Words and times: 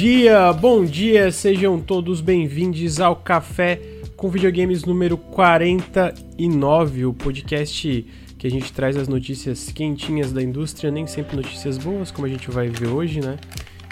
dia, 0.00 0.50
bom 0.54 0.82
dia, 0.82 1.30
sejam 1.30 1.78
todos 1.78 2.22
bem-vindos 2.22 2.98
ao 3.02 3.14
Café 3.14 3.78
com 4.16 4.30
Videogames 4.30 4.82
número 4.82 5.18
49, 5.18 7.04
o 7.04 7.12
podcast 7.12 8.06
que 8.38 8.46
a 8.46 8.50
gente 8.50 8.72
traz 8.72 8.96
as 8.96 9.08
notícias 9.08 9.70
quentinhas 9.70 10.32
da 10.32 10.42
indústria, 10.42 10.90
nem 10.90 11.06
sempre 11.06 11.36
notícias 11.36 11.76
boas, 11.76 12.10
como 12.10 12.26
a 12.26 12.30
gente 12.30 12.50
vai 12.50 12.68
ver 12.68 12.86
hoje, 12.86 13.20
né? 13.20 13.36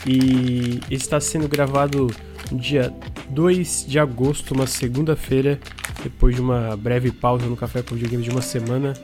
E 0.07 0.81
está 0.91 1.21
sendo 1.21 1.47
gravado 1.47 2.07
no 2.51 2.59
dia 2.59 2.91
2 3.29 3.85
de 3.87 3.99
agosto, 3.99 4.55
uma 4.55 4.67
segunda-feira, 4.67 5.61
depois 6.03 6.35
de 6.35 6.41
uma 6.41 6.75
breve 6.75 7.13
pausa 7.13 7.45
no 7.45 7.55
Café 7.55 7.83
com 7.83 7.95
Videogames 7.95 8.25
de 8.25 8.31
uma 8.31 8.41
semana. 8.41 8.95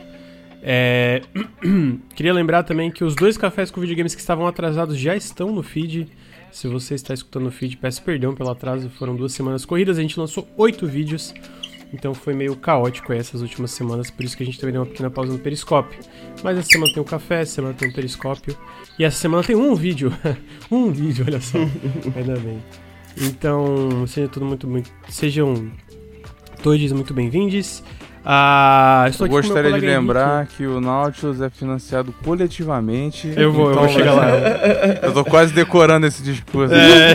É... 0.62 1.20
Queria 2.16 2.32
lembrar 2.32 2.62
também 2.62 2.90
que 2.90 3.04
os 3.04 3.14
dois 3.14 3.36
cafés 3.36 3.70
com 3.70 3.78
videogames 3.82 4.14
que 4.14 4.22
estavam 4.22 4.46
atrasados 4.46 4.96
já 4.96 5.14
estão 5.14 5.52
no 5.52 5.62
feed. 5.62 6.08
Se 6.54 6.68
você 6.68 6.94
está 6.94 7.12
escutando 7.12 7.48
o 7.48 7.50
feed, 7.50 7.76
peço 7.78 8.00
perdão 8.00 8.32
pelo 8.32 8.48
atraso. 8.48 8.88
Foram 8.88 9.16
duas 9.16 9.32
semanas 9.32 9.64
corridas, 9.64 9.98
a 9.98 10.00
gente 10.00 10.16
lançou 10.20 10.46
oito 10.56 10.86
vídeos. 10.86 11.34
Então 11.92 12.14
foi 12.14 12.32
meio 12.32 12.54
caótico 12.54 13.12
essas 13.12 13.42
últimas 13.42 13.72
semanas, 13.72 14.08
por 14.08 14.24
isso 14.24 14.36
que 14.36 14.44
a 14.44 14.46
gente 14.46 14.60
também 14.60 14.72
deu 14.72 14.82
uma 14.82 14.86
pequena 14.86 15.10
pausa 15.10 15.32
no 15.32 15.38
Periscópio. 15.40 15.98
Mas 16.44 16.56
essa 16.56 16.68
semana 16.68 16.94
tem 16.94 17.02
o 17.02 17.04
café, 17.04 17.40
essa 17.40 17.56
semana 17.56 17.74
tem 17.74 17.88
o 17.88 17.92
Periscópio. 17.92 18.56
E 18.96 19.04
essa 19.04 19.18
semana 19.18 19.42
tem 19.42 19.56
um 19.56 19.74
vídeo. 19.74 20.12
um 20.70 20.92
vídeo, 20.92 21.24
olha 21.26 21.40
só. 21.40 21.58
Ainda 22.14 22.38
bem. 22.38 22.62
Então, 23.20 24.06
seja 24.06 24.28
tudo 24.28 24.46
muito, 24.46 24.68
muito 24.68 24.88
sejam 25.08 25.72
todos 26.62 26.92
muito 26.92 27.12
bem-vindos. 27.12 27.82
Ah, 28.26 29.04
estou 29.10 29.26
aqui 29.26 29.34
Gostaria 29.34 29.72
de 29.72 29.80
lembrar 29.80 30.38
Henrique. 30.38 30.56
que 30.56 30.66
o 30.66 30.80
Nautilus 30.80 31.42
é 31.42 31.50
financiado 31.50 32.10
coletivamente. 32.24 33.30
Eu 33.36 33.52
vou, 33.52 33.70
então, 33.70 33.82
eu 33.82 33.88
vou 33.88 33.96
chegar 33.96 34.14
lá. 34.14 34.30
eu 35.02 35.12
tô 35.12 35.22
quase 35.24 35.52
decorando 35.52 36.06
esse 36.06 36.22
discurso. 36.22 36.72
É, 36.74 37.12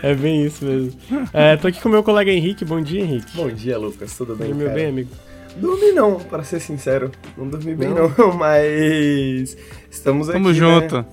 é 0.02 0.14
bem 0.14 0.46
isso 0.46 0.64
mesmo. 0.64 0.98
É, 1.32 1.56
tô 1.58 1.68
aqui 1.68 1.78
com 1.80 1.90
o 1.90 1.92
meu 1.92 2.02
colega 2.02 2.30
Henrique. 2.30 2.64
Bom 2.64 2.80
dia, 2.80 3.02
Henrique. 3.02 3.36
Bom 3.36 3.48
dia, 3.48 3.76
Lucas. 3.76 4.16
Tudo 4.16 4.34
bem? 4.34 4.48
Dormiu 4.48 4.70
bem, 4.70 4.86
amigo? 4.86 5.10
Dormi 5.56 5.92
não, 5.92 6.18
para 6.18 6.42
ser 6.42 6.60
sincero. 6.60 7.10
Não 7.36 7.46
dormi 7.46 7.74
bem 7.74 7.90
não, 7.90 8.10
não 8.16 8.32
mas 8.36 9.56
estamos 9.90 10.30
aqui. 10.30 10.38
Tamo 10.38 10.48
né? 10.48 10.54
junto. 10.54 11.04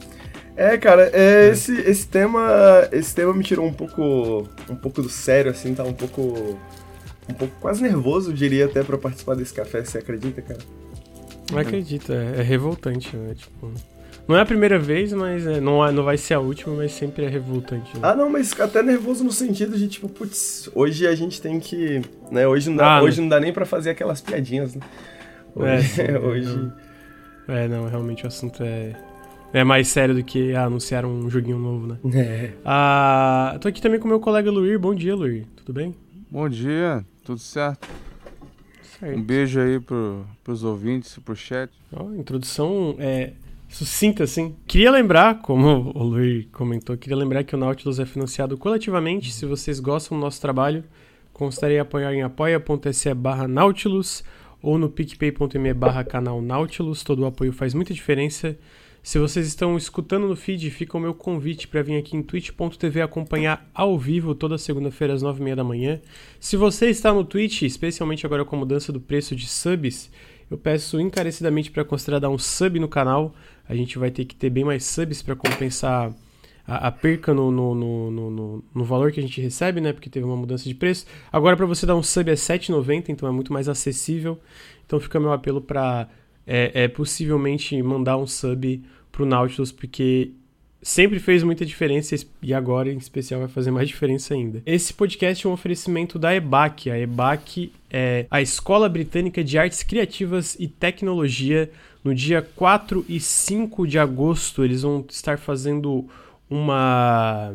É, 0.55 0.77
cara, 0.77 1.09
é, 1.13 1.49
esse, 1.49 1.73
esse 1.81 2.07
tema 2.07 2.47
esse 2.91 3.15
tema 3.15 3.33
me 3.33 3.43
tirou 3.43 3.65
um 3.65 3.73
pouco 3.73 4.47
um 4.69 4.75
pouco 4.75 5.01
do 5.01 5.09
sério 5.09 5.51
assim, 5.51 5.73
tá 5.73 5.83
um 5.83 5.93
pouco 5.93 6.59
um 7.29 7.33
pouco 7.33 7.53
quase 7.59 7.81
nervoso, 7.81 8.33
diria 8.33 8.65
até, 8.65 8.83
para 8.83 8.97
participar 8.97 9.35
desse 9.35 9.53
café. 9.53 9.83
Você 9.83 9.99
acredita, 9.99 10.41
cara? 10.41 10.59
Não 11.51 11.59
acredito, 11.59 12.11
é, 12.11 12.39
é 12.39 12.41
revoltante, 12.41 13.15
né? 13.15 13.33
Tipo, 13.35 13.71
não 14.27 14.35
é 14.35 14.41
a 14.41 14.45
primeira 14.45 14.77
vez, 14.77 15.11
mas 15.11 15.47
é, 15.47 15.59
não, 15.59 15.83
é, 15.83 15.91
não 15.91 16.03
vai 16.03 16.15
ser 16.15 16.35
a 16.35 16.39
última, 16.39 16.75
mas 16.75 16.91
sempre 16.91 17.25
é 17.25 17.27
revoltante. 17.27 17.95
Né? 17.95 18.01
Ah, 18.03 18.15
não, 18.15 18.29
mas 18.29 18.57
até 18.59 18.83
nervoso 18.83 19.23
no 19.23 19.31
sentido 19.31 19.75
de, 19.75 19.87
tipo, 19.87 20.07
putz, 20.07 20.69
hoje 20.75 21.07
a 21.07 21.15
gente 21.15 21.41
tem 21.41 21.59
que. 21.59 22.01
Né, 22.31 22.47
hoje 22.47 22.69
não 22.69 22.77
dá, 22.77 22.97
ah, 22.97 23.01
hoje 23.01 23.17
né? 23.17 23.23
não 23.23 23.29
dá 23.29 23.39
nem 23.39 23.51
para 23.51 23.65
fazer 23.65 23.89
aquelas 23.89 24.21
piadinhas, 24.21 24.75
né? 24.75 24.81
Hoje, 25.55 26.01
é, 26.01 26.19
hoje. 26.19 26.71
É, 27.49 27.67
não, 27.67 27.89
realmente 27.89 28.25
o 28.25 28.27
assunto 28.27 28.61
é. 28.61 28.93
É 29.51 29.63
mais 29.63 29.87
sério 29.87 30.13
do 30.13 30.23
que 30.23 30.53
ah, 30.53 30.65
anunciar 30.65 31.03
um 31.03 31.27
joguinho 31.27 31.57
novo, 31.57 31.87
né? 31.87 31.97
É. 32.13 32.51
Ah, 32.63 33.57
tô 33.59 33.67
aqui 33.67 33.81
também 33.81 33.99
com 33.99 34.07
meu 34.07 34.19
colega 34.19 34.51
Luir. 34.51 34.77
Bom 34.77 34.93
dia, 34.93 35.15
Luir. 35.15 35.47
Tudo 35.55 35.73
bem? 35.73 35.95
Bom 36.29 36.47
dia. 36.47 37.03
Tudo 37.29 37.41
certo? 37.41 37.87
certo. 38.81 39.19
Um 39.19 39.21
beijo 39.21 39.59
aí 39.59 39.79
pro, 39.79 40.25
pros 40.43 40.63
ouvintes, 40.63 41.15
pro 41.19 41.35
chat. 41.35 41.71
Oh, 41.91 42.11
introdução 42.15 42.95
é, 42.97 43.33
sucinta, 43.67 44.23
assim. 44.23 44.55
Queria 44.65 44.89
lembrar, 44.89 45.39
como 45.43 45.91
o 45.93 46.01
Luiz 46.01 46.47
comentou, 46.51 46.97
queria 46.97 47.15
lembrar 47.15 47.43
que 47.43 47.53
o 47.53 47.57
Nautilus 47.59 47.99
é 47.99 48.05
financiado 48.07 48.57
coletivamente. 48.57 49.31
Se 49.31 49.45
vocês 49.45 49.79
gostam 49.79 50.17
do 50.17 50.21
nosso 50.21 50.41
trabalho, 50.41 50.83
considerem 51.31 51.77
apoiar 51.77 52.15
em 52.15 52.23
apoia.se 52.23 53.13
barra 53.13 53.47
Nautilus 53.47 54.23
ou 54.59 54.79
no 54.79 54.89
picpay.me 54.89 55.71
barra 55.75 56.03
canal 56.03 56.41
Nautilus. 56.41 57.03
Todo 57.03 57.19
o 57.19 57.25
apoio 57.27 57.53
faz 57.53 57.75
muita 57.75 57.93
diferença. 57.93 58.57
Se 59.01 59.17
vocês 59.17 59.47
estão 59.47 59.77
escutando 59.77 60.27
no 60.27 60.35
feed, 60.35 60.69
fica 60.69 60.97
o 60.97 60.99
meu 60.99 61.13
convite 61.13 61.67
para 61.67 61.81
vir 61.81 61.97
aqui 61.97 62.17
em 62.17 62.21
twitch.tv 62.21 63.01
acompanhar 63.01 63.69
ao 63.73 63.97
vivo 63.97 64.35
toda 64.35 64.57
segunda-feira 64.57 65.13
às 65.13 65.23
9h30 65.23 65.55
da 65.55 65.63
manhã. 65.63 66.01
Se 66.39 66.57
você 66.57 66.89
está 66.89 67.13
no 67.13 67.23
Twitch, 67.23 67.61
especialmente 67.61 68.25
agora 68.25 68.43
com 68.43 68.57
a 68.57 68.59
mudança 68.59 68.91
do 68.91 68.99
preço 68.99 69.35
de 69.35 69.47
subs, 69.47 70.11
eu 70.51 70.57
peço 70.57 70.99
encarecidamente 70.99 71.71
para 71.71 71.85
considerar 71.85 72.19
dar 72.19 72.29
um 72.29 72.37
sub 72.37 72.77
no 72.79 72.87
canal. 72.87 73.33
A 73.67 73.73
gente 73.73 73.97
vai 73.97 74.11
ter 74.11 74.25
que 74.25 74.35
ter 74.35 74.49
bem 74.49 74.65
mais 74.65 74.83
subs 74.83 75.21
para 75.21 75.35
compensar 75.35 76.13
a, 76.67 76.87
a 76.87 76.91
perca 76.91 77.33
no, 77.33 77.51
no, 77.51 77.75
no, 78.11 78.63
no, 78.75 78.83
valor 78.83 79.11
que 79.11 79.19
a 79.19 79.23
gente 79.23 79.39
recebe, 79.39 79.79
né? 79.79 79.93
Porque 79.93 80.09
teve 80.09 80.25
uma 80.25 80.35
mudança 80.35 80.67
de 80.67 80.75
preço. 80.75 81.05
Agora, 81.31 81.55
para 81.55 81.65
você 81.65 81.85
dar 81.85 81.95
um 81.95 82.03
sub 82.03 82.29
é 82.29 82.33
R$7,90, 82.33 83.09
então 83.09 83.29
é 83.29 83.31
muito 83.31 83.53
mais 83.53 83.69
acessível. 83.69 84.39
Então 84.85 84.99
fica 84.99 85.19
meu 85.19 85.31
apelo 85.31 85.61
para 85.61 86.09
é, 86.49 86.85
é 86.85 86.87
possivelmente 86.87 87.79
mandar 87.83 88.17
um 88.17 88.25
sub 88.25 88.81
pro 89.11 89.23
Nautilus, 89.23 89.71
porque 89.71 90.31
sempre 90.81 91.19
fez 91.19 91.43
muita 91.43 91.63
diferença 91.63 92.15
e 92.41 92.53
agora 92.53 92.91
em 92.91 92.97
especial 92.97 93.41
vai 93.41 93.49
fazer 93.49 93.69
mais 93.69 93.87
diferença 93.87 94.33
ainda. 94.33 94.63
Esse 94.65 94.91
podcast 94.91 95.45
é 95.45 95.49
um 95.49 95.53
oferecimento 95.53 96.17
da 96.17 96.33
EBAC. 96.33 96.89
A 96.89 96.97
EBAC 96.97 97.71
é 97.91 98.25
a 98.31 98.41
Escola 98.41 98.89
Britânica 98.89 99.43
de 99.43 99.59
Artes 99.59 99.83
Criativas 99.83 100.57
e 100.59 100.67
Tecnologia. 100.67 101.69
No 102.03 102.15
dia 102.15 102.41
4 102.41 103.05
e 103.07 103.19
5 103.19 103.85
de 103.85 103.99
agosto, 103.99 104.63
eles 104.63 104.81
vão 104.81 105.05
estar 105.07 105.37
fazendo 105.37 106.07
uma 106.49 107.53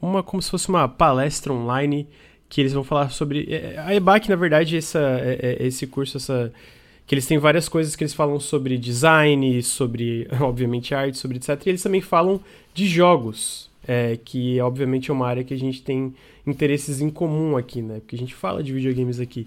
uma 0.00 0.22
como 0.22 0.40
se 0.40 0.50
fosse 0.50 0.68
uma 0.68 0.86
palestra 0.86 1.52
online 1.52 2.06
que 2.48 2.60
eles 2.60 2.72
vão 2.72 2.84
falar 2.84 3.10
sobre 3.10 3.48
é, 3.50 3.78
a 3.78 3.94
EBAC, 3.94 4.28
na 4.28 4.36
verdade, 4.36 4.76
essa, 4.76 5.00
é, 5.00 5.56
é, 5.60 5.66
esse 5.66 5.86
curso, 5.86 6.16
essa 6.16 6.52
que 7.06 7.14
eles 7.14 7.26
têm 7.26 7.38
várias 7.38 7.68
coisas 7.68 7.94
que 7.94 8.02
eles 8.02 8.14
falam 8.14 8.40
sobre 8.40 8.76
design, 8.76 9.62
sobre, 9.62 10.26
obviamente, 10.40 10.94
arte, 10.94 11.16
sobre 11.16 11.36
etc. 11.36 11.64
E 11.64 11.68
eles 11.68 11.82
também 11.82 12.00
falam 12.00 12.40
de 12.74 12.86
jogos, 12.86 13.70
é, 13.86 14.18
que 14.24 14.60
obviamente 14.60 15.10
é 15.10 15.14
uma 15.14 15.26
área 15.26 15.44
que 15.44 15.54
a 15.54 15.58
gente 15.58 15.82
tem 15.82 16.12
interesses 16.46 17.00
em 17.00 17.08
comum 17.08 17.56
aqui, 17.56 17.80
né? 17.80 18.00
Porque 18.00 18.16
a 18.16 18.18
gente 18.18 18.34
fala 18.34 18.62
de 18.62 18.72
videogames 18.72 19.20
aqui. 19.20 19.46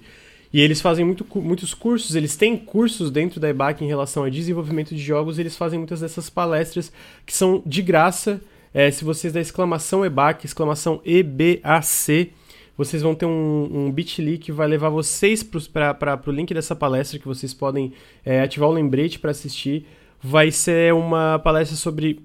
E 0.51 0.61
eles 0.61 0.81
fazem 0.81 1.05
muito, 1.05 1.25
muitos 1.35 1.73
cursos, 1.75 2.15
eles 2.15 2.35
têm 2.35 2.57
cursos 2.57 3.11
dentro 3.11 3.39
da 3.39 3.49
EBAC 3.49 3.83
em 3.83 3.87
relação 3.87 4.23
a 4.23 4.29
desenvolvimento 4.29 4.95
de 4.95 5.01
jogos, 5.01 5.37
eles 5.37 5.55
fazem 5.55 5.77
muitas 5.77 5.99
dessas 5.99 6.27
palestras 6.29 6.91
que 7.25 7.35
são 7.35 7.61
de 7.65 7.81
graça. 7.81 8.41
É, 8.73 8.89
se 8.89 9.03
vocês 9.03 9.33
da 9.33 9.41
exclamação 9.41 10.05
EBAC, 10.05 10.45
exclamação 10.45 11.01
EBAC, 11.05 12.31
vocês 12.79 13.01
vão 13.01 13.13
ter 13.13 13.25
um, 13.25 13.69
um 13.69 13.91
bit.ly 13.91 14.37
que 14.37 14.53
vai 14.53 14.65
levar 14.65 14.87
vocês 14.87 15.43
para 15.43 16.21
o 16.25 16.31
link 16.31 16.53
dessa 16.53 16.73
palestra, 16.73 17.19
que 17.19 17.27
vocês 17.27 17.53
podem 17.53 17.91
é, 18.23 18.39
ativar 18.39 18.69
o 18.69 18.71
lembrete 18.71 19.19
para 19.19 19.31
assistir. 19.31 19.85
Vai 20.23 20.49
ser 20.49 20.93
uma 20.93 21.39
palestra 21.39 21.75
sobre. 21.75 22.21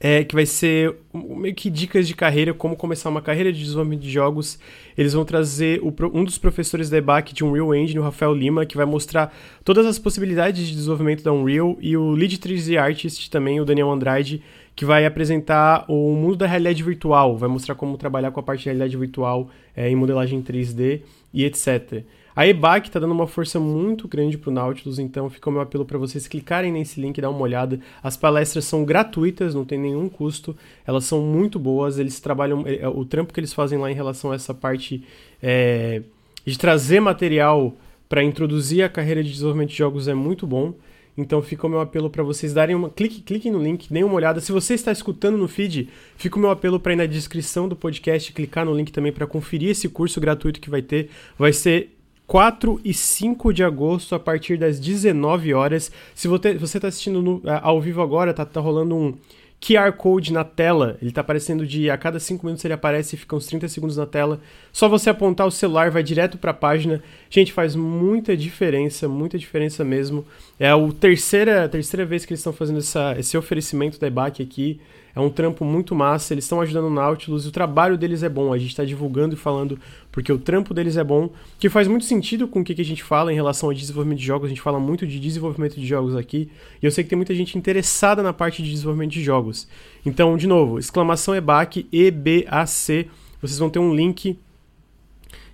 É, 0.00 0.24
que 0.24 0.34
vai 0.34 0.46
ser 0.46 0.96
meio 1.14 1.54
que 1.54 1.70
dicas 1.70 2.08
de 2.08 2.14
carreira, 2.16 2.52
como 2.52 2.74
começar 2.74 3.08
uma 3.08 3.22
carreira 3.22 3.52
de 3.52 3.60
desenvolvimento 3.60 4.00
de 4.00 4.10
jogos. 4.10 4.58
Eles 4.98 5.12
vão 5.12 5.24
trazer 5.24 5.80
o, 5.80 5.94
um 6.12 6.24
dos 6.24 6.38
professores 6.38 6.90
da 6.90 6.96
EBAC 6.96 7.32
de 7.32 7.44
Unreal 7.44 7.72
Engine, 7.72 8.00
o 8.00 8.02
Rafael 8.02 8.34
Lima, 8.34 8.66
que 8.66 8.76
vai 8.76 8.84
mostrar 8.84 9.32
todas 9.62 9.86
as 9.86 9.96
possibilidades 9.96 10.66
de 10.66 10.74
desenvolvimento 10.74 11.22
da 11.22 11.32
Unreal, 11.32 11.78
e 11.80 11.96
o 11.96 12.10
Lead 12.10 12.36
3D 12.36 12.76
Artist 12.76 13.30
também, 13.30 13.60
o 13.60 13.64
Daniel 13.64 13.92
Andrade, 13.92 14.42
que 14.74 14.84
vai 14.84 15.04
apresentar 15.04 15.84
o 15.88 16.14
mundo 16.14 16.36
da 16.36 16.46
realidade 16.46 16.82
virtual, 16.82 17.36
vai 17.36 17.48
mostrar 17.48 17.74
como 17.74 17.96
trabalhar 17.98 18.30
com 18.30 18.40
a 18.40 18.42
parte 18.42 18.60
de 18.60 18.66
realidade 18.66 18.96
virtual 18.96 19.50
é, 19.76 19.88
em 19.88 19.94
modelagem 19.94 20.42
3D 20.42 21.02
e 21.32 21.44
etc. 21.44 22.04
A 22.34 22.46
EBAC 22.46 22.88
está 22.88 22.98
dando 22.98 23.12
uma 23.12 23.26
força 23.26 23.60
muito 23.60 24.08
grande 24.08 24.38
para 24.38 24.48
o 24.48 24.52
Nautilus, 24.52 24.98
então 24.98 25.28
fica 25.28 25.50
o 25.50 25.52
meu 25.52 25.60
apelo 25.60 25.84
para 25.84 25.98
vocês 25.98 26.26
clicarem 26.26 26.72
nesse 26.72 26.98
link 26.98 27.18
e 27.18 27.20
dar 27.20 27.28
uma 27.28 27.42
olhada. 27.42 27.78
As 28.02 28.16
palestras 28.16 28.64
são 28.64 28.84
gratuitas, 28.84 29.54
não 29.54 29.66
tem 29.66 29.78
nenhum 29.78 30.08
custo, 30.08 30.56
elas 30.86 31.04
são 31.04 31.20
muito 31.20 31.58
boas, 31.58 31.98
eles 31.98 32.20
trabalham, 32.20 32.64
é, 32.66 32.88
o 32.88 33.04
trampo 33.04 33.34
que 33.34 33.40
eles 33.40 33.52
fazem 33.52 33.78
lá 33.78 33.90
em 33.90 33.94
relação 33.94 34.32
a 34.32 34.34
essa 34.34 34.54
parte 34.54 35.04
é, 35.42 36.02
de 36.46 36.58
trazer 36.58 37.00
material 37.00 37.74
para 38.08 38.22
introduzir 38.22 38.82
a 38.82 38.88
carreira 38.88 39.22
de 39.22 39.30
desenvolvimento 39.30 39.70
de 39.70 39.76
jogos 39.76 40.08
é 40.08 40.14
muito 40.14 40.46
bom. 40.46 40.72
Então 41.16 41.42
fica 41.42 41.66
o 41.66 41.70
meu 41.70 41.80
apelo 41.80 42.08
para 42.08 42.22
vocês 42.22 42.54
darem 42.54 42.74
uma. 42.74 42.88
Clique, 42.88 43.20
cliquem 43.20 43.52
no 43.52 43.62
link, 43.62 43.92
deem 43.92 44.04
uma 44.04 44.14
olhada. 44.14 44.40
Se 44.40 44.50
você 44.50 44.74
está 44.74 44.90
escutando 44.90 45.36
no 45.36 45.46
feed, 45.46 45.88
fica 46.16 46.36
o 46.36 46.40
meu 46.40 46.50
apelo 46.50 46.80
para 46.80 46.94
ir 46.94 46.96
na 46.96 47.06
descrição 47.06 47.68
do 47.68 47.76
podcast, 47.76 48.32
clicar 48.32 48.64
no 48.64 48.74
link 48.74 48.90
também 48.90 49.12
para 49.12 49.26
conferir 49.26 49.70
esse 49.70 49.88
curso 49.88 50.20
gratuito 50.20 50.60
que 50.60 50.70
vai 50.70 50.80
ter. 50.80 51.10
Vai 51.38 51.52
ser 51.52 51.90
4 52.26 52.80
e 52.82 52.94
5 52.94 53.52
de 53.52 53.62
agosto, 53.62 54.14
a 54.14 54.18
partir 54.18 54.56
das 54.56 54.80
19 54.80 55.52
horas. 55.52 55.92
Se 56.14 56.28
você 56.28 56.78
está 56.78 56.88
assistindo 56.88 57.20
no, 57.20 57.42
ao 57.60 57.78
vivo 57.78 58.00
agora, 58.00 58.32
tá, 58.32 58.46
tá 58.46 58.60
rolando 58.60 58.96
um 58.96 59.14
QR 59.62 59.92
Code 59.92 60.32
na 60.32 60.42
tela. 60.42 60.98
Ele 61.00 61.12
tá 61.12 61.20
aparecendo 61.20 61.64
de 61.64 61.88
a 61.88 61.96
cada 61.96 62.18
5 62.18 62.44
minutos 62.44 62.64
ele 62.64 62.74
aparece 62.74 63.14
e 63.14 63.18
fica 63.18 63.36
uns 63.36 63.46
30 63.46 63.68
segundos 63.68 63.96
na 63.96 64.04
tela. 64.04 64.40
Só 64.72 64.88
você 64.88 65.08
apontar 65.08 65.46
o 65.46 65.52
celular, 65.52 65.88
vai 65.88 66.02
direto 66.02 66.36
para 66.36 66.50
a 66.50 66.54
página. 66.54 67.00
Gente, 67.30 67.52
faz 67.52 67.76
muita 67.76 68.36
diferença, 68.36 69.08
muita 69.08 69.38
diferença 69.38 69.84
mesmo. 69.84 70.26
É 70.58 70.68
a 70.68 70.76
terceira, 70.98 71.68
terceira 71.68 72.04
vez 72.04 72.24
que 72.24 72.32
eles 72.32 72.40
estão 72.40 72.52
fazendo 72.52 72.80
essa, 72.80 73.14
esse 73.16 73.38
oferecimento 73.38 74.00
da 74.00 74.08
EBAC 74.08 74.42
aqui. 74.42 74.80
É 75.14 75.20
um 75.20 75.28
trampo 75.28 75.64
muito 75.64 75.94
massa, 75.94 76.32
eles 76.32 76.44
estão 76.44 76.60
ajudando 76.60 76.86
o 76.86 76.90
Nautilus 76.90 77.44
e 77.44 77.48
o 77.48 77.50
trabalho 77.50 77.98
deles 77.98 78.22
é 78.22 78.28
bom. 78.28 78.52
A 78.52 78.58
gente 78.58 78.70
está 78.70 78.84
divulgando 78.84 79.34
e 79.34 79.38
falando 79.38 79.78
porque 80.10 80.32
o 80.32 80.38
trampo 80.38 80.72
deles 80.72 80.96
é 80.96 81.04
bom, 81.04 81.30
que 81.58 81.68
faz 81.68 81.86
muito 81.86 82.04
sentido 82.04 82.48
com 82.48 82.60
o 82.60 82.64
que, 82.64 82.80
a 82.80 82.84
gente 82.84 83.02
fala 83.02 83.30
em 83.30 83.34
relação 83.34 83.68
ao 83.68 83.74
desenvolvimento 83.74 84.18
de 84.18 84.26
jogos. 84.26 84.46
A 84.46 84.48
gente 84.48 84.62
fala 84.62 84.80
muito 84.80 85.06
de 85.06 85.20
desenvolvimento 85.20 85.74
de 85.74 85.86
jogos 85.86 86.16
aqui 86.16 86.50
e 86.82 86.86
eu 86.86 86.90
sei 86.90 87.04
que 87.04 87.10
tem 87.10 87.16
muita 87.16 87.34
gente 87.34 87.58
interessada 87.58 88.22
na 88.22 88.32
parte 88.32 88.62
de 88.62 88.70
desenvolvimento 88.70 89.12
de 89.12 89.22
jogos. 89.22 89.68
Então, 90.04 90.36
de 90.36 90.46
novo, 90.46 90.78
exclamação 90.78 91.34
EBAC, 91.34 91.86
E-B-A-C. 91.92 93.08
Vocês 93.40 93.58
vão 93.58 93.68
ter 93.68 93.78
um 93.78 93.94
link 93.94 94.38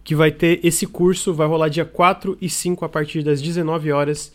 que 0.05 0.15
vai 0.15 0.31
ter 0.31 0.61
esse 0.63 0.87
curso, 0.87 1.35
vai 1.35 1.47
rolar 1.47 1.69
dia 1.69 1.85
4 1.85 2.39
e 2.41 2.49
5 2.49 2.85
a 2.85 2.89
partir 2.89 3.23
das 3.23 3.43
19 3.43 3.93
horas. 3.93 4.33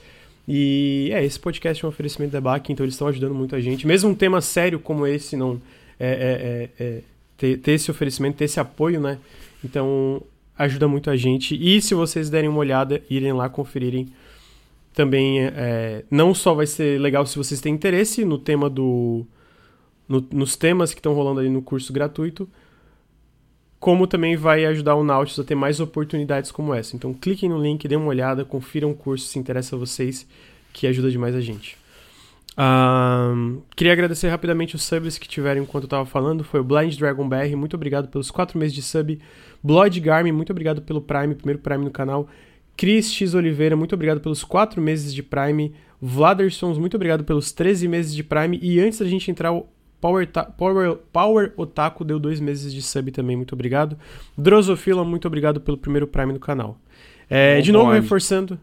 E 0.48 1.10
é, 1.14 1.24
esse 1.24 1.40
podcast 1.40 1.84
é 1.84 1.88
um 1.88 1.90
oferecimento 1.90 2.32
da 2.32 2.42
BAC, 2.42 2.72
então 2.72 2.84
eles 2.84 2.96
estão 2.96 3.08
ajudando 3.08 3.34
muito 3.34 3.56
a 3.56 3.62
gente. 3.62 3.88
Mesmo 3.88 4.10
um 4.10 4.16
tema 4.16 4.42
sério 4.42 4.80
como 4.80 5.08
esse, 5.08 5.38
não 5.38 5.62
é, 6.00 6.70
é, 6.80 6.84
é, 6.84 6.86
é 6.86 7.02
ter, 7.38 7.58
ter, 7.60 7.72
esse 7.74 7.90
oferecimento, 7.90 8.38
ter 8.38 8.46
esse 8.46 8.60
apoio, 8.60 9.00
né? 9.00 9.20
Então 9.64 10.22
ajuda 10.58 10.88
muito 10.88 11.10
a 11.10 11.16
gente. 11.16 11.56
E 11.56 11.82
se 11.82 11.94
vocês 11.94 12.30
derem 12.30 12.50
uma 12.50 12.60
olhada, 12.60 13.02
irem 13.10 13.34
lá 13.34 13.48
conferirem, 13.50 14.08
também 14.94 15.42
é, 15.42 16.04
não 16.12 16.34
só 16.34 16.54
vai 16.54 16.68
ser 16.68 17.00
legal 17.00 17.26
se 17.26 17.38
vocês 17.38 17.60
têm 17.62 17.74
interesse 17.74 18.24
no 18.26 18.38
tema 18.38 18.70
do. 18.70 19.26
No, 20.08 20.26
nos 20.32 20.58
temas 20.58 20.94
que 20.94 21.00
estão 21.00 21.14
rolando 21.14 21.40
ali 21.40 21.50
no 21.50 21.62
curso 21.62 21.94
gratuito, 21.94 22.48
como 23.84 24.08
também 24.08 24.38
vai 24.38 24.64
ajudar 24.64 24.96
o 24.96 25.04
Nautilus 25.04 25.38
a 25.42 25.44
ter 25.44 25.56
mais 25.56 25.82
oportunidades 25.82 26.54
como 26.54 26.74
essa. 26.74 26.96
Então 26.96 27.14
cliquem 27.14 27.50
no 27.50 27.62
link, 27.62 27.86
dêem 27.86 28.00
uma 28.00 28.08
olhada, 28.08 28.46
confiram 28.46 28.92
o 28.92 28.96
curso 28.96 29.26
se 29.26 29.38
interessa 29.38 29.76
a 29.76 29.80
vocês, 29.80 30.26
que 30.72 30.88
ajuda 30.88 31.12
demais 31.12 31.36
a 31.36 31.42
gente. 31.42 31.78
Um, 32.58 33.62
queria 33.76 33.92
agradecer 33.92 34.30
rapidamente 34.30 34.74
os 34.74 34.84
subs 34.84 35.18
que 35.18 35.28
tiveram 35.28 35.64
enquanto 35.64 35.84
eu 35.84 35.88
estava 35.88 36.06
falando. 36.06 36.46
Foi 36.46 36.62
o 36.62 36.64
Blind 36.64 36.96
Dragon 36.96 37.28
BR, 37.28 37.58
muito 37.58 37.76
obrigado 37.76 38.08
pelos 38.08 38.32
4 38.32 38.58
meses 38.58 38.74
de 38.74 38.82
sub. 38.82 39.20
Blood 39.62 40.00
Garmin, 40.00 40.32
muito 40.32 40.52
obrigado 40.52 40.82
pelo 40.82 41.02
Prime, 41.02 41.36
primeiro 41.36 41.60
Prime 41.60 41.84
no 41.84 41.92
canal. 41.92 42.30
Cris 42.78 43.12
X 43.12 43.34
Oliveira, 43.34 43.76
muito 43.76 43.96
obrigado 43.96 44.22
pelos 44.22 44.46
4 44.46 44.82
meses 44.82 45.14
de 45.14 45.22
Prime. 45.22 45.76
Vladersons, 46.02 46.78
muito 46.78 46.96
obrigado 46.96 47.26
pelos 47.26 47.52
13 47.52 47.90
meses 47.90 48.16
de 48.16 48.24
Prime. 48.24 48.58
E 48.62 48.80
antes 48.80 49.00
da 49.00 49.06
gente 49.06 49.30
entrar 49.30 49.52
Power, 50.04 50.28
Power, 50.58 50.98
Power 51.14 51.54
Otaku 51.56 52.04
deu 52.04 52.20
dois 52.20 52.42
meses 52.42 52.74
de 52.74 52.82
sub 52.82 53.10
também, 53.10 53.38
muito 53.38 53.54
obrigado. 53.54 53.98
Drosofila, 54.38 55.06
muito 55.06 55.26
obrigado 55.26 55.62
pelo 55.62 55.78
primeiro 55.78 56.06
Prime 56.06 56.34
no 56.34 56.42
canal. 56.42 56.78
É, 57.30 57.62
de 57.62 57.72
novo, 57.72 57.86
bonde. 57.86 58.02
reforçando. 58.02 58.60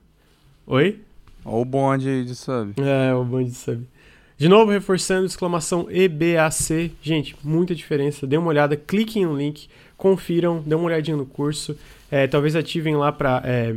Oi? 0.67 1.01
Olha 1.43 1.57
o 1.57 1.65
bonde 1.65 2.27
de 2.27 2.35
sub. 2.35 2.75
É, 2.77 3.15
o 3.15 3.25
bonde 3.25 3.49
de 3.49 3.57
sub. 3.57 3.89
De 4.37 4.49
novo, 4.51 4.71
reforçando, 4.71 5.25
exclamação 5.25 5.87
EBAC. 5.89 6.93
Gente, 7.01 7.35
muita 7.43 7.75
diferença. 7.75 8.27
Dê 8.27 8.37
uma 8.37 8.49
olhada, 8.49 8.77
cliquem 8.77 9.25
no 9.25 9.35
link, 9.35 9.67
confiram, 9.97 10.61
dê 10.61 10.75
uma 10.75 10.85
olhadinha 10.85 11.17
no 11.17 11.25
curso. 11.25 11.75
É, 12.11 12.27
talvez 12.27 12.55
ativem 12.55 12.97
lá 12.97 13.11
para 13.11 13.41
é, 13.47 13.77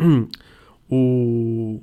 o 0.90 1.82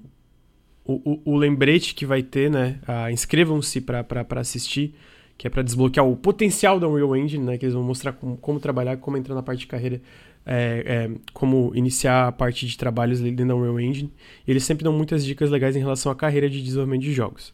o, 0.86 1.20
o, 1.26 1.36
lembrete 1.36 1.96
que 1.96 2.06
vai 2.06 2.22
ter, 2.22 2.50
né? 2.50 2.80
Ah, 2.88 3.12
Inscrevam-se 3.12 3.82
para 3.82 4.06
assistir, 4.36 4.94
que 5.36 5.48
é 5.48 5.50
para 5.50 5.64
desbloquear 5.64 6.06
o 6.06 6.16
potencial 6.16 6.80
da 6.80 6.88
Unreal 6.88 7.16
Engine, 7.16 7.44
né? 7.44 7.58
Que 7.58 7.66
eles 7.66 7.74
vão 7.74 7.84
mostrar 7.84 8.14
como, 8.14 8.38
como 8.38 8.60
trabalhar, 8.60 8.98
como 8.98 9.18
entrar 9.18 9.34
na 9.34 9.42
parte 9.42 9.62
de 9.62 9.68
carreira, 9.68 10.00
é, 10.46 10.84
é, 10.86 11.12
como 11.34 11.72
iniciar 11.74 12.28
a 12.28 12.32
parte 12.32 12.68
de 12.68 12.78
trabalhos 12.78 13.20
dentro 13.20 13.48
da 13.48 13.56
Unreal 13.56 13.80
Engine. 13.80 14.14
E 14.48 14.52
eles 14.52 14.64
sempre 14.64 14.84
dão 14.84 14.94
muitas 14.94 15.26
dicas 15.26 15.50
legais 15.50 15.76
em 15.76 15.80
relação 15.80 16.12
à 16.12 16.16
carreira 16.16 16.48
de 16.48 16.62
desenvolvimento 16.62 17.02
de 17.02 17.14
jogos. 17.14 17.52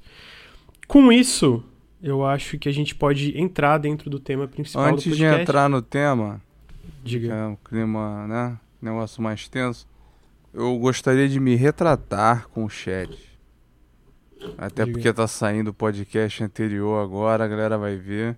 Com 0.85 1.09
isso, 1.09 1.63
eu 2.03 2.25
acho 2.25 2.57
que 2.57 2.67
a 2.67 2.73
gente 2.73 2.93
pode 2.93 3.39
entrar 3.39 3.77
dentro 3.77 4.09
do 4.09 4.19
tema 4.19 4.45
principal 4.45 4.83
Antes 4.87 5.05
do 5.05 5.11
podcast. 5.11 5.37
de 5.37 5.41
entrar 5.41 5.69
no 5.69 5.81
tema, 5.81 6.41
Diga. 7.01 7.27
que 7.29 7.33
é 7.33 7.45
um 7.45 7.55
clima, 7.55 8.27
né? 8.27 8.59
Negócio 8.81 9.23
mais 9.23 9.47
tenso 9.47 9.87
eu 10.53 10.77
gostaria 10.77 11.27
de 11.27 11.39
me 11.39 11.55
retratar 11.55 12.47
com 12.49 12.65
o 12.65 12.69
chat. 12.69 13.31
Até 14.57 14.85
Diga. 14.85 14.97
porque 14.97 15.13
tá 15.13 15.27
saindo 15.27 15.69
o 15.69 15.73
podcast 15.73 16.43
anterior 16.43 17.03
agora, 17.03 17.45
a 17.45 17.47
galera 17.47 17.77
vai 17.77 17.95
ver. 17.95 18.37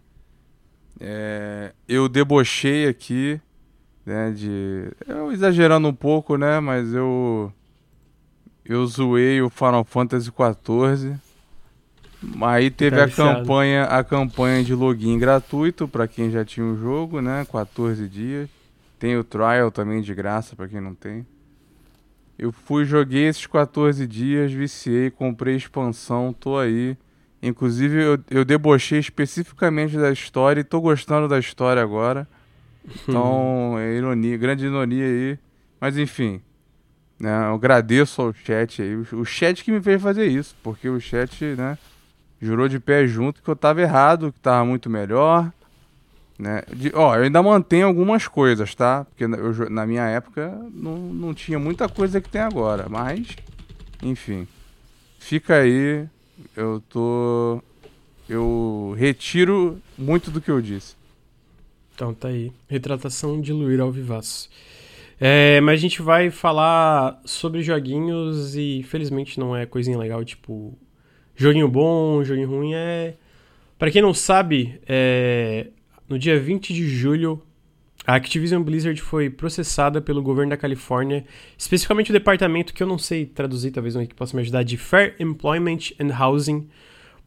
É, 0.99 1.73
eu 1.87 2.07
debochei 2.07 2.87
aqui, 2.87 3.39
né, 4.05 4.31
de... 4.31 4.91
Eu 5.07 5.31
exagerando 5.31 5.87
um 5.87 5.93
pouco, 5.93 6.37
né, 6.37 6.59
mas 6.59 6.93
eu... 6.93 7.51
Eu 8.65 8.85
zoei 8.87 9.41
o 9.41 9.49
Final 9.49 9.83
Fantasy 9.83 10.31
XIV. 10.31 11.15
Aí 12.41 12.71
teve 12.71 12.95
tá 12.95 13.03
a 13.03 13.09
campanha, 13.09 13.83
a 13.83 14.03
campanha 14.03 14.63
de 14.63 14.73
login 14.73 15.19
gratuito 15.19 15.85
para 15.85 16.07
quem 16.07 16.31
já 16.31 16.45
tinha 16.45 16.65
o 16.65 16.77
jogo, 16.77 17.21
né, 17.21 17.45
14 17.51 18.07
dias. 18.07 18.49
Tem 18.97 19.17
o 19.17 19.23
trial 19.23 19.69
também 19.69 20.01
de 20.01 20.13
graça 20.13 20.55
para 20.55 20.67
quem 20.67 20.79
não 20.79 20.95
tem. 20.95 21.25
Eu 22.37 22.51
fui, 22.51 22.83
joguei 22.85 23.27
esses 23.27 23.45
14 23.45 24.07
dias, 24.07 24.51
viciei, 24.51 25.11
comprei 25.11 25.55
expansão, 25.55 26.33
tô 26.33 26.57
aí. 26.57 26.97
Inclusive, 27.41 28.01
eu, 28.01 28.19
eu 28.31 28.45
debochei 28.45 28.99
especificamente 28.99 29.97
da 29.97 30.11
história 30.11 30.61
e 30.61 30.63
tô 30.63 30.79
gostando 30.81 31.27
da 31.27 31.39
história 31.39 31.81
agora. 31.81 32.27
Então, 33.07 33.79
é 33.79 33.93
ironia, 33.93 34.35
grande 34.35 34.65
ironia 34.65 35.05
aí. 35.05 35.39
Mas 35.79 35.97
enfim, 35.97 36.41
né, 37.17 37.47
eu 37.47 37.53
agradeço 37.53 38.21
ao 38.21 38.33
chat 38.33 38.81
aí. 38.81 38.95
O, 38.95 39.23
chat 39.23 39.63
que 39.63 39.71
me 39.71 39.81
fez 39.81 40.01
fazer 40.01 40.27
isso, 40.27 40.53
porque 40.61 40.89
o 40.89 40.99
chat, 40.99 41.43
né, 41.55 41.77
jurou 42.41 42.67
de 42.67 42.79
pé 42.79 43.07
junto 43.07 43.41
que 43.41 43.49
eu 43.49 43.55
tava 43.55 43.81
errado, 43.81 44.33
que 44.33 44.39
tava 44.39 44.65
muito 44.65 44.89
melhor. 44.89 45.49
Né? 46.37 46.63
De, 46.73 46.91
ó, 46.95 47.15
eu 47.15 47.23
ainda 47.23 47.43
mantenho 47.43 47.87
algumas 47.87 48.27
coisas, 48.27 48.73
tá? 48.73 49.05
Porque 49.05 49.23
eu, 49.23 49.69
na 49.69 49.85
minha 49.85 50.03
época 50.03 50.51
não, 50.73 50.97
não 50.97 51.33
tinha 51.33 51.59
muita 51.59 51.87
coisa 51.87 52.19
que 52.19 52.29
tem 52.29 52.41
agora, 52.41 52.87
mas 52.89 53.35
enfim. 54.01 54.47
Fica 55.19 55.57
aí, 55.57 56.05
eu 56.55 56.81
tô 56.89 57.61
eu 58.27 58.95
retiro 58.97 59.79
muito 59.97 60.31
do 60.31 60.41
que 60.41 60.49
eu 60.49 60.61
disse. 60.61 60.95
Então 61.93 62.13
tá 62.13 62.29
aí, 62.29 62.51
retratação 62.67 63.39
de 63.39 63.53
Luir 63.53 63.79
ao 63.79 63.91
vivaço. 63.91 64.49
É, 65.19 65.61
mas 65.61 65.75
a 65.75 65.81
gente 65.81 66.01
vai 66.01 66.31
falar 66.31 67.21
sobre 67.23 67.61
joguinhos 67.61 68.55
e 68.55 68.83
felizmente 68.83 69.39
não 69.39 69.55
é 69.55 69.65
coisinha 69.65 69.97
legal, 69.97 70.25
tipo 70.25 70.77
joguinho 71.35 71.67
bom, 71.67 72.23
joguinho 72.23 72.49
ruim 72.49 72.73
é 72.73 73.15
para 73.77 73.91
quem 73.91 74.01
não 74.01 74.13
sabe, 74.13 74.79
é, 74.87 75.67
no 76.07 76.19
dia 76.19 76.39
20 76.39 76.73
de 76.73 76.87
julho, 76.87 77.41
a 78.05 78.15
Activision 78.15 78.61
Blizzard 78.61 78.99
foi 79.01 79.29
processada 79.29 80.01
pelo 80.01 80.21
governo 80.21 80.49
da 80.49 80.57
Califórnia, 80.57 81.23
especificamente 81.57 82.09
o 82.09 82.13
departamento 82.13 82.73
que 82.73 82.83
eu 82.83 82.87
não 82.87 82.97
sei 82.97 83.25
traduzir, 83.25 83.71
talvez 83.71 83.95
alguém 83.95 84.07
que 84.07 84.15
possa 84.15 84.35
me 84.35 84.41
ajudar, 84.41 84.63
de 84.63 84.77
Fair 84.77 85.15
Employment 85.19 85.93
and 85.99 86.13
Housing, 86.13 86.67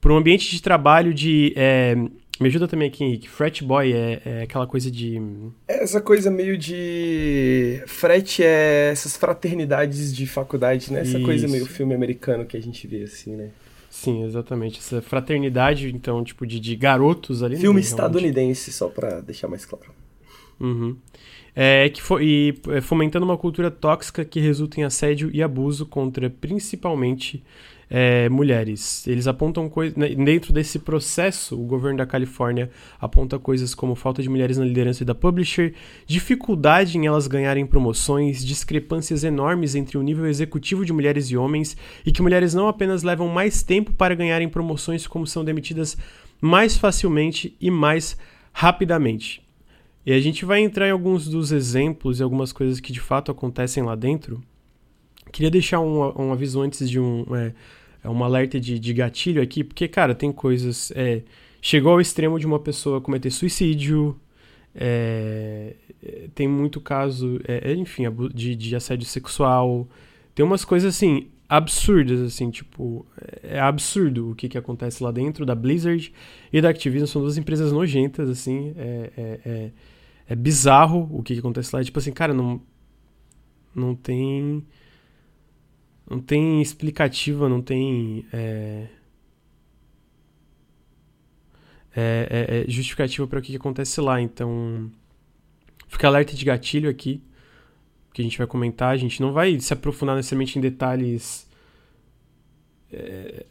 por 0.01 0.13
um 0.13 0.17
ambiente 0.17 0.51
de 0.51 0.61
trabalho 0.61 1.15
de. 1.15 1.55
É, 1.57 1.95
me 2.39 2.49
ajuda 2.49 2.69
também 2.69 2.89
aqui, 2.89 3.03
Henrique. 3.03 3.29
Frat 3.29 3.63
boy 3.63 3.93
é, 3.93 4.21
é, 4.25 4.43
aquela 4.43 4.67
coisa 4.67 4.91
de. 4.91 5.21
Essa 5.67 6.01
coisa 6.01 6.31
meio 6.31 6.59
de. 6.59 7.83
Fret 7.87 8.43
é 8.43 8.91
essas 8.93 9.17
fraternidades 9.17 10.15
de 10.15 10.27
faculdade, 10.27 10.93
né? 10.93 11.01
Essa 11.01 11.17
Isso. 11.17 11.25
coisa 11.25 11.49
meio 11.49 11.65
filme 11.65 11.95
americano 11.95 12.45
que 12.45 12.57
a 12.57 12.61
gente 12.61 12.87
vê 12.87 13.05
assim, 13.05 13.35
né? 13.35 13.51
Sim, 13.97 14.25
exatamente. 14.25 14.79
Essa 14.79 15.01
fraternidade, 15.01 15.89
então, 15.89 16.23
tipo, 16.23 16.47
de, 16.47 16.61
de 16.61 16.77
garotos 16.77 17.43
ali. 17.43 17.55
Né, 17.55 17.61
Filme 17.63 17.81
né, 17.81 17.87
estadunidense, 17.87 18.71
só 18.71 18.89
pra 18.89 19.21
deixar 19.21 19.49
mais 19.49 19.65
claro. 19.65 19.87
Uhum. 20.61 20.95
É, 21.55 21.89
que 21.89 22.03
foi, 22.03 22.25
e 22.25 22.55
é, 22.69 22.83
fomentando 22.83 23.25
uma 23.25 23.39
cultura 23.39 23.71
tóxica 23.71 24.23
que 24.23 24.39
resulta 24.39 24.79
em 24.79 24.85
assédio 24.85 25.31
e 25.33 25.43
abuso 25.43 25.87
contra 25.87 26.29
principalmente 26.29 27.43
é, 27.89 28.29
mulheres. 28.29 29.07
Eles 29.07 29.27
apontam 29.27 29.69
coisas. 29.69 29.97
Né, 29.97 30.09
dentro 30.15 30.53
desse 30.53 30.79
processo, 30.79 31.61
o 31.61 31.65
governo 31.65 31.99
da 31.99 32.07
Califórnia 32.07 32.71
aponta 33.01 33.39
coisas 33.39 33.75
como 33.75 33.95
falta 33.95 34.23
de 34.23 34.29
mulheres 34.29 34.59
na 34.59 34.65
liderança 34.65 35.05
da 35.05 35.15
publisher, 35.15 35.75
dificuldade 36.07 36.99
em 36.99 37.07
elas 37.07 37.27
ganharem 37.27 37.67
promoções, 37.67 38.45
discrepâncias 38.45 39.25
enormes 39.25 39.75
entre 39.75 39.97
o 39.97 40.03
nível 40.03 40.27
executivo 40.27 40.85
de 40.85 40.93
mulheres 40.93 41.31
e 41.31 41.37
homens, 41.37 41.77
e 42.05 42.13
que 42.13 42.23
mulheres 42.23 42.55
não 42.55 42.69
apenas 42.69 43.03
levam 43.03 43.29
mais 43.29 43.63
tempo 43.63 43.93
para 43.93 44.15
ganharem 44.15 44.49
promoções, 44.49 45.07
como 45.07 45.27
são 45.27 45.45
demitidas 45.45 45.97
mais 46.41 46.77
facilmente 46.77 47.57
e 47.61 47.71
mais 47.71 48.17
rapidamente. 48.53 49.43
E 50.05 50.13
a 50.13 50.21
gente 50.21 50.45
vai 50.45 50.61
entrar 50.61 50.87
em 50.87 50.93
alguns 50.93 51.27
dos 51.27 51.51
exemplos 51.51 52.21
e 52.21 52.23
algumas 52.23 52.53
coisas 52.53 52.79
que 52.79 52.93
de 52.93 53.01
fato 53.01 53.31
acontecem 53.31 53.83
lá 53.83 53.97
dentro. 53.97 54.41
Queria 55.33 55.51
deixar 55.51 55.81
um, 55.81 56.13
um 56.21 56.33
aviso 56.33 56.61
antes 56.61 56.89
de 56.89 56.99
um, 57.01 57.25
é, 57.35 57.53
é, 58.05 58.09
um 58.09 58.23
alerta 58.23 58.59
de, 58.61 58.79
de 58.79 58.93
gatilho 58.95 59.43
aqui, 59.43 59.65
porque, 59.65 59.89
cara, 59.89 60.15
tem 60.15 60.33
coisas. 60.33 60.93
É, 60.95 61.23
chegou 61.61 61.93
ao 61.93 62.01
extremo 62.01 62.39
de 62.39 62.47
uma 62.47 62.59
pessoa 62.59 63.01
cometer 63.01 63.31
suicídio, 63.31 64.19
é, 64.75 65.75
tem 66.35 66.47
muito 66.47 66.81
caso, 66.81 67.41
é, 67.47 67.73
é, 67.73 67.75
enfim, 67.75 68.05
de, 68.35 68.55
de 68.55 68.77
assédio 68.77 69.07
sexual. 69.07 69.89
Tem 70.35 70.45
umas 70.45 70.65
coisas 70.65 70.95
assim 70.95 71.29
absurdas, 71.49 72.21
assim, 72.21 72.51
tipo, 72.51 73.07
é 73.43 73.59
absurdo 73.61 74.31
o 74.31 74.35
que, 74.35 74.49
que 74.49 74.59
acontece 74.59 75.03
lá 75.03 75.11
dentro 75.11 75.47
da 75.47 75.55
Blizzard 75.55 76.13
e 76.53 76.61
da 76.61 76.71
Activision, 76.71 77.07
são 77.07 77.23
duas 77.23 77.39
empresas 77.39 77.73
nojentas, 77.73 78.29
assim, 78.29 78.75
é, 78.77 79.13
é, 79.17 79.41
é, 79.45 79.71
é 80.29 80.35
bizarro 80.35 81.09
o 81.11 81.23
que, 81.23 81.35
que 81.35 81.41
acontece 81.41 81.75
lá, 81.75 81.83
tipo 81.85 81.99
assim, 81.99 82.13
cara, 82.13 82.35
não, 82.35 82.61
não 83.75 83.95
tem, 83.95 84.65
não 86.09 86.21
tem 86.21 86.63
explicativa, 86.63 87.49
não 87.49 87.61
tem 87.61 88.27
é, 88.33 88.87
é, 91.95 92.27
é, 92.31 92.61
é 92.61 92.71
justificativa 92.71 93.27
para 93.27 93.39
o 93.39 93.43
que, 93.43 93.53
que 93.53 93.57
acontece 93.57 94.01
lá, 94.01 94.21
então 94.21 94.91
fica 95.89 96.07
alerta 96.07 96.35
de 96.35 96.45
gatilho 96.45 96.89
aqui, 96.89 97.23
que 98.13 98.23
a 98.23 98.25
gente 98.25 98.39
vai 98.39 98.47
comentar. 98.47 98.93
A 98.93 98.97
gente 98.97 99.21
não 99.21 99.33
vai 99.33 99.59
se 99.61 99.73
aprofundar 99.73 100.17
necessariamente 100.17 100.59
em 100.59 100.63
detalhes 100.63 101.47
é, 102.93 103.47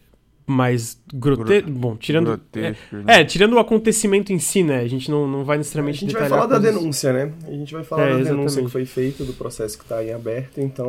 mais 0.45 0.99
grotescos. 1.13 1.71
Bom, 1.71 1.95
tirando. 1.95 2.27
Grotesco, 2.27 2.95
é, 2.95 3.03
né? 3.03 3.21
é, 3.21 3.25
tirando 3.25 3.53
o 3.53 3.59
acontecimento 3.59 4.31
em 4.31 4.39
si, 4.39 4.63
né? 4.63 4.81
A 4.81 4.87
gente 4.87 5.09
não, 5.09 5.27
não 5.27 5.43
vai 5.43 5.57
necessariamente. 5.57 5.97
A 5.97 6.07
gente 6.07 6.17
vai 6.17 6.29
falar 6.29 6.45
da 6.45 6.59
denúncia, 6.59 7.11
né? 7.11 7.31
A 7.47 7.51
gente 7.51 7.73
vai 7.73 7.83
falar 7.83 8.01
é, 8.01 8.05
da 8.05 8.11
exatamente. 8.19 8.37
denúncia 8.37 8.63
que 8.63 8.69
foi 8.69 8.85
feita, 8.85 9.23
do 9.23 9.33
processo 9.33 9.77
que 9.77 9.83
está 9.83 10.03
em 10.03 10.13
aberto. 10.13 10.59
Então, 10.59 10.87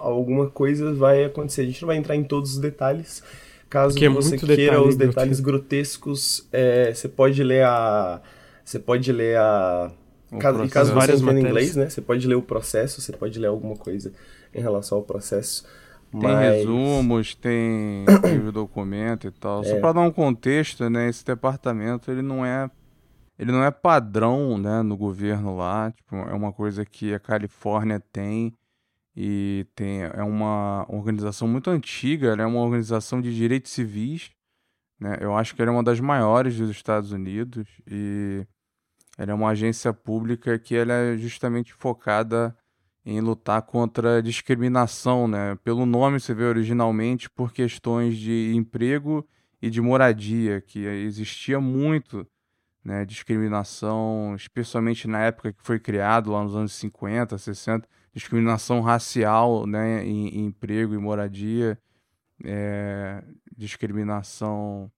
alguma 0.00 0.48
coisa 0.48 0.92
vai 0.92 1.24
acontecer. 1.24 1.62
A 1.62 1.66
gente 1.66 1.80
não 1.82 1.86
vai 1.86 1.96
entrar 1.96 2.16
em 2.16 2.24
todos 2.24 2.52
os 2.52 2.58
detalhes. 2.58 3.22
Caso 3.70 4.02
é 4.02 4.08
você 4.08 4.36
queira 4.36 4.56
detalhe 4.56 4.88
os 4.88 4.96
detalhes 4.96 5.40
grotescos, 5.40 6.46
é, 6.52 6.92
você 6.94 7.08
pode 7.08 7.42
ler 7.42 7.64
a. 7.64 8.20
Você 8.64 8.78
pode 8.78 9.10
ler 9.12 9.36
a 9.38 9.90
Caso, 10.38 10.62
e 10.62 10.68
caso 10.68 10.92
você 10.92 11.12
entenda 11.14 11.40
inglês, 11.40 11.74
né? 11.74 11.88
Você 11.88 12.02
pode 12.02 12.26
ler 12.26 12.34
o 12.34 12.42
processo, 12.42 13.00
você 13.00 13.12
pode 13.12 13.38
ler 13.38 13.46
alguma 13.46 13.76
coisa 13.76 14.12
em 14.54 14.60
relação 14.60 14.98
ao 14.98 15.04
processo. 15.04 15.64
Tem 16.10 16.20
mas... 16.20 16.56
resumos, 16.56 17.34
tem 17.36 18.04
o 18.46 18.52
documento 18.52 19.26
e 19.26 19.30
tal. 19.30 19.62
É. 19.62 19.64
Só 19.64 19.80
para 19.80 19.94
dar 19.94 20.00
um 20.00 20.10
contexto, 20.10 20.88
né? 20.88 21.08
Esse 21.08 21.24
departamento 21.24 22.10
ele 22.10 22.22
não 22.22 22.44
é 22.44 22.70
ele 23.38 23.52
não 23.52 23.62
é 23.62 23.70
padrão, 23.70 24.58
né, 24.58 24.82
no 24.82 24.96
governo 24.96 25.56
lá. 25.56 25.92
Tipo, 25.92 26.16
é 26.16 26.34
uma 26.34 26.52
coisa 26.52 26.84
que 26.84 27.14
a 27.14 27.20
Califórnia 27.20 28.00
tem 28.00 28.52
e 29.14 29.64
tem 29.74 30.02
é 30.02 30.22
uma 30.22 30.84
organização 30.88 31.46
muito 31.46 31.70
antiga. 31.70 32.34
é 32.34 32.46
uma 32.46 32.60
organização 32.60 33.20
de 33.20 33.34
direitos 33.34 33.70
civis. 33.70 34.30
Né? 34.98 35.18
Eu 35.20 35.36
acho 35.36 35.54
que 35.54 35.62
ela 35.62 35.70
é 35.70 35.74
uma 35.74 35.84
das 35.84 36.00
maiores 36.00 36.58
dos 36.58 36.70
Estados 36.70 37.12
Unidos 37.12 37.68
e 37.86 38.44
ela 39.16 39.30
é 39.30 39.34
uma 39.34 39.50
agência 39.50 39.92
pública 39.92 40.58
que 40.58 40.74
ela 40.74 40.92
é 40.92 41.16
justamente 41.16 41.72
focada 41.72 42.56
em 43.10 43.22
lutar 43.22 43.62
contra 43.62 44.18
a 44.18 44.20
discriminação, 44.20 45.26
né? 45.26 45.56
Pelo 45.64 45.86
nome 45.86 46.20
você 46.20 46.34
vê 46.34 46.44
originalmente 46.44 47.30
por 47.30 47.54
questões 47.54 48.18
de 48.18 48.52
emprego 48.54 49.26
e 49.62 49.70
de 49.70 49.80
moradia, 49.80 50.60
que 50.60 50.80
existia 50.80 51.58
muito, 51.58 52.26
né, 52.84 53.06
discriminação, 53.06 54.34
especialmente 54.36 55.08
na 55.08 55.20
época 55.20 55.54
que 55.54 55.62
foi 55.62 55.80
criado, 55.80 56.30
lá 56.30 56.44
nos 56.44 56.54
anos 56.54 56.74
50, 56.74 57.38
60, 57.38 57.88
discriminação 58.12 58.82
racial, 58.82 59.66
né, 59.66 60.04
em, 60.04 60.28
em 60.28 60.44
emprego 60.44 60.92
e 60.92 60.98
moradia, 60.98 61.78
é, 62.44 63.24
discriminação 63.56 64.92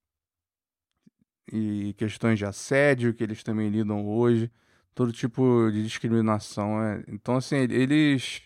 e 1.52 1.94
questões 1.96 2.38
de 2.38 2.44
assédio 2.44 3.14
que 3.14 3.22
eles 3.22 3.44
também 3.44 3.68
lidam 3.68 4.04
hoje, 4.04 4.50
todo 4.94 5.12
tipo 5.12 5.70
de 5.72 5.82
discriminação. 5.82 6.82
É. 6.82 7.02
Então, 7.08 7.36
assim, 7.36 7.56
eles. 7.56 8.42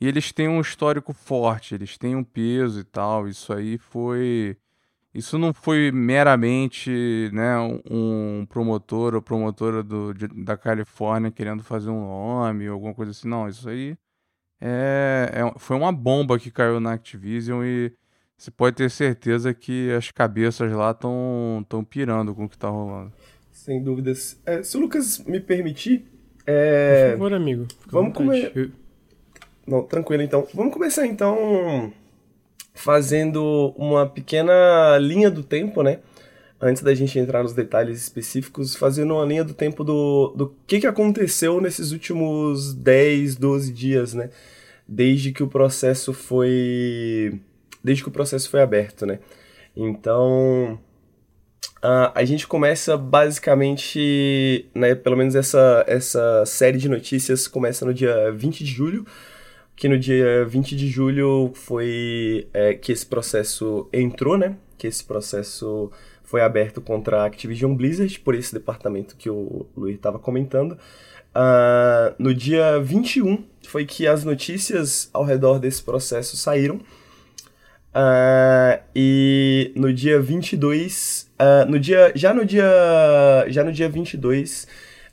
E 0.00 0.08
eles 0.08 0.32
têm 0.32 0.48
um 0.48 0.60
histórico 0.60 1.12
forte, 1.12 1.74
eles 1.74 1.98
têm 1.98 2.16
um 2.16 2.24
peso 2.24 2.80
e 2.80 2.84
tal. 2.84 3.28
Isso 3.28 3.52
aí 3.52 3.78
foi. 3.78 4.56
Isso 5.14 5.38
não 5.38 5.52
foi 5.52 5.90
meramente 5.92 7.30
né, 7.32 7.58
um 7.90 8.46
promotor 8.48 9.14
ou 9.14 9.22
promotora 9.22 9.82
do, 9.82 10.14
de, 10.14 10.28
da 10.28 10.56
Califórnia 10.56 11.32
querendo 11.32 11.64
fazer 11.64 11.90
um 11.90 12.00
nome 12.00 12.68
ou 12.68 12.74
alguma 12.74 12.94
coisa 12.94 13.10
assim. 13.10 13.28
Não, 13.28 13.48
isso 13.48 13.68
aí 13.68 13.96
é, 14.60 15.30
é, 15.32 15.58
foi 15.58 15.76
uma 15.76 15.92
bomba 15.92 16.38
que 16.38 16.50
caiu 16.50 16.78
na 16.80 16.92
Activision 16.92 17.64
e 17.64 17.92
você 18.36 18.50
pode 18.50 18.76
ter 18.76 18.90
certeza 18.90 19.54
que 19.54 19.90
as 19.92 20.10
cabeças 20.10 20.70
lá 20.72 20.90
estão 20.90 21.64
tão 21.68 21.82
pirando 21.82 22.34
com 22.34 22.44
o 22.44 22.48
que 22.48 22.56
está 22.56 22.68
rolando. 22.68 23.12
Sem 23.60 23.82
dúvidas. 23.82 24.40
É, 24.46 24.62
se 24.62 24.74
o 24.78 24.80
Lucas 24.80 25.18
me 25.18 25.38
permitir. 25.38 26.06
É... 26.46 27.10
Por 27.10 27.18
favor, 27.18 27.34
amigo. 27.34 27.68
Vamos 27.88 28.14
começar. 28.14 28.50
Não, 29.66 29.82
tranquilo 29.82 30.22
então. 30.22 30.48
Vamos 30.54 30.72
começar 30.72 31.06
então 31.06 31.92
fazendo 32.72 33.74
uma 33.76 34.08
pequena 34.08 34.96
linha 34.96 35.30
do 35.30 35.42
tempo, 35.42 35.82
né? 35.82 35.98
Antes 36.58 36.82
da 36.82 36.94
gente 36.94 37.18
entrar 37.18 37.42
nos 37.42 37.52
detalhes 37.52 38.00
específicos, 38.00 38.74
fazendo 38.74 39.12
uma 39.12 39.26
linha 39.26 39.44
do 39.44 39.52
tempo 39.52 39.84
do, 39.84 40.32
do 40.34 40.54
que, 40.66 40.80
que 40.80 40.86
aconteceu 40.86 41.60
nesses 41.60 41.92
últimos 41.92 42.72
10, 42.72 43.36
12 43.36 43.72
dias, 43.74 44.14
né? 44.14 44.30
Desde 44.88 45.32
que 45.32 45.42
o 45.42 45.48
processo 45.48 46.14
foi 46.14 47.38
desde 47.84 48.02
que 48.02 48.08
o 48.08 48.12
processo 48.12 48.48
foi 48.48 48.62
aberto, 48.62 49.04
né? 49.04 49.18
Então, 49.76 50.80
uh, 51.84 52.12
a 52.14 52.24
gente 52.24 52.46
começa 52.46 52.96
basicamente, 52.96 54.66
né, 54.74 54.94
pelo 54.94 55.16
menos 55.16 55.34
essa, 55.34 55.84
essa 55.86 56.44
série 56.46 56.78
de 56.78 56.88
notícias 56.88 57.48
começa 57.48 57.84
no 57.84 57.92
dia 57.92 58.30
20 58.32 58.64
de 58.64 58.70
julho, 58.70 59.06
que 59.76 59.88
no 59.88 59.98
dia 59.98 60.44
20 60.44 60.76
de 60.76 60.88
julho 60.88 61.52
foi 61.54 62.46
é, 62.52 62.74
que 62.74 62.92
esse 62.92 63.06
processo 63.06 63.88
entrou, 63.92 64.36
né? 64.36 64.56
Que 64.76 64.86
esse 64.86 65.02
processo 65.02 65.90
foi 66.22 66.42
aberto 66.42 66.82
contra 66.82 67.22
a 67.22 67.24
Activision 67.24 67.74
Blizzard, 67.74 68.20
por 68.20 68.34
esse 68.34 68.52
departamento 68.52 69.16
que 69.16 69.30
o 69.30 69.66
Luiz 69.74 69.96
estava 69.96 70.18
comentando. 70.18 70.72
Uh, 71.34 72.14
no 72.18 72.34
dia 72.34 72.78
21 72.78 73.42
foi 73.66 73.86
que 73.86 74.06
as 74.06 74.22
notícias 74.22 75.08
ao 75.12 75.24
redor 75.24 75.58
desse 75.58 75.82
processo 75.82 76.36
saíram. 76.36 76.76
Uh, 77.94 78.80
e 78.94 79.72
no 79.74 79.92
dia 79.92 80.20
22, 80.20 81.29
uh, 81.40 81.70
no 81.70 81.78
dia, 81.78 82.12
já 82.14 82.34
no 82.34 82.44
dia, 82.44 82.64
já 83.48 83.64
no 83.64 83.72
dia 83.72 83.88
22, 83.88 84.66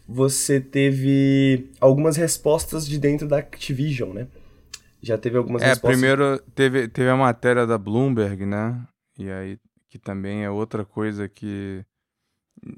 você 0.07 0.59
teve 0.59 1.69
algumas 1.79 2.17
respostas 2.17 2.87
de 2.87 2.99
dentro 2.99 3.27
da 3.27 3.37
Activision, 3.37 4.13
né? 4.13 4.27
Já 5.01 5.17
teve 5.17 5.37
algumas 5.37 5.61
é, 5.61 5.67
respostas. 5.67 5.99
primeiro 5.99 6.39
teve, 6.53 6.87
teve 6.87 7.09
a 7.09 7.15
matéria 7.15 7.65
da 7.65 7.77
Bloomberg, 7.77 8.45
né? 8.45 8.85
E 9.17 9.29
aí, 9.29 9.57
que 9.89 9.97
também 9.97 10.43
é 10.43 10.49
outra 10.49 10.83
coisa 10.83 11.29
que 11.29 11.85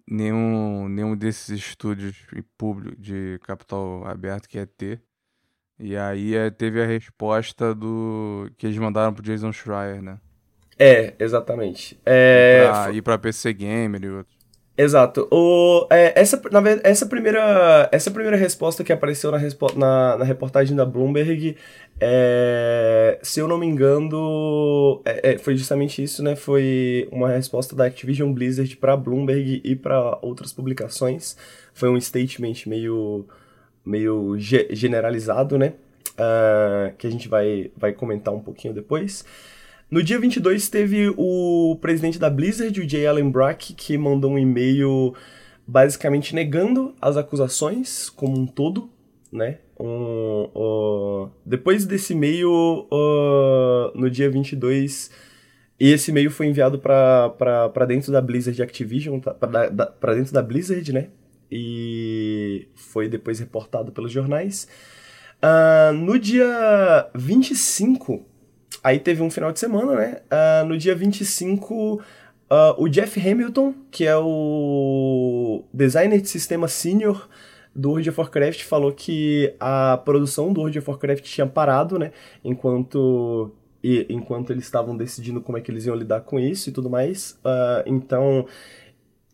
nenhum, 0.10 0.88
nenhum 0.90 1.16
desses 1.16 1.50
estúdios 1.50 2.18
públicos 2.58 3.02
de 3.02 3.40
capital 3.44 4.06
aberto 4.06 4.48
quer 4.48 4.68
ter. 4.68 5.02
E 5.80 5.96
aí 5.96 6.36
é, 6.36 6.50
teve 6.50 6.82
a 6.82 6.86
resposta 6.86 7.74
do 7.74 8.52
que 8.58 8.68
eles 8.68 8.78
mandaram 8.78 9.14
pro 9.14 9.24
Jason 9.24 9.52
Schreier, 9.52 10.02
né? 10.02 10.20
É, 10.80 11.14
exatamente. 11.20 12.00
É... 12.06 12.64
E, 12.64 12.68
pra, 12.72 12.92
e 12.94 13.02
pra 13.02 13.18
PC 13.18 13.54
Gamer 13.54 14.04
e 14.04 14.10
outros. 14.10 14.40
Exato. 14.82 15.28
O, 15.30 15.86
é, 15.90 16.18
essa, 16.18 16.42
na 16.50 16.62
verdade, 16.62 16.88
essa 16.88 17.06
primeira, 17.06 17.90
essa 17.92 18.10
primeira 18.10 18.38
resposta 18.38 18.82
que 18.82 18.94
apareceu 18.94 19.30
na, 19.30 19.38
na, 19.76 20.18
na 20.20 20.24
reportagem 20.24 20.74
da 20.74 20.86
Bloomberg, 20.86 21.58
é, 22.00 23.20
se 23.22 23.42
eu 23.42 23.48
não 23.50 23.58
me 23.58 23.68
engano, 23.68 25.02
é, 25.04 25.34
é 25.34 25.38
foi 25.38 25.58
justamente 25.58 26.02
isso, 26.02 26.24
né? 26.24 26.34
Foi 26.34 27.10
uma 27.12 27.28
resposta 27.28 27.76
da 27.76 27.88
Activision 27.88 28.32
Blizzard 28.32 28.74
para 28.78 28.96
Bloomberg 28.96 29.62
e 29.66 29.76
para 29.76 30.18
outras 30.22 30.54
publicações. 30.54 31.36
Foi 31.74 31.90
um 31.90 32.00
statement 32.00 32.66
meio 32.66 33.28
meio 33.84 34.38
ge 34.40 34.68
generalizado, 34.72 35.58
né? 35.58 35.74
Uh, 36.14 36.96
que 36.98 37.06
a 37.06 37.10
gente 37.12 37.28
vai, 37.28 37.70
vai 37.76 37.92
comentar 37.92 38.34
um 38.34 38.40
pouquinho 38.40 38.74
depois. 38.74 39.26
No 39.90 40.04
dia 40.04 40.20
22 40.20 40.70
teve 40.70 41.14
o 41.18 41.78
presidente 41.82 42.20
da 42.20 42.30
Blizzard, 42.30 42.80
o 42.80 42.88
Jay 42.88 43.08
Allen 43.08 43.32
Brack, 43.32 43.74
que 43.74 43.98
mandou 43.98 44.32
um 44.32 44.38
e-mail 44.38 45.16
basicamente 45.66 46.36
negando 46.36 46.94
as 47.02 47.18
acusações 47.18 48.10
como 48.10 48.38
um 48.38 48.46
todo, 48.46 48.90
né? 49.32 49.60
Um, 49.80 50.50
uh, 50.54 51.32
depois 51.46 51.86
desse 51.86 52.14
e-mail, 52.14 52.50
uh, 52.92 53.92
no 53.96 54.10
dia 54.10 54.30
22, 54.30 55.10
e 55.80 55.92
esse 55.92 56.12
e-mail 56.12 56.30
foi 56.30 56.48
enviado 56.48 56.78
para 56.78 57.86
dentro 57.88 58.12
da 58.12 58.22
Blizzard 58.22 58.62
Activision, 58.62 59.20
tá? 59.20 59.34
para 59.34 60.14
dentro 60.14 60.34
da 60.34 60.42
Blizzard, 60.42 60.92
né? 60.92 61.08
e 61.52 62.68
foi 62.76 63.08
depois 63.08 63.40
reportado 63.40 63.92
pelos 63.92 64.12
jornais. 64.12 64.68
Uh, 65.42 65.94
no 65.94 66.20
dia 66.20 67.10
25, 67.16 68.26
aí 68.84 69.00
teve 69.00 69.22
um 69.22 69.30
final 69.30 69.52
de 69.52 69.60
semana, 69.60 69.96
né? 69.96 70.22
Uh, 70.32 70.66
no 70.66 70.78
dia 70.78 70.96
25, 70.96 71.96
uh, 71.96 72.02
o 72.78 72.88
Jeff 72.88 73.20
Hamilton, 73.20 73.74
que 73.92 74.06
é 74.06 74.18
o 74.18 75.64
designer 75.74 76.22
de 76.22 76.30
sistema 76.30 76.68
senior 76.68 77.30
do 77.76 77.90
World 77.90 78.10
of 78.10 78.20
Warcraft, 78.20 78.64
falou 78.64 78.92
que 78.92 79.54
a 79.60 80.02
produção 80.04 80.52
do 80.52 80.62
World 80.62 80.80
of 80.80 80.90
Warcraft 80.90 81.24
tinha 81.24 81.48
parado, 81.48 82.00
né? 82.00 82.12
Enquanto 82.44 83.52
e, 83.84 84.06
enquanto 84.10 84.52
eles 84.52 84.66
estavam 84.66 84.96
decidindo 84.96 85.42
como 85.42 85.58
é 85.58 85.62
que 85.62 85.72
eles 85.72 85.86
iam 85.86 85.96
lidar 85.96 86.22
com 86.22 86.40
isso 86.40 86.70
e 86.70 86.72
tudo 86.72 86.90
mais. 86.90 87.40
Uh, 87.44 87.84
então, 87.86 88.46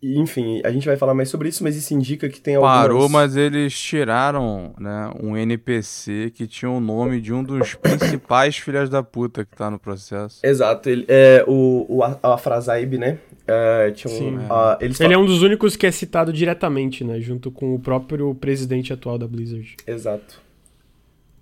enfim, 0.02 0.60
a 0.64 0.70
gente 0.70 0.86
vai 0.86 0.96
falar 0.96 1.14
mais 1.14 1.28
sobre 1.28 1.48
isso, 1.48 1.64
mas 1.64 1.76
isso 1.76 1.94
indica 1.94 2.28
que 2.28 2.40
tem 2.40 2.56
algumas... 2.56 2.76
Parou, 2.76 3.08
mas 3.08 3.36
eles 3.36 3.78
tiraram 3.78 4.74
né, 4.78 5.10
um 5.22 5.36
NPC 5.36 6.30
que 6.34 6.46
tinha 6.46 6.70
o 6.70 6.80
nome 6.80 7.20
de 7.20 7.32
um 7.32 7.42
dos 7.42 7.74
principais 7.80 8.56
filhas 8.56 8.90
da 8.90 9.02
puta 9.02 9.44
que 9.44 9.56
tá 9.56 9.70
no 9.70 9.78
processo. 9.78 10.40
Exato, 10.44 10.88
ele, 10.88 11.04
é, 11.08 11.44
o, 11.46 11.86
o 11.88 12.02
Afrazaib, 12.02 12.98
né? 12.98 13.18
É, 13.46 13.90
tinha 13.92 14.12
um, 14.12 14.16
Sim, 14.16 14.36
uh, 14.38 14.76
eles 14.80 15.00
ele 15.00 15.14
é 15.14 15.18
um 15.18 15.24
dos 15.24 15.42
únicos 15.42 15.76
que 15.76 15.86
é 15.86 15.90
citado 15.90 16.32
diretamente, 16.32 17.04
né? 17.04 17.20
Junto 17.20 17.50
com 17.50 17.74
o 17.74 17.78
próprio 17.78 18.34
presidente 18.34 18.92
atual 18.92 19.16
da 19.18 19.26
Blizzard. 19.28 19.76
Exato. 19.86 20.45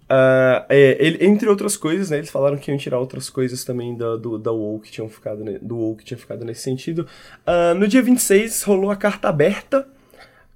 Uh, 0.05 0.61
é, 0.69 0.97
ele, 1.01 1.25
entre 1.25 1.49
outras 1.49 1.77
coisas, 1.77 2.11
né, 2.11 2.19
eles 2.19 2.31
falaram 2.31 2.59
que 2.59 2.71
iam 2.71 2.77
tirar 2.77 2.99
outras 2.99 3.31
coisas 3.31 3.65
também 3.65 3.97
da, 3.97 4.17
do, 4.17 4.39
da 4.39 4.53
WoW 4.53 4.81
que 4.81 4.91
tinham 4.91 5.09
ficado, 5.09 5.43
do 5.63 5.97
que 5.97 6.05
tinha 6.05 6.19
ficado 6.19 6.45
nesse 6.45 6.63
sentido. 6.63 7.07
Uh, 7.47 7.75
no 7.75 7.89
dia 7.89 8.03
26 8.03 8.63
rolou 8.65 8.91
a 8.91 8.97
carta 8.97 9.29
aberta 9.29 9.87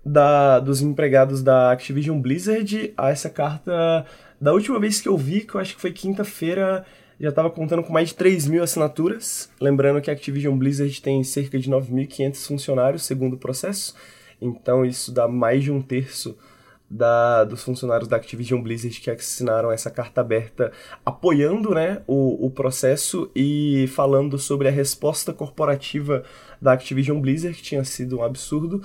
da, 0.04 0.58
dos 0.60 0.82
empregados 0.82 1.42
da 1.42 1.72
Activision 1.72 2.20
Blizzard. 2.20 2.92
Ah, 2.96 3.10
essa 3.10 3.30
carta, 3.30 4.04
da 4.40 4.52
última 4.52 4.78
vez 4.78 5.00
que 5.00 5.08
eu 5.08 5.16
vi, 5.16 5.40
que 5.40 5.54
eu 5.54 5.60
acho 5.60 5.74
que 5.74 5.80
foi 5.80 5.92
quinta-feira, 5.92 6.84
já 7.18 7.30
estava 7.30 7.50
contando 7.50 7.82
com 7.82 7.92
mais 7.92 8.10
de 8.10 8.14
3 8.16 8.46
mil 8.46 8.62
assinaturas. 8.62 9.50
Lembrando 9.60 10.00
que 10.00 10.10
a 10.10 10.12
Activision 10.12 10.56
Blizzard 10.56 11.00
tem 11.00 11.24
cerca 11.24 11.58
de 11.58 11.70
9.500 11.70 12.46
funcionários, 12.46 13.02
segundo 13.02 13.34
o 13.34 13.38
processo. 13.38 13.94
Então 14.40 14.84
isso 14.84 15.10
dá 15.10 15.26
mais 15.26 15.64
de 15.64 15.72
um 15.72 15.82
terço 15.82 16.36
da, 16.90 17.44
dos 17.44 17.62
funcionários 17.62 18.08
da 18.08 18.16
Activision 18.16 18.62
Blizzard 18.62 19.00
que 19.00 19.10
assinaram 19.10 19.70
essa 19.70 19.90
carta 19.90 20.20
aberta 20.20 20.72
apoiando 21.04 21.74
né, 21.74 22.02
o, 22.06 22.46
o 22.46 22.50
processo 22.50 23.30
e 23.34 23.86
falando 23.88 24.38
sobre 24.38 24.68
a 24.68 24.70
resposta 24.70 25.32
corporativa 25.32 26.24
da 26.60 26.72
Activision 26.72 27.20
Blizzard, 27.20 27.56
que 27.56 27.62
tinha 27.62 27.84
sido 27.84 28.18
um 28.18 28.22
absurdo. 28.22 28.82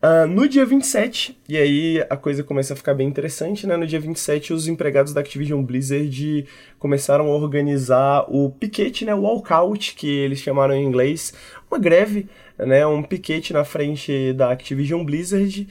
Uh, 0.00 0.28
no 0.28 0.48
dia 0.48 0.64
27, 0.64 1.36
e 1.48 1.56
aí 1.56 2.06
a 2.08 2.16
coisa 2.16 2.44
começa 2.44 2.72
a 2.72 2.76
ficar 2.76 2.94
bem 2.94 3.08
interessante, 3.08 3.66
né? 3.66 3.76
No 3.76 3.84
dia 3.84 3.98
27, 3.98 4.52
os 4.52 4.68
empregados 4.68 5.12
da 5.12 5.20
Activision 5.20 5.60
Blizzard 5.60 6.46
começaram 6.78 7.26
a 7.26 7.34
organizar 7.34 8.24
o 8.28 8.48
piquete, 8.48 9.04
né? 9.04 9.12
O 9.12 9.22
walkout, 9.22 9.96
que 9.96 10.06
eles 10.06 10.38
chamaram 10.38 10.72
em 10.72 10.84
inglês, 10.84 11.34
uma 11.68 11.80
greve, 11.80 12.28
né? 12.56 12.86
Um 12.86 13.02
piquete 13.02 13.52
na 13.52 13.64
frente 13.64 14.32
da 14.34 14.52
Activision 14.52 15.04
Blizzard, 15.04 15.66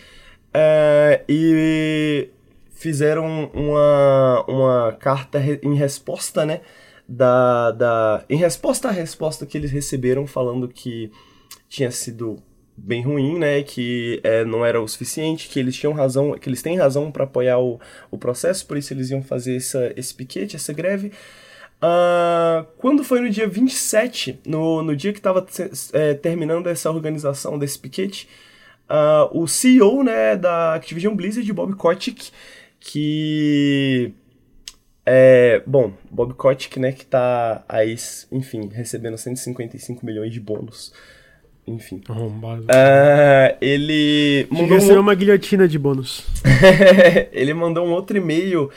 é, 0.53 1.23
e 1.27 2.29
fizeram 2.71 3.49
uma, 3.53 4.45
uma 4.47 4.93
carta 4.93 5.39
em 5.61 5.75
resposta, 5.75 6.45
né? 6.45 6.61
Da, 7.09 7.71
da, 7.71 8.25
em 8.29 8.37
resposta 8.37 8.89
à 8.89 8.91
resposta 8.91 9.45
que 9.45 9.57
eles 9.57 9.71
receberam, 9.71 10.27
falando 10.27 10.67
que 10.67 11.11
tinha 11.69 11.89
sido 11.89 12.37
bem 12.75 13.01
ruim, 13.01 13.39
né? 13.39 13.63
Que 13.63 14.19
é, 14.23 14.45
não 14.45 14.65
era 14.65 14.81
o 14.81 14.87
suficiente, 14.87 15.49
que 15.49 15.59
eles 15.59 15.75
tinham 15.75 15.93
razão, 15.93 16.33
que 16.33 16.47
eles 16.47 16.61
têm 16.61 16.77
razão 16.77 17.11
para 17.11 17.23
apoiar 17.23 17.59
o, 17.59 17.79
o 18.11 18.17
processo, 18.17 18.65
por 18.65 18.77
isso 18.77 18.93
eles 18.93 19.09
iam 19.09 19.23
fazer 19.23 19.55
essa, 19.55 19.91
esse 19.95 20.13
piquete, 20.13 20.55
essa 20.55 20.73
greve. 20.73 21.11
Uh, 21.77 22.65
quando 22.77 23.03
foi 23.03 23.21
no 23.21 23.29
dia 23.29 23.47
27, 23.47 24.39
no, 24.45 24.81
no 24.81 24.95
dia 24.95 25.13
que 25.13 25.19
estava 25.19 25.45
é, 25.93 26.13
terminando 26.15 26.67
essa 26.67 26.89
organização 26.89 27.57
desse 27.57 27.77
piquete, 27.77 28.27
uh, 28.89 29.39
o 29.39 29.48
CEO 29.48 30.03
né, 30.03 30.36
da 30.36 30.75
Activision 30.75 31.15
Blizzard, 31.15 31.51
Bob 31.53 31.75
Kotick, 31.75 32.32
que 32.79 34.13
é, 35.06 35.62
bom, 35.65 35.93
Bob 36.12 36.34
Kotick, 36.34 36.80
né, 36.80 36.91
que 36.91 37.06
tá 37.06 37.63
aí, 37.69 37.95
enfim, 38.32 38.69
recebendo 38.73 39.17
155 39.17 40.06
milhões 40.06 40.34
de 40.34 40.39
bônus. 40.39 40.91
Enfim. 41.65 42.02
Arrombado. 42.08 42.63
Uh, 42.63 43.58
ele 43.60 44.47
mandou 44.50 44.97
um... 44.97 45.00
uma 45.00 45.15
guilhotina 45.15 45.67
de 45.67 45.78
bônus. 45.78 46.26
ele 47.34 47.54
mandou 47.54 47.86
um 47.86 47.91
outro 47.91 48.17
e-mail 48.17 48.69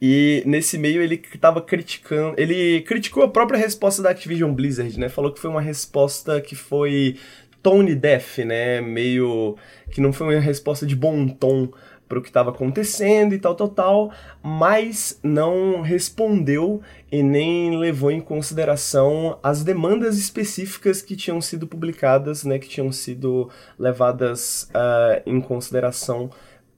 e 0.00 0.42
nesse 0.46 0.76
e-mail 0.76 1.02
ele 1.02 1.18
tava 1.18 1.60
criticando, 1.60 2.34
ele 2.38 2.80
criticou 2.82 3.22
a 3.22 3.28
própria 3.28 3.58
resposta 3.58 4.02
da 4.02 4.10
Activision 4.10 4.52
Blizzard, 4.52 4.98
né? 4.98 5.10
Falou 5.10 5.30
que 5.30 5.38
foi 5.38 5.50
uma 5.50 5.60
resposta 5.60 6.40
que 6.40 6.54
foi 6.54 7.16
tone 7.62 7.94
deaf, 7.94 8.44
né? 8.44 8.80
Meio 8.80 9.56
que 9.90 10.00
não 10.00 10.12
foi 10.12 10.34
uma 10.34 10.40
resposta 10.40 10.86
de 10.86 10.96
bom 10.96 11.28
tom 11.28 11.68
para 12.10 12.18
o 12.18 12.22
que 12.22 12.28
estava 12.28 12.50
acontecendo 12.50 13.32
e 13.36 13.38
tal, 13.38 13.54
tal, 13.54 13.68
tal, 13.68 14.12
mas 14.42 15.20
não 15.22 15.80
respondeu 15.80 16.82
e 17.10 17.22
nem 17.22 17.78
levou 17.78 18.10
em 18.10 18.20
consideração 18.20 19.38
as 19.40 19.62
demandas 19.62 20.18
específicas 20.18 21.00
que 21.00 21.14
tinham 21.14 21.40
sido 21.40 21.68
publicadas, 21.68 22.42
né, 22.42 22.58
que 22.58 22.68
tinham 22.68 22.90
sido 22.90 23.48
levadas 23.78 24.68
uh, 24.74 25.22
em 25.24 25.40
consideração 25.40 26.30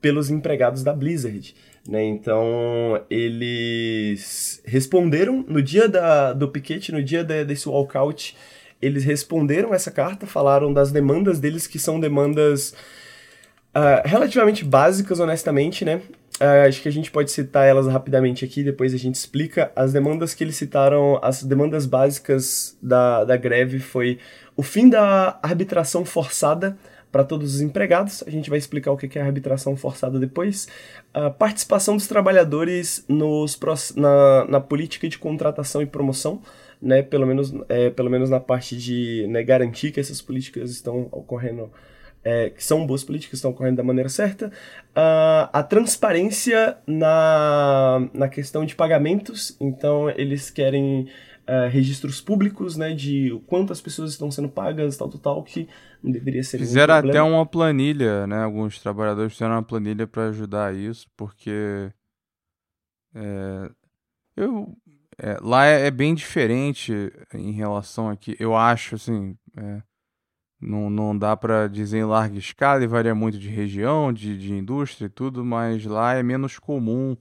pelos 0.03 0.29
empregados 0.29 0.83
da 0.83 0.93
Blizzard. 0.93 1.55
Né? 1.89 2.05
Então, 2.05 3.03
eles 3.09 4.63
responderam 4.67 5.43
no 5.49 5.63
dia 5.63 5.89
da, 5.89 6.35
do 6.35 6.49
piquete, 6.49 6.93
no 6.93 7.03
dia 7.03 7.25
de, 7.25 7.43
desse 7.43 7.71
walkout, 7.71 8.37
eles 8.83 9.05
responderam 9.05 9.73
essa 9.73 9.91
carta, 9.91 10.27
falaram 10.27 10.73
das 10.73 10.91
demandas 10.91 11.39
deles, 11.39 11.69
que 11.69 11.79
são 11.79 12.01
demandas 12.01 12.75
uh, 13.75 14.03
relativamente 14.05 14.65
básicas, 14.65 15.21
honestamente, 15.21 15.85
né? 15.85 16.03
Uh, 16.41 16.67
acho 16.67 16.83
que 16.83 16.89
a 16.89 16.93
gente 16.93 17.11
pode 17.11 17.31
citar 17.31 17.69
elas 17.69 17.87
rapidamente 17.87 18.45
aqui, 18.45 18.65
depois 18.65 18.93
a 18.93 18.97
gente 18.97 19.15
explica. 19.15 19.71
As 19.77 19.93
demandas 19.93 20.35
que 20.35 20.43
eles 20.43 20.57
citaram, 20.57 21.21
as 21.23 21.45
demandas 21.45 21.87
básicas 21.87 22.77
da, 22.83 23.25
da 23.25 23.37
greve 23.37 23.79
foi 23.79 24.19
o 24.57 24.63
fim 24.63 24.89
da 24.89 25.39
arbitração 25.43 26.05
forçada 26.05 26.77
para 27.13 27.23
todos 27.23 27.55
os 27.55 27.61
empregados. 27.61 28.25
A 28.27 28.31
gente 28.31 28.49
vai 28.49 28.59
explicar 28.59 28.91
o 28.91 28.97
que 28.97 29.19
é 29.19 29.23
arbitração 29.23 29.77
forçada 29.77 30.19
depois. 30.19 30.67
A 31.13 31.31
participação 31.31 31.95
dos 31.95 32.09
trabalhadores 32.09 33.05
nos, 33.07 33.59
na, 33.95 34.47
na 34.47 34.61
política 34.61 35.07
de 35.09 35.19
contratação 35.19 35.83
e 35.83 35.87
promoção 35.87 36.41
né, 36.83 37.01
pelo 37.01 37.25
menos, 37.25 37.55
é, 37.69 37.91
pelo 37.91 38.11
menos 38.11 38.29
na 38.29 38.41
parte 38.41 38.77
de 38.77 39.25
né, 39.29 39.43
garantir 39.45 39.93
que 39.93 40.01
essas 40.01 40.21
políticas 40.21 40.71
estão 40.71 41.09
ocorrendo, 41.13 41.71
é, 42.25 42.51
que 42.51 42.63
são 42.63 42.85
boas 42.85 43.05
políticas, 43.05 43.39
estão 43.39 43.53
ocorrendo 43.53 43.77
da 43.77 43.85
maneira 43.85 44.09
certa, 44.09 44.49
uh, 44.49 45.49
a 45.53 45.63
transparência 45.63 46.77
na, 46.87 48.09
na 48.13 48.29
questão 48.29 48.65
de 48.65 48.75
pagamentos, 48.75 49.57
então 49.61 50.11
eles 50.11 50.51
querem 50.51 51.09
uh, 51.49 51.69
registros 51.71 52.21
públicos, 52.21 52.77
né, 52.77 52.93
de 52.93 53.41
quantas 53.47 53.81
pessoas 53.81 54.11
estão 54.11 54.29
sendo 54.29 54.49
pagas, 54.49 54.97
tal, 54.97 55.09
tal, 55.09 55.21
tal, 55.21 55.43
que 55.45 55.69
não 56.03 56.11
deveria 56.11 56.43
ser 56.43 56.59
Fizeram 56.59 56.95
até 56.95 57.23
uma 57.23 57.47
planilha, 57.47 58.27
né, 58.27 58.43
alguns 58.43 58.81
trabalhadores 58.81 59.35
fizeram 59.35 59.55
uma 59.55 59.63
planilha 59.63 60.07
para 60.07 60.29
ajudar 60.29 60.75
isso, 60.75 61.07
porque... 61.17 61.93
É, 63.15 63.71
eu 64.35 64.75
é, 65.19 65.39
lá 65.41 65.67
é, 65.67 65.87
é, 65.87 65.91
bem 65.91 66.15
diferente 66.15 67.13
em 67.35 67.53
relação 67.53 68.09
aqui. 68.09 68.37
Eu 68.39 68.57
acho, 68.57 68.95
assim, 68.95 69.37
é, 69.57 69.83
não, 70.61 70.89
não 70.89 71.17
dá 71.17 71.37
para 71.37 71.69
dizer 71.69 71.99
em 71.99 72.05
larga 72.05 72.39
escala 72.39 72.83
e 72.83 72.87
varia 72.87 73.15
muito 73.15 73.39
de 73.39 73.49
região, 73.49 74.13
de, 74.13 74.39
de 74.39 74.53
indústria 74.53 75.07
e 75.07 75.11
tudo, 75.11 75.45
mas 75.45 75.85
lá 75.85 76.15
é 76.15 76.23
menos 76.23 76.59
comum 76.59 77.17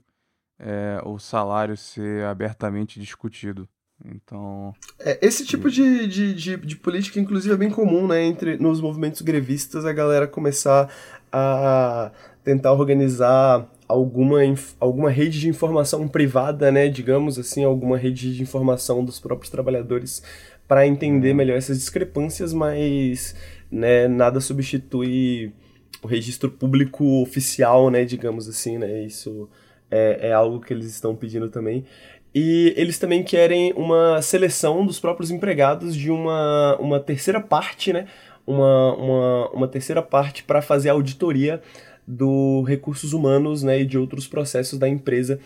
é, 0.58 1.00
o 1.04 1.18
salário 1.18 1.76
ser 1.76 2.24
abertamente 2.24 3.00
discutido. 3.00 3.68
Então. 4.04 4.74
É, 4.98 5.18
esse 5.24 5.44
tipo 5.44 5.70
de, 5.70 6.06
de, 6.06 6.34
de, 6.34 6.56
de, 6.56 6.76
política, 6.76 7.20
inclusive, 7.20 7.54
é 7.54 7.56
bem 7.56 7.70
comum, 7.70 8.06
né? 8.06 8.22
Entre, 8.22 8.56
nos 8.56 8.80
movimentos 8.80 9.22
grevistas, 9.22 9.84
a 9.84 9.92
galera 9.92 10.26
começar 10.26 10.88
a 11.32 12.10
tentar 12.42 12.72
organizar 12.72 13.68
alguma, 13.92 14.38
alguma 14.80 15.10
rede 15.10 15.38
de 15.38 15.48
informação 15.48 16.08
privada, 16.08 16.72
né, 16.72 16.88
digamos 16.88 17.38
assim, 17.38 17.62
alguma 17.62 17.98
rede 17.98 18.34
de 18.34 18.42
informação 18.42 19.04
dos 19.04 19.20
próprios 19.20 19.50
trabalhadores 19.50 20.22
para 20.66 20.86
entender 20.86 21.30
uhum. 21.30 21.36
melhor 21.36 21.58
essas 21.58 21.78
discrepâncias, 21.78 22.52
mas 22.54 23.34
né, 23.70 24.08
nada 24.08 24.40
substitui 24.40 25.52
o 26.02 26.06
registro 26.06 26.50
público 26.50 27.22
oficial, 27.22 27.90
né, 27.90 28.04
digamos 28.04 28.48
assim, 28.48 28.78
né, 28.78 29.02
isso 29.04 29.48
é, 29.90 30.28
é 30.28 30.32
algo 30.32 30.60
que 30.60 30.72
eles 30.72 30.86
estão 30.86 31.14
pedindo 31.14 31.48
também. 31.48 31.84
E 32.34 32.72
eles 32.78 32.98
também 32.98 33.22
querem 33.22 33.74
uma 33.74 34.22
seleção 34.22 34.86
dos 34.86 34.98
próprios 34.98 35.30
empregados 35.30 35.94
de 35.94 36.10
uma, 36.10 36.78
uma 36.80 36.98
terceira 36.98 37.42
parte, 37.42 37.92
né, 37.92 38.06
uma, 38.46 38.96
uma, 38.96 39.50
uma 39.50 39.68
terceira 39.68 40.00
parte 40.00 40.42
para 40.42 40.62
fazer 40.62 40.88
auditoria 40.88 41.62
do 42.12 42.62
recursos 42.62 43.12
humanos 43.12 43.62
né, 43.62 43.80
e 43.80 43.84
de 43.84 43.98
outros 43.98 44.26
processos 44.26 44.78
da 44.78 44.88
empresa. 44.88 45.40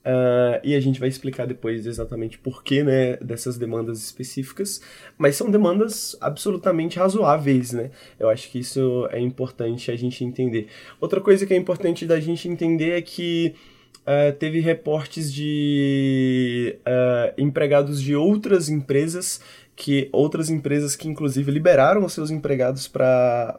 Uh, 0.00 0.56
e 0.64 0.74
a 0.74 0.80
gente 0.80 0.98
vai 0.98 1.10
explicar 1.10 1.46
depois 1.46 1.86
exatamente 1.86 2.38
porquê 2.38 2.82
né, 2.82 3.16
dessas 3.18 3.58
demandas 3.58 4.02
específicas, 4.02 4.80
mas 5.18 5.36
são 5.36 5.50
demandas 5.50 6.16
absolutamente 6.22 6.98
razoáveis, 6.98 7.72
né? 7.72 7.90
Eu 8.18 8.30
acho 8.30 8.50
que 8.50 8.60
isso 8.60 9.06
é 9.12 9.20
importante 9.20 9.90
a 9.90 9.96
gente 9.96 10.24
entender. 10.24 10.68
Outra 10.98 11.20
coisa 11.20 11.44
que 11.44 11.52
é 11.52 11.56
importante 11.56 12.06
da 12.06 12.18
gente 12.18 12.48
entender 12.48 12.92
é 12.92 13.02
que 13.02 13.54
uh, 14.00 14.32
teve 14.38 14.60
reportes 14.60 15.30
de 15.30 16.76
uh, 16.78 17.34
empregados 17.36 18.00
de 18.00 18.16
outras 18.16 18.70
empresas 18.70 19.42
que 19.80 20.10
outras 20.12 20.50
empresas 20.50 20.94
que 20.94 21.08
inclusive 21.08 21.50
liberaram 21.50 22.04
os 22.04 22.12
seus 22.12 22.30
empregados 22.30 22.86
para 22.86 23.58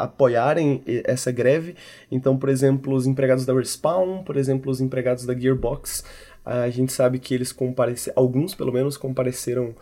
apoiarem 0.00 0.82
essa 1.04 1.30
greve. 1.30 1.76
Então, 2.10 2.36
por 2.36 2.48
exemplo, 2.48 2.92
os 2.92 3.06
empregados 3.06 3.46
da 3.46 3.54
Respawn, 3.54 4.24
por 4.24 4.36
exemplo, 4.36 4.68
os 4.68 4.80
empregados 4.80 5.24
da 5.24 5.32
Gearbox, 5.32 6.02
a 6.44 6.68
gente 6.70 6.92
sabe 6.92 7.20
que 7.20 7.32
eles 7.32 7.52
compareceram, 7.52 8.20
alguns 8.20 8.52
pelo 8.52 8.72
menos 8.72 8.96
compareceram 8.96 9.72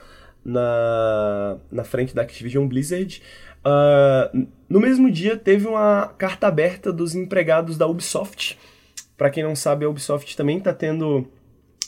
na, 0.44 1.56
na 1.72 1.84
frente 1.84 2.14
da 2.14 2.20
Activision 2.20 2.68
Blizzard. 2.68 3.22
Uh, 3.60 4.46
no 4.68 4.80
mesmo 4.80 5.10
dia 5.10 5.38
teve 5.38 5.66
uma 5.66 6.08
carta 6.18 6.48
aberta 6.48 6.92
dos 6.92 7.14
empregados 7.14 7.78
da 7.78 7.86
Ubisoft. 7.86 8.58
Para 9.16 9.30
quem 9.30 9.42
não 9.42 9.56
sabe, 9.56 9.86
a 9.86 9.88
Ubisoft 9.88 10.36
também 10.36 10.58
está 10.58 10.74
tendo 10.74 11.26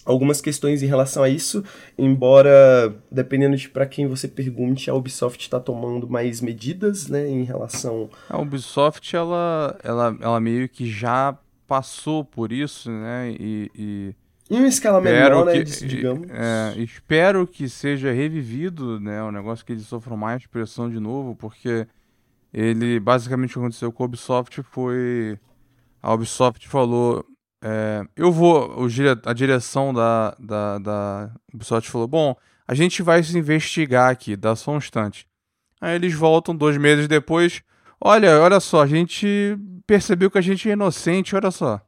algumas 0.04 0.40
questões 0.40 0.82
em 0.82 0.86
relação 0.86 1.22
a 1.22 1.28
isso, 1.28 1.62
embora 1.96 2.94
dependendo 3.10 3.56
de 3.56 3.68
para 3.68 3.86
quem 3.86 4.06
você 4.06 4.26
pergunte, 4.26 4.90
a 4.90 4.94
Ubisoft 4.94 5.40
está 5.42 5.60
tomando 5.60 6.08
mais 6.08 6.40
medidas, 6.40 7.08
né, 7.08 7.28
em 7.28 7.44
relação. 7.44 8.08
A 8.28 8.38
Ubisoft 8.40 9.14
ela, 9.14 9.78
ela, 9.82 10.16
ela 10.20 10.40
meio 10.40 10.68
que 10.68 10.90
já 10.90 11.38
passou 11.66 12.24
por 12.24 12.50
isso, 12.50 12.90
né, 12.90 13.30
e, 13.38 13.70
e... 13.74 14.14
Em 14.50 14.58
uma 14.58 14.68
escala 14.68 15.00
menor, 15.00 15.44
né, 15.44 15.62
digamos. 15.62 16.28
É, 16.30 16.74
espero 16.78 17.46
que 17.46 17.68
seja 17.68 18.10
revivido, 18.10 18.98
né, 18.98 19.22
o 19.22 19.30
negócio 19.30 19.64
que 19.64 19.72
eles 19.72 19.86
sofram 19.86 20.16
mais 20.16 20.46
pressão 20.46 20.90
de 20.90 20.98
novo, 20.98 21.36
porque 21.36 21.86
ele, 22.52 22.98
basicamente, 22.98 23.50
o 23.50 23.52
que 23.54 23.58
aconteceu 23.60 23.92
com 23.92 24.02
a 24.02 24.06
Ubisoft 24.06 24.62
foi... 24.62 25.38
A 26.02 26.14
Ubisoft 26.14 26.66
falou, 26.66 27.24
é, 27.62 28.04
eu 28.16 28.32
vou. 28.32 28.86
a 29.26 29.32
direção 29.32 29.92
da, 29.92 30.34
da, 30.38 30.78
da 30.78 31.30
Ubisoft 31.52 31.90
falou: 31.90 32.08
bom, 32.08 32.36
a 32.66 32.74
gente 32.74 33.02
vai 33.02 33.22
se 33.22 33.36
investigar 33.36 34.10
aqui, 34.10 34.36
dá 34.36 34.56
só 34.56 34.72
um 34.72 34.78
instante. 34.78 35.26
Aí 35.80 35.94
eles 35.94 36.14
voltam 36.14 36.54
dois 36.54 36.76
meses 36.76 37.08
depois. 37.08 37.62
Olha, 38.00 38.40
olha 38.40 38.60
só, 38.60 38.82
a 38.82 38.86
gente 38.86 39.58
percebeu 39.86 40.30
que 40.30 40.38
a 40.38 40.42
gente 40.42 40.68
é 40.68 40.72
inocente, 40.72 41.36
olha 41.36 41.50
só. 41.50 41.80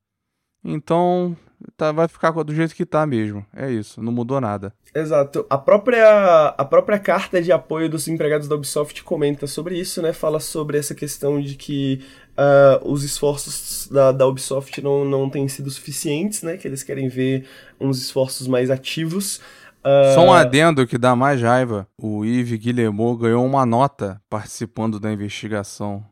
Então, 0.65 1.37
tá, 1.77 1.93
vai 1.93 2.09
ficar 2.09 2.31
do 2.31 2.55
jeito 2.55 2.75
que 2.75 2.87
tá 2.87 3.07
mesmo. 3.07 3.45
É 3.55 3.71
isso, 3.71 4.03
não 4.03 4.13
mudou 4.13 4.41
nada. 4.41 4.73
Exato. 4.95 5.47
A 5.49 5.59
própria, 5.59 6.55
a 6.57 6.65
própria 6.65 6.99
carta 6.99 7.41
de 7.41 7.53
apoio 7.53 7.89
dos 7.89 8.09
empregados 8.09 8.49
da 8.49 8.55
Ubisoft 8.55 9.03
comenta 9.05 9.47
sobre 9.47 9.79
isso, 9.79 10.03
né? 10.03 10.13
Fala 10.13 10.41
sobre 10.41 10.79
essa 10.79 10.95
questão 10.95 11.41
de 11.41 11.55
que 11.55 12.05
uh, 12.33 12.91
os 12.91 13.05
esforços 13.05 13.89
da, 13.91 14.13
da 14.13 14.27
Ubisoft 14.27 14.81
não, 14.83 15.05
não 15.05 15.31
têm 15.31 15.49
sido 15.49 15.71
suficientes, 15.71 16.43
né? 16.43 16.57
Que 16.57 16.69
eles 16.69 16.83
querem 16.83 17.09
ver 17.09 17.47
uns 17.81 17.99
esforços 17.99 18.47
mais 18.47 18.71
ativos. 18.71 19.41
Uh... 19.85 20.15
Só 20.15 20.25
um 20.25 20.33
adendo 20.33 20.87
que 20.87 20.99
dá 20.99 21.17
mais 21.17 21.41
raiva. 21.41 21.87
O 21.99 22.25
Yves 22.25 22.59
Guillemot 22.59 23.19
ganhou 23.19 23.45
uma 23.45 23.67
nota 23.67 24.21
participando 24.29 25.01
da 25.01 25.13
investigação. 25.13 26.05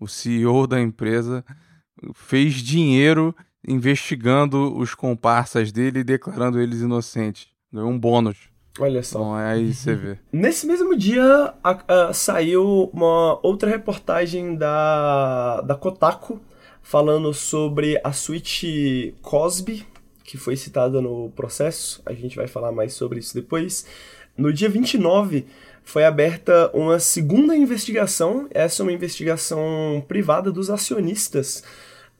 O 0.00 0.08
CEO 0.08 0.66
da 0.66 0.80
empresa 0.80 1.44
fez 2.14 2.54
dinheiro 2.54 3.34
investigando 3.66 4.76
os 4.76 4.94
comparsas 4.94 5.70
dele 5.70 6.00
e 6.00 6.04
declarando 6.04 6.60
eles 6.60 6.80
inocentes. 6.80 7.48
Ganhou 7.72 7.90
um 7.90 7.98
bônus. 7.98 8.52
Olha 8.78 9.02
só. 9.02 9.18
Então, 9.18 9.34
aí 9.34 9.72
você 9.72 9.94
vê. 9.94 10.18
Nesse 10.32 10.66
mesmo 10.66 10.96
dia 10.96 11.54
a, 11.62 12.08
a, 12.08 12.12
saiu 12.12 12.90
uma 12.92 13.38
outra 13.46 13.68
reportagem 13.68 14.56
da, 14.56 15.60
da 15.60 15.74
Kotaku 15.74 16.40
falando 16.82 17.32
sobre 17.32 18.00
a 18.02 18.12
suíte 18.12 19.14
Cosby, 19.22 19.86
que 20.24 20.36
foi 20.36 20.56
citada 20.56 21.00
no 21.00 21.30
processo. 21.36 22.02
A 22.06 22.12
gente 22.12 22.34
vai 22.34 22.46
falar 22.46 22.72
mais 22.72 22.94
sobre 22.94 23.18
isso 23.18 23.34
depois. 23.34 23.86
No 24.36 24.52
dia 24.52 24.68
29 24.68 25.46
foi 25.84 26.04
aberta 26.04 26.70
uma 26.72 26.98
segunda 26.98 27.54
investigação. 27.54 28.48
Essa 28.50 28.82
é 28.82 28.84
uma 28.84 28.92
investigação 28.92 30.02
privada 30.08 30.50
dos 30.50 30.70
acionistas 30.70 31.62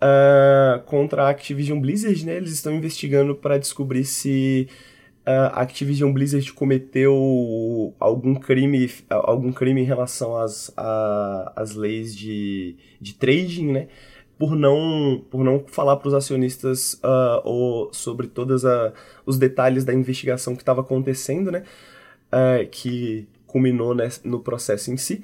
uh, 0.03 0.83
contra 0.83 1.25
a 1.25 1.29
Activision 1.31 1.81
Blizzard. 1.81 2.27
Né? 2.27 2.37
Eles 2.37 2.53
estão 2.53 2.75
investigando 2.75 3.35
para 3.35 3.59
descobrir 3.59 4.05
se 4.05 4.69
a 5.25 5.63
Activision 5.63 6.13
Blizzard 6.13 6.53
cometeu 6.53 7.95
algum 8.01 8.35
crime, 8.35 8.91
algum 9.09 9.53
crime 9.53 9.81
em 9.81 9.85
relação 9.85 10.37
às, 10.37 10.73
às 11.55 11.75
leis 11.77 12.15
de, 12.15 12.77
de 13.01 13.15
trading, 13.15 13.71
né? 13.71 13.89
Por 14.37 14.57
não, 14.57 15.25
por 15.31 15.45
não 15.45 15.65
falar 15.69 15.97
para 15.99 16.09
os 16.09 16.15
acionistas 16.15 16.95
uh, 16.95 17.41
ou 17.45 17.95
sobre 17.95 18.27
todos 18.27 18.65
os 19.25 19.39
detalhes 19.39 19.85
da 19.85 19.95
investigação 19.95 20.57
que 20.57 20.63
estava 20.63 20.81
acontecendo, 20.81 21.53
né? 21.53 21.63
Uh, 22.33 22.69
que 22.69 23.29
culminou 23.47 23.95
né, 23.95 24.09
no 24.25 24.41
processo 24.41 24.91
em 24.91 24.97
si. 24.97 25.23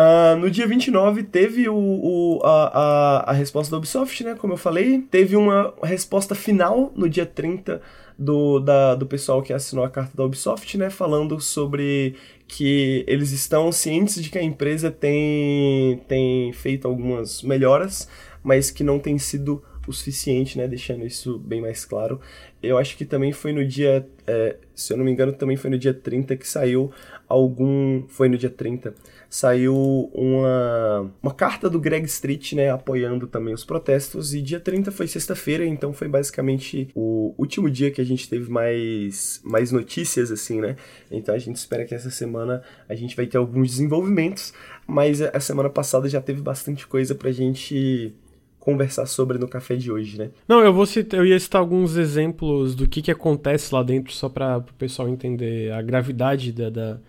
Uh, 0.00 0.36
no 0.38 0.50
dia 0.50 0.66
29 0.66 1.24
teve 1.24 1.68
o, 1.68 1.76
o, 1.76 2.40
a, 2.42 3.26
a, 3.26 3.30
a 3.30 3.32
resposta 3.32 3.70
da 3.70 3.76
Ubisoft, 3.76 4.24
né? 4.24 4.34
Como 4.34 4.54
eu 4.54 4.56
falei. 4.56 5.02
Teve 5.10 5.36
uma 5.36 5.74
resposta 5.82 6.34
final 6.34 6.90
no 6.96 7.06
dia 7.06 7.26
30 7.26 7.82
do, 8.18 8.60
da, 8.60 8.94
do 8.94 9.06
pessoal 9.06 9.42
que 9.42 9.52
assinou 9.52 9.84
a 9.84 9.90
carta 9.90 10.16
da 10.16 10.24
Ubisoft, 10.24 10.76
né, 10.76 10.90
falando 10.90 11.40
sobre 11.40 12.14
que 12.46 13.02
eles 13.08 13.32
estão 13.32 13.72
cientes 13.72 14.22
de 14.22 14.28
que 14.28 14.38
a 14.38 14.42
empresa 14.42 14.90
tem, 14.90 16.02
tem 16.06 16.52
feito 16.52 16.86
algumas 16.86 17.42
melhoras, 17.42 18.06
mas 18.42 18.70
que 18.70 18.84
não 18.84 18.98
tem 18.98 19.18
sido 19.18 19.62
o 19.88 19.92
suficiente, 19.92 20.58
né, 20.58 20.68
deixando 20.68 21.06
isso 21.06 21.38
bem 21.38 21.62
mais 21.62 21.86
claro. 21.86 22.20
Eu 22.62 22.76
acho 22.76 22.94
que 22.96 23.06
também 23.06 23.32
foi 23.32 23.52
no 23.52 23.66
dia, 23.66 24.06
é, 24.26 24.56
se 24.74 24.92
eu 24.92 24.98
não 24.98 25.04
me 25.04 25.10
engano, 25.10 25.32
também 25.32 25.56
foi 25.56 25.70
no 25.70 25.78
dia 25.78 25.94
30 25.94 26.36
que 26.36 26.46
saiu 26.46 26.92
algum, 27.26 28.06
foi 28.08 28.28
no 28.28 28.36
dia 28.36 28.50
30, 28.50 28.94
saiu 29.30 30.10
uma, 30.12 31.08
uma 31.22 31.32
carta 31.32 31.70
do 31.70 31.78
Greg 31.78 32.04
Street, 32.06 32.54
né, 32.54 32.68
apoiando 32.68 33.28
também 33.28 33.54
os 33.54 33.64
protestos, 33.64 34.34
e 34.34 34.42
dia 34.42 34.58
30 34.58 34.90
foi 34.90 35.06
sexta-feira, 35.06 35.64
então 35.64 35.92
foi 35.92 36.08
basicamente 36.08 36.88
o 36.96 37.32
último 37.38 37.70
dia 37.70 37.92
que 37.92 38.00
a 38.00 38.04
gente 38.04 38.28
teve 38.28 38.50
mais, 38.50 39.40
mais 39.44 39.70
notícias, 39.70 40.32
assim, 40.32 40.60
né, 40.60 40.74
então 41.08 41.32
a 41.32 41.38
gente 41.38 41.54
espera 41.54 41.84
que 41.84 41.94
essa 41.94 42.10
semana 42.10 42.60
a 42.88 42.94
gente 42.96 43.14
vai 43.14 43.24
ter 43.24 43.38
alguns 43.38 43.70
desenvolvimentos, 43.70 44.52
mas 44.84 45.22
a 45.22 45.38
semana 45.38 45.70
passada 45.70 46.08
já 46.08 46.20
teve 46.20 46.42
bastante 46.42 46.84
coisa 46.84 47.14
pra 47.14 47.30
gente 47.30 48.12
conversar 48.58 49.06
sobre 49.06 49.38
no 49.38 49.48
café 49.48 49.74
de 49.74 49.90
hoje, 49.90 50.18
né? 50.18 50.30
Não, 50.46 50.60
eu 50.60 50.72
vou 50.72 50.84
citar, 50.84 51.18
eu 51.18 51.24
ia 51.24 51.40
citar 51.40 51.60
alguns 51.60 51.96
exemplos 51.96 52.74
do 52.74 52.86
que, 52.86 53.00
que 53.00 53.10
acontece 53.10 53.74
lá 53.74 53.82
dentro, 53.82 54.12
só 54.12 54.28
para 54.28 54.58
o 54.58 54.74
pessoal 54.74 55.08
entender 55.08 55.72
a 55.72 55.80
gravidade 55.80 56.52
da, 56.52 56.68
da 56.68 57.00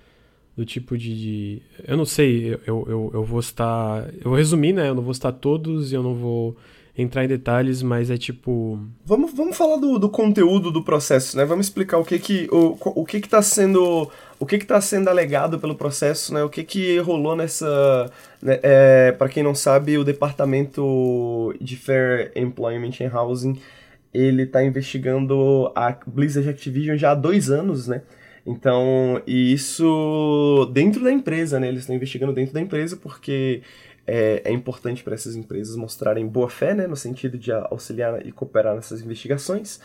do 0.56 0.66
tipo 0.66 0.98
de, 0.98 1.16
de, 1.16 1.62
Eu 1.88 1.98
não 1.98 2.06
sei, 2.06 2.54
eu, 2.66 2.86
eu, 2.88 3.12
eu 3.14 3.24
vou 3.24 3.42
citar. 3.42 4.10
Eu 4.16 4.32
vou 4.32 4.36
resumir, 4.36 4.74
né? 4.74 4.90
Eu 4.90 4.96
não 4.96 5.04
vou 5.04 5.14
citar 5.14 5.32
todos 5.34 5.92
e 5.92 5.96
eu 5.96 6.04
não 6.04 6.14
vou 6.14 6.56
entrar 6.98 7.24
em 7.24 7.28
detalhes, 7.28 7.82
mas 7.82 8.10
é 8.10 8.18
tipo. 8.18 8.80
Vamos, 9.06 9.34
vamos 9.34 9.56
falar 9.56 9.78
do, 9.78 9.98
do 9.98 10.10
conteúdo 10.10 10.72
do 10.72 10.84
processo, 10.84 11.38
né? 11.38 11.46
Vamos 11.46 11.68
explicar 11.68 11.98
o 11.98 12.06
que 12.06 12.20
que. 12.20 12.48
O, 12.52 12.78
o 13.02 13.06
que 13.06 13.22
que 13.22 13.30
tá 13.30 13.42
sendo. 13.42 14.12
O 14.40 14.46
que 14.46 14.58
que 14.58 14.66
tá 14.66 14.82
sendo 14.82 15.08
alegado 15.08 15.60
pelo 15.60 15.76
processo, 15.76 16.34
né? 16.34 16.44
O 16.44 16.50
que 16.50 16.64
que 16.64 16.98
rolou 17.00 17.36
nessa. 17.36 18.12
Né? 18.42 18.60
É, 18.62 19.12
para 19.14 19.30
quem 19.30 19.44
não 19.44 19.56
sabe, 19.56 19.98
o 19.98 20.04
departamento 20.04 21.54
de 21.62 21.78
Fair 21.78 22.32
Employment 22.36 22.94
and 23.02 23.16
Housing 23.16 23.58
ele 24.14 24.46
tá 24.46 24.64
investigando 24.64 25.72
a 25.76 25.96
Blizzard 26.06 26.50
Activision 26.50 26.98
já 26.98 27.12
há 27.12 27.16
dois 27.16 27.50
anos, 27.50 27.88
né? 27.88 28.02
Então, 28.46 29.22
e 29.28 29.54
isso 29.54 30.70
dentro 30.74 31.04
da 31.04 31.12
empresa, 31.12 31.60
né? 31.60 31.68
Eles 31.68 31.82
estão 31.82 31.96
investigando 31.96 32.34
dentro 32.34 32.54
da 32.54 32.62
empresa 32.62 32.98
porque 32.98 33.62
é, 34.08 34.42
é 34.46 34.52
importante 34.52 35.04
para 35.04 35.14
essas 35.14 35.36
empresas 35.36 35.76
mostrarem 35.76 36.28
boa 36.28 36.50
fé, 36.50 36.74
né? 36.74 36.88
No 36.88 36.96
sentido 36.96 37.38
de 37.38 37.52
auxiliar 37.52 38.26
e 38.26 38.32
cooperar 38.32 38.76
nessas 38.76 39.02
investigações. 39.02 39.80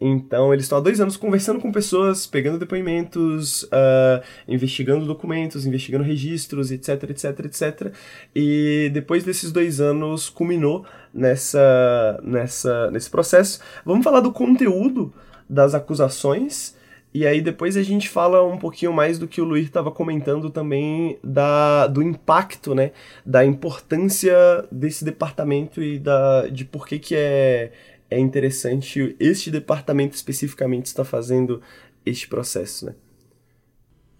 Então, 0.00 0.52
eles 0.52 0.66
estão 0.66 0.78
há 0.78 0.80
dois 0.80 1.00
anos 1.00 1.16
conversando 1.16 1.58
com 1.60 1.72
pessoas, 1.72 2.24
pegando 2.24 2.56
depoimentos, 2.56 3.64
uh, 3.64 4.22
investigando 4.46 5.04
documentos, 5.04 5.66
investigando 5.66 6.04
registros, 6.04 6.70
etc, 6.70 7.10
etc, 7.10 7.40
etc. 7.46 7.92
E 8.34 8.90
depois 8.92 9.24
desses 9.24 9.50
dois 9.50 9.80
anos, 9.80 10.28
culminou 10.28 10.86
nessa, 11.12 12.20
nessa, 12.22 12.90
nesse 12.92 13.10
processo. 13.10 13.60
Vamos 13.84 14.04
falar 14.04 14.20
do 14.20 14.32
conteúdo 14.32 15.12
das 15.50 15.74
acusações 15.74 16.77
e 17.12 17.26
aí 17.26 17.40
depois 17.40 17.76
a 17.76 17.82
gente 17.82 18.08
fala 18.08 18.42
um 18.42 18.58
pouquinho 18.58 18.92
mais 18.92 19.18
do 19.18 19.26
que 19.26 19.40
o 19.40 19.44
Luiz 19.44 19.64
estava 19.64 19.90
comentando 19.90 20.50
também 20.50 21.18
da, 21.24 21.86
do 21.86 22.02
impacto, 22.02 22.74
né? 22.74 22.92
Da 23.24 23.44
importância 23.44 24.36
desse 24.70 25.04
departamento 25.04 25.82
e 25.82 25.98
da, 25.98 26.46
de 26.48 26.64
por 26.64 26.86
que, 26.86 26.98
que 26.98 27.14
é, 27.16 27.72
é 28.10 28.18
interessante 28.18 29.16
este 29.18 29.50
departamento 29.50 30.14
especificamente 30.14 30.86
estar 30.86 31.04
fazendo 31.04 31.62
este 32.04 32.28
processo, 32.28 32.86
né? 32.86 32.94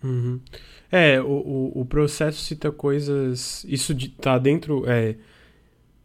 Uhum. 0.03 0.41
É, 0.91 1.21
o, 1.21 1.27
o, 1.27 1.81
o, 1.81 1.85
processo 1.85 2.41
cita 2.41 2.71
coisas. 2.71 3.65
Isso 3.69 3.95
de, 3.95 4.09
tá 4.09 4.39
dentro. 4.39 4.89
É, 4.89 5.17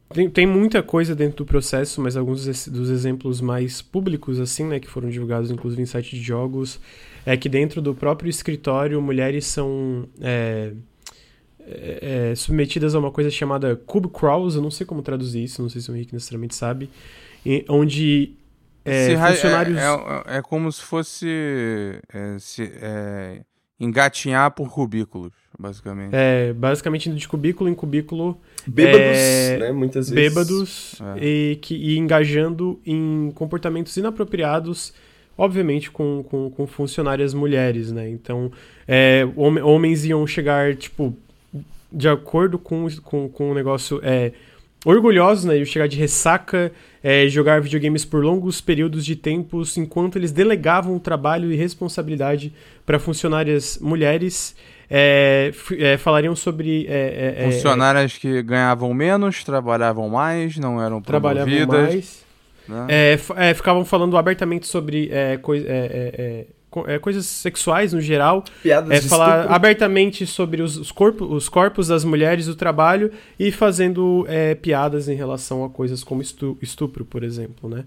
tem, 0.09 0.29
tem 0.29 0.45
muita 0.45 0.83
coisa 0.83 1.15
dentro 1.15 1.37
do 1.37 1.45
processo, 1.45 2.01
mas 2.01 2.15
alguns 2.15 2.45
dos 2.67 2.89
exemplos 2.89 3.41
mais 3.41 3.81
públicos, 3.81 4.39
assim, 4.39 4.65
né, 4.65 4.79
que 4.79 4.87
foram 4.87 5.09
divulgados 5.09 5.51
inclusive 5.51 5.81
em 5.81 5.85
site 5.85 6.15
de 6.15 6.21
jogos, 6.21 6.79
é 7.25 7.35
que 7.35 7.49
dentro 7.49 7.81
do 7.81 7.95
próprio 7.95 8.29
escritório, 8.29 9.01
mulheres 9.01 9.45
são 9.45 10.07
é, 10.21 10.73
é, 11.59 12.31
é 12.31 12.35
submetidas 12.35 12.93
a 12.95 12.99
uma 12.99 13.11
coisa 13.11 13.31
chamada 13.31 13.75
cube 13.75 14.09
crawls, 14.09 14.55
eu 14.55 14.61
não 14.61 14.71
sei 14.71 14.85
como 14.85 15.01
traduzir 15.01 15.43
isso, 15.43 15.61
não 15.61 15.69
sei 15.69 15.81
se 15.81 15.89
o 15.89 15.95
Henrique 15.95 16.13
necessariamente 16.13 16.55
sabe, 16.55 16.89
onde 17.69 18.33
é, 18.85 19.17
funcionários... 19.17 19.77
É, 19.77 19.81
é, 19.81 20.37
é, 20.37 20.41
como 20.41 20.71
se 20.71 20.81
fosse 20.81 22.01
é, 22.13 22.37
se, 22.39 22.71
engatinhar 23.84 24.52
por 24.52 24.69
cubículos, 24.72 25.32
basicamente. 25.60 26.12
É, 26.13 26.54
basicamente 26.54 27.10
indo 27.10 27.17
de 27.17 27.28
cubículo 27.28 27.69
em 27.69 27.76
cubículo. 27.76 28.39
Bêbados, 28.65 29.17
é, 29.17 29.58
né? 29.60 29.72
Muitas 29.72 30.10
vezes. 30.10 30.34
Bêbados 30.34 31.02
é. 31.17 31.26
e, 31.26 31.56
que, 31.62 31.76
e 31.76 31.98
engajando 31.98 32.80
em 32.86 33.32
comportamentos 33.36 33.96
inapropriados, 33.98 34.93
obviamente 35.38 35.91
com, 35.91 36.24
com, 36.30 36.50
com 36.50 36.67
funcionárias 36.67 37.34
mulheres, 37.34 37.91
né? 37.91 38.10
Então, 38.10 38.52
é, 38.88 39.28
homens 39.36 40.06
iam 40.06 40.26
chegar, 40.26 40.76
tipo, 40.76 41.15
de 41.91 42.08
acordo 42.08 42.58
com, 42.58 42.88
com, 43.04 43.30
com 43.30 43.52
o 43.52 43.54
negócio. 43.54 44.00
É, 44.04 44.32
orgulhosos, 44.86 45.46
né? 45.46 45.63
Chegar 45.65 45.88
de 45.88 45.98
ressaca, 45.98 46.72
é, 47.04 47.28
jogar 47.28 47.62
videogames 47.62 48.06
por 48.06 48.24
longos 48.24 48.62
períodos 48.62 49.06
de 49.06 49.15
tempos, 49.15 49.78
enquanto 49.78 50.17
eles 50.17 50.32
delegavam 50.32 50.96
o 50.96 51.00
trabalho 51.00 51.52
e 51.52 51.56
responsabilidade 51.56 52.54
para 52.86 53.00
funcionárias 53.00 53.78
mulheres. 53.80 54.56
É, 54.89 55.52
é, 55.80 55.98
falariam 55.98 56.36
sobre. 56.36 56.86
É, 56.88 57.36
é, 57.39 57.48
é, 57.48 57.52
Funcionárias 57.52 58.17
que 58.17 58.43
ganhavam 58.43 58.93
menos, 58.93 59.43
trabalhavam 59.43 60.08
mais, 60.10 60.58
não 60.58 60.82
eram 60.82 61.02
promovidas. 61.02 61.58
Trabalhavam 61.58 61.88
mais. 61.88 62.24
Né? 62.67 63.54
ficavam 63.56 63.84
falando 63.84 64.15
abertamente 64.17 64.67
sobre 64.67 65.10
coisas 65.41 65.67
é, 66.88 66.99
coisas 66.99 67.25
sexuais 67.25 67.93
no 67.93 68.01
geral. 68.01 68.43
Piadas 68.62 68.91
é, 68.91 69.01
falar 69.07 69.38
estupro. 69.38 69.55
abertamente 69.55 70.25
sobre 70.25 70.62
os, 70.62 70.77
os, 70.77 70.91
corpos, 70.91 71.31
os 71.31 71.49
corpos 71.49 71.88
das 71.88 72.03
mulheres 72.03 72.45
do 72.45 72.55
trabalho 72.55 73.12
e 73.39 73.51
fazendo 73.51 74.25
é, 74.27 74.55
piadas 74.55 75.07
em 75.07 75.15
relação 75.15 75.63
a 75.63 75.69
coisas 75.69 76.03
como 76.03 76.21
estupro, 76.62 77.05
por 77.05 77.23
exemplo, 77.23 77.69
né? 77.69 77.86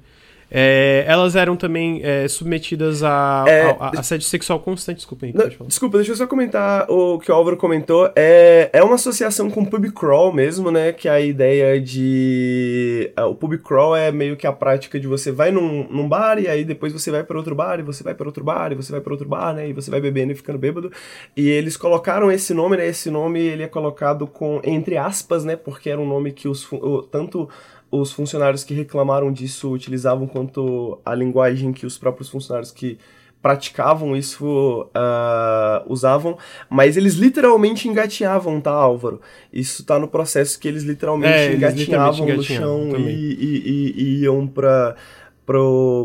É, 0.51 1.05
elas 1.09 1.35
eram 1.35 1.57
também 1.57 2.01
é, 2.05 2.29
submetidas 2.29 3.03
a, 3.03 3.45
é, 3.49 3.63
a, 3.63 3.87
a, 3.87 4.01
assédio 4.01 4.27
sexual 4.27 4.61
constante. 4.61 4.99
Desculpa, 4.99 5.27
Não, 5.35 5.67
desculpa, 5.67 5.99
deixa 5.99 6.13
eu 6.13 6.17
só 6.17 6.27
comentar 6.27 6.89
o 6.89 7.19
que 7.19 7.31
o 7.31 7.35
Álvaro 7.35 7.57
comentou. 7.57 8.11
É, 8.15 8.71
é 8.73 8.83
uma 8.83 8.95
associação 8.95 9.51
com 9.51 9.63
o 9.63 9.67
pub 9.67 9.91
crawl 9.93 10.33
mesmo, 10.33 10.71
né? 10.71 10.93
Que 10.93 11.09
é 11.09 11.13
a 11.13 11.21
ideia 11.21 11.81
de. 11.81 13.11
É, 13.17 13.25
o 13.25 13.35
pub 13.35 13.59
crawl 13.59 13.97
é 13.97 14.13
meio 14.13 14.37
que 14.37 14.47
a 14.47 14.53
prática 14.53 15.01
de 15.01 15.07
você 15.07 15.33
vai 15.33 15.51
num, 15.51 15.89
num 15.91 16.09
bar 16.09 16.39
e 16.39 16.47
aí 16.47 16.65
depois 16.65 16.93
você 16.93 17.11
vai 17.11 17.25
para 17.25 17.37
outro 17.37 17.55
bar 17.55 17.81
e 17.81 17.83
você 17.83 18.05
vai 18.05 18.15
para 18.15 18.27
outro 18.27 18.45
bar 18.45 18.71
e 18.73 18.77
você 18.77 18.93
vai 18.93 19.01
para 19.01 19.13
outro 19.13 19.29
bar, 19.29 19.53
né? 19.53 19.69
E 19.69 19.73
você 19.73 19.91
vai 19.91 20.01
bebendo 20.01 20.33
e 20.33 20.37
ficando 20.37 20.59
bêbado. 20.59 20.93
E 21.37 21.49
eles 21.49 21.77
colocaram 21.77 22.31
esse 22.31 22.55
nome, 22.55 22.77
né? 22.77 22.87
Esse 22.87 23.11
nome 23.11 23.41
ele 23.41 23.65
é 23.65 23.69
colocado 23.69 24.27
com 24.27 24.61
entre 24.63 24.97
aspas, 24.97 25.45
né? 25.45 25.57
Porque 25.57 25.91
era 25.91 26.01
um 26.01 26.07
nome 26.07 26.31
que 26.33 26.47
os 26.47 26.69
tanto 27.11 27.49
os 27.91 28.13
funcionários 28.13 28.65
que 28.65 28.75
reclamaram 28.75 29.33
disso 29.33 29.71
utilizavam 29.71 30.27
quanto 30.27 30.99
a 31.05 31.15
linguagem 31.15 31.73
que 31.73 31.87
os 31.87 31.97
próprios 31.97 32.29
funcionários 32.29 32.71
que 32.71 32.99
praticavam 33.47 34.17
isso 34.17 34.89
uh, 34.89 35.93
usavam, 35.93 36.37
mas 36.69 36.97
eles 36.97 37.15
literalmente 37.15 37.89
engatinhavam, 37.89 38.61
tá, 38.61 38.73
Álvaro? 38.73 39.21
Isso 39.53 39.85
tá 39.85 40.01
no 40.01 40.09
processo 40.09 40.59
que 40.59 40.67
eles 40.67 40.83
literalmente 40.83 41.33
é, 41.33 41.55
engatinhavam 41.55 42.27
no 42.27 42.43
chão 42.43 42.97
e, 42.97 43.03
e, 43.03 43.63
e, 43.65 44.03
e, 44.03 44.23
iam 44.25 44.49
para 44.49 44.97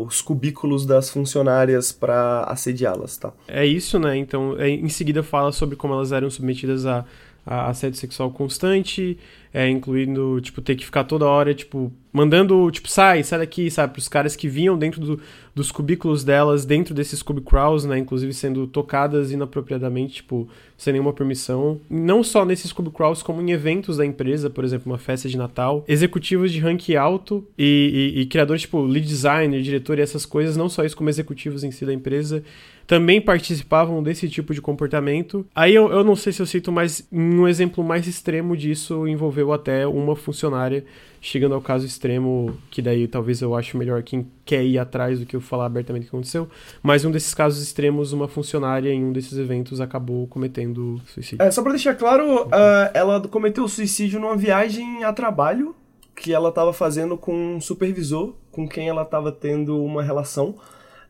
os 0.06 0.22
cubículos 0.22 0.86
das 0.86 1.10
funcionárias 1.10 1.90
para 1.90 2.44
assediá-las, 2.44 3.16
tá? 3.16 3.32
É 3.48 3.66
isso, 3.66 3.98
né? 3.98 4.16
Então, 4.16 4.54
é, 4.56 4.68
em 4.68 4.88
seguida 4.88 5.24
fala 5.24 5.50
sobre 5.50 5.74
como 5.74 5.94
elas 5.94 6.12
eram 6.12 6.30
submetidas 6.30 6.86
a 6.86 7.04
assédio 7.44 7.98
sexual 7.98 8.30
constante, 8.30 9.18
é, 9.52 9.68
incluindo, 9.68 10.40
tipo, 10.40 10.62
ter 10.62 10.76
que 10.76 10.84
ficar 10.84 11.04
toda 11.04 11.26
hora, 11.26 11.52
tipo, 11.52 11.92
mandando, 12.12 12.70
tipo, 12.70 12.88
sai, 12.88 13.22
sai 13.22 13.40
daqui, 13.40 13.70
sabe, 13.70 13.92
pros 13.92 14.08
caras 14.08 14.36
que 14.36 14.48
vinham 14.48 14.78
dentro 14.78 15.00
do, 15.00 15.20
dos 15.54 15.70
cubículos 15.70 16.24
delas, 16.24 16.64
dentro 16.64 16.94
desses 16.94 17.22
cube 17.22 17.40
crawls, 17.40 17.84
né, 17.84 17.98
inclusive 17.98 18.32
sendo 18.32 18.66
tocadas 18.66 19.32
inapropriadamente, 19.32 20.14
tipo, 20.14 20.48
sem 20.76 20.92
nenhuma 20.92 21.12
permissão. 21.12 21.80
Não 21.90 22.22
só 22.22 22.44
nesses 22.44 22.72
cube 22.72 22.90
crawls, 22.90 23.22
como 23.22 23.42
em 23.42 23.50
eventos 23.50 23.96
da 23.96 24.06
empresa, 24.06 24.48
por 24.48 24.64
exemplo, 24.64 24.90
uma 24.90 24.98
festa 24.98 25.28
de 25.28 25.36
Natal. 25.36 25.84
Executivos 25.86 26.52
de 26.52 26.60
ranking 26.60 26.94
alto 26.94 27.44
e, 27.58 28.14
e, 28.16 28.20
e 28.20 28.26
criadores, 28.26 28.62
tipo, 28.62 28.80
lead 28.82 29.06
designer, 29.06 29.60
diretor 29.60 29.98
e 29.98 30.02
essas 30.02 30.24
coisas, 30.24 30.56
não 30.56 30.68
só 30.68 30.84
isso, 30.84 30.96
como 30.96 31.10
executivos 31.10 31.64
em 31.64 31.70
si 31.70 31.84
da 31.84 31.92
empresa, 31.92 32.42
também 32.86 33.20
participavam 33.20 34.02
desse 34.02 34.28
tipo 34.28 34.52
de 34.54 34.60
comportamento. 34.60 35.46
Aí 35.54 35.74
eu, 35.74 35.90
eu 35.90 36.04
não 36.04 36.16
sei 36.16 36.32
se 36.32 36.40
eu 36.40 36.46
cito, 36.46 36.72
mas 36.72 37.06
um 37.12 37.46
exemplo 37.46 37.82
mais 37.82 38.06
extremo 38.06 38.56
disso 38.56 39.06
envolveu 39.06 39.52
até 39.52 39.86
uma 39.86 40.16
funcionária, 40.16 40.84
chegando 41.20 41.54
ao 41.54 41.60
caso 41.60 41.86
extremo, 41.86 42.56
que 42.70 42.82
daí 42.82 43.06
talvez 43.06 43.40
eu 43.40 43.54
acho 43.54 43.76
melhor 43.76 44.02
quem 44.02 44.26
quer 44.44 44.64
ir 44.64 44.78
atrás 44.78 45.20
do 45.20 45.26
que 45.26 45.36
eu 45.36 45.40
falar 45.40 45.66
abertamente 45.66 46.02
o 46.02 46.10
que 46.10 46.16
aconteceu. 46.16 46.48
Mas 46.82 47.04
um 47.04 47.10
desses 47.10 47.34
casos 47.34 47.62
extremos, 47.62 48.12
uma 48.12 48.28
funcionária 48.28 48.92
em 48.92 49.04
um 49.04 49.12
desses 49.12 49.38
eventos 49.38 49.80
acabou 49.80 50.26
cometendo 50.26 51.00
suicídio. 51.06 51.42
É, 51.42 51.50
só 51.50 51.62
pra 51.62 51.72
deixar 51.72 51.94
claro, 51.94 52.44
uh, 52.46 52.50
ela 52.92 53.20
cometeu 53.28 53.66
suicídio 53.68 54.20
numa 54.20 54.36
viagem 54.36 55.04
a 55.04 55.12
trabalho 55.12 55.74
que 56.14 56.32
ela 56.32 56.50
estava 56.50 56.72
fazendo 56.72 57.16
com 57.16 57.56
um 57.56 57.60
supervisor 57.60 58.34
com 58.50 58.68
quem 58.68 58.88
ela 58.88 59.02
estava 59.02 59.32
tendo 59.32 59.82
uma 59.82 60.02
relação 60.02 60.54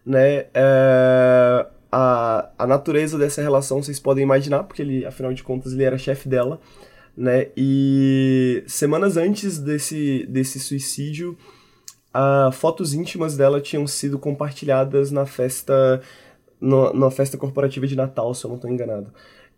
né? 0.04 0.46
É, 0.54 1.66
a, 1.90 2.48
a 2.58 2.66
natureza 2.66 3.18
dessa 3.18 3.42
relação 3.42 3.82
vocês 3.82 4.00
podem 4.00 4.22
imaginar, 4.22 4.64
porque 4.64 4.82
ele, 4.82 5.04
afinal 5.04 5.32
de 5.32 5.42
contas, 5.42 5.72
ele 5.72 5.84
era 5.84 5.98
chefe 5.98 6.28
dela, 6.28 6.60
né? 7.16 7.48
E 7.56 8.64
semanas 8.66 9.16
antes 9.16 9.58
desse, 9.58 10.26
desse 10.28 10.58
suicídio, 10.58 11.36
a, 12.12 12.50
fotos 12.52 12.94
íntimas 12.94 13.36
dela 13.36 13.60
tinham 13.60 13.86
sido 13.86 14.18
compartilhadas 14.18 15.10
na 15.10 15.26
festa, 15.26 16.00
na 16.60 17.10
festa 17.10 17.36
corporativa 17.36 17.86
de 17.86 17.96
Natal, 17.96 18.34
se 18.34 18.44
eu 18.44 18.48
não 18.48 18.56
estou 18.56 18.70
enganado. 18.70 19.12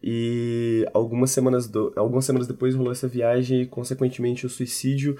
E 0.06 0.86
algumas 0.92 1.30
semanas, 1.30 1.66
do, 1.66 1.92
algumas 1.96 2.26
semanas 2.26 2.46
depois 2.46 2.74
rolou 2.74 2.92
essa 2.92 3.08
viagem 3.08 3.62
e, 3.62 3.66
consequentemente, 3.66 4.44
o 4.44 4.50
suicídio. 4.50 5.16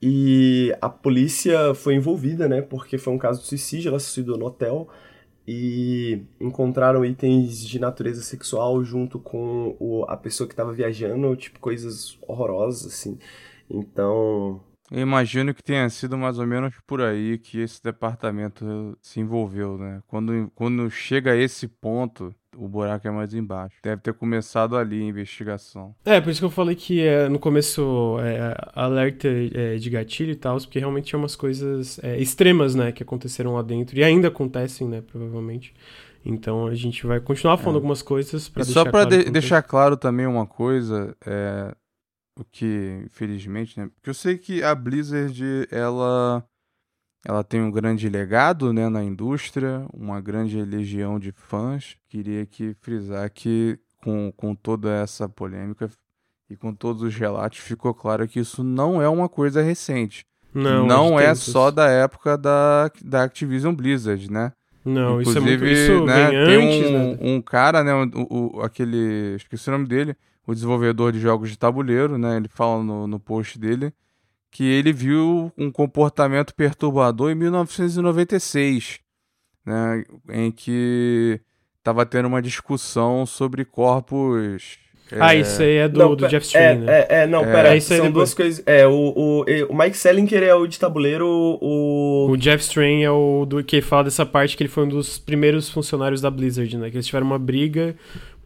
E 0.00 0.76
a 0.80 0.88
polícia 0.88 1.74
foi 1.74 1.94
envolvida, 1.94 2.48
né? 2.48 2.62
Porque 2.62 2.98
foi 2.98 3.12
um 3.14 3.18
caso 3.18 3.40
de 3.40 3.46
suicídio, 3.46 3.88
ela 3.88 3.98
se 3.98 4.06
suicidou 4.06 4.36
no 4.38 4.46
hotel 4.46 4.88
e 5.46 6.22
encontraram 6.40 7.04
itens 7.04 7.60
de 7.60 7.78
natureza 7.78 8.22
sexual 8.22 8.82
junto 8.84 9.18
com 9.18 9.76
o, 9.78 10.04
a 10.08 10.16
pessoa 10.16 10.46
que 10.46 10.52
estava 10.52 10.72
viajando, 10.72 11.34
tipo 11.36 11.60
coisas 11.60 12.18
horrorosas, 12.26 12.86
assim. 12.86 13.18
Então. 13.70 14.60
Eu 14.90 15.00
imagino 15.00 15.52
que 15.52 15.62
tenha 15.62 15.88
sido 15.88 16.16
mais 16.16 16.38
ou 16.38 16.46
menos 16.46 16.74
por 16.86 17.00
aí 17.00 17.38
que 17.38 17.60
esse 17.60 17.82
departamento 17.82 18.96
se 19.00 19.20
envolveu, 19.20 19.76
né? 19.76 20.00
Quando, 20.06 20.50
quando 20.54 20.88
chega 20.90 21.32
a 21.32 21.36
esse 21.36 21.66
ponto, 21.66 22.34
o 22.56 22.68
buraco 22.68 23.06
é 23.06 23.10
mais 23.10 23.34
embaixo. 23.34 23.76
Deve 23.82 24.00
ter 24.00 24.14
começado 24.14 24.76
ali 24.76 25.02
a 25.02 25.04
investigação. 25.04 25.94
É, 26.04 26.20
por 26.20 26.30
isso 26.30 26.40
que 26.40 26.44
eu 26.44 26.50
falei 26.50 26.74
que 26.74 27.00
é, 27.02 27.28
no 27.28 27.38
começo 27.38 28.16
é, 28.20 28.56
alerta 28.74 29.28
é, 29.28 29.76
de 29.76 29.90
gatilho 29.90 30.32
e 30.32 30.36
tal, 30.36 30.56
porque 30.58 30.78
realmente 30.78 31.06
tinha 31.06 31.18
umas 31.18 31.36
coisas 31.36 31.98
é, 32.02 32.18
extremas, 32.18 32.74
né, 32.74 32.92
que 32.92 33.02
aconteceram 33.02 33.54
lá 33.54 33.62
dentro 33.62 33.98
e 33.98 34.04
ainda 34.04 34.28
acontecem, 34.28 34.88
né, 34.88 35.02
provavelmente. 35.02 35.74
Então 36.24 36.66
a 36.66 36.74
gente 36.74 37.06
vai 37.06 37.20
continuar 37.20 37.56
falando 37.56 37.76
é. 37.76 37.78
algumas 37.78 38.02
coisas 38.02 38.48
para 38.48 38.64
deixar 38.64 38.80
Só 38.80 38.90
para 38.90 39.06
claro 39.06 39.24
de 39.24 39.30
deixar 39.30 39.62
claro 39.62 39.96
também 39.96 40.26
uma 40.26 40.44
coisa, 40.44 41.16
é, 41.24 41.72
o 42.38 42.44
que 42.44 43.02
infelizmente, 43.04 43.78
né, 43.78 43.88
porque 43.94 44.10
eu 44.10 44.14
sei 44.14 44.36
que 44.36 44.62
a 44.62 44.74
Blizzard 44.74 45.66
ela 45.70 46.44
ela 47.26 47.42
tem 47.42 47.60
um 47.60 47.72
grande 47.72 48.08
legado 48.08 48.72
né, 48.72 48.88
na 48.88 49.02
indústria, 49.02 49.84
uma 49.92 50.20
grande 50.20 50.62
legião 50.62 51.18
de 51.18 51.32
fãs. 51.32 51.96
Queria 52.08 52.46
que 52.46 52.72
frisar 52.80 53.28
que 53.30 53.80
com, 54.00 54.32
com 54.36 54.54
toda 54.54 54.92
essa 54.92 55.28
polêmica 55.28 55.90
e 56.48 56.56
com 56.56 56.72
todos 56.72 57.02
os 57.02 57.16
relatos 57.16 57.58
ficou 57.58 57.92
claro 57.92 58.28
que 58.28 58.38
isso 58.38 58.62
não 58.62 59.02
é 59.02 59.08
uma 59.08 59.28
coisa 59.28 59.60
recente. 59.60 60.24
Não, 60.54 60.86
não 60.86 61.18
é 61.18 61.34
só 61.34 61.70
da 61.72 61.88
época 61.88 62.38
da, 62.38 62.90
da 63.04 63.24
Activision 63.24 63.74
Blizzard, 63.74 64.30
né? 64.30 64.52
Não, 64.84 65.20
Inclusive, 65.20 65.72
isso 65.72 65.90
é 65.90 65.96
muito, 65.96 66.04
isso 66.04 66.06
né, 66.06 66.30
tem 66.46 66.78
antes, 66.78 66.90
um, 66.90 67.10
né? 67.10 67.18
um 67.20 67.42
cara, 67.42 67.82
né, 67.82 67.92
o, 67.92 68.58
o, 68.58 68.62
aquele, 68.62 69.34
esqueci 69.34 69.68
o 69.68 69.72
nome 69.72 69.86
dele, 69.88 70.16
o 70.46 70.54
desenvolvedor 70.54 71.12
de 71.12 71.18
jogos 71.20 71.50
de 71.50 71.58
tabuleiro, 71.58 72.16
né, 72.16 72.36
ele 72.36 72.48
fala 72.48 72.82
no, 72.82 73.06
no 73.06 73.18
post 73.18 73.58
dele 73.58 73.92
que 74.50 74.64
ele 74.64 74.92
viu 74.92 75.52
um 75.58 75.70
comportamento 75.70 76.54
perturbador 76.54 77.30
em 77.30 77.34
1996, 77.34 79.00
né, 79.64 80.04
em 80.30 80.50
que 80.50 81.40
estava 81.78 82.06
tendo 82.06 82.26
uma 82.26 82.40
discussão 82.40 83.26
sobre 83.26 83.64
corpos 83.64 84.78
Ah, 85.20 85.34
isso 85.34 85.62
aí 85.62 85.76
é 85.76 85.88
do, 85.88 85.98
Não, 85.98 86.16
do 86.16 86.26
Jeff 86.26 86.44
Strain, 86.46 86.64
é, 86.64 86.74
né? 86.74 86.92
é, 87.00 87.06
é, 87.22 87.26
não, 87.26 87.44
É. 87.44 87.52
pera, 87.52 87.68
É, 87.74 87.76
isso 87.76 87.92
aí 87.92 87.98
são 87.98 88.06
depois. 88.06 88.30
duas 88.30 88.34
coisas. 88.34 88.62
É, 88.66 88.86
o, 88.86 88.92
o, 88.92 89.44
o 89.68 89.76
Mike 89.78 89.96
Sellinger 89.96 90.42
é 90.42 90.54
o 90.54 90.66
de 90.66 90.78
tabuleiro, 90.80 91.28
o... 91.28 92.28
O 92.30 92.36
Jeff 92.36 92.62
Strain 92.62 93.02
é 93.02 93.10
o 93.10 93.44
do 93.46 93.62
que 93.62 93.80
fala 93.80 94.04
dessa 94.04 94.26
parte 94.26 94.56
que 94.56 94.62
ele 94.64 94.70
foi 94.70 94.84
um 94.84 94.88
dos 94.88 95.18
primeiros 95.18 95.68
funcionários 95.70 96.20
da 96.20 96.30
Blizzard, 96.30 96.76
né? 96.76 96.90
Que 96.90 96.96
eles 96.96 97.06
tiveram 97.06 97.26
uma 97.26 97.38
briga 97.38 97.94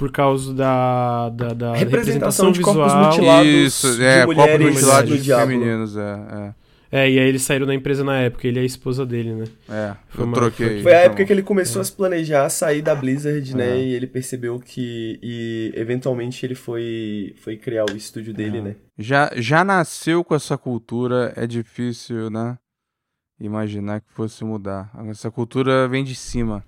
por 0.01 0.11
causa 0.11 0.55
da, 0.55 1.29
da, 1.29 1.49
da 1.53 1.75
Representação 1.77 2.47
representação 2.47 2.53
de 2.53 2.61
corpos 2.63 2.85
visual. 2.85 3.05
mutilados 3.13 3.47
Isso, 3.53 3.97
de 3.97 4.03
é, 4.05 4.21
copos 4.23 4.37
mulheres 4.37 4.75
mutilados 4.75 5.23
de 5.25 5.35
femininos, 5.35 5.97
é, 5.97 6.55
É, 6.91 7.09
e 7.11 7.19
aí 7.21 7.29
eles 7.29 7.43
saíram 7.43 7.67
da 7.67 7.75
empresa 7.75 8.03
na 8.03 8.17
época, 8.21 8.49
ele 8.49 8.59
é 8.59 8.63
a 8.63 8.65
esposa 8.65 9.05
dele, 9.05 9.35
né? 9.35 9.45
é. 9.69 9.73
É, 9.91 9.97
Foi 10.09 10.23
eu 10.25 10.27
uma- 10.27 10.35
troquei. 10.35 10.83
Foi 10.83 10.93
a 10.93 10.97
então. 10.97 11.07
época 11.07 11.25
que 11.27 11.33
ele 11.35 11.43
começou 11.43 11.83
a 11.83 11.85
se 11.85 11.93
planejar 11.93 12.49
sair 12.49 12.81
da 12.81 12.95
Blizzard, 12.95 13.55
né? 13.55 13.77
É. 13.77 13.79
E 13.79 13.93
ele 13.95 14.07
percebeu 14.07 14.59
que. 14.59 15.19
E 15.23 15.71
eventualmente 15.77 16.45
ele 16.47 16.55
foi, 16.55 17.35
foi 17.43 17.57
criar 17.59 17.85
o 17.85 17.95
estúdio 17.97 18.33
dele, 18.33 18.59
É. 18.59 18.63
né? 18.63 18.77
Já, 18.99 19.31
já 19.37 19.63
nasceu 19.63 20.25
com 20.25 20.35
essa 20.35 20.57
cultura, 20.57 21.33
é 21.37 21.47
difícil, 21.47 22.31
né? 22.31 22.57
Imaginar 23.39 24.01
que 24.01 24.13
fosse 24.13 24.45
mudar. 24.45 24.91
Essa 25.09 25.31
cultura 25.31 25.87
vem 25.89 26.03
de 26.05 26.15
cima. 26.15 26.65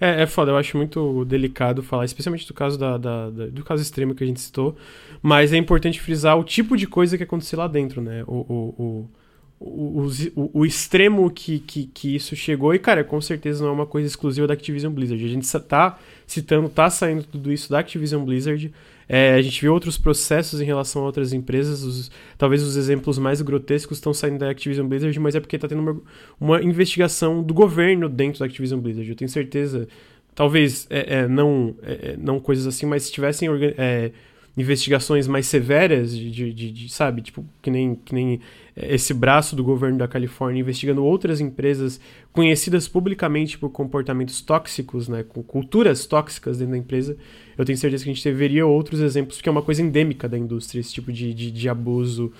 É, 0.00 0.22
é 0.22 0.26
foda, 0.26 0.50
eu 0.50 0.56
acho 0.56 0.76
muito 0.76 1.24
delicado 1.26 1.82
falar, 1.82 2.04
especialmente 2.06 2.46
do 2.46 2.54
caso 2.54 2.78
da, 2.78 2.96
da- 2.96 3.28
da- 3.30 3.46
do 3.48 3.62
caso 3.62 3.82
extremo 3.82 4.14
que 4.14 4.24
a 4.24 4.26
gente 4.26 4.40
citou, 4.40 4.76
mas 5.22 5.52
é 5.52 5.56
importante 5.58 6.00
frisar 6.00 6.38
o 6.38 6.44
tipo 6.44 6.76
de 6.76 6.86
coisa 6.86 7.18
que 7.18 7.22
aconteceu 7.24 7.58
lá 7.58 7.68
dentro, 7.68 8.00
né? 8.00 8.24
O, 8.26 8.34
o, 8.34 9.08
o, 9.60 10.06
o, 10.36 10.50
o- 10.60 10.64
extremo 10.66 11.30
que, 11.30 11.58
que, 11.58 11.84
que 11.86 12.14
isso 12.16 12.34
chegou, 12.34 12.74
e 12.74 12.78
cara, 12.78 13.04
com 13.04 13.20
certeza 13.20 13.62
não 13.62 13.70
é 13.70 13.74
uma 13.74 13.86
coisa 13.86 14.08
exclusiva 14.08 14.46
da 14.46 14.54
Activision 14.54 14.90
Blizzard. 14.92 15.22
A 15.22 15.28
gente 15.28 15.46
tá 15.68 15.98
citando, 16.26 16.68
tá 16.70 16.88
saindo 16.88 17.22
tudo 17.24 17.52
isso 17.52 17.68
da 17.70 17.80
Activision 17.80 18.24
Blizzard. 18.24 18.72
É, 19.12 19.34
a 19.34 19.42
gente 19.42 19.60
viu 19.60 19.72
outros 19.74 19.98
processos 19.98 20.60
em 20.60 20.64
relação 20.64 21.02
a 21.02 21.06
outras 21.06 21.32
empresas, 21.32 21.82
os- 21.82 22.10
talvez 22.38 22.62
os 22.62 22.76
exemplos 22.76 23.18
mais 23.18 23.42
grotescos 23.42 23.96
estão 23.98 24.14
saindo 24.14 24.38
da 24.38 24.48
Activision 24.50 24.86
Blizzard, 24.86 25.18
mas 25.18 25.34
é 25.34 25.40
porque 25.40 25.58
tá 25.58 25.66
tendo 25.66 25.80
uma, 25.82 26.00
uma 26.40 26.62
investigação 26.62 27.42
do 27.42 27.52
governo 27.52 28.08
dentro 28.08 28.38
da 28.38 28.46
Activision 28.46 28.78
Blizzard. 28.78 29.10
Eu 29.10 29.16
tenho 29.16 29.28
certeza, 29.28 29.88
talvez 30.32 30.86
é, 30.88 31.22
é, 31.22 31.28
não, 31.28 31.74
é, 31.82 32.12
é, 32.12 32.16
não 32.16 32.38
coisas 32.38 32.68
assim, 32.68 32.86
mas 32.86 33.02
se 33.02 33.12
tivessem 33.12 33.48
é, 33.76 34.12
investigações 34.56 35.26
mais 35.26 35.46
severas, 35.46 36.16
de, 36.16 36.30
de- 36.30 36.52
de- 36.52 36.70
de, 36.72 36.88
sabe, 36.88 37.22
tipo, 37.22 37.44
que 37.62 37.70
nem, 37.70 37.94
que 37.96 38.14
nem 38.14 38.40
esse 38.76 39.12
braço 39.12 39.54
do 39.56 39.62
governo 39.64 39.98
da 39.98 40.08
Califórnia 40.08 40.60
investigando 40.60 41.04
outras 41.04 41.40
empresas 41.40 42.00
conhecidas 42.32 42.86
publicamente 42.88 43.58
por 43.58 43.70
comportamentos 43.70 44.40
tóxicos, 44.40 45.08
né, 45.08 45.22
com 45.22 45.42
culturas 45.42 46.06
tóxicas 46.06 46.58
dentro 46.58 46.72
da 46.72 46.78
empresa, 46.78 47.16
eu 47.60 47.64
tenho 47.66 47.78
certeza 47.78 48.04
que 48.04 48.10
a 48.10 48.14
gente 48.14 48.30
veria 48.32 48.66
outros 48.66 49.00
exemplos, 49.00 49.36
porque 49.36 49.48
é 49.48 49.52
uma 49.52 49.62
coisa 49.62 49.82
endêmica 49.82 50.28
da 50.28 50.38
indústria, 50.38 50.80
esse 50.80 50.92
tipo 50.92 51.12
de, 51.12 51.32
de, 51.34 51.50
de 51.50 51.68
abuso 51.68 52.32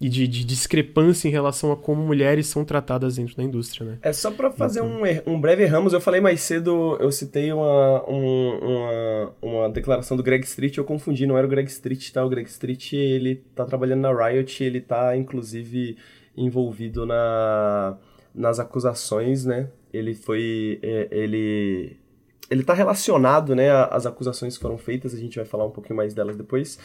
e 0.00 0.08
de, 0.08 0.28
de 0.28 0.44
discrepância 0.44 1.26
em 1.26 1.30
relação 1.32 1.72
a 1.72 1.76
como 1.76 2.00
mulheres 2.00 2.46
são 2.46 2.64
tratadas 2.64 3.16
dentro 3.16 3.36
da 3.36 3.42
indústria, 3.42 3.84
né? 3.84 3.98
É 4.00 4.12
só 4.12 4.30
pra 4.30 4.48
fazer 4.52 4.80
um, 4.80 5.04
er- 5.04 5.24
um 5.26 5.40
breve 5.40 5.64
ramos, 5.64 5.92
eu 5.92 6.00
falei 6.00 6.20
mais 6.20 6.40
cedo, 6.40 6.96
eu 7.00 7.10
citei 7.10 7.52
uma, 7.52 8.08
um- 8.08 8.58
uma, 8.62 9.32
uma 9.42 9.68
declaração 9.70 10.16
do 10.16 10.22
Greg 10.22 10.44
Street, 10.44 10.76
eu 10.76 10.84
confundi, 10.84 11.26
não 11.26 11.36
era 11.36 11.44
o 11.46 11.50
Greg 11.50 11.68
Street, 11.68 12.12
tá? 12.12 12.24
O 12.24 12.28
Greg 12.28 12.48
Street, 12.48 12.92
ele 12.92 13.42
tá 13.56 13.64
trabalhando 13.64 14.02
na 14.02 14.28
Riot, 14.28 14.62
ele 14.62 14.80
tá, 14.80 15.16
inclusive, 15.16 15.96
envolvido 16.36 17.04
na, 17.04 17.96
nas 18.32 18.60
acusações, 18.60 19.44
né? 19.44 19.68
Ele 19.92 20.14
foi, 20.14 20.78
é, 20.80 21.08
ele... 21.10 21.96
Ele 22.50 22.64
tá 22.64 22.72
relacionado, 22.72 23.54
né, 23.54 23.70
às 23.70 24.06
acusações 24.06 24.56
que 24.56 24.62
foram 24.62 24.78
feitas, 24.78 25.14
a 25.14 25.18
gente 25.18 25.36
vai 25.36 25.44
falar 25.44 25.66
um 25.66 25.70
pouquinho 25.70 25.96
mais 25.96 26.14
delas 26.14 26.36
depois. 26.36 26.78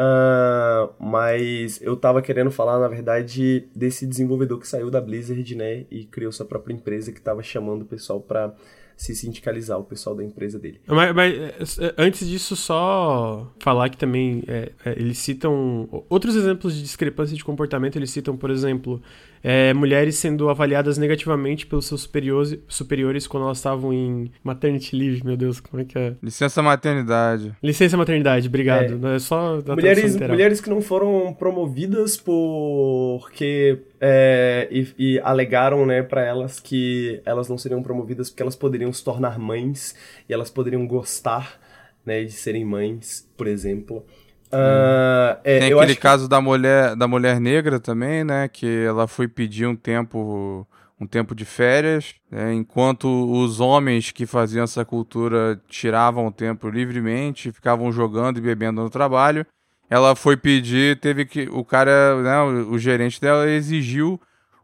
Ah, 0.00 0.90
mas 1.00 1.82
eu 1.82 1.96
tava 1.96 2.22
querendo 2.22 2.52
falar, 2.52 2.78
na 2.78 2.86
verdade, 2.86 3.68
desse 3.74 4.06
desenvolvedor 4.06 4.60
que 4.60 4.68
saiu 4.68 4.90
da 4.90 5.00
Blizzard, 5.00 5.56
né, 5.56 5.86
e 5.90 6.04
criou 6.04 6.30
sua 6.30 6.46
própria 6.46 6.72
empresa 6.72 7.10
que 7.10 7.20
tava 7.20 7.42
chamando 7.42 7.82
o 7.82 7.84
pessoal 7.84 8.20
pra 8.20 8.54
se 8.96 9.14
sindicalizar, 9.14 9.78
o 9.78 9.84
pessoal 9.84 10.14
da 10.14 10.24
empresa 10.24 10.58
dele. 10.58 10.80
Mas, 10.86 11.14
mas, 11.14 11.78
é, 11.78 11.94
antes 11.96 12.28
disso, 12.28 12.56
só 12.56 13.52
falar 13.60 13.88
que 13.88 13.96
também 13.96 14.42
é, 14.48 14.72
é, 14.84 14.92
eles 14.92 15.18
citam 15.18 15.88
outros 16.08 16.34
exemplos 16.34 16.74
de 16.74 16.82
discrepância 16.82 17.36
de 17.36 17.44
comportamento. 17.44 17.94
Eles 17.94 18.10
citam, 18.10 18.36
por 18.36 18.50
exemplo, 18.50 19.00
é, 19.42 19.72
mulheres 19.74 20.16
sendo 20.16 20.48
avaliadas 20.48 20.98
negativamente 20.98 21.66
pelos 21.66 21.86
seus 21.86 22.02
superiores, 22.02 22.58
superiores 22.68 23.26
quando 23.26 23.44
elas 23.44 23.58
estavam 23.58 23.92
em 23.92 24.30
maternity 24.42 24.96
leave. 24.96 25.24
Meu 25.24 25.36
Deus, 25.36 25.60
como 25.60 25.82
é 25.82 25.84
que 25.84 25.98
é? 25.98 26.14
Licença 26.22 26.62
maternidade. 26.62 27.54
Licença 27.62 27.96
maternidade, 27.96 28.48
obrigado. 28.48 29.06
É, 29.08 29.18
só 29.18 29.60
da 29.60 29.74
Mulheres, 29.74 30.16
mulheres 30.16 30.60
que 30.60 30.70
não 30.70 30.80
foram 30.80 31.34
promovidas 31.38 32.16
porque 32.16 33.78
é, 34.00 34.68
e, 34.70 34.88
e 34.98 35.20
alegaram, 35.20 35.84
né, 35.86 36.02
para 36.02 36.24
elas 36.24 36.60
que 36.60 37.20
elas 37.24 37.48
não 37.48 37.58
seriam 37.58 37.82
promovidas 37.82 38.30
porque 38.30 38.42
elas 38.42 38.56
poderiam 38.56 38.92
se 38.92 39.02
tornar 39.02 39.38
mães 39.38 39.94
e 40.28 40.32
elas 40.32 40.50
poderiam 40.50 40.86
gostar, 40.86 41.60
né, 42.04 42.24
de 42.24 42.32
serem 42.32 42.64
mães, 42.64 43.28
por 43.36 43.46
exemplo. 43.46 44.04
Ah, 44.52 45.38
é, 45.44 45.58
Tem 45.58 45.66
aquele 45.68 45.80
acho 45.80 45.94
que- 45.94 46.00
caso 46.00 46.28
da 46.28 46.40
mulher, 46.40 46.96
da 46.96 47.06
mulher 47.08 47.40
negra 47.40 47.78
também, 47.78 48.24
né? 48.24 48.48
Que 48.48 48.84
ela 48.86 49.06
foi 49.06 49.28
pedir 49.28 49.66
um 49.66 49.76
tempo, 49.76 50.66
um 51.00 51.06
tempo 51.06 51.34
de 51.34 51.44
férias, 51.44 52.14
né, 52.30 52.52
enquanto 52.54 53.06
os 53.30 53.60
homens 53.60 54.10
que 54.10 54.26
faziam 54.26 54.64
essa 54.64 54.84
cultura 54.84 55.60
tiravam 55.68 56.26
o 56.26 56.32
tempo 56.32 56.68
livremente, 56.68 57.52
ficavam 57.52 57.92
jogando 57.92 58.38
e 58.38 58.40
bebendo 58.40 58.82
no 58.82 58.90
trabalho. 58.90 59.46
Ela 59.90 60.14
foi 60.16 60.36
pedir, 60.36 60.98
teve 61.00 61.24
que 61.24 61.48
o 61.50 61.64
cara, 61.64 62.20
né, 62.22 62.40
o, 62.42 62.72
o 62.72 62.78
gerente 62.78 63.20
dela 63.20 63.48
exigiu 63.48 64.20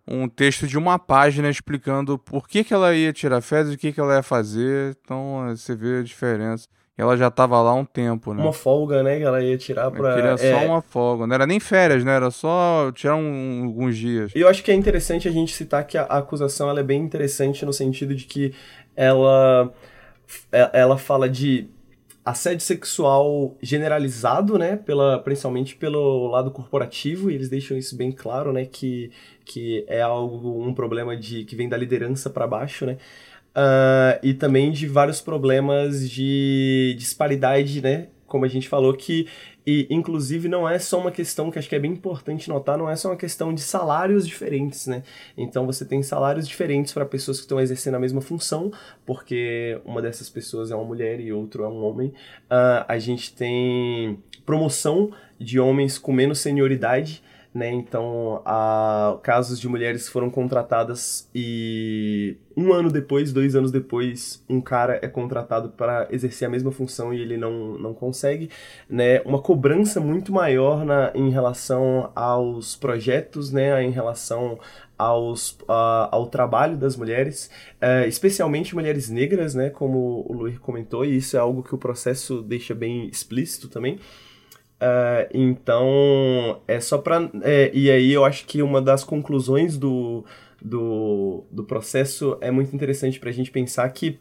um 0.07 0.29
texto 0.29 0.67
de 0.67 0.77
uma 0.77 0.99
página 0.99 1.49
explicando 1.49 2.19
por 2.19 2.47
que, 2.47 2.63
que 2.63 2.75
ela 2.75 2.95
ia 2.95 3.11
tirar 3.13 3.41
férias 3.41 3.73
e 3.73 3.75
o 3.77 3.79
que, 3.79 3.91
que 3.93 4.01
ela 4.01 4.17
ia 4.17 4.23
fazer. 4.23 4.97
Então 5.03 5.47
você 5.49 5.75
vê 5.75 5.99
a 6.01 6.03
diferença. 6.03 6.67
Ela 6.97 7.17
já 7.17 7.27
estava 7.27 7.61
lá 7.61 7.71
há 7.71 7.75
um 7.75 7.85
tempo, 7.85 8.33
né? 8.33 8.43
uma 8.43 8.53
folga, 8.53 9.03
né, 9.03 9.19
que 9.19 9.25
ela 9.25 9.43
ia 9.43 9.59
tirar 9.59 9.91
pra... 9.91 10.15
queria 10.15 10.37
só 10.39 10.45
é, 10.47 10.67
uma 10.67 10.81
folga. 10.81 11.27
Não 11.27 11.35
era 11.35 11.45
nem 11.47 11.59
férias, 11.59 12.05
né? 12.05 12.15
Era 12.15 12.31
só 12.31 12.93
tirar 12.93 13.17
um- 13.17 13.65
alguns 13.65 13.97
dias. 13.97 14.33
E 14.35 14.41
eu 14.41 14.49
acho 14.49 14.63
que 14.63 14.71
é 14.71 14.75
interessante 14.75 15.27
a 15.27 15.33
gente 15.33 15.53
citar 15.53 15.85
que 15.87 15.99
a, 15.99 16.03
a 16.05 16.19
acusação 16.19 16.71
ela 16.71 16.79
é 16.79 16.85
bem 16.85 17.01
interessante 17.03 17.65
no 17.67 17.73
sentido 17.73 18.15
de 18.15 18.25
que 18.27 18.55
ela, 18.95 19.73
é- 20.53 20.71
ela 20.73 20.97
fala 20.97 21.29
de 21.29 21.69
assédio 22.25 22.61
sexual 22.65 23.55
generalizado, 23.61 24.57
né, 24.57 24.77
pela, 24.77 25.19
principalmente 25.19 25.77
pelo 25.77 26.29
lado 26.29 26.51
corporativo, 26.51 27.31
e 27.31 27.35
eles 27.35 27.51
deixam 27.51 27.77
isso 27.77 27.97
bem 27.97 28.11
claro, 28.11 28.51
né, 28.53 28.65
que, 28.65 29.11
que 29.45 29.85
é 29.89 30.01
algo, 30.01 30.65
um 30.65 30.73
problema 30.73 31.15
de 31.17 31.45
que 31.45 31.55
vem 31.55 31.69
da 31.69 31.77
liderança 31.77 32.31
para 32.31 32.47
baixo, 32.47 32.87
né, 32.87 32.97
Ah, 33.55 34.19
e 34.23 34.35
também 34.35 34.73
de 34.73 34.87
vários 34.87 35.21
problemas 35.21 36.09
de 36.11 36.95
disparidade, 36.99 37.81
né, 37.81 38.09
como 38.27 38.45
a 38.45 38.49
gente 38.49 38.69
falou, 38.69 38.93
que 38.95 39.29
e 39.67 39.87
inclusive 39.89 40.47
não 40.49 40.69
é 40.69 40.79
só 40.79 41.01
uma 41.01 41.11
questão 41.11 41.51
que 41.51 41.59
acho 41.59 41.69
que 41.69 41.75
é 41.75 41.79
bem 41.79 41.93
importante 41.93 42.51
notar, 42.51 42.77
não 42.77 42.91
é 42.91 42.97
só 42.97 43.09
uma 43.09 43.17
questão 43.17 43.55
de 43.55 43.63
salários 43.63 44.27
diferentes, 44.27 44.87
né? 44.87 45.03
Então 45.39 45.65
você 45.65 45.85
tem 45.87 46.03
salários 46.03 46.47
diferentes 46.47 46.93
para 46.93 47.07
pessoas 47.07 47.39
que 47.39 47.45
estão 47.45 47.61
exercendo 47.61 47.95
a 47.95 47.99
mesma 48.01 48.21
função, 48.21 48.71
porque 49.07 49.81
uma 49.85 50.03
dessas 50.03 50.29
pessoas 50.29 50.71
é 50.71 50.75
uma 50.75 50.85
mulher 50.85 51.19
e 51.21 51.33
outro 51.33 51.65
é 51.65 51.69
um 51.69 51.83
homem. 51.85 52.13
Ah, 52.51 52.85
a 52.89 52.99
gente 52.99 53.33
tem 53.35 54.19
promoção 54.45 55.13
de 55.39 55.59
homens 55.59 55.97
com 55.97 56.13
menos 56.13 56.41
senioridade, 56.41 57.23
né? 57.55 57.71
Então, 57.73 58.43
há 58.45 59.17
casos 59.23 59.61
de 59.61 59.69
mulheres 59.69 60.09
foram 60.09 60.29
contratadas 60.29 61.31
e 61.33 62.37
um 62.57 62.73
ano 62.73 62.91
depois, 62.91 63.33
dois 63.33 63.55
anos 63.55 63.71
depois, 63.71 64.45
um 64.49 64.61
cara 64.61 64.99
é 65.01 65.07
contratado 65.07 65.69
para 65.69 66.09
exercer 66.11 66.49
a 66.49 66.51
mesma 66.51 66.73
função 66.73 67.15
e 67.15 67.21
ele 67.21 67.37
não, 67.37 67.79
não 67.79 67.95
consegue, 67.95 68.51
né? 68.91 69.21
Uma 69.21 69.41
cobrança 69.41 70.01
muito 70.01 70.33
maior 70.33 70.85
na, 70.85 71.13
em 71.15 71.31
relação 71.31 72.11
aos 72.15 72.75
projetos, 72.75 73.53
né? 73.53 73.85
Em 73.85 73.91
relação 73.91 74.59
aos, 74.99 75.57
ao 75.69 76.27
trabalho 76.27 76.77
das 76.77 76.97
mulheres, 76.97 77.51
eh, 77.81 78.07
especialmente 78.09 78.75
mulheres 78.75 79.09
negras, 79.11 79.55
né? 79.55 79.71
Como 79.71 80.25
o 80.29 80.33
Luir 80.33 80.59
comentou, 80.61 81.05
e 81.05 81.17
isso 81.17 81.37
é 81.37 81.41
algo 81.41 81.63
que 81.63 81.75
o 81.75 81.79
processo 81.79 82.43
deixa 82.43 82.75
bem 82.75 83.07
explícito 83.09 83.69
também. 83.69 83.99
É, 84.81 85.29
então, 85.33 86.61
é 86.67 86.81
só 86.81 86.99
pra. 86.99 87.31
é, 87.43 87.71
e 87.73 87.91
aí 87.91 88.13
eu 88.13 88.25
acho 88.25 88.45
que 88.47 88.63
uma 88.63 88.83
das 88.83 89.05
conclusões 89.05 89.79
do, 89.79 90.25
do, 90.61 91.45
do 91.51 91.65
processo 91.65 92.37
é 92.41 92.51
muito 92.51 92.75
interessante 92.75 93.19
pra 93.19 93.33
gente 93.33 93.51
pensar 93.51 93.89
que. 93.91 94.19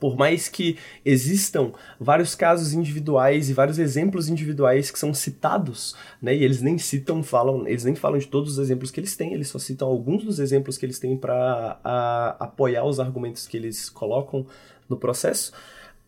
Por 0.00 0.16
mais 0.16 0.48
que 0.48 0.78
existam 1.04 1.70
vários 2.00 2.34
casos 2.34 2.72
individuais 2.72 3.50
e 3.50 3.52
vários 3.52 3.78
exemplos 3.78 4.26
individuais 4.26 4.90
que 4.90 4.98
são 4.98 5.12
citados, 5.12 5.94
né, 6.20 6.34
e 6.34 6.42
eles 6.42 6.62
nem 6.62 6.78
citam, 6.78 7.22
falam, 7.22 7.68
eles 7.68 7.84
nem 7.84 7.94
falam 7.94 8.18
de 8.18 8.26
todos 8.26 8.52
os 8.52 8.58
exemplos 8.58 8.90
que 8.90 8.98
eles 8.98 9.14
têm, 9.14 9.34
eles 9.34 9.48
só 9.48 9.58
citam 9.58 9.86
alguns 9.86 10.24
dos 10.24 10.38
exemplos 10.38 10.78
que 10.78 10.86
eles 10.86 10.98
têm 10.98 11.14
para 11.16 11.78
apoiar 12.40 12.84
os 12.84 12.98
argumentos 12.98 13.46
que 13.46 13.56
eles 13.56 13.90
colocam 13.90 14.46
no 14.88 14.96
processo. 14.96 15.52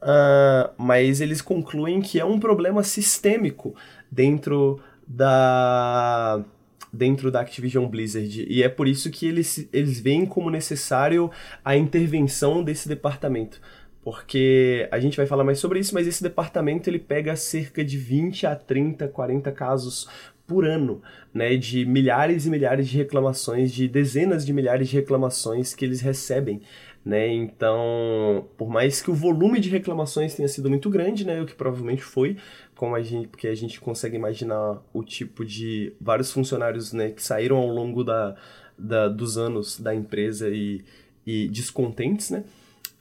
Uh, 0.04 0.70
mas 0.78 1.20
eles 1.20 1.40
concluem 1.40 2.00
que 2.00 2.20
é 2.20 2.24
um 2.24 2.38
problema 2.38 2.82
sistêmico 2.82 3.74
dentro 4.10 4.80
da 5.06 6.44
dentro 6.92 7.28
da 7.28 7.40
Activision 7.40 7.88
Blizzard. 7.88 8.46
E 8.48 8.62
é 8.62 8.68
por 8.68 8.86
isso 8.86 9.10
que 9.10 9.26
eles, 9.26 9.68
eles 9.72 9.98
veem 9.98 10.24
como 10.24 10.48
necessário 10.48 11.28
a 11.64 11.76
intervenção 11.76 12.62
desse 12.62 12.88
departamento. 12.88 13.60
Porque 14.00 14.88
a 14.92 15.00
gente 15.00 15.16
vai 15.16 15.26
falar 15.26 15.42
mais 15.42 15.58
sobre 15.58 15.80
isso, 15.80 15.92
mas 15.92 16.06
esse 16.06 16.22
departamento 16.22 16.88
ele 16.88 17.00
pega 17.00 17.34
cerca 17.34 17.84
de 17.84 17.98
20 17.98 18.46
a 18.46 18.54
30, 18.54 19.08
40 19.08 19.50
casos 19.50 20.08
por 20.46 20.66
ano, 20.66 21.02
né, 21.32 21.56
de 21.56 21.86
milhares 21.86 22.46
e 22.46 22.50
milhares 22.50 22.86
de 22.86 22.96
reclamações, 22.98 23.72
de 23.72 23.88
dezenas 23.88 24.44
de 24.44 24.52
milhares 24.52 24.88
de 24.88 24.96
reclamações 24.96 25.74
que 25.74 25.84
eles 25.84 26.00
recebem, 26.00 26.60
né? 27.04 27.28
Então, 27.28 28.48
por 28.56 28.68
mais 28.70 29.02
que 29.02 29.10
o 29.10 29.14
volume 29.14 29.60
de 29.60 29.68
reclamações 29.68 30.34
tenha 30.34 30.48
sido 30.48 30.70
muito 30.70 30.88
grande, 30.88 31.26
né, 31.26 31.40
o 31.42 31.46
que 31.46 31.54
provavelmente 31.54 32.02
foi, 32.02 32.36
como 32.74 32.94
a 32.94 33.02
gente, 33.02 33.28
porque 33.28 33.46
a 33.46 33.54
gente 33.54 33.80
consegue 33.80 34.16
imaginar 34.16 34.82
o 34.92 35.04
tipo 35.04 35.44
de 35.44 35.92
vários 36.00 36.32
funcionários, 36.32 36.92
né, 36.92 37.10
que 37.10 37.22
saíram 37.22 37.58
ao 37.58 37.68
longo 37.68 38.02
da, 38.02 38.36
da 38.78 39.08
dos 39.08 39.36
anos 39.36 39.78
da 39.78 39.94
empresa 39.94 40.48
e, 40.48 40.82
e 41.26 41.48
descontentes, 41.48 42.30
né? 42.30 42.44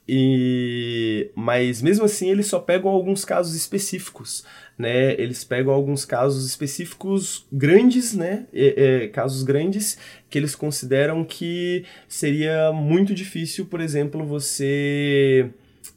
E 0.06 1.30
mas 1.34 1.80
mesmo 1.80 2.04
assim 2.04 2.30
eles 2.30 2.46
só 2.46 2.58
pegam 2.58 2.90
alguns 2.90 3.24
casos 3.24 3.54
específicos, 3.54 4.44
né? 4.78 5.12
Eles 5.14 5.44
pegam 5.44 5.72
alguns 5.72 6.04
casos 6.04 6.46
específicos 6.46 7.46
grandes, 7.52 8.14
né? 8.14 8.46
É, 8.52 9.04
é, 9.04 9.08
casos 9.08 9.42
grandes 9.42 9.98
que 10.28 10.38
eles 10.38 10.54
consideram 10.54 11.24
que 11.24 11.84
seria 12.08 12.72
muito 12.72 13.14
difícil, 13.14 13.66
por 13.66 13.80
exemplo, 13.80 14.24
você 14.24 15.48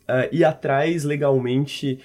uh, 0.08 0.28
ir 0.32 0.44
atrás 0.44 1.04
legalmente 1.04 2.00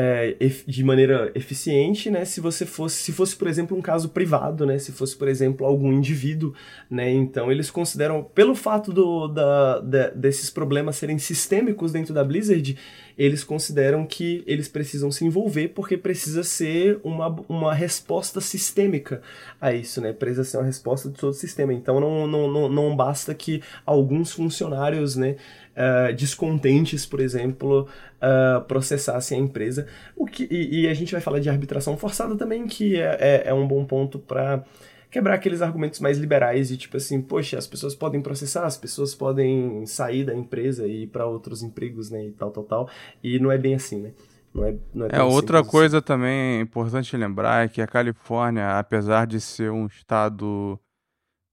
é, 0.00 0.36
de 0.64 0.84
maneira 0.84 1.32
eficiente, 1.34 2.08
né? 2.08 2.24
Se 2.24 2.40
você 2.40 2.64
fosse, 2.64 3.02
se 3.02 3.12
fosse, 3.12 3.34
por 3.34 3.48
exemplo, 3.48 3.76
um 3.76 3.82
caso 3.82 4.10
privado, 4.10 4.64
né? 4.64 4.78
Se 4.78 4.92
fosse, 4.92 5.16
por 5.16 5.26
exemplo, 5.26 5.66
algum 5.66 5.92
indivíduo, 5.92 6.54
né? 6.88 7.10
Então 7.10 7.50
eles 7.50 7.68
consideram, 7.68 8.22
pelo 8.22 8.54
fato 8.54 8.92
do, 8.92 9.26
da, 9.26 9.80
da, 9.80 10.10
desses 10.10 10.50
problemas 10.50 10.94
serem 10.94 11.18
sistêmicos 11.18 11.90
dentro 11.90 12.14
da 12.14 12.22
Blizzard, 12.22 12.78
eles 13.18 13.42
consideram 13.42 14.06
que 14.06 14.44
eles 14.46 14.68
precisam 14.68 15.10
se 15.10 15.24
envolver 15.24 15.70
porque 15.70 15.96
precisa 15.96 16.44
ser 16.44 17.00
uma, 17.02 17.34
uma 17.48 17.74
resposta 17.74 18.40
sistêmica 18.40 19.20
a 19.60 19.72
isso, 19.72 20.00
né? 20.00 20.12
Precisa 20.12 20.44
ser 20.44 20.58
uma 20.58 20.66
resposta 20.66 21.08
de 21.08 21.16
todo 21.16 21.30
o 21.30 21.34
sistema. 21.34 21.74
Então 21.74 21.98
não, 21.98 22.24
não, 22.28 22.48
não, 22.48 22.68
não 22.68 22.94
basta 22.94 23.34
que 23.34 23.60
alguns 23.84 24.30
funcionários, 24.30 25.16
né? 25.16 25.34
Uh, 25.78 26.12
descontentes, 26.12 27.06
por 27.06 27.20
exemplo, 27.20 27.86
uh, 28.16 28.60
processassem 28.64 29.38
a 29.38 29.42
empresa. 29.42 29.86
O 30.16 30.26
que, 30.26 30.48
e, 30.50 30.80
e, 30.80 30.88
a 30.88 30.94
gente 30.94 31.12
vai 31.12 31.20
falar 31.20 31.38
de 31.38 31.48
arbitração 31.48 31.96
forçada 31.96 32.34
também, 32.34 32.66
que 32.66 32.96
é, 32.96 33.16
é, 33.20 33.42
é 33.46 33.54
um 33.54 33.64
bom 33.64 33.84
ponto 33.84 34.18
para 34.18 34.64
quebrar 35.08 35.34
aqueles 35.34 35.62
argumentos 35.62 36.00
mais 36.00 36.18
liberais 36.18 36.68
de 36.68 36.76
tipo 36.76 36.96
assim, 36.96 37.20
poxa, 37.22 37.56
as 37.56 37.66
pessoas 37.66 37.94
podem 37.94 38.20
processar, 38.20 38.66
as 38.66 38.76
pessoas 38.76 39.14
podem 39.14 39.86
sair 39.86 40.24
da 40.24 40.34
empresa 40.34 40.86
e 40.86 41.04
ir 41.04 41.06
para 41.06 41.26
outros 41.26 41.62
empregos, 41.62 42.10
né, 42.10 42.26
e 42.26 42.32
tal, 42.32 42.50
tal, 42.50 42.64
tal. 42.64 42.90
E 43.22 43.38
não 43.38 43.50
é 43.50 43.56
bem 43.56 43.74
assim, 43.74 44.00
né? 44.00 44.10
Não 44.52 44.64
é, 44.64 44.74
não 44.92 45.06
é, 45.06 45.10
é 45.12 45.22
outra 45.22 45.62
coisa 45.62 45.98
assim. 45.98 46.06
também 46.06 46.60
importante 46.60 47.16
lembrar 47.16 47.64
é 47.64 47.68
que 47.68 47.80
a 47.80 47.86
Califórnia, 47.86 48.78
apesar 48.78 49.26
de 49.26 49.40
ser 49.40 49.70
um 49.70 49.86
estado 49.86 50.78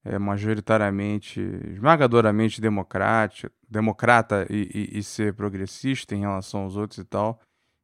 é, 0.06 0.18
majoritariamente, 0.18 1.40
esmagadoramente 1.72 2.60
democrático, 2.60 3.52
democrata 3.68 4.46
e, 4.48 4.90
e, 4.94 4.98
e, 4.98 5.02
ser 5.02 5.34
progressista 5.34 6.14
em 6.14 6.20
relação 6.20 6.60
aos 6.62 6.76
outros 6.76 6.98
e 6.98 7.04
tal, 7.04 7.40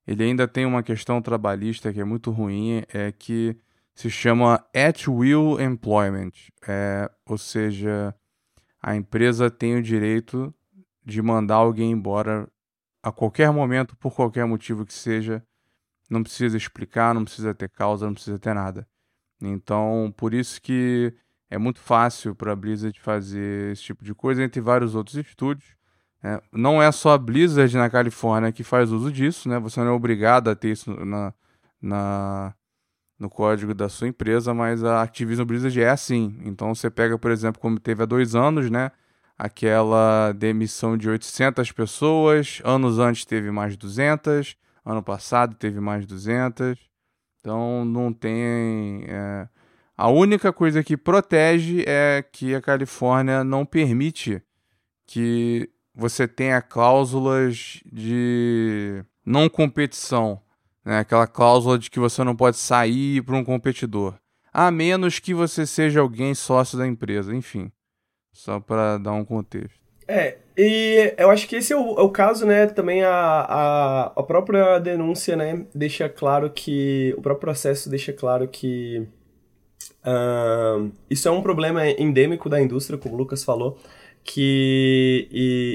ele 0.06 0.22
ainda 0.22 0.46
tem 0.46 0.64
uma 0.64 0.82
questão 0.82 1.20
trabalhista 1.20 1.92
que 1.92 2.00
é 2.00 2.04
muito 2.04 2.30
ruim, 2.30 2.84
é 2.92 3.10
que 3.10 3.56
se 3.92 4.08
chama 4.08 4.64
at 4.74 5.08
will 5.08 5.60
employment, 5.60 6.30
é, 6.66 7.10
ou 7.26 7.36
seja, 7.36 8.14
a 8.80 8.94
empresa 8.94 9.50
tem 9.50 9.76
o 9.76 9.82
direito 9.82 10.54
de 11.04 11.20
mandar 11.20 11.56
alguém 11.56 11.90
embora 11.90 12.48
a 13.02 13.10
qualquer 13.10 13.50
momento, 13.50 13.96
por 13.96 14.14
qualquer 14.14 14.46
motivo 14.46 14.86
que 14.86 14.94
seja, 14.94 15.44
não 16.08 16.22
precisa 16.22 16.56
explicar, 16.56 17.12
não 17.14 17.24
precisa 17.24 17.52
ter 17.52 17.68
causa, 17.68 18.06
não 18.06 18.14
precisa 18.14 18.38
ter 18.38 18.54
nada. 18.54 18.86
Então, 19.40 20.14
por 20.16 20.32
isso 20.32 20.62
que 20.62 21.12
é 21.52 21.58
muito 21.58 21.80
fácil 21.80 22.34
para 22.34 22.52
a 22.52 22.56
Blizzard 22.56 22.98
fazer 22.98 23.72
esse 23.72 23.82
tipo 23.82 24.02
de 24.02 24.14
coisa, 24.14 24.42
entre 24.42 24.58
vários 24.58 24.94
outros 24.94 25.16
estúdios. 25.16 25.76
É, 26.24 26.40
não 26.50 26.82
é 26.82 26.90
só 26.90 27.12
a 27.12 27.18
Blizzard 27.18 27.76
na 27.76 27.90
Califórnia 27.90 28.50
que 28.50 28.64
faz 28.64 28.90
uso 28.90 29.12
disso, 29.12 29.50
né? 29.50 29.58
Você 29.58 29.78
não 29.80 29.88
é 29.88 29.90
obrigado 29.90 30.48
a 30.48 30.54
ter 30.56 30.70
isso 30.70 30.90
na, 31.04 31.34
na, 31.80 32.54
no 33.18 33.28
código 33.28 33.74
da 33.74 33.90
sua 33.90 34.08
empresa, 34.08 34.54
mas 34.54 34.82
a 34.82 35.02
Activision 35.02 35.46
Blizzard 35.46 35.78
é 35.78 35.90
assim. 35.90 36.40
Então 36.46 36.74
você 36.74 36.88
pega, 36.88 37.18
por 37.18 37.30
exemplo, 37.30 37.60
como 37.60 37.78
teve 37.78 38.02
há 38.02 38.06
dois 38.06 38.34
anos, 38.34 38.70
né? 38.70 38.90
Aquela 39.36 40.32
demissão 40.32 40.96
de 40.96 41.10
800 41.10 41.70
pessoas, 41.72 42.62
anos 42.64 42.98
antes 42.98 43.26
teve 43.26 43.50
mais 43.50 43.72
de 43.72 43.78
200, 43.78 44.56
ano 44.86 45.02
passado 45.02 45.54
teve 45.54 45.80
mais 45.80 46.00
de 46.00 46.06
200. 46.06 46.78
Então 47.40 47.84
não 47.84 48.10
tem... 48.10 49.04
É 49.06 49.48
a 50.02 50.08
única 50.08 50.52
coisa 50.52 50.82
que 50.82 50.96
protege 50.96 51.84
é 51.86 52.24
que 52.32 52.56
a 52.56 52.60
Califórnia 52.60 53.44
não 53.44 53.64
permite 53.64 54.42
que 55.06 55.70
você 55.94 56.26
tenha 56.26 56.60
cláusulas 56.60 57.80
de 57.86 59.04
não 59.24 59.48
competição, 59.48 60.42
né? 60.84 60.98
aquela 60.98 61.28
cláusula 61.28 61.78
de 61.78 61.88
que 61.88 62.00
você 62.00 62.24
não 62.24 62.34
pode 62.34 62.56
sair 62.56 63.22
para 63.22 63.36
um 63.36 63.44
competidor, 63.44 64.18
a 64.52 64.72
menos 64.72 65.20
que 65.20 65.32
você 65.32 65.64
seja 65.64 66.00
alguém 66.00 66.34
sócio 66.34 66.76
da 66.76 66.84
empresa, 66.84 67.32
enfim, 67.32 67.70
só 68.32 68.58
para 68.58 68.98
dar 68.98 69.12
um 69.12 69.24
contexto. 69.24 69.80
É, 70.08 70.38
e 70.58 71.14
eu 71.16 71.30
acho 71.30 71.46
que 71.46 71.54
esse 71.54 71.72
é 71.72 71.76
o, 71.76 71.96
é 71.96 72.02
o 72.02 72.10
caso, 72.10 72.44
né? 72.44 72.66
Também 72.66 73.04
a, 73.04 73.12
a, 73.12 74.06
a 74.16 74.22
própria 74.24 74.80
denúncia, 74.80 75.36
né? 75.36 75.64
Deixa 75.72 76.08
claro 76.08 76.50
que. 76.50 77.14
O 77.16 77.22
próprio 77.22 77.40
processo 77.40 77.88
deixa 77.88 78.12
claro 78.12 78.48
que 78.48 79.08
Uh, 80.04 80.90
isso 81.08 81.28
é 81.28 81.30
um 81.30 81.42
problema 81.42 81.88
endêmico 81.88 82.48
da 82.48 82.60
indústria, 82.60 82.98
como 82.98 83.14
o 83.14 83.18
Lucas 83.18 83.44
falou, 83.44 83.78
que 84.24 85.28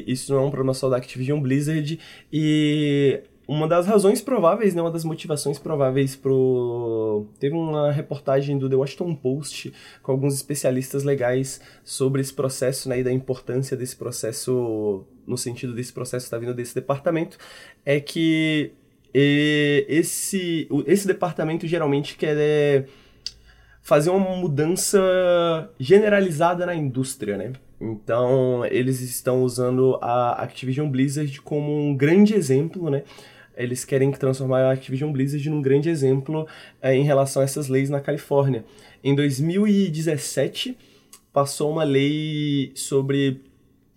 isso 0.07 0.33
não 0.33 0.41
é 0.41 0.45
um 0.45 0.49
problema 0.49 0.73
só 0.73 0.89
da 0.89 0.97
Activision 0.97 1.39
Blizzard. 1.39 1.99
E 2.31 3.21
uma 3.47 3.67
das 3.67 3.87
razões 3.87 4.21
prováveis, 4.21 4.75
né, 4.75 4.81
uma 4.81 4.91
das 4.91 5.05
motivações 5.05 5.57
prováveis 5.57 6.15
pro 6.15 7.25
teve 7.39 7.55
uma 7.55 7.91
reportagem 7.91 8.57
do 8.57 8.69
The 8.69 8.75
Washington 8.75 9.15
Post 9.15 9.73
com 10.03 10.11
alguns 10.11 10.33
especialistas 10.33 11.03
legais 11.05 11.61
sobre 11.83 12.19
esse 12.19 12.33
processo, 12.33 12.89
né, 12.89 12.99
e 12.99 13.03
da 13.03 13.11
importância 13.11 13.77
desse 13.77 13.95
processo 13.95 15.05
no 15.25 15.37
sentido 15.37 15.73
desse 15.73 15.93
processo 15.93 16.25
está 16.25 16.37
vindo 16.37 16.53
desse 16.53 16.75
departamento, 16.75 17.37
é 17.85 17.99
que 17.99 18.71
esse 19.13 20.67
esse 20.85 21.07
departamento 21.07 21.65
geralmente 21.65 22.17
quer 22.17 22.85
fazer 23.87 24.09
uma 24.09 24.35
mudança 24.35 24.99
generalizada 25.79 26.65
na 26.65 26.75
indústria, 26.75 27.37
né? 27.37 27.53
Então, 27.79 28.65
eles 28.65 28.99
estão 28.99 29.43
usando 29.43 29.97
a 30.01 30.43
Activision 30.43 30.89
Blizzard 30.89 31.39
como 31.39 31.73
um 31.73 31.95
grande 31.95 32.33
exemplo, 32.33 32.89
né? 32.89 33.03
Eles 33.55 33.85
querem 33.85 34.11
transformar 34.11 34.63
a 34.63 34.73
Activision 34.73 35.09
Blizzard 35.09 35.49
num 35.49 35.61
grande 35.61 35.87
exemplo 35.89 36.45
é, 36.81 36.93
em 36.93 37.03
relação 37.03 37.41
a 37.41 37.45
essas 37.45 37.69
leis 37.69 37.89
na 37.89 38.01
Califórnia. 38.01 38.65
Em 39.01 39.15
2017, 39.15 40.77
passou 41.31 41.71
uma 41.71 41.85
lei 41.85 42.73
sobre 42.75 43.39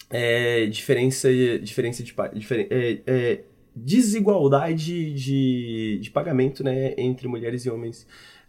é, 0.09 0.67
diferença, 0.67 1.29
diferença 1.61 2.05
de, 2.05 2.15
é, 2.71 2.99
é, 3.05 3.41
desigualdade 3.75 5.13
de, 5.15 5.99
de 6.01 6.11
pagamento 6.13 6.63
né, 6.63 6.95
entre 6.97 7.27
mulheres 7.27 7.65
e 7.65 7.71
homens 7.71 8.07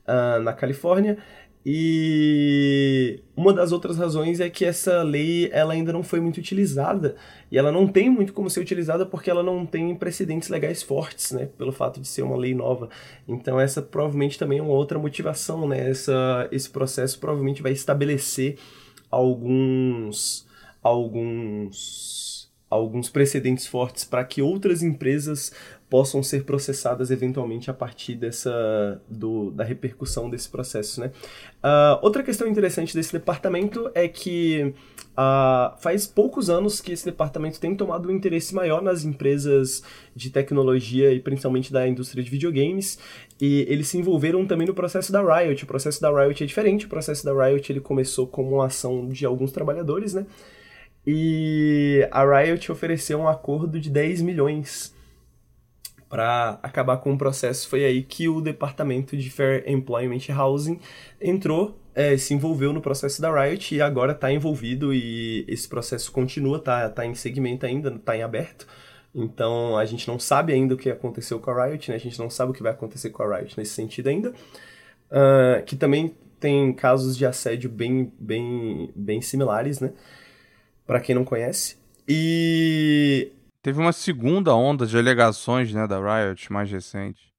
uh, 0.07 0.41
na 0.41 0.53
Califórnia. 0.53 1.17
E 1.63 3.21
uma 3.35 3.53
das 3.53 3.71
outras 3.71 3.95
razões 3.97 4.39
é 4.39 4.49
que 4.49 4.65
essa 4.65 5.03
lei 5.03 5.47
ela 5.51 5.73
ainda 5.73 5.93
não 5.93 6.01
foi 6.01 6.19
muito 6.19 6.39
utilizada 6.39 7.15
e 7.51 7.57
ela 7.57 7.71
não 7.71 7.87
tem 7.87 8.09
muito 8.09 8.33
como 8.33 8.49
ser 8.49 8.61
utilizada 8.61 9.05
porque 9.05 9.29
ela 9.29 9.43
não 9.43 9.63
tem 9.63 9.95
precedentes 9.95 10.49
legais 10.49 10.81
fortes, 10.81 11.31
né, 11.31 11.49
pelo 11.59 11.71
fato 11.71 12.01
de 12.01 12.07
ser 12.07 12.23
uma 12.23 12.35
lei 12.35 12.55
nova. 12.55 12.89
Então 13.27 13.59
essa 13.59 13.79
provavelmente 13.79 14.39
também 14.39 14.57
é 14.57 14.61
uma 14.61 14.73
outra 14.73 14.97
motivação, 14.97 15.67
né? 15.67 15.87
Essa, 15.87 16.49
esse 16.51 16.69
processo 16.69 17.19
provavelmente 17.19 17.61
vai 17.61 17.73
estabelecer 17.73 18.57
alguns 19.11 20.47
alguns 20.81 22.49
alguns 22.71 23.09
precedentes 23.09 23.67
fortes 23.67 24.03
para 24.03 24.23
que 24.23 24.41
outras 24.41 24.81
empresas 24.81 25.51
possam 25.91 26.23
ser 26.23 26.45
processadas 26.45 27.11
eventualmente 27.11 27.69
a 27.69 27.73
partir 27.73 28.15
dessa 28.15 29.01
do, 29.09 29.51
da 29.51 29.65
repercussão 29.65 30.29
desse 30.29 30.47
processo, 30.47 31.01
né? 31.01 31.11
Uh, 31.61 31.99
outra 32.01 32.23
questão 32.23 32.47
interessante 32.47 32.95
desse 32.95 33.11
departamento 33.11 33.91
é 33.93 34.07
que 34.07 34.73
uh, 35.09 35.77
faz 35.81 36.07
poucos 36.07 36.49
anos 36.49 36.79
que 36.79 36.93
esse 36.93 37.03
departamento 37.03 37.59
tem 37.59 37.75
tomado 37.75 38.07
um 38.07 38.11
interesse 38.11 38.55
maior 38.55 38.81
nas 38.81 39.03
empresas 39.03 39.83
de 40.15 40.29
tecnologia 40.29 41.11
e 41.11 41.19
principalmente 41.19 41.73
da 41.73 41.85
indústria 41.85 42.23
de 42.23 42.29
videogames 42.29 42.97
e 43.41 43.65
eles 43.67 43.89
se 43.89 43.97
envolveram 43.97 44.45
também 44.45 44.67
no 44.67 44.73
processo 44.73 45.11
da 45.11 45.21
Riot. 45.21 45.65
O 45.65 45.67
processo 45.67 46.01
da 46.01 46.09
Riot 46.09 46.41
é 46.41 46.47
diferente. 46.47 46.85
O 46.85 46.89
processo 46.89 47.25
da 47.25 47.33
Riot 47.33 47.69
ele 47.69 47.81
começou 47.81 48.25
como 48.25 48.55
uma 48.55 48.67
ação 48.67 49.09
de 49.09 49.25
alguns 49.25 49.51
trabalhadores, 49.51 50.13
né? 50.13 50.25
E 51.05 52.07
a 52.11 52.23
Riot 52.23 52.71
ofereceu 52.71 53.19
um 53.19 53.27
acordo 53.27 53.77
de 53.77 53.89
10 53.89 54.21
milhões 54.21 55.00
para 56.11 56.59
acabar 56.61 56.97
com 56.97 57.13
o 57.13 57.17
processo. 57.17 57.69
Foi 57.69 57.85
aí 57.85 58.03
que 58.03 58.27
o 58.27 58.41
departamento 58.41 59.15
de 59.15 59.29
Fair 59.31 59.63
Employment 59.65 60.19
Housing 60.29 60.77
entrou, 61.21 61.79
é, 61.95 62.17
se 62.17 62.33
envolveu 62.33 62.73
no 62.73 62.81
processo 62.81 63.21
da 63.21 63.33
Riot 63.33 63.73
e 63.73 63.81
agora 63.81 64.11
está 64.11 64.29
envolvido 64.29 64.93
e 64.93 65.45
esse 65.47 65.69
processo 65.69 66.11
continua, 66.11 66.59
tá, 66.59 66.89
tá 66.89 67.05
em 67.05 67.15
segmento 67.15 67.65
ainda, 67.65 67.89
está 67.89 68.15
em 68.15 68.23
aberto. 68.23 68.67
Então 69.15 69.77
a 69.77 69.85
gente 69.85 70.05
não 70.05 70.19
sabe 70.19 70.51
ainda 70.51 70.75
o 70.75 70.77
que 70.77 70.89
aconteceu 70.89 71.39
com 71.39 71.49
a 71.49 71.65
Riot, 71.65 71.89
né? 71.89 71.95
A 71.95 71.99
gente 71.99 72.19
não 72.19 72.29
sabe 72.29 72.51
o 72.51 72.53
que 72.53 72.61
vai 72.61 72.73
acontecer 72.73 73.09
com 73.09 73.23
a 73.23 73.37
Riot 73.37 73.57
nesse 73.57 73.71
sentido 73.71 74.09
ainda. 74.09 74.31
Uh, 75.09 75.63
que 75.65 75.77
também 75.77 76.13
tem 76.41 76.73
casos 76.73 77.15
de 77.15 77.25
assédio 77.25 77.69
bem, 77.69 78.11
bem, 78.19 78.91
bem 78.93 79.21
similares, 79.21 79.79
né? 79.79 79.93
Para 80.85 80.99
quem 80.99 81.15
não 81.15 81.23
conhece. 81.23 81.77
E 82.05 83.31
Teve 83.61 83.79
uma 83.79 83.93
segunda 83.93 84.55
onda 84.55 84.87
de 84.87 84.97
alegações, 84.97 85.73
né, 85.73 85.85
da 85.87 85.97
Riot, 85.99 86.51
mais 86.51 86.71
recente. 86.71 87.31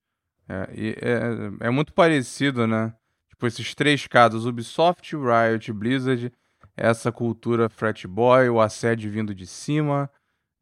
É, 0.49 0.71
e 0.75 0.91
é, 1.01 1.67
é 1.67 1.71
muito 1.71 1.93
parecido, 1.93 2.67
né? 2.67 2.95
Tipo, 3.29 3.47
esses 3.47 3.75
três 3.75 4.07
casos, 4.07 4.47
Ubisoft, 4.47 5.17
Riot, 5.17 5.73
Blizzard, 5.73 6.33
essa 6.77 7.11
cultura 7.11 7.69
frat 7.69 8.07
boy, 8.07 8.49
o 8.49 8.61
assédio 8.61 9.11
vindo 9.11 9.35
de 9.35 9.47
cima, 9.47 10.09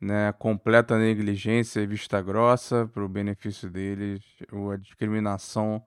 né? 0.01 0.33
Completa 0.33 0.99
negligência 0.99 1.81
e 1.81 1.87
vista 1.87 2.23
grossa 2.23 2.89
para 2.93 3.05
o 3.05 3.09
benefício 3.09 3.69
deles, 3.69 4.23
a 4.73 4.77
discriminação 4.77 5.83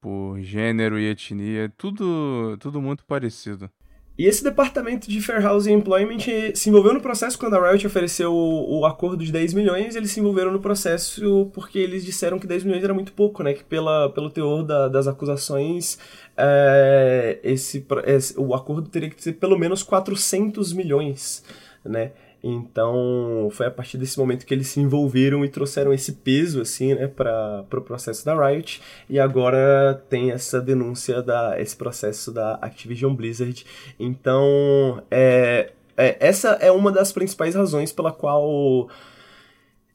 por 0.00 0.40
gênero 0.40 0.98
e 0.98 1.08
etnia, 1.08 1.72
tudo, 1.76 2.56
tudo 2.58 2.80
muito 2.80 3.04
parecido. 3.04 3.70
E 4.18 4.26
esse 4.26 4.44
departamento 4.44 5.08
de 5.08 5.22
Fair 5.22 5.44
Housing 5.44 5.72
Employment 5.72 6.18
se 6.54 6.68
envolveu 6.68 6.92
no 6.92 7.00
processo 7.00 7.38
quando 7.38 7.54
a 7.54 7.70
Riot 7.70 7.86
ofereceu 7.86 8.32
o, 8.32 8.80
o, 8.80 8.86
acordo 8.86 9.24
de 9.24 9.32
10 9.32 9.54
milhões, 9.54 9.96
eles 9.96 10.10
se 10.10 10.20
envolveram 10.20 10.52
no 10.52 10.60
processo 10.60 11.50
porque 11.54 11.78
eles 11.78 12.04
disseram 12.04 12.38
que 12.38 12.46
10 12.46 12.64
milhões 12.64 12.84
era 12.84 12.92
muito 12.92 13.12
pouco, 13.14 13.42
né? 13.42 13.54
Que 13.54 13.64
pela, 13.64 14.10
pelo 14.10 14.28
teor 14.28 14.64
da, 14.64 14.88
das 14.88 15.08
acusações, 15.08 15.98
é, 16.36 17.38
esse, 17.42 17.86
esse, 18.04 18.38
o 18.38 18.54
acordo 18.54 18.88
teria 18.90 19.08
que 19.08 19.22
ser 19.22 19.32
pelo 19.32 19.58
menos 19.58 19.82
400 19.82 20.74
milhões, 20.74 21.42
né? 21.82 22.12
Então, 22.42 23.48
foi 23.52 23.66
a 23.66 23.70
partir 23.70 23.96
desse 23.98 24.18
momento 24.18 24.44
que 24.44 24.52
eles 24.52 24.66
se 24.66 24.80
envolveram 24.80 25.44
e 25.44 25.48
trouxeram 25.48 25.92
esse 25.92 26.12
peso, 26.12 26.60
assim, 26.60 26.94
né, 26.94 27.06
para 27.06 27.60
o 27.60 27.64
pro 27.64 27.82
processo 27.82 28.24
da 28.24 28.34
Riot. 28.34 28.82
E 29.08 29.20
agora 29.20 30.02
tem 30.08 30.32
essa 30.32 30.60
denúncia, 30.60 31.22
da, 31.22 31.60
esse 31.60 31.76
processo 31.76 32.32
da 32.32 32.54
Activision 32.54 33.14
Blizzard. 33.14 33.64
Então, 33.98 35.02
é, 35.10 35.70
é, 35.96 36.16
essa 36.18 36.50
é 36.60 36.72
uma 36.72 36.90
das 36.90 37.12
principais 37.12 37.54
razões 37.54 37.92
pela 37.92 38.10
qual 38.10 38.88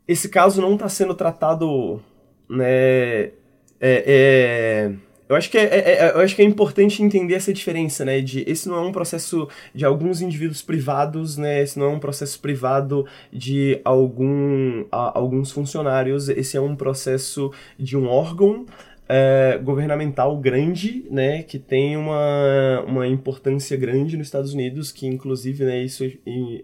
esse 0.07 0.29
caso 0.29 0.61
não 0.61 0.75
está 0.75 0.87
sendo 0.87 1.13
tratado, 1.13 2.01
né, 2.49 3.31
é, 3.79 4.03
é 4.05 4.93
eu 5.29 5.35
acho, 5.35 5.49
que 5.49 5.57
é, 5.57 5.63
é, 5.63 5.91
é, 5.93 6.11
eu 6.11 6.19
acho 6.19 6.35
que 6.35 6.41
é 6.41 6.45
importante 6.45 7.03
entender 7.03 7.33
essa 7.35 7.53
diferença, 7.53 8.05
né? 8.05 8.21
De 8.21 8.43
esse 8.47 8.69
não 8.69 8.77
é 8.77 8.81
um 8.81 8.91
processo 8.91 9.47
de 9.73 9.83
alguns 9.83 10.21
indivíduos 10.21 10.61
privados, 10.61 11.37
né? 11.37 11.61
Esse 11.61 11.77
não 11.77 11.87
é 11.87 11.89
um 11.89 11.99
processo 11.99 12.39
privado 12.39 13.05
de 13.31 13.81
algum, 13.83 14.85
a, 14.91 15.17
alguns 15.17 15.51
funcionários. 15.51 16.29
Esse 16.29 16.55
é 16.55 16.61
um 16.61 16.75
processo 16.75 17.51
de 17.77 17.97
um 17.97 18.07
órgão 18.07 18.65
é, 19.09 19.59
governamental 19.61 20.37
grande, 20.37 21.05
né? 21.11 21.43
Que 21.43 21.59
tem 21.59 21.97
uma, 21.97 22.83
uma 22.87 23.07
importância 23.07 23.75
grande 23.75 24.15
nos 24.15 24.27
Estados 24.27 24.53
Unidos, 24.53 24.93
que 24.93 25.07
inclusive, 25.07 25.65
né? 25.65 25.83
Isso 25.83 26.05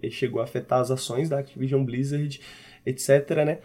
chegou 0.09 0.39
a 0.39 0.45
afetar 0.45 0.79
as 0.79 0.89
ações 0.89 1.27
da 1.27 1.39
Activision 1.39 1.83
Blizzard, 1.83 2.39
etc, 2.85 3.29
né? 3.45 3.57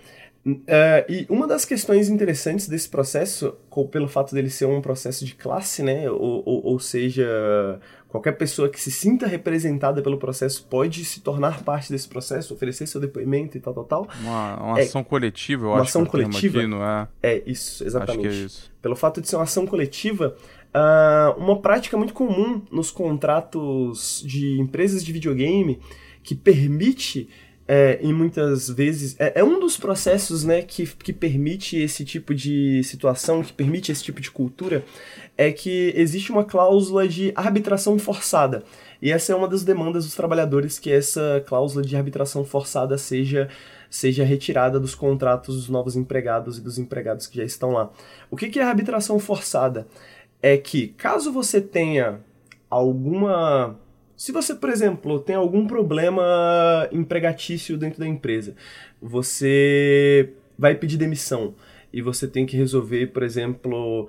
Uh, 0.49 1.05
e 1.09 1.27
uma 1.29 1.47
das 1.47 1.65
questões 1.65 2.09
interessantes 2.09 2.69
desse 2.69 2.89
processo, 2.89 3.55
pelo 3.91 4.09
fato 4.09 4.35
dele 4.35 4.49
ser 4.49 4.65
um 4.65 4.81
processo 4.81 5.25
de 5.25 5.35
classe, 5.35 5.83
né, 5.83 6.11
ou, 6.11 6.43
ou, 6.47 6.65
ou, 6.65 6.79
seja, 6.79 7.79
qualquer 8.09 8.33
pessoa 8.33 8.69
que 8.69 8.81
se 8.81 8.91
sinta 8.91 9.27
representada 9.27 10.01
pelo 10.01 10.17
processo 10.17 10.65
pode 10.65 11.05
se 11.05 11.21
tornar 11.21 11.63
parte 11.63 11.93
desse 11.93 12.09
processo, 12.09 12.55
oferecer 12.55 12.87
seu 12.87 13.01
depoimento 13.01 13.59
e 13.59 13.61
tal, 13.61 13.75
tal, 13.75 13.85
tal. 13.85 14.09
Uma, 14.23 14.63
uma 14.63 14.79
é, 14.81 14.85
ação 14.85 15.05
coletiva, 15.05 15.67
eu 15.67 15.71
uma 15.71 15.83
acho. 15.83 15.99
Uma 15.99 16.03
ação 16.03 16.07
coletiva. 16.07 16.59
Aqui, 16.61 16.67
não 16.67 16.83
é? 16.83 17.09
é 17.23 17.43
isso, 17.45 17.85
exatamente. 17.85 18.29
Acho 18.29 18.37
que 18.37 18.43
é 18.43 18.47
isso. 18.47 18.73
Pelo 18.81 18.97
fato 18.97 19.21
de 19.21 19.29
ser 19.29 19.37
uma 19.37 19.43
ação 19.43 19.67
coletiva, 19.67 20.35
uh, 20.75 21.39
uma 21.39 21.61
prática 21.61 21.97
muito 21.97 22.15
comum 22.15 22.63
nos 22.73 22.91
contratos 22.91 24.23
de 24.27 24.59
empresas 24.59 25.05
de 25.05 25.13
videogame 25.13 25.79
que 26.23 26.35
permite 26.35 27.29
é, 27.71 27.99
e 28.01 28.15
muitas 28.15 28.71
vezes 28.71 29.15
é, 29.19 29.41
é, 29.41 29.45
um 29.45 29.61
dos 29.61 29.77
processos 29.77 30.43
né, 30.43 30.63
que, 30.63 30.87
que 30.87 31.13
permite 31.13 31.77
esse 31.77 32.03
tipo 32.03 32.35
de 32.35 32.83
situação, 32.83 33.43
que 33.43 33.53
permite 33.53 33.93
esse 33.93 34.03
tipo 34.03 34.23
de 34.23 34.31
cultura, 34.31 34.83
é 35.37 35.53
que 35.53 35.93
existe 35.95 36.33
uma 36.33 36.45
cláusula 36.45 37.07
de 37.07 37.31
arbitração 37.37 37.99
forçada. 37.99 38.65
E 39.03 39.13
essa 39.13 39.33
é 39.33 39.37
uma 39.37 39.47
das 39.47 39.63
demandas 39.63 40.07
dos 40.07 40.15
trabalhadores, 40.15 40.79
que 40.79 40.91
essa 40.91 41.45
cláusula 41.47 41.85
de 41.85 41.95
arbitração 41.95 42.43
forçada 42.43 42.97
seja, 42.97 43.51
seja 43.91 44.25
retirada 44.25 44.81
dos 44.81 44.95
contratos 44.95 45.55
dos 45.55 45.69
novos 45.69 45.95
empregados 45.95 46.57
e 46.57 46.63
dos 46.63 46.79
empregados 46.79 47.27
que 47.27 47.37
já 47.37 47.45
estão 47.45 47.73
lá. 47.73 47.91
O 48.31 48.37
que, 48.37 48.49
que 48.49 48.59
é 48.59 48.63
arbitração 48.63 49.19
forçada? 49.19 49.87
É 50.41 50.57
que 50.57 50.89
caso 50.89 51.31
você 51.31 51.61
tenha 51.61 52.21
alguma 52.71 53.79
se 54.19 54.33
você, 54.33 54.53
por 54.53 54.69
exemplo, 54.69 55.21
tem 55.21 55.37
algum 55.37 55.65
problema 55.65 56.89
empregatício 56.91 57.79
dentro 57.79 58.01
da 58.01 58.07
empresa, 58.07 58.57
você 59.01 60.31
vai 60.59 60.75
pedir 60.75 60.97
demissão 60.97 61.55
e 61.93 62.03
você 62.03 62.27
tem 62.27 62.45
que 62.45 62.57
resolver, 62.57 63.07
por 63.07 63.23
exemplo, 63.23 64.09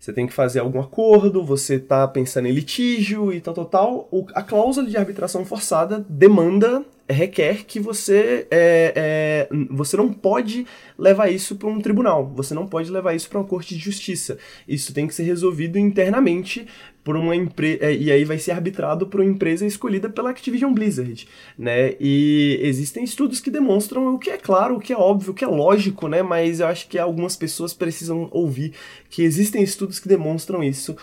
você 0.00 0.12
tem 0.12 0.26
que 0.26 0.32
fazer 0.32 0.58
algum 0.58 0.80
acordo, 0.80 1.44
você 1.44 1.76
está 1.76 2.08
pensando 2.08 2.48
em 2.48 2.52
litígio 2.52 3.32
e 3.32 3.40
tal, 3.40 3.54
tal, 3.54 3.64
tal. 3.66 4.08
A 4.34 4.42
cláusula 4.42 4.88
de 4.88 4.96
arbitração 4.96 5.44
forçada 5.44 6.04
demanda, 6.08 6.84
requer 7.08 7.64
que 7.64 7.78
você, 7.78 8.46
é, 8.50 8.92
é, 8.96 9.48
você 9.70 9.96
não 9.96 10.12
pode 10.12 10.66
levar 10.98 11.28
isso 11.28 11.56
para 11.56 11.68
um 11.68 11.80
tribunal, 11.80 12.32
você 12.34 12.54
não 12.54 12.66
pode 12.66 12.90
levar 12.90 13.14
isso 13.14 13.28
para 13.28 13.38
uma 13.38 13.46
corte 13.46 13.74
de 13.74 13.80
justiça. 13.80 14.38
Isso 14.66 14.92
tem 14.92 15.06
que 15.06 15.14
ser 15.14 15.22
resolvido 15.22 15.78
internamente 15.78 16.66
por 17.04 17.16
uma 17.16 17.36
empresa 17.36 17.84
é, 17.84 17.94
e 17.94 18.10
aí 18.10 18.24
vai 18.24 18.36
ser 18.36 18.50
arbitrado 18.50 19.06
por 19.06 19.20
uma 19.20 19.30
empresa 19.30 19.64
escolhida 19.64 20.10
pela 20.10 20.30
Activision 20.30 20.72
Blizzard, 20.72 21.28
né? 21.56 21.94
E 22.00 22.58
existem 22.60 23.04
estudos 23.04 23.38
que 23.38 23.48
demonstram 23.48 24.12
o 24.12 24.18
que 24.18 24.30
é 24.30 24.36
claro, 24.36 24.76
o 24.76 24.80
que 24.80 24.92
é 24.92 24.96
óbvio, 24.96 25.30
o 25.30 25.34
que 25.34 25.44
é 25.44 25.48
lógico, 25.48 26.08
né? 26.08 26.20
Mas 26.22 26.58
eu 26.58 26.66
acho 26.66 26.88
que 26.88 26.98
algumas 26.98 27.36
pessoas 27.36 27.72
precisam 27.72 28.28
ouvir 28.32 28.72
que 29.08 29.22
existem 29.22 29.62
estudos 29.62 30.00
que 30.00 30.08
demonstram 30.08 30.64
isso 30.64 30.96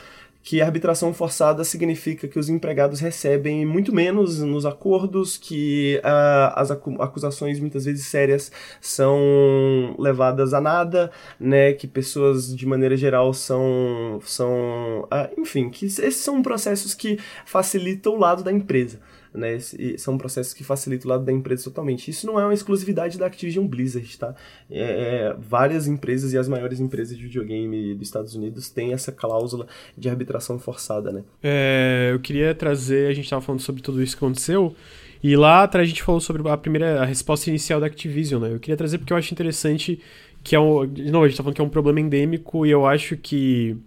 que 0.43 0.61
a 0.61 0.65
arbitração 0.65 1.13
forçada 1.13 1.63
significa 1.63 2.27
que 2.27 2.37
os 2.37 2.49
empregados 2.49 2.99
recebem 2.99 3.65
muito 3.65 3.95
menos 3.95 4.39
nos 4.41 4.65
acordos, 4.65 5.37
que 5.37 6.01
uh, 6.03 6.53
as 6.55 6.69
acusações 6.69 7.59
muitas 7.61 7.85
vezes 7.85 8.05
sérias 8.05 8.51
são 8.81 9.95
levadas 9.97 10.53
a 10.53 10.59
nada, 10.59 11.09
né, 11.39 11.71
que 11.71 11.87
pessoas 11.87 12.53
de 12.53 12.65
maneira 12.65 12.97
geral 12.97 13.33
são, 13.33 14.19
são 14.25 15.03
uh, 15.03 15.39
enfim, 15.39 15.69
que 15.69 15.85
esses 15.85 16.17
são 16.17 16.43
processos 16.43 16.93
que 16.93 17.17
facilitam 17.45 18.15
o 18.15 18.19
lado 18.19 18.43
da 18.43 18.51
empresa 18.51 18.99
né? 19.34 19.57
E 19.77 19.97
são 19.97 20.17
processos 20.17 20.53
que 20.53 20.63
facilitam 20.63 21.09
o 21.09 21.13
lado 21.13 21.25
da 21.25 21.31
empresa 21.31 21.63
totalmente. 21.63 22.09
Isso 22.09 22.27
não 22.27 22.39
é 22.39 22.43
uma 22.43 22.53
exclusividade 22.53 23.17
da 23.17 23.25
Activision 23.25 23.65
Blizzard, 23.65 24.17
tá? 24.17 24.36
É, 24.69 24.81
é, 24.81 25.36
várias 25.39 25.88
empresas 25.88 26.34
e 26.34 26.38
as 26.38 26.47
maiores 26.47 26.79
empresas 26.79 27.17
de 27.17 27.23
videogame 27.23 27.95
dos 27.95 28.07
Estados 28.07 28.36
Unidos 28.36 28.69
têm 28.69 28.93
essa 28.93 29.11
cláusula 29.11 29.67
de 29.97 30.09
arbitração 30.09 30.59
forçada, 30.59 31.11
né? 31.11 31.23
É, 31.41 32.09
eu 32.13 32.19
queria 32.19 32.53
trazer, 32.53 33.07
a 33.07 33.13
gente 33.13 33.25
estava 33.25 33.41
falando 33.41 33.61
sobre 33.61 33.81
tudo 33.81 34.01
isso 34.01 34.15
que 34.15 34.23
aconteceu, 34.23 34.75
e 35.23 35.36
lá 35.36 35.63
atrás 35.63 35.88
a 35.88 35.89
gente 35.89 36.03
falou 36.03 36.19
sobre 36.19 36.47
a 36.49 36.57
primeira 36.57 37.01
a 37.01 37.05
resposta 37.05 37.49
inicial 37.49 37.79
da 37.79 37.88
Activision, 37.88 38.41
né? 38.41 38.53
Eu 38.53 38.59
queria 38.59 38.75
trazer 38.75 38.97
porque 38.97 39.13
eu 39.13 39.17
acho 39.17 39.34
interessante 39.34 39.99
que 40.43 40.55
é 40.55 40.59
um. 40.59 40.86
Novo, 40.86 41.23
a 41.23 41.27
gente 41.29 41.38
tá 41.38 41.43
falando 41.43 41.55
que 41.55 41.61
é 41.61 41.63
um 41.63 41.69
problema 41.69 42.01
endêmico 42.01 42.65
e 42.65 42.71
eu 42.71 42.86
acho 42.86 43.15
que. 43.15 43.77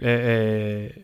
É, 0.00 0.92
é 0.98 1.02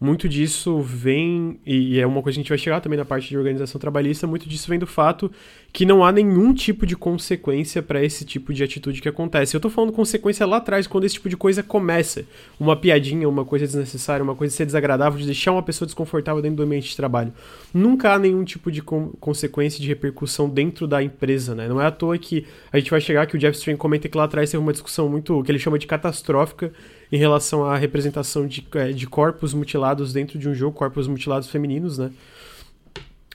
muito 0.00 0.26
disso 0.26 0.80
vem, 0.80 1.60
e 1.66 2.00
é 2.00 2.06
uma 2.06 2.22
coisa 2.22 2.36
que 2.36 2.40
a 2.40 2.42
gente 2.42 2.48
vai 2.48 2.56
chegar 2.56 2.80
também 2.80 2.98
na 2.98 3.04
parte 3.04 3.28
de 3.28 3.36
organização 3.36 3.78
trabalhista, 3.78 4.26
muito 4.26 4.48
disso 4.48 4.66
vem 4.66 4.78
do 4.78 4.86
fato 4.86 5.30
que 5.72 5.84
não 5.84 6.02
há 6.02 6.10
nenhum 6.10 6.52
tipo 6.52 6.84
de 6.84 6.96
consequência 6.96 7.82
para 7.82 8.02
esse 8.02 8.24
tipo 8.24 8.52
de 8.52 8.64
atitude 8.64 9.00
que 9.00 9.08
acontece. 9.08 9.54
Eu 9.54 9.60
tô 9.60 9.70
falando 9.70 9.92
consequência 9.92 10.44
lá 10.46 10.56
atrás, 10.56 10.86
quando 10.86 11.04
esse 11.04 11.14
tipo 11.14 11.28
de 11.28 11.36
coisa 11.36 11.62
começa. 11.62 12.24
Uma 12.58 12.74
piadinha, 12.74 13.28
uma 13.28 13.44
coisa 13.44 13.66
desnecessária, 13.66 14.24
uma 14.24 14.34
coisa 14.34 14.54
ser 14.54 14.66
desagradável, 14.66 15.18
de 15.18 15.26
deixar 15.26 15.52
uma 15.52 15.62
pessoa 15.62 15.86
desconfortável 15.86 16.42
dentro 16.42 16.56
do 16.56 16.62
ambiente 16.62 16.88
de 16.88 16.96
trabalho. 16.96 17.32
Nunca 17.72 18.12
há 18.12 18.18
nenhum 18.18 18.42
tipo 18.42 18.72
de 18.72 18.82
consequência 18.82 19.80
de 19.80 19.86
repercussão 19.86 20.48
dentro 20.48 20.88
da 20.88 21.02
empresa, 21.02 21.54
né? 21.54 21.68
Não 21.68 21.80
é 21.80 21.86
à 21.86 21.90
toa 21.90 22.18
que 22.18 22.46
a 22.72 22.78
gente 22.78 22.90
vai 22.90 23.00
chegar 23.00 23.26
que 23.26 23.36
o 23.36 23.38
Jeff 23.38 23.56
String 23.56 23.76
comenta 23.76 24.08
que 24.08 24.16
lá 24.16 24.24
atrás 24.24 24.50
teve 24.50 24.62
uma 24.62 24.72
discussão 24.72 25.08
muito, 25.08 25.42
que 25.44 25.52
ele 25.52 25.58
chama 25.58 25.78
de 25.78 25.86
catastrófica, 25.86 26.72
em 27.12 27.16
relação 27.16 27.64
à 27.64 27.76
representação 27.76 28.46
de, 28.46 28.66
é, 28.74 28.92
de 28.92 29.06
corpos 29.06 29.52
mutilados 29.52 30.12
dentro 30.12 30.38
de 30.38 30.48
um 30.48 30.54
jogo, 30.54 30.76
corpos 30.76 31.08
mutilados 31.08 31.48
femininos, 31.48 31.98
né? 31.98 32.10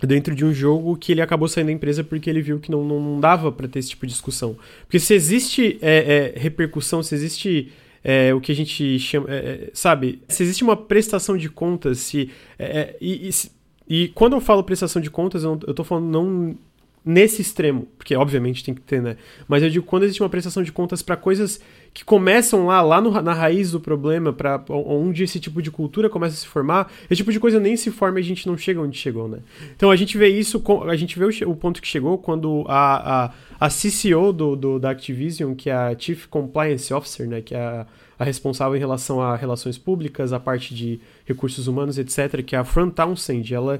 Dentro 0.01 0.35
de 0.35 0.43
um 0.43 0.53
jogo 0.53 0.97
que 0.97 1.11
ele 1.11 1.21
acabou 1.21 1.47
saindo 1.47 1.67
da 1.67 1.73
empresa 1.73 2.03
porque 2.03 2.29
ele 2.29 2.41
viu 2.41 2.59
que 2.59 2.69
não, 2.69 2.83
não 2.83 3.19
dava 3.19 3.51
para 3.51 3.67
ter 3.67 3.79
esse 3.79 3.89
tipo 3.89 4.05
de 4.05 4.11
discussão. 4.11 4.57
Porque 4.81 4.99
se 4.99 5.13
existe 5.13 5.77
é, 5.81 6.33
é, 6.35 6.39
repercussão, 6.39 7.01
se 7.01 7.15
existe 7.15 7.71
é, 8.03 8.33
o 8.33 8.39
que 8.39 8.51
a 8.51 8.55
gente 8.55 8.99
chama. 8.99 9.27
É, 9.29 9.35
é, 9.35 9.69
sabe? 9.73 10.21
Se 10.27 10.43
existe 10.43 10.63
uma 10.63 10.77
prestação 10.77 11.35
de 11.35 11.49
contas, 11.49 11.97
se. 11.99 12.29
É, 12.59 12.95
e, 13.01 13.29
e, 13.29 14.03
e, 14.03 14.07
quando 14.09 14.33
eu 14.33 14.41
falo 14.41 14.63
prestação 14.63 15.01
de 15.01 15.09
contas, 15.09 15.43
eu, 15.43 15.55
não, 15.55 15.59
eu 15.65 15.73
tô 15.73 15.83
falando 15.83 16.05
não 16.05 16.55
nesse 17.05 17.39
extremo, 17.41 17.87
porque 17.97 18.15
obviamente 18.15 18.63
tem 18.63 18.73
que 18.73 18.81
ter, 18.81 18.99
né? 18.99 19.15
Mas 19.47 19.61
eu 19.61 19.69
digo 19.69 19.85
quando 19.85 20.03
existe 20.03 20.23
uma 20.23 20.29
prestação 20.29 20.63
de 20.63 20.71
contas 20.71 21.03
para 21.03 21.15
coisas 21.15 21.61
que 21.93 22.03
começam 22.03 22.65
lá, 22.65 22.81
lá 22.81 22.99
no, 22.99 23.11
na 23.21 23.33
raiz 23.33 23.71
do 23.71 23.79
problema, 23.79 24.33
para 24.33 24.61
onde 24.69 25.23
esse 25.23 25.39
tipo 25.39 25.61
de 25.61 25.69
cultura 25.69 26.09
começa 26.09 26.33
a 26.33 26.37
se 26.37 26.47
formar, 26.47 26.91
esse 27.03 27.17
tipo 27.17 27.31
de 27.31 27.39
coisa 27.39 27.59
nem 27.59 27.77
se 27.77 27.91
forma 27.91 28.19
e 28.19 28.23
a 28.23 28.25
gente 28.25 28.47
não 28.47 28.57
chega 28.57 28.81
onde 28.81 28.97
chegou, 28.97 29.27
né? 29.27 29.37
Então 29.75 29.91
a 29.91 29.95
gente 29.95 30.17
vê 30.17 30.29
isso, 30.29 30.61
a 30.89 30.95
gente 30.95 31.17
vê 31.19 31.25
o, 31.25 31.51
o 31.51 31.55
ponto 31.55 31.79
que 31.79 31.87
chegou 31.87 32.17
quando 32.17 32.65
a, 32.67 33.25
a, 33.59 33.67
a 33.67 33.69
CCO 33.69 34.33
do, 34.33 34.55
do, 34.55 34.79
da 34.79 34.89
Activision, 34.89 35.53
que 35.53 35.69
é 35.69 35.73
a 35.73 35.95
Chief 35.97 36.25
Compliance 36.25 36.91
Officer, 36.91 37.27
né? 37.27 37.39
Que 37.39 37.53
é 37.53 37.59
a, 37.59 37.85
a 38.17 38.23
responsável 38.23 38.75
em 38.75 38.79
relação 38.79 39.21
a 39.21 39.35
relações 39.35 39.77
públicas, 39.77 40.33
a 40.33 40.39
parte 40.39 40.73
de 40.73 40.99
recursos 41.23 41.67
humanos, 41.67 41.99
etc., 41.99 42.43
que 42.43 42.55
é 42.55 42.59
a 42.59 42.63
Fran 42.63 42.89
Townsend, 42.89 43.53
ela 43.53 43.79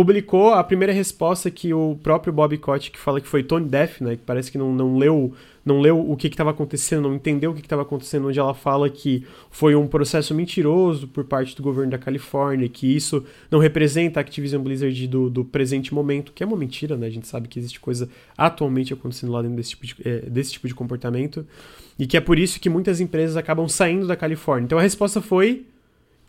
publicou 0.00 0.54
a 0.54 0.64
primeira 0.64 0.94
resposta 0.94 1.50
que 1.50 1.74
o 1.74 1.94
próprio 2.02 2.32
Bob 2.32 2.56
Kotick 2.56 2.98
fala 2.98 3.20
que 3.20 3.28
foi 3.28 3.42
tone 3.42 3.68
deaf, 3.68 4.02
né, 4.02 4.16
que 4.16 4.22
parece 4.24 4.50
que 4.50 4.56
não, 4.56 4.72
não 4.72 4.96
leu 4.96 5.34
não 5.62 5.78
leu 5.78 6.10
o 6.10 6.16
que 6.16 6.26
estava 6.26 6.52
acontecendo, 6.52 7.02
não 7.02 7.14
entendeu 7.14 7.50
o 7.50 7.54
que 7.54 7.60
estava 7.60 7.82
acontecendo, 7.82 8.28
onde 8.28 8.40
ela 8.40 8.54
fala 8.54 8.88
que 8.88 9.26
foi 9.50 9.74
um 9.74 9.86
processo 9.86 10.34
mentiroso 10.34 11.06
por 11.06 11.24
parte 11.24 11.54
do 11.54 11.62
governo 11.62 11.90
da 11.90 11.98
Califórnia, 11.98 12.66
que 12.66 12.96
isso 12.96 13.22
não 13.50 13.58
representa 13.58 14.18
a 14.18 14.22
Activision 14.22 14.62
Blizzard 14.62 15.06
do, 15.06 15.28
do 15.28 15.44
presente 15.44 15.92
momento, 15.92 16.32
que 16.32 16.42
é 16.42 16.46
uma 16.46 16.56
mentira, 16.56 16.96
né? 16.96 17.06
A 17.06 17.10
gente 17.10 17.28
sabe 17.28 17.46
que 17.46 17.58
existe 17.58 17.78
coisa 17.78 18.08
atualmente 18.38 18.94
acontecendo 18.94 19.32
lá 19.32 19.42
dentro 19.42 19.58
desse 19.58 19.70
tipo 19.76 19.86
de, 19.86 19.96
é, 20.02 20.20
desse 20.30 20.52
tipo 20.52 20.66
de 20.66 20.74
comportamento, 20.74 21.46
e 21.98 22.06
que 22.06 22.16
é 22.16 22.20
por 22.20 22.38
isso 22.38 22.58
que 22.58 22.70
muitas 22.70 22.98
empresas 22.98 23.36
acabam 23.36 23.68
saindo 23.68 24.06
da 24.06 24.16
Califórnia. 24.16 24.64
Então 24.64 24.78
a 24.78 24.82
resposta 24.82 25.20
foi 25.20 25.66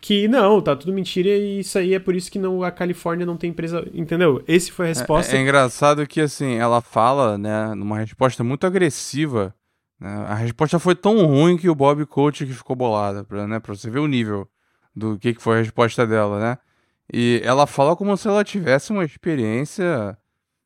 que 0.02 0.26
não, 0.26 0.60
tá 0.60 0.74
tudo 0.74 0.92
mentira 0.92 1.28
e 1.28 1.60
isso 1.60 1.78
aí 1.78 1.94
é 1.94 1.98
por 2.00 2.16
isso 2.16 2.28
que 2.28 2.38
não, 2.38 2.64
a 2.64 2.72
Califórnia 2.72 3.24
não 3.24 3.36
tem 3.36 3.50
empresa, 3.50 3.88
entendeu? 3.94 4.42
Esse 4.48 4.72
foi 4.72 4.86
a 4.86 4.88
resposta. 4.88 5.36
É, 5.36 5.38
é 5.38 5.42
engraçado 5.42 6.04
que, 6.08 6.20
assim, 6.20 6.56
ela 6.56 6.80
fala, 6.80 7.38
né, 7.38 7.72
numa 7.76 8.00
resposta 8.00 8.42
muito 8.42 8.66
agressiva, 8.66 9.54
né, 10.00 10.26
a 10.28 10.34
resposta 10.34 10.80
foi 10.80 10.96
tão 10.96 11.24
ruim 11.24 11.56
que 11.56 11.70
o 11.70 11.74
Bob 11.74 12.04
Coach 12.04 12.44
que 12.44 12.52
ficou 12.52 12.74
bolado, 12.74 13.24
pra, 13.24 13.46
né, 13.46 13.60
pra 13.60 13.76
você 13.76 13.88
ver 13.88 14.00
o 14.00 14.08
nível 14.08 14.48
do 14.94 15.16
que, 15.16 15.34
que 15.34 15.40
foi 15.40 15.58
a 15.58 15.62
resposta 15.62 16.04
dela, 16.04 16.40
né? 16.40 16.58
E 17.12 17.40
ela 17.44 17.64
fala 17.64 17.94
como 17.94 18.16
se 18.16 18.26
ela 18.26 18.42
tivesse 18.42 18.90
uma 18.90 19.04
experiência 19.04 20.18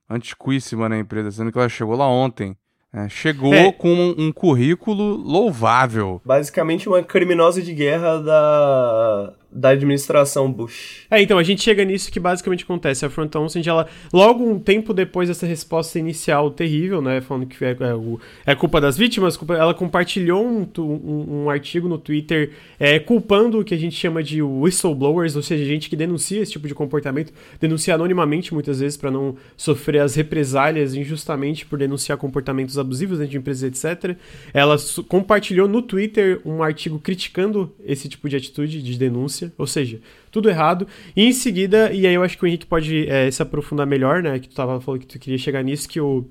antiquíssima 0.09 0.89
na 0.89 0.99
empresa, 0.99 1.31
sendo 1.31 1.53
que 1.53 1.59
ela 1.59 1.69
chegou 1.69 1.95
lá 1.95 2.09
ontem. 2.09 2.57
É, 2.95 3.09
chegou 3.09 3.53
é. 3.53 3.73
com 3.73 3.93
um, 3.93 4.15
um, 4.19 4.33
currículo 4.33 5.17
louvável. 5.17 6.21
Basicamente 6.25 6.89
uma 6.89 7.03
criminosa 7.03 7.61
de 7.61 7.75
guerra 7.75 8.19
da, 8.19 9.35
da 9.51 9.71
administração 9.71 10.53
Bush. 10.53 11.07
É, 11.11 11.23
então, 11.23 11.39
a 11.39 11.43
gente 11.43 11.63
chega 11.63 11.85
nisso 11.85 12.11
que 12.11 12.21
basicamente 12.21 12.65
acontece. 12.65 13.05
A 13.05 13.11
Front 13.11 13.31
Townsend, 13.31 13.69
ela, 13.69 13.87
logo 14.13 14.45
um 14.45 14.59
tempo 14.59 14.93
depois 14.93 15.29
dessa 15.29 15.47
resposta 15.47 15.99
inicial 15.99 16.51
terrível, 16.51 17.01
né, 17.01 17.21
falando 17.21 17.47
que 17.47 17.65
é, 17.65 17.71
é, 17.71 18.53
é 18.53 18.55
culpa 18.55 18.81
das 18.81 18.97
vítimas, 18.99 19.37
culpa, 19.37 19.55
ela 19.55 19.73
compartilhou 19.73 20.45
um, 20.45 20.69
um, 20.79 21.43
um, 21.43 21.51
artigo 21.51 21.89
no 21.89 21.97
Twitter 21.97 22.53
é, 22.79 22.99
culpando 22.99 23.61
o 23.61 23.65
que 23.65 23.75
a 23.75 23.79
gente 23.79 23.97
chama 23.97 24.23
de 24.23 24.43
whistleblowers, 24.43 25.37
ou 25.37 25.43
seja, 25.43 25.65
gente 25.65 25.89
que 25.89 25.97
denuncia 25.97 26.43
esse 26.43 26.53
tipo 26.53 26.67
de 26.67 26.75
comportamento, 26.75 27.33
denuncia 27.61 27.95
anonimamente 27.95 28.53
muitas 28.53 28.81
vezes 28.81 28.97
para 28.97 29.11
não 29.11 29.37
sofrer 29.57 30.01
as 30.01 30.15
represálias 30.15 30.95
injustamente 30.95 31.65
por 31.65 31.79
denunciar 31.79 32.19
comportamentos 32.19 32.79
abusivos 32.79 33.19
dentro 33.19 33.33
de 33.33 33.39
empresas, 33.39 33.63
etc. 33.63 34.17
Ela 34.53 34.77
compartilhou 35.09 35.69
no 35.69 35.81
Twitter 35.81 36.41
um 36.45 36.63
artigo 36.63 36.99
criticando 36.99 37.73
esse 37.85 38.09
tipo 38.09 38.29
de 38.29 38.37
atitude 38.37 38.83
de 38.83 38.99
denúncia 38.99 39.36
ou 39.57 39.67
seja, 39.67 40.01
tudo 40.31 40.49
errado. 40.49 40.87
E 41.15 41.25
em 41.25 41.33
seguida, 41.33 41.93
e 41.93 42.07
aí 42.07 42.15
eu 42.15 42.23
acho 42.23 42.37
que 42.37 42.45
o 42.45 42.47
Henrique 42.47 42.67
pode 42.67 43.09
é, 43.09 43.31
se 43.31 43.43
aprofundar 43.43 43.87
melhor, 43.87 44.23
né? 44.23 44.39
Que 44.39 44.49
tu 44.49 44.55
tava 44.55 44.81
falando 44.81 45.01
que 45.01 45.07
tu 45.07 45.19
queria 45.19 45.39
chegar 45.39 45.63
nisso, 45.63 45.89
que 45.89 46.01
o 46.01 46.27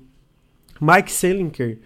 Mike 0.80 1.10
Selinker, 1.10 1.78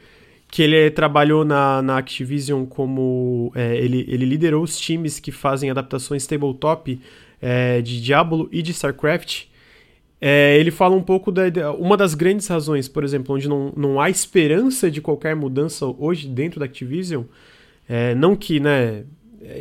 que 0.51 0.63
ele 0.63 0.91
trabalhou 0.91 1.45
na, 1.45 1.81
na 1.81 1.99
Activision 1.99 2.65
como. 2.67 3.53
É, 3.55 3.77
ele, 3.77 4.05
ele 4.09 4.25
liderou 4.25 4.63
os 4.63 4.79
times 4.79 5.21
que 5.21 5.31
fazem 5.31 5.71
adaptações 5.71 6.27
tabletop 6.27 7.01
é, 7.41 7.81
de 7.81 8.01
Diablo 8.01 8.49
e 8.51 8.63
de 8.63 8.73
StarCraft. 8.73 9.45
É, 10.21 10.59
ele 10.59 10.71
fala 10.71 10.95
um 10.95 11.03
pouco 11.03 11.33
da. 11.33 11.73
Uma 11.73 11.97
das 11.97 12.15
grandes 12.15 12.47
razões, 12.47 12.89
por 12.89 13.05
exemplo, 13.05 13.35
onde 13.35 13.49
não, 13.49 13.73
não 13.77 14.01
há 14.01 14.11
esperança 14.11 14.91
de 14.91 15.01
qualquer 15.01 15.35
mudança 15.35 15.87
hoje 15.87 16.29
dentro 16.29 16.61
da 16.61 16.67
Activision. 16.67 17.25
É, 17.89 18.15
não 18.15 18.37
que, 18.37 18.61
né, 18.61 19.05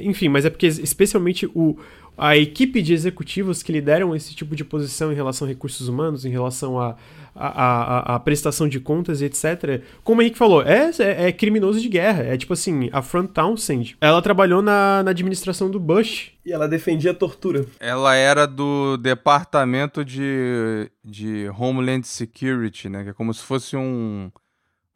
enfim, 0.01 0.27
mas 0.27 0.45
é 0.45 0.49
porque 0.49 0.67
especialmente 0.67 1.45
o, 1.55 1.77
a 2.17 2.36
equipe 2.36 2.82
de 2.82 2.93
executivos 2.93 3.63
que 3.63 3.71
lideram 3.71 4.13
esse 4.13 4.36
tipo 4.36 4.55
de 4.55 4.65
posição 4.65 5.11
em 5.11 5.15
relação 5.15 5.47
a 5.47 5.49
recursos 5.49 5.88
humanos, 5.88 6.25
em 6.25 6.30
relação 6.30 6.80
a, 6.80 6.97
a, 7.34 7.47
a, 7.47 8.15
a 8.15 8.19
prestação 8.19 8.67
de 8.67 8.80
contas 8.80 9.21
e 9.21 9.25
etc. 9.25 9.82
Como 10.03 10.19
o 10.19 10.21
Henrique 10.21 10.38
falou, 10.38 10.61
é, 10.61 10.91
é, 10.99 11.27
é, 11.27 11.32
criminoso 11.32 11.80
de 11.80 11.88
guerra. 11.88 12.23
É 12.23 12.38
tipo 12.38 12.51
assim, 12.51 12.89
a 12.91 13.01
Front 13.01 13.32
Townsend, 13.32 13.95
ela 14.01 14.21
trabalhou 14.21 14.61
na, 14.61 15.01
na 15.01 15.11
administração 15.11 15.71
do 15.71 15.80
Bush. 15.80 16.34
E 16.45 16.51
ela 16.51 16.67
defendia 16.67 17.11
a 17.11 17.13
tortura. 17.15 17.65
Ela 17.80 18.15
era 18.15 18.45
do 18.45 18.97
departamento 18.97 20.03
de, 20.03 20.91
de 21.03 21.49
Homeland 21.57 22.05
Security, 22.05 22.89
né? 22.89 23.03
Que 23.03 23.09
é 23.11 23.13
como 23.13 23.34
se 23.34 23.43
fosse 23.43 23.77
um 23.77 24.30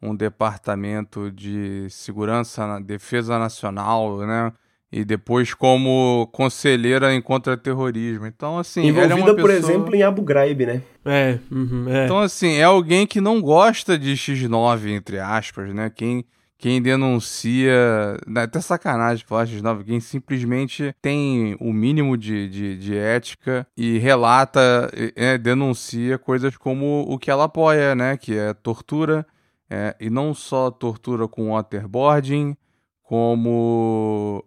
um 0.02 0.14
departamento 0.14 1.32
de 1.32 1.88
segurança, 1.88 2.78
defesa 2.78 3.38
nacional, 3.38 4.18
né? 4.18 4.52
E 4.94 5.04
depois 5.04 5.52
como 5.52 6.28
conselheira 6.30 7.12
em 7.12 7.20
contra-terrorismo. 7.20 8.28
Então, 8.28 8.58
assim, 8.58 8.82
Envolvida, 8.86 9.14
ela 9.14 9.20
é 9.20 9.24
uma 9.24 9.34
por 9.34 9.50
exemplo, 9.50 9.92
em 9.92 10.04
Abu 10.04 10.22
Ghraib, 10.22 10.64
né? 10.64 10.82
É, 11.04 11.40
uhum, 11.50 11.88
é. 11.88 12.04
Então, 12.04 12.20
assim, 12.20 12.58
é 12.58 12.62
alguém 12.62 13.04
que 13.04 13.20
não 13.20 13.42
gosta 13.42 13.98
de 13.98 14.12
X9, 14.14 14.90
entre 14.90 15.18
aspas, 15.18 15.74
né? 15.74 15.90
Quem, 15.90 16.24
quem 16.56 16.80
denuncia. 16.80 18.16
Né, 18.24 18.42
até 18.42 18.60
sacanagem 18.60 19.26
falar 19.26 19.48
X9, 19.48 19.82
quem 19.84 19.98
simplesmente 19.98 20.94
tem 21.02 21.56
o 21.58 21.72
mínimo 21.72 22.16
de, 22.16 22.48
de, 22.48 22.78
de 22.78 22.96
ética 22.96 23.66
e 23.76 23.98
relata, 23.98 24.92
é, 25.16 25.36
denuncia 25.36 26.18
coisas 26.18 26.56
como 26.56 27.04
o 27.08 27.18
que 27.18 27.32
ela 27.32 27.44
apoia, 27.44 27.96
né? 27.96 28.16
Que 28.16 28.38
é 28.38 28.54
tortura. 28.54 29.26
É, 29.68 29.96
e 29.98 30.08
não 30.08 30.32
só 30.32 30.70
tortura 30.70 31.26
com 31.26 31.50
waterboarding, 31.50 32.56
como 33.02 34.44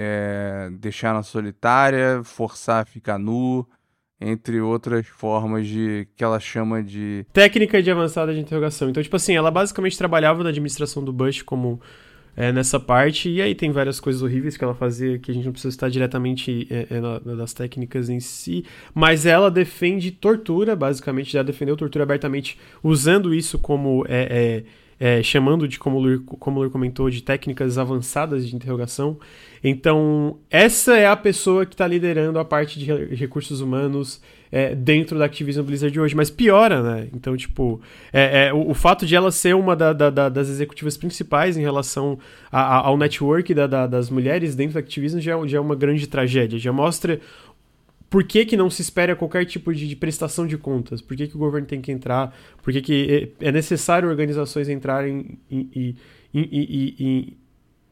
é, 0.00 0.70
deixar 0.78 1.12
na 1.12 1.24
solitária, 1.24 2.22
forçar 2.22 2.82
a 2.82 2.86
ficar 2.86 3.18
nu, 3.18 3.66
entre 4.20 4.60
outras 4.60 5.06
formas 5.08 5.66
de 5.66 6.06
que 6.16 6.22
ela 6.22 6.38
chama 6.38 6.82
de 6.82 7.26
técnica 7.32 7.82
de 7.82 7.90
avançada 7.90 8.32
de 8.32 8.38
interrogação. 8.38 8.88
Então, 8.88 9.02
tipo 9.02 9.16
assim, 9.16 9.34
ela 9.34 9.50
basicamente 9.50 9.98
trabalhava 9.98 10.44
na 10.44 10.50
administração 10.50 11.02
do 11.02 11.12
Bush 11.12 11.42
como 11.42 11.80
é, 12.36 12.52
nessa 12.52 12.78
parte, 12.78 13.28
e 13.28 13.42
aí 13.42 13.52
tem 13.52 13.72
várias 13.72 13.98
coisas 13.98 14.22
horríveis 14.22 14.56
que 14.56 14.62
ela 14.62 14.74
fazia 14.74 15.18
que 15.18 15.32
a 15.32 15.34
gente 15.34 15.44
não 15.44 15.50
precisa 15.50 15.74
estar 15.74 15.88
diretamente 15.88 16.68
é, 16.70 16.86
é, 16.88 17.00
na, 17.00 17.18
das 17.18 17.52
técnicas 17.52 18.08
em 18.08 18.20
si, 18.20 18.64
mas 18.94 19.26
ela 19.26 19.50
defende 19.50 20.12
tortura, 20.12 20.76
basicamente, 20.76 21.32
já 21.32 21.42
defendeu 21.42 21.76
tortura 21.76 22.04
abertamente, 22.04 22.56
usando 22.80 23.34
isso 23.34 23.58
como 23.58 24.04
é, 24.08 24.28
é 24.30 24.87
é, 25.00 25.22
chamando 25.22 25.68
de, 25.68 25.78
como 25.78 25.98
o, 25.98 26.00
Luir, 26.00 26.20
como 26.20 26.56
o 26.56 26.60
Luir 26.60 26.70
comentou, 26.70 27.08
de 27.08 27.22
técnicas 27.22 27.78
avançadas 27.78 28.48
de 28.48 28.54
interrogação. 28.54 29.18
Então, 29.62 30.38
essa 30.50 30.96
é 30.96 31.06
a 31.06 31.16
pessoa 31.16 31.64
que 31.64 31.74
está 31.74 31.86
liderando 31.86 32.38
a 32.38 32.44
parte 32.44 32.78
de 32.78 32.86
recursos 33.14 33.60
humanos 33.60 34.20
é, 34.50 34.74
dentro 34.74 35.18
da 35.18 35.26
Activision 35.26 35.64
Blizzard 35.64 35.98
hoje, 36.00 36.14
mas 36.14 36.30
piora, 36.30 36.82
né? 36.82 37.08
Então, 37.14 37.36
tipo, 37.36 37.80
é, 38.12 38.46
é 38.46 38.52
o, 38.52 38.70
o, 38.70 38.74
fato 38.74 39.04
de 39.04 39.14
ela 39.14 39.30
ser 39.30 39.54
uma 39.54 39.76
da, 39.76 39.92
da, 39.92 40.28
das 40.28 40.48
executivas 40.48 40.96
principais 40.96 41.56
em 41.56 41.60
relação 41.60 42.18
a, 42.50 42.60
a, 42.60 42.86
ao 42.86 42.96
network 42.96 43.52
da, 43.52 43.86
das 43.86 44.08
mulheres 44.10 44.54
dentro 44.54 44.74
da 44.74 44.80
Activision 44.80 45.20
já, 45.20 45.46
já, 45.46 45.58
é 45.58 45.60
uma 45.60 45.74
grande 45.74 46.06
tragédia. 46.06 46.58
Já 46.58 46.72
mostra 46.72 47.20
por 48.10 48.24
que, 48.24 48.44
que 48.46 48.56
não 48.56 48.70
se 48.70 48.82
espera 48.82 49.14
qualquer 49.14 49.44
tipo 49.44 49.72
de, 49.72 49.86
de 49.86 49.96
prestação 49.96 50.46
de 50.46 50.56
contas, 50.56 51.00
por 51.00 51.16
que, 51.16 51.26
que 51.26 51.36
o 51.36 51.38
governo 51.38 51.66
tem 51.66 51.80
que 51.80 51.92
entrar, 51.92 52.34
por 52.62 52.72
que, 52.72 52.80
que 52.80 53.32
é, 53.40 53.48
é 53.48 53.52
necessário 53.52 54.08
organizações 54.08 54.68
entrarem 54.68 55.38
e, 55.50 55.68
e, 55.74 56.40
e, 56.40 56.94
e 56.98 57.36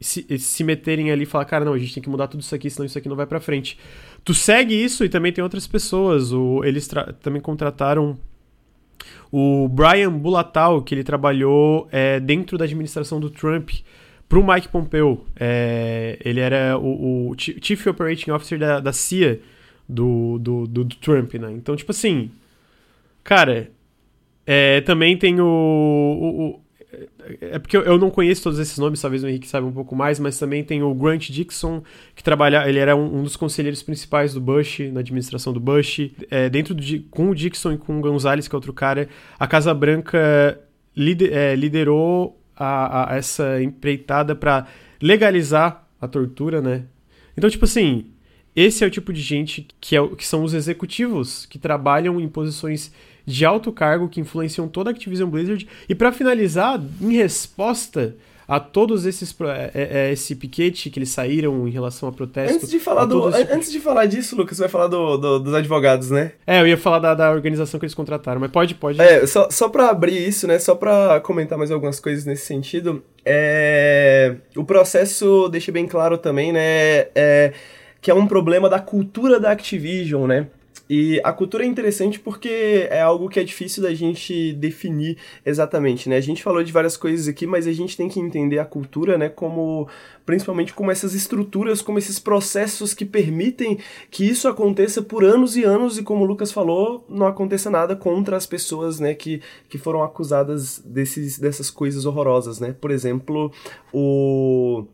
se, 0.01 0.39
se 0.39 0.65
meterem 0.65 1.11
ali 1.11 1.25
e 1.25 1.27
falar, 1.27 1.45
cara, 1.45 1.65
não, 1.65 1.73
a 1.73 1.79
gente 1.79 1.95
tem 1.95 2.03
que 2.03 2.09
mudar 2.09 2.29
tudo 2.29 2.41
isso 2.41 2.55
aqui, 2.55 2.71
senão 2.71 2.87
isso 2.87 2.97
aqui 2.97 3.09
não 3.09 3.17
vai 3.17 3.27
para 3.27 3.41
frente. 3.41 3.79
Tu 4.25 4.35
segue 4.35 4.75
isso 4.75 5.05
e 5.05 5.09
também 5.09 5.33
tem 5.33 5.43
outras 5.43 5.67
pessoas. 5.67 6.33
O, 6.33 6.63
eles 6.65 6.89
também 7.23 7.41
contrataram 7.41 8.19
o 9.31 9.69
Brian 9.69 10.13
Bulatal, 10.13 10.83
que 10.83 10.95
ele 10.95 11.05
trabalhou 11.05 11.89
é, 11.91 12.21
dentro 12.21 12.59
da 12.59 12.65
administração 12.65 13.21
do 13.21 13.31
Trump, 13.31 13.71
para 14.29 14.39
o 14.39 14.47
Mike 14.47 14.69
Pompeo. 14.69 15.25
É, 15.39 16.19
ele 16.25 16.41
era 16.41 16.79
o, 16.79 17.31
o, 17.31 17.35
Chief 17.39 17.87
Operating 17.87 18.31
Officer 18.31 18.59
da, 18.59 18.81
da 18.81 18.93
CIA 18.93 19.41
do, 19.89 20.39
do, 20.39 20.67
do, 20.67 20.85
do, 20.85 20.97
Trump, 20.97 21.35
né? 21.35 21.53
Então, 21.53 21.77
tipo 21.77 21.93
assim, 21.93 22.31
cara, 23.23 23.71
é, 24.45 24.81
também 24.81 25.17
tem 25.17 25.41
o, 25.41 25.45
o, 25.45 26.61
é 27.41 27.59
porque 27.59 27.77
eu 27.77 27.99
não 27.99 28.11
conheço 28.11 28.43
todos 28.43 28.59
esses 28.59 28.79
nomes, 28.79 29.01
talvez 29.01 29.23
o 29.23 29.29
Henrique 29.29 29.49
saiba 29.49 29.67
um 29.67 29.73
pouco 29.73 29.95
mais, 29.95 30.19
mas 30.19 30.39
também 30.39 30.63
tem 30.65 30.83
o 30.83 30.95
Grant 30.95 31.31
Dixon, 31.31 31.83
que 32.15 32.23
trabalha, 32.23 32.69
ele 32.69 32.79
era 32.79 32.97
um, 32.97 33.19
um 33.19 33.23
dos 33.23 33.37
conselheiros 33.37 33.83
principais 33.83 34.33
do 34.33 34.41
Bush, 34.41 34.81
na 34.93 35.01
administração 35.01 35.53
do 35.53 35.61
Bush. 35.61 36.11
É, 36.31 36.49
dentro 36.49 36.75
do, 36.75 36.83
com 37.11 37.31
o 37.31 37.35
Dixon 37.35 37.73
e 37.73 37.79
com 37.79 37.99
o 37.99 38.01
Gonzalez, 38.01 38.49
que 38.49 38.55
é 38.55 38.57
outro 38.57 38.73
cara, 38.73 39.09
a 39.39 39.47
Casa 39.47 39.75
Branca 39.75 40.61
lider, 40.97 41.33
é, 41.33 41.55
liderou 41.55 42.41
a, 42.57 43.13
a 43.13 43.17
essa 43.17 43.63
empreitada 43.63 44.35
para 44.35 44.67
legalizar 45.01 45.87
a 46.01 46.09
tortura, 46.09 46.63
né? 46.63 46.85
Então, 47.37 47.51
tipo 47.51 47.65
assim, 47.65 48.07
esse 48.57 48.83
é 48.83 48.87
o 48.87 48.91
tipo 48.91 49.13
de 49.13 49.21
gente 49.21 49.69
que, 49.81 49.97
é, 49.97 50.09
que 50.09 50.27
são 50.27 50.43
os 50.43 50.55
executivos 50.55 51.45
que 51.45 51.59
trabalham 51.59 52.19
em 52.19 52.27
posições 52.27 52.91
de 53.27 53.45
alto 53.45 53.71
cargo 53.71 54.09
que 54.09 54.21
influenciam 54.21 54.67
toda 54.67 54.91
a 54.91 54.93
Activision 54.93 55.29
Blizzard. 55.29 55.69
E 55.89 55.95
para 55.95 56.11
finalizar, 56.11 56.81
em 57.01 57.13
resposta 57.13 58.15
a 58.49 58.61
todos 58.61 59.05
esses 59.05 59.35
é, 59.41 59.71
é, 59.75 59.99
é, 59.99 60.13
esse 60.13 60.35
piquete 60.37 60.89
que 60.89 60.99
eles 61.01 61.09
saíram 61.09 61.67
em 61.67 61.71
relação 61.71 62.09
a 62.09 62.13
protestos. 62.13 62.57
Antes 62.57 62.71
de 62.71 62.79
falar 62.79 63.05
do, 63.05 63.29
esse... 63.29 63.53
antes 63.53 63.73
de 63.73 63.81
falar 63.81 64.07
disso, 64.07 64.37
Lucas, 64.37 64.57
você 64.57 64.63
vai 64.63 64.71
falar 64.71 64.87
do, 64.87 65.17
do, 65.17 65.39
dos 65.41 65.53
advogados, 65.53 66.11
né? 66.11 66.33
É, 66.47 66.61
eu 66.61 66.67
ia 66.67 66.79
falar 66.79 67.01
da, 67.01 67.15
da 67.15 67.33
organização 67.33 67.81
que 67.81 67.87
eles 67.87 67.95
contrataram, 67.95 68.41
mas 68.41 68.51
pode, 68.51 68.75
pode. 68.77 69.01
É, 69.03 69.27
só, 69.27 69.51
só 69.51 69.69
para 69.69 69.91
abrir 69.91 70.17
isso, 70.17 70.47
né? 70.47 70.59
Só 70.61 70.77
para 70.77 71.21
comentar 71.21 71.59
mais 71.59 71.73
algumas 71.73 71.99
coisas 71.99 72.25
nesse 72.25 72.47
sentido. 72.47 73.03
É, 73.25 74.37
o 74.55 74.65
processo 74.65 75.49
deixa 75.49 75.73
bem 75.73 75.89
claro 75.89 76.17
também, 76.17 76.53
né? 76.53 77.09
É, 77.17 77.53
que 78.07 78.11
é 78.13 78.15
um 78.15 78.29
problema 78.29 78.69
da 78.69 78.79
cultura 78.79 79.41
da 79.41 79.51
Activision, 79.51 80.29
né? 80.29 80.47
E 80.89 81.21
a 81.25 81.33
cultura 81.33 81.65
é 81.65 81.67
interessante 81.67 82.21
porque 82.21 82.87
é 82.89 83.01
algo 83.01 83.29
que 83.29 83.41
é 83.41 83.43
difícil 83.43 83.83
da 83.83 83.93
gente 83.93 84.53
definir 84.53 85.19
exatamente, 85.45 86.09
né? 86.09 86.17
A 86.17 86.21
gente 86.21 86.41
falou 86.41 86.63
de 86.63 86.71
várias 86.71 86.97
coisas 86.97 87.27
aqui, 87.27 87.49
mas 87.49 87.67
a 87.67 87.73
gente 87.73 87.97
tem 87.97 88.09
que 88.09 88.21
entender 88.21 88.61
a 88.61 88.65
cultura, 88.65 89.19
né, 89.19 89.29
como 89.29 89.89
principalmente 90.25 90.73
como 90.73 90.93
essas 90.93 91.15
estruturas, 91.15 91.83
como 91.83 91.99
esses 91.99 92.21
processos 92.21 92.95
que 92.95 93.05
permitem 93.05 93.77
que 94.09 94.25
isso 94.25 94.47
aconteça 94.47 95.03
por 95.03 95.25
anos 95.25 95.57
e 95.57 95.65
anos 95.65 95.99
e 95.99 96.05
como 96.05 96.23
o 96.23 96.27
Lucas 96.29 96.53
falou, 96.53 97.05
não 97.09 97.27
aconteça 97.27 97.71
nada 97.71 97.97
contra 97.97 98.37
as 98.37 98.47
pessoas, 98.47 99.01
né, 99.01 99.15
que, 99.15 99.43
que 99.69 99.79
foram 99.79 100.05
acusadas 100.05 100.79
desses, 100.79 101.41
dessas 101.41 101.73
coisas 101.73 102.07
horrorosas, 102.07 102.61
né? 102.61 102.73
Por 102.81 102.93
exemplo, 102.93 103.51
o 103.93 104.87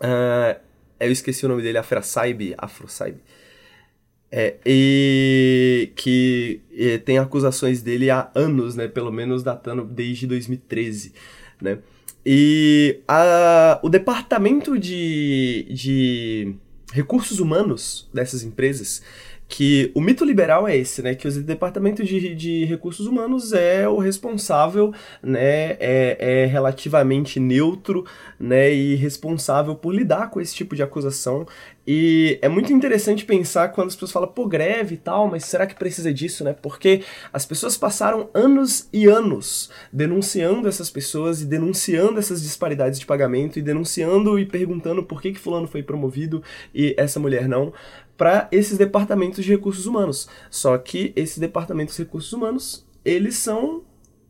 uh, 0.00 0.67
eu 1.00 1.12
esqueci 1.12 1.44
o 1.44 1.48
nome 1.48 1.62
dele, 1.62 1.78
Afra 1.78 2.02
Saib, 2.02 2.54
Afro 2.58 2.88
é, 4.30 4.56
e 4.64 5.90
que 5.96 6.60
e, 6.70 6.98
tem 6.98 7.18
acusações 7.18 7.82
dele 7.82 8.10
há 8.10 8.30
anos, 8.34 8.76
né? 8.76 8.86
Pelo 8.86 9.10
menos 9.10 9.42
datando 9.42 9.84
desde 9.84 10.26
2013, 10.26 11.14
né? 11.60 11.78
E 12.26 13.00
a, 13.08 13.80
o 13.82 13.88
departamento 13.88 14.78
de, 14.78 15.66
de 15.70 16.54
recursos 16.92 17.40
humanos 17.40 18.08
dessas 18.12 18.42
empresas 18.42 19.02
que 19.48 19.90
o 19.94 20.00
mito 20.00 20.26
liberal 20.26 20.68
é 20.68 20.76
esse, 20.76 21.00
né? 21.00 21.14
Que 21.14 21.26
o 21.26 21.42
departamento 21.42 22.04
de, 22.04 22.34
de 22.34 22.64
recursos 22.66 23.06
humanos 23.06 23.54
é 23.54 23.88
o 23.88 23.96
responsável, 23.96 24.92
né? 25.22 25.70
É, 25.80 26.16
é, 26.20 26.46
relativamente 26.46 27.40
neutro, 27.40 28.04
né? 28.38 28.72
E 28.72 28.94
responsável 28.94 29.74
por 29.74 29.94
lidar 29.94 30.28
com 30.30 30.38
esse 30.38 30.54
tipo 30.54 30.76
de 30.76 30.82
acusação. 30.82 31.46
E 31.90 32.38
é 32.42 32.48
muito 32.50 32.70
interessante 32.70 33.24
pensar 33.24 33.68
quando 33.70 33.88
as 33.88 33.94
pessoas 33.94 34.12
falam, 34.12 34.28
pô, 34.28 34.46
greve 34.46 34.96
e 34.96 34.98
tal, 34.98 35.26
mas 35.26 35.46
será 35.46 35.66
que 35.66 35.74
precisa 35.74 36.12
disso, 36.12 36.44
né? 36.44 36.52
Porque 36.52 37.02
as 37.32 37.46
pessoas 37.46 37.78
passaram 37.78 38.28
anos 38.34 38.86
e 38.92 39.06
anos 39.06 39.70
denunciando 39.90 40.68
essas 40.68 40.90
pessoas 40.90 41.40
e 41.40 41.46
denunciando 41.46 42.18
essas 42.18 42.42
disparidades 42.42 43.00
de 43.00 43.06
pagamento 43.06 43.58
e 43.58 43.62
denunciando 43.62 44.38
e 44.38 44.44
perguntando 44.44 45.02
por 45.02 45.22
que, 45.22 45.32
que 45.32 45.38
fulano 45.38 45.66
foi 45.66 45.82
promovido 45.82 46.42
e 46.74 46.94
essa 46.98 47.18
mulher 47.18 47.48
não 47.48 47.72
para 48.18 48.48
esses 48.50 48.76
departamentos 48.76 49.44
de 49.44 49.52
recursos 49.52 49.86
humanos. 49.86 50.28
Só 50.50 50.76
que 50.76 51.12
esses 51.16 51.38
departamentos 51.38 51.96
de 51.96 52.02
recursos 52.02 52.32
humanos, 52.32 52.84
eles 53.04 53.36
são 53.36 53.84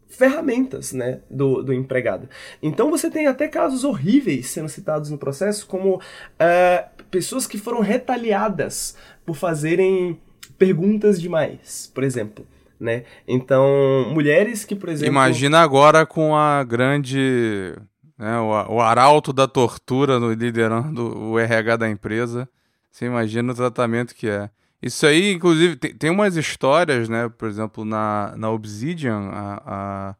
ferramentas 0.06 0.92
né, 0.92 1.20
do, 1.30 1.62
do 1.62 1.72
empregado. 1.72 2.28
Então 2.62 2.90
você 2.90 3.10
tem 3.10 3.26
até 3.26 3.48
casos 3.48 3.84
horríveis 3.84 4.48
sendo 4.48 4.68
citados 4.68 5.10
no 5.10 5.18
processo, 5.18 5.66
como 5.66 5.96
uh, 5.96 7.04
pessoas 7.10 7.46
que 7.46 7.58
foram 7.58 7.80
retaliadas 7.80 8.96
por 9.24 9.34
fazerem 9.34 10.20
perguntas 10.58 11.20
demais, 11.20 11.90
por 11.94 12.04
exemplo. 12.04 12.46
Né? 12.78 13.04
Então, 13.26 14.08
mulheres 14.12 14.64
que, 14.64 14.76
por 14.76 14.88
exemplo. 14.88 15.12
Imagina 15.12 15.60
agora 15.60 16.06
com 16.06 16.36
a 16.36 16.62
grande. 16.62 17.74
Né, 18.16 18.38
o, 18.38 18.74
o 18.74 18.80
arauto 18.80 19.32
da 19.32 19.48
tortura 19.48 20.20
no, 20.20 20.32
liderando 20.32 21.16
o 21.18 21.38
RH 21.38 21.76
da 21.76 21.90
empresa. 21.90 22.48
Você 22.90 23.06
imagina 23.06 23.52
o 23.52 23.56
tratamento 23.56 24.14
que 24.14 24.28
é. 24.28 24.50
Isso 24.80 25.06
aí, 25.06 25.32
inclusive, 25.32 25.76
tem, 25.76 25.94
tem 25.94 26.10
umas 26.10 26.36
histórias, 26.36 27.08
né? 27.08 27.28
Por 27.28 27.48
exemplo, 27.48 27.84
na, 27.84 28.34
na 28.36 28.50
Obsidian, 28.50 29.30
há, 29.32 30.16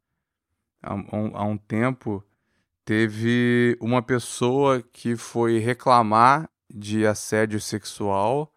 há, 0.83 0.95
um, 0.95 1.37
há 1.37 1.45
um 1.45 1.57
tempo, 1.57 2.25
teve 2.85 3.77
uma 3.81 4.03
pessoa 4.03 4.83
que 4.93 5.17
foi 5.17 5.59
reclamar 5.59 6.49
de 6.69 7.07
assédio 7.07 7.61
sexual 7.61 8.53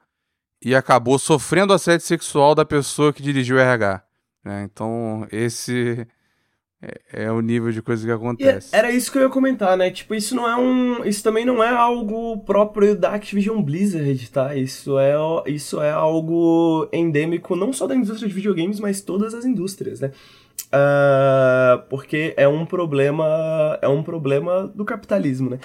e 0.62 0.76
acabou 0.76 1.18
sofrendo 1.18 1.74
assédio 1.74 2.06
sexual 2.06 2.56
da 2.56 2.66
pessoa 2.66 3.14
que 3.14 3.22
dirigiu 3.22 3.58
o 3.58 3.60
RH. 3.60 4.04
Né? 4.44 4.64
Então, 4.64 5.28
esse 5.32 6.08
é, 6.82 7.26
é, 7.26 7.32
o 7.32 7.42
nível 7.42 7.72
de 7.72 7.82
coisa 7.82 8.04
que 8.04 8.12
acontece. 8.12 8.76
E 8.76 8.78
era 8.78 8.92
isso 8.92 9.12
que 9.12 9.18
eu 9.20 9.22
ia 9.22 9.30
comentar, 9.30 9.78
né? 9.78 9.92
Tipo, 9.92 10.16
isso 10.16 10.36
não 10.36 10.50
é 10.50 10.56
um. 10.56 11.06
Isso 11.06 11.24
também 11.24 11.46
não 11.46 11.64
é 11.64 11.70
algo 11.70 12.40
próprio 12.40 12.96
da 12.96 13.14
Activision 13.14 13.62
Blizzard, 13.62 14.32
tá? 14.32 14.56
Isso 14.56 14.98
é, 14.98 15.14
isso 15.46 15.80
é 15.80 15.92
algo 15.92 16.90
endêmico 16.92 17.56
não 17.56 17.72
só 17.72 17.86
da 17.86 17.96
indústria 17.96 18.28
de 18.28 18.34
videogames, 18.34 18.80
mas 18.80 19.00
todas 19.00 19.36
as 19.36 19.46
indústrias, 19.46 20.00
né? 20.00 20.12
Uh, 20.74 21.84
porque 21.90 22.34
é 22.36 22.48
um 22.48 22.66
problema. 22.66 23.78
É 23.82 23.88
um 23.88 24.02
problema 24.02 24.68
do 24.74 24.84
capitalismo, 24.84 25.52
né? 25.52 25.60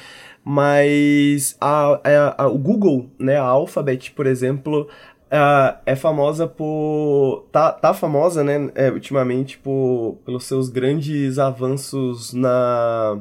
Mas 0.45 1.57
a, 1.61 2.01
a, 2.05 2.45
a, 2.45 2.47
o 2.49 2.59
Google, 2.59 3.11
né, 3.19 3.37
a 3.37 3.43
Alphabet, 3.43 4.13
por 4.13 4.27
exemplo, 4.27 4.89
Uh, 5.27 5.77
é 5.85 5.97
famosa 5.97 6.47
por. 6.47 7.49
Tá, 7.51 7.73
tá 7.73 7.93
famosa, 7.93 8.45
né, 8.45 8.71
é, 8.77 8.91
ultimamente, 8.91 9.59
por, 9.59 10.19
pelos 10.25 10.45
seus 10.45 10.69
grandes 10.69 11.39
avanços 11.39 12.33
na 12.33 13.21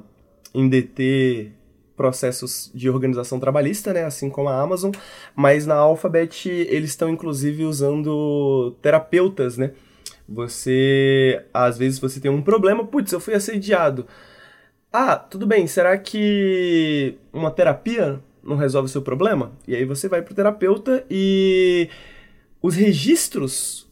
em 0.53 0.69
DT 0.69 1.51
processos 1.97 2.71
de 2.73 2.89
organização 2.89 3.39
trabalhista, 3.39 3.93
né, 3.93 4.03
assim 4.03 4.29
como 4.29 4.49
a 4.49 4.59
Amazon, 4.59 4.91
mas 5.35 5.65
na 5.65 5.75
Alphabet 5.75 6.49
eles 6.49 6.91
estão 6.91 7.09
inclusive 7.09 7.63
usando 7.63 8.75
terapeutas, 8.81 9.57
né? 9.57 9.71
Você, 10.27 11.43
às 11.53 11.77
vezes 11.77 11.99
você 11.99 12.19
tem 12.19 12.31
um 12.31 12.41
problema, 12.41 12.85
putz, 12.85 13.11
eu 13.11 13.19
fui 13.19 13.33
assediado. 13.33 14.07
Ah, 14.91 15.15
tudo 15.15 15.45
bem, 15.45 15.67
será 15.67 15.97
que 15.97 17.17
uma 17.33 17.51
terapia 17.51 18.21
não 18.45 18.55
resolve 18.55 18.87
o 18.87 18.91
seu 18.91 19.01
problema. 19.01 19.51
E 19.67 19.75
aí 19.75 19.83
você 19.85 20.07
vai 20.07 20.21
pro 20.21 20.35
terapeuta 20.35 21.03
e 21.09 21.89
os 22.61 22.75
registros 22.75 23.85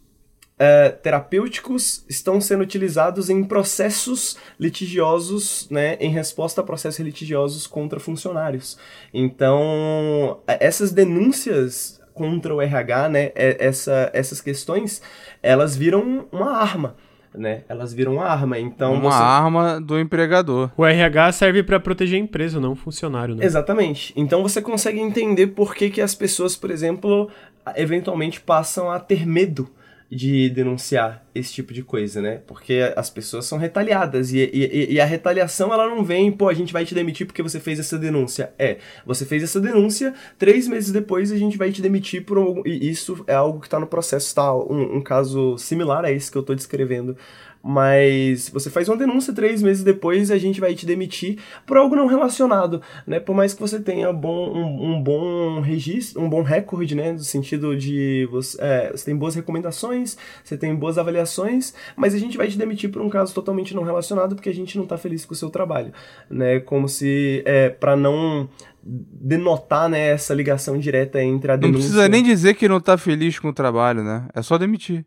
é, 0.58 0.90
terapêuticos 0.90 2.06
estão 2.08 2.40
sendo 2.40 2.62
utilizados 2.62 3.30
em 3.30 3.44
processos 3.44 4.38
litigiosos, 4.60 5.68
né, 5.70 5.98
em 6.00 6.10
resposta 6.10 6.62
a 6.62 6.64
processos 6.64 7.00
litigiosos 7.00 7.66
contra 7.66 8.00
funcionários. 8.00 8.78
Então, 9.14 10.42
essas 10.48 10.92
denúncias 10.92 12.00
contra 12.14 12.54
o 12.54 12.62
RH, 12.62 13.10
né, 13.10 13.32
essa, 13.36 14.12
essas 14.14 14.40
questões, 14.40 15.02
elas 15.42 15.76
viram 15.76 16.28
uma 16.32 16.52
arma 16.52 16.96
né? 17.36 17.64
Elas 17.68 17.94
viram 17.94 18.16
uma 18.16 18.26
arma, 18.26 18.60
então 18.60 18.94
uma 18.94 19.12
você... 19.12 19.24
arma 19.24 19.82
do 19.82 20.00
empregador. 20.00 20.72
O 20.78 20.86
RH 20.86 21.32
serve 21.34 21.64
para 21.64 21.80
proteger 21.80 22.20
a 22.20 22.24
empresa, 22.24 22.60
não 22.60 22.74
o 22.74 22.76
funcionário, 22.76 23.36
né? 23.36 23.46
Exatamente. 23.46 24.14
Então 24.16 24.42
você 24.42 24.62
consegue 24.62 25.00
entender 25.00 25.48
por 25.48 25.76
que, 25.76 25.90
que 25.90 26.02
as 26.02 26.14
pessoas, 26.16 26.56
por 26.56 26.72
exemplo, 26.72 27.30
eventualmente 27.76 28.40
passam 28.42 28.92
a 28.92 29.00
ter 29.00 29.26
medo 29.26 29.70
de 30.14 30.50
denunciar 30.50 31.26
esse 31.34 31.52
tipo 31.52 31.74
de 31.74 31.84
coisa, 31.84 32.22
né? 32.22 32.42
Porque 32.46 32.94
as 32.96 33.10
pessoas 33.10 33.46
são 33.46 33.58
retaliadas 33.58 34.32
e, 34.32 34.38
e, 34.40 34.94
e, 34.94 35.00
a 35.02 35.06
retaliação 35.06 35.74
ela 35.74 35.88
não 35.88 36.04
vem, 36.04 36.32
pô, 36.32 36.48
a 36.48 36.54
gente 36.54 36.72
vai 36.72 36.86
te 36.86 36.94
demitir 36.94 37.26
porque 37.26 37.42
você 37.42 37.60
fez 37.60 37.80
essa 37.80 37.98
denúncia. 37.98 38.54
É, 38.58 38.78
você 39.06 39.26
fez 39.26 39.44
essa 39.44 39.60
denúncia, 39.60 40.14
três 40.38 40.68
meses 40.68 40.92
depois 40.92 41.32
a 41.32 41.38
gente 41.38 41.58
vai 41.58 41.72
te 41.72 41.82
demitir 41.82 42.24
por 42.24 42.38
um, 42.38 42.62
e 42.66 42.90
isso 42.90 43.24
é 43.28 43.34
algo 43.34 43.60
que 43.60 43.68
está 43.68 43.80
no 43.80 43.88
processo, 43.88 44.34
tá? 44.36 44.56
Um, 44.56 44.98
um 44.98 45.02
caso 45.02 45.58
similar 45.58 46.06
a 46.06 46.12
esse 46.12 46.32
que 46.32 46.38
eu 46.38 46.42
estou 46.42 46.56
descrevendo 46.56 47.18
mas 47.64 48.50
você 48.50 48.70
faz 48.70 48.90
uma 48.90 48.98
denúncia 48.98 49.34
três 49.34 49.64
meses 49.64 49.86
depois 49.86 50.30
a 50.30 50.38
gente 50.38 50.60
vai 50.60 50.76
te 50.76 50.86
demitir 50.86 51.40
por 51.66 51.78
algo 51.78 51.96
não 51.96 52.08
relacionado, 52.08 52.82
né? 53.08 53.22
Por 53.22 53.34
mais 53.34 53.54
que 53.54 53.62
você 53.62 53.80
tenha 53.80 54.12
bom, 54.12 54.52
um, 54.52 54.92
um 54.92 55.02
bom 55.02 55.62
registro, 55.62 56.22
um 56.22 56.30
bom 56.30 56.42
recorde, 56.42 56.94
né? 56.94 57.14
No 57.14 57.20
sentido 57.20 57.78
de 57.78 58.28
você, 58.30 58.58
é, 58.60 58.92
você 58.92 59.06
tem 59.06 59.16
boas 59.16 59.36
recomendações, 59.36 60.18
você 60.44 60.58
tem 60.58 60.76
boas 60.76 60.98
avaliações, 60.98 61.74
mas 61.96 62.14
a 62.14 62.18
gente 62.18 62.36
vai 62.36 62.50
te 62.50 62.58
demitir 62.58 62.92
por 62.92 63.02
um 63.02 63.10
caso 63.10 63.34
totalmente 63.34 63.74
não 63.74 63.84
relacionado 63.84 64.36
porque 64.36 64.50
a 64.50 64.54
gente 64.54 64.76
não 64.76 64.84
está 64.84 64.98
feliz 64.98 65.24
com 65.24 65.34
o 65.34 65.38
seu 65.38 65.50
trabalho, 65.50 65.94
né? 66.30 66.60
Como 66.60 66.90
se 66.90 67.42
é, 67.46 67.70
para 67.70 67.96
não 67.96 68.50
denotar 68.84 69.88
né, 69.88 70.10
essa 70.10 70.34
ligação 70.34 70.78
direta 70.78 71.24
entre 71.24 71.50
a 71.50 71.56
denúncia... 71.56 71.72
Não 71.72 71.80
precisa 71.80 72.10
nem 72.10 72.22
dizer 72.22 72.56
que 72.56 72.68
não 72.68 72.78
está 72.78 72.98
feliz 72.98 73.40
com 73.40 73.48
o 73.48 73.54
trabalho, 73.54 74.04
né? 74.04 74.28
É 74.34 74.42
só 74.42 74.58
demitir. 74.58 75.06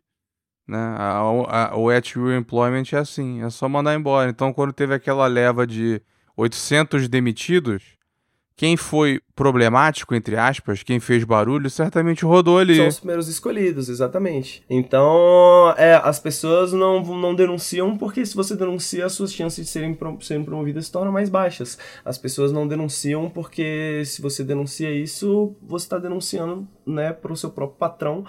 Né? 0.67 0.77
A, 0.77 1.19
a, 1.19 1.77
o 1.77 1.89
at 1.89 2.15
will 2.15 2.37
employment 2.37 2.85
é 2.91 2.97
assim, 2.97 3.43
é 3.43 3.49
só 3.49 3.69
mandar 3.69 3.95
embora. 3.95 4.29
Então, 4.29 4.51
quando 4.51 4.73
teve 4.73 4.93
aquela 4.93 5.25
leva 5.27 5.65
de 5.65 6.01
800 6.35 7.07
demitidos, 7.07 7.97
quem 8.57 8.75
foi 8.75 9.21
problemático, 9.35 10.15
entre 10.15 10.35
aspas, 10.35 10.81
quem 10.81 10.99
fez 10.99 11.23
barulho, 11.23 11.69
certamente 11.69 12.25
rodou 12.25 12.57
ali. 12.57 12.75
São 12.75 12.87
os 12.87 12.99
primeiros 12.99 13.27
escolhidos, 13.27 13.87
exatamente. 13.87 14.63
Então, 14.67 15.75
é, 15.77 15.93
as 16.03 16.19
pessoas 16.19 16.73
não, 16.73 17.03
não 17.03 17.35
denunciam 17.35 17.95
porque 17.95 18.25
se 18.25 18.35
você 18.35 18.55
denuncia, 18.55 19.05
as 19.05 19.13
suas 19.13 19.31
chances 19.31 19.63
de 19.63 19.71
serem, 19.71 19.95
serem 20.21 20.43
promovidas 20.43 20.87
se 20.87 20.91
tornam 20.91 21.13
mais 21.13 21.29
baixas. 21.29 21.77
As 22.03 22.17
pessoas 22.17 22.51
não 22.51 22.67
denunciam 22.67 23.29
porque 23.29 24.01
se 24.03 24.23
você 24.23 24.43
denuncia 24.43 24.91
isso, 24.91 25.55
você 25.61 25.85
está 25.85 25.99
denunciando 25.99 26.67
né, 26.83 27.13
para 27.13 27.31
o 27.31 27.37
seu 27.37 27.51
próprio 27.51 27.77
patrão 27.77 28.25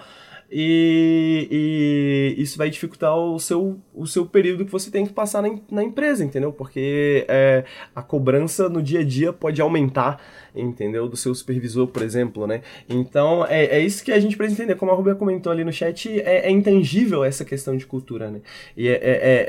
e, 0.51 2.35
e, 2.37 2.41
isso 2.41 2.57
vai 2.57 2.69
dificultar 2.69 3.15
o 3.15 3.37
seu, 3.39 3.79
o 3.93 4.07
seu 4.07 4.25
período 4.25 4.65
que 4.65 4.71
você 4.71 4.89
tem 4.89 5.05
que 5.05 5.13
passar 5.13 5.43
na, 5.43 5.55
na 5.69 5.83
empresa, 5.83 6.23
entendeu? 6.23 6.51
Porque 6.51 7.25
é, 7.27 7.63
a 7.93 8.01
cobrança 8.01 8.67
no 8.67 8.81
dia 8.81 9.01
a 9.01 9.03
dia 9.03 9.31
pode 9.31 9.61
aumentar, 9.61 10.19
entendeu? 10.55 11.07
Do 11.07 11.15
seu 11.15 11.35
supervisor, 11.35 11.87
por 11.87 12.01
exemplo, 12.01 12.47
né? 12.47 12.61
Então, 12.89 13.45
é, 13.45 13.65
é 13.65 13.79
isso 13.79 14.03
que 14.03 14.11
a 14.11 14.19
gente 14.19 14.35
precisa 14.35 14.63
entender. 14.63 14.75
Como 14.75 14.91
a 14.91 14.95
Rubia 14.95 15.13
comentou 15.13 15.51
ali 15.51 15.63
no 15.63 15.71
chat, 15.71 16.09
é, 16.21 16.47
é 16.47 16.49
intangível 16.49 17.23
essa 17.23 17.45
questão 17.45 17.77
de 17.77 17.85
cultura, 17.85 18.31
né? 18.31 18.41
E 18.75 18.87
é, 18.87 18.93
é, 18.93 18.99
é, 19.01 19.45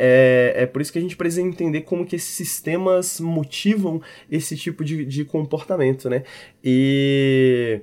é, 0.59 0.63
é, 0.63 0.67
por 0.67 0.83
isso 0.83 0.93
que 0.93 0.99
a 0.99 1.03
gente 1.03 1.17
precisa 1.17 1.41
entender 1.41 1.81
como 1.83 2.05
que 2.05 2.17
esses 2.17 2.35
sistemas 2.35 3.21
motivam 3.21 4.03
esse 4.31 4.55
tipo 4.55 4.85
de, 4.85 5.05
de 5.07 5.25
comportamento, 5.25 6.11
né? 6.11 6.25
E... 6.63 7.81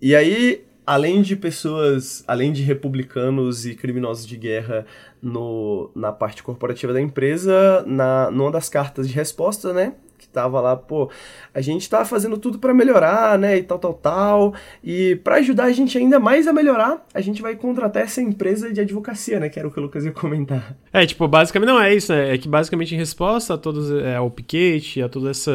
E 0.00 0.14
aí, 0.14 0.62
além 0.86 1.22
de 1.22 1.34
pessoas, 1.34 2.22
além 2.26 2.52
de 2.52 2.62
republicanos 2.62 3.66
e 3.66 3.74
criminosos 3.74 4.26
de 4.26 4.36
guerra 4.36 4.86
no, 5.22 5.90
na 5.94 6.12
parte 6.12 6.42
corporativa 6.42 6.92
da 6.92 7.00
empresa, 7.00 7.82
na 7.86 8.30
numa 8.30 8.50
das 8.50 8.68
cartas 8.68 9.08
de 9.08 9.14
resposta, 9.14 9.72
né, 9.72 9.94
que 10.18 10.28
tava 10.28 10.60
lá, 10.60 10.76
pô, 10.76 11.10
a 11.52 11.60
gente 11.60 11.88
tá 11.88 12.04
fazendo 12.04 12.36
tudo 12.36 12.58
para 12.58 12.74
melhorar, 12.74 13.38
né, 13.38 13.56
e 13.56 13.62
tal, 13.62 13.78
tal, 13.78 13.94
tal, 13.94 14.54
e 14.82 15.16
para 15.16 15.36
ajudar 15.36 15.64
a 15.64 15.72
gente 15.72 15.96
ainda 15.96 16.20
mais 16.20 16.46
a 16.46 16.52
melhorar, 16.52 17.06
a 17.14 17.20
gente 17.20 17.40
vai 17.40 17.56
contratar 17.56 18.02
essa 18.02 18.20
empresa 18.20 18.72
de 18.72 18.80
advocacia, 18.80 19.40
né, 19.40 19.48
que 19.48 19.58
era 19.58 19.66
o 19.66 19.70
que 19.70 19.78
o 19.78 19.82
Lucas 19.82 20.04
ia 20.04 20.12
comentar. 20.12 20.76
É, 20.92 21.06
tipo, 21.06 21.26
basicamente, 21.26 21.68
não 21.68 21.80
é 21.80 21.94
isso, 21.94 22.12
né, 22.12 22.34
é 22.34 22.38
que 22.38 22.48
basicamente 22.48 22.94
em 22.94 22.98
resposta 22.98 23.54
a 23.54 23.58
todos, 23.58 23.90
é, 23.90 24.16
ao 24.16 24.30
piquete, 24.30 25.02
a 25.02 25.08
todo 25.08 25.30
esse 25.30 25.50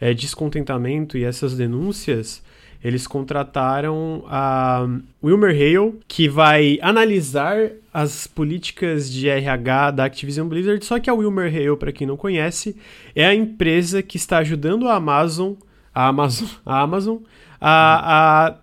é, 0.00 0.12
descontentamento 0.12 1.16
e 1.16 1.24
essas 1.24 1.56
denúncias, 1.56 2.42
eles 2.86 3.04
contrataram 3.04 4.24
a 4.28 4.86
Wilmer 5.20 5.50
Hale, 5.50 5.98
que 6.06 6.28
vai 6.28 6.78
analisar 6.80 7.72
as 7.92 8.28
políticas 8.28 9.10
de 9.10 9.28
RH 9.28 9.90
da 9.90 10.04
Activision 10.04 10.46
Blizzard. 10.46 10.84
Só 10.84 11.00
que 11.00 11.10
a 11.10 11.14
Wilmer 11.14 11.52
Hale, 11.52 11.76
para 11.76 11.90
quem 11.90 12.06
não 12.06 12.16
conhece, 12.16 12.76
é 13.12 13.26
a 13.26 13.34
empresa 13.34 14.04
que 14.04 14.16
está 14.16 14.38
ajudando 14.38 14.88
a 14.88 14.94
Amazon, 14.94 15.54
a 15.92 16.06
Amazon, 16.06 16.48
a 16.64 16.80
Amazon, 16.80 17.16
a, 17.60 18.46
a 18.46 18.56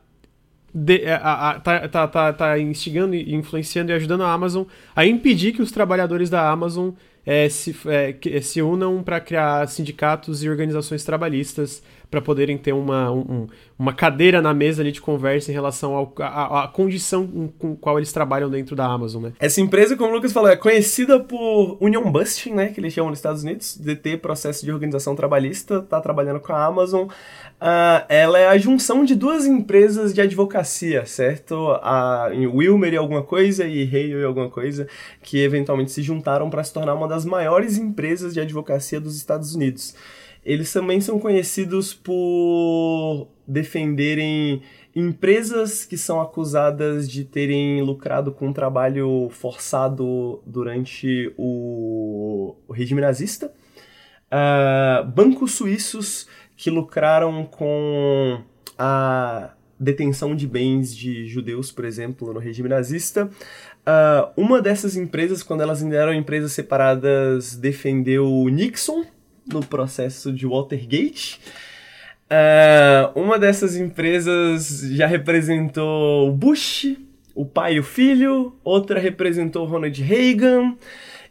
de, 0.73 1.05
a, 1.05 1.49
a, 1.49 1.59
tá, 1.59 1.87
tá, 1.89 2.07
tá, 2.07 2.33
tá 2.33 2.59
instigando, 2.59 3.15
influenciando 3.15 3.91
e 3.91 3.95
ajudando 3.95 4.23
a 4.23 4.31
Amazon 4.31 4.63
a 4.95 5.05
impedir 5.05 5.51
que 5.51 5.61
os 5.61 5.69
trabalhadores 5.69 6.29
da 6.29 6.49
Amazon 6.49 6.91
é, 7.25 7.49
se, 7.49 7.75
é, 7.87 8.41
se 8.41 8.61
unam 8.61 9.03
para 9.03 9.19
criar 9.19 9.67
sindicatos 9.67 10.43
e 10.43 10.49
organizações 10.49 11.03
trabalhistas 11.03 11.83
para 12.13 12.21
poderem 12.21 12.59
ter 12.59 12.73
uma, 12.73 13.11
um, 13.11 13.47
uma 13.77 13.91
cadeira 13.91 14.39
na 14.39 14.53
mesa 14.53 14.83
ali 14.83 14.91
de 14.91 15.01
conversa 15.01 15.49
em 15.49 15.53
relação 15.53 16.13
à 16.19 16.69
condição 16.71 17.51
com 17.57 17.75
qual 17.75 17.97
eles 17.97 18.13
trabalham 18.13 18.51
dentro 18.51 18.75
da 18.75 18.85
Amazon, 18.85 19.23
né? 19.23 19.33
Essa 19.39 19.59
empresa, 19.61 19.97
como 19.97 20.11
o 20.11 20.13
Lucas 20.13 20.31
falou, 20.31 20.47
é 20.47 20.55
conhecida 20.55 21.19
por 21.19 21.75
union 21.81 22.11
busting, 22.11 22.53
né, 22.53 22.67
que 22.67 22.79
eles 22.79 22.93
chamam 22.93 23.09
nos 23.09 23.17
Estados 23.17 23.41
Unidos, 23.41 23.81
ter 24.03 24.21
processo 24.21 24.63
de 24.63 24.71
organização 24.71 25.15
trabalhista, 25.15 25.81
tá 25.81 25.99
trabalhando 25.99 26.39
com 26.39 26.53
a 26.53 26.63
Amazon. 26.63 27.07
Uh, 27.07 28.05
ela 28.07 28.37
é 28.37 28.47
a 28.47 28.59
junção 28.59 29.03
de 29.03 29.15
duas 29.15 29.47
empresas 29.47 30.13
de 30.13 30.21
advocacia, 30.21 31.07
certo? 31.07 31.71
A 31.81 32.29
Wilmer 32.31 32.93
e 32.93 32.97
alguma 32.97 33.23
coisa 33.23 33.65
e 33.65 33.81
Hale 33.87 34.21
e 34.21 34.23
alguma 34.23 34.51
coisa, 34.51 34.87
que 35.23 35.39
eventualmente 35.39 35.91
se 35.91 36.03
juntaram 36.03 36.47
para 36.47 36.63
se 36.63 36.71
tornar 36.71 36.93
uma 36.93 37.07
das 37.07 37.25
maiores 37.25 37.79
empresas 37.79 38.35
de 38.35 38.39
advocacia 38.39 39.01
dos 39.01 39.15
Estados 39.15 39.55
Unidos. 39.55 39.95
Eles 40.45 40.71
também 40.71 40.99
são 40.99 41.19
conhecidos 41.19 41.93
por 41.93 43.27
defenderem 43.47 44.61
empresas 44.95 45.85
que 45.85 45.97
são 45.97 46.21
acusadas 46.21 47.09
de 47.09 47.23
terem 47.23 47.81
lucrado 47.81 48.31
com 48.31 48.53
trabalho 48.53 49.29
forçado 49.31 50.41
durante 50.45 51.33
o, 51.37 52.55
o 52.67 52.73
regime 52.73 53.01
nazista, 53.01 53.51
uh, 54.31 55.05
bancos 55.07 55.53
suíços 55.53 56.27
que 56.55 56.69
lucraram 56.69 57.45
com 57.45 58.41
a 58.77 59.53
detenção 59.79 60.35
de 60.35 60.47
bens 60.47 60.95
de 60.95 61.25
judeus, 61.27 61.71
por 61.71 61.85
exemplo, 61.85 62.31
no 62.33 62.39
regime 62.39 62.69
nazista. 62.69 63.25
Uh, 63.25 64.31
uma 64.37 64.61
dessas 64.61 64.95
empresas, 64.95 65.43
quando 65.43 65.61
elas 65.61 65.83
ainda 65.83 65.97
eram 65.97 66.13
empresas 66.13 66.53
separadas, 66.53 67.55
defendeu 67.55 68.47
Nixon, 68.49 69.03
no 69.45 69.65
processo 69.65 70.31
de 70.31 70.45
Watergate. 70.47 71.39
Uh, 72.33 73.19
uma 73.19 73.37
dessas 73.37 73.75
empresas 73.75 74.81
já 74.91 75.05
representou 75.05 76.29
o 76.29 76.31
Bush, 76.31 76.97
o 77.35 77.45
pai 77.45 77.75
e 77.75 77.79
o 77.79 77.83
filho, 77.83 78.55
outra 78.63 78.99
representou 78.99 79.65
Ronald 79.65 80.01
Reagan. 80.01 80.75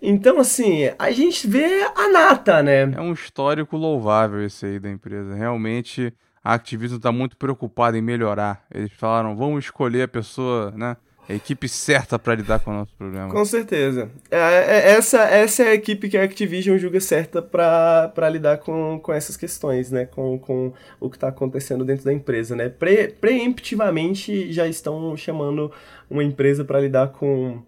Então, 0.00 0.38
assim, 0.40 0.90
a 0.98 1.10
gente 1.12 1.46
vê 1.46 1.84
a 1.94 2.08
nata, 2.08 2.62
né? 2.62 2.82
É 2.82 3.00
um 3.00 3.12
histórico 3.12 3.76
louvável 3.76 4.44
esse 4.44 4.66
aí 4.66 4.80
da 4.80 4.90
empresa. 4.90 5.34
Realmente, 5.34 6.12
a 6.42 6.54
Activision 6.54 6.96
está 6.96 7.12
muito 7.12 7.36
preocupada 7.36 7.96
em 7.96 8.02
melhorar. 8.02 8.64
Eles 8.72 8.92
falaram, 8.92 9.36
vamos 9.36 9.64
escolher 9.64 10.02
a 10.02 10.08
pessoa, 10.08 10.72
né? 10.76 10.96
A 11.28 11.34
equipe 11.34 11.68
certa 11.68 12.18
para 12.18 12.34
lidar 12.34 12.58
com 12.60 12.70
o 12.70 12.74
nosso 12.74 12.94
problema. 12.96 13.28
Com 13.28 13.44
certeza. 13.44 14.10
É, 14.30 14.38
é, 14.38 14.90
essa, 14.92 15.22
essa 15.22 15.62
é 15.62 15.68
a 15.68 15.74
equipe 15.74 16.08
que 16.08 16.16
a 16.16 16.24
Activision 16.24 16.76
julga 16.78 17.00
certa 17.00 17.40
para 17.40 18.28
lidar 18.28 18.58
com, 18.58 18.98
com 19.00 19.12
essas 19.12 19.36
questões, 19.36 19.90
né? 19.90 20.06
Com, 20.06 20.38
com 20.38 20.72
o 21.00 21.08
que 21.08 21.16
está 21.16 21.28
acontecendo 21.28 21.84
dentro 21.84 22.04
da 22.04 22.12
empresa, 22.12 22.56
né? 22.56 22.68
Pre, 22.68 23.08
preemptivamente 23.08 24.52
já 24.52 24.66
estão 24.66 25.16
chamando 25.16 25.70
uma 26.10 26.24
empresa 26.24 26.64
para 26.64 26.80
lidar 26.80 27.08
com 27.08 27.62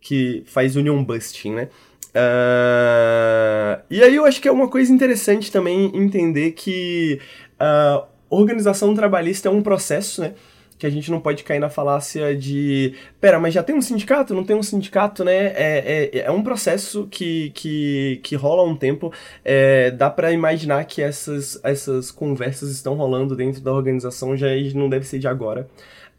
que 0.00 0.42
faz 0.46 0.74
union 0.76 1.02
busting, 1.04 1.52
né? 1.52 1.68
Uh, 2.16 3.82
e 3.90 4.02
aí 4.02 4.16
eu 4.16 4.24
acho 4.24 4.40
que 4.40 4.48
é 4.48 4.52
uma 4.52 4.68
coisa 4.68 4.92
interessante 4.92 5.52
também 5.52 5.90
entender 5.94 6.52
que 6.52 7.20
uh, 7.60 8.06
organização 8.30 8.94
trabalhista 8.94 9.48
é 9.48 9.50
um 9.50 9.62
processo, 9.62 10.22
né? 10.22 10.34
Que 10.78 10.86
a 10.86 10.90
gente 10.90 11.10
não 11.10 11.20
pode 11.20 11.42
cair 11.42 11.58
na 11.58 11.68
falácia 11.70 12.36
de 12.36 12.94
pera, 13.20 13.38
mas 13.38 13.54
já 13.54 13.62
tem 13.62 13.74
um 13.74 13.80
sindicato? 13.80 14.34
Não 14.34 14.44
tem 14.44 14.56
um 14.56 14.62
sindicato, 14.62 15.24
né? 15.24 15.46
É, 15.54 16.10
é, 16.12 16.18
é 16.20 16.30
um 16.30 16.42
processo 16.42 17.06
que, 17.10 17.50
que, 17.54 18.20
que 18.22 18.36
rola 18.36 18.62
há 18.62 18.64
um 18.66 18.76
tempo. 18.76 19.12
É, 19.44 19.90
dá 19.90 20.10
para 20.10 20.32
imaginar 20.32 20.84
que 20.84 21.00
essas, 21.02 21.58
essas 21.62 22.10
conversas 22.10 22.70
estão 22.70 22.94
rolando 22.94 23.34
dentro 23.34 23.60
da 23.60 23.72
organização, 23.72 24.36
já 24.36 24.48
não 24.74 24.88
deve 24.88 25.06
ser 25.06 25.18
de 25.18 25.28
agora. 25.28 25.68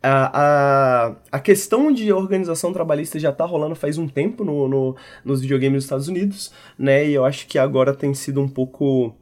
A, 0.02 1.08
a, 1.10 1.16
a 1.32 1.40
questão 1.40 1.92
de 1.92 2.14
organização 2.14 2.72
trabalhista 2.72 3.20
já 3.20 3.32
tá 3.32 3.46
rolando 3.46 3.76
faz 3.76 3.98
um 3.98 4.08
tempo 4.08 4.44
no, 4.44 4.68
no, 4.68 4.96
nos 5.26 5.42
videogames 5.42 5.78
dos 5.78 5.84
Estados 5.86 6.08
Unidos, 6.08 6.54
né? 6.78 7.06
E 7.08 7.14
eu 7.14 7.26
acho 7.26 7.48
que 7.48 7.58
agora 7.58 7.94
tem 7.94 8.14
sido 8.14 8.40
um 8.42 8.48
pouco 8.48 9.16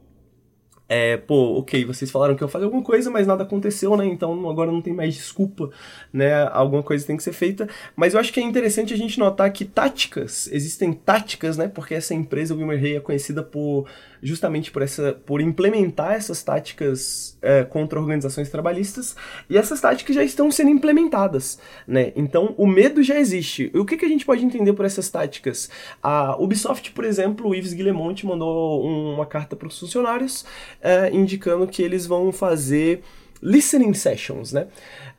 é, 0.88 1.16
pô, 1.16 1.58
ok, 1.58 1.84
vocês 1.84 2.10
falaram 2.10 2.36
que 2.36 2.44
eu 2.44 2.48
fazer 2.48 2.64
alguma 2.66 2.82
coisa, 2.82 3.10
mas 3.10 3.26
nada 3.26 3.42
aconteceu, 3.42 3.96
né? 3.96 4.06
Então 4.06 4.48
agora 4.48 4.70
não 4.70 4.80
tem 4.80 4.92
mais 4.92 5.14
desculpa, 5.14 5.70
né? 6.12 6.44
Alguma 6.52 6.82
coisa 6.82 7.04
tem 7.04 7.16
que 7.16 7.24
ser 7.24 7.32
feita. 7.32 7.68
Mas 7.96 8.14
eu 8.14 8.20
acho 8.20 8.32
que 8.32 8.38
é 8.38 8.42
interessante 8.42 8.94
a 8.94 8.96
gente 8.96 9.18
notar 9.18 9.50
que 9.52 9.64
táticas, 9.64 10.48
existem 10.52 10.92
táticas, 10.92 11.56
né? 11.56 11.66
Porque 11.66 11.94
essa 11.94 12.14
empresa, 12.14 12.54
o 12.54 12.58
Wilmer 12.58 12.78
Hay, 12.78 12.96
é 12.96 13.00
conhecida 13.00 13.42
por 13.42 13.86
justamente 14.22 14.70
por, 14.70 14.82
essa, 14.82 15.12
por 15.12 15.40
implementar 15.40 16.12
essas 16.12 16.42
táticas 16.42 17.36
é, 17.42 17.64
contra 17.64 17.98
organizações 17.98 18.48
trabalhistas, 18.48 19.16
e 19.48 19.56
essas 19.56 19.80
táticas 19.80 20.14
já 20.14 20.24
estão 20.24 20.50
sendo 20.50 20.70
implementadas, 20.70 21.58
né? 21.86 22.12
Então 22.16 22.54
o 22.56 22.66
medo 22.66 23.02
já 23.02 23.18
existe. 23.18 23.70
E 23.74 23.78
o 23.78 23.84
que, 23.84 23.96
que 23.96 24.04
a 24.04 24.08
gente 24.08 24.24
pode 24.24 24.44
entender 24.44 24.72
por 24.72 24.84
essas 24.84 25.08
táticas? 25.08 25.70
A 26.02 26.36
Ubisoft, 26.40 26.92
por 26.92 27.04
exemplo, 27.04 27.48
o 27.48 27.54
Yves 27.54 27.72
Guillemont 27.72 28.24
mandou 28.24 28.82
uma 28.84 29.26
carta 29.26 29.56
para 29.56 29.68
os 29.68 29.78
funcionários 29.78 30.42
uh, 30.42 31.14
indicando 31.14 31.66
que 31.66 31.82
eles 31.82 32.06
vão 32.06 32.32
fazer 32.32 33.02
listening 33.42 33.94
sessions, 33.94 34.52
né? 34.52 34.66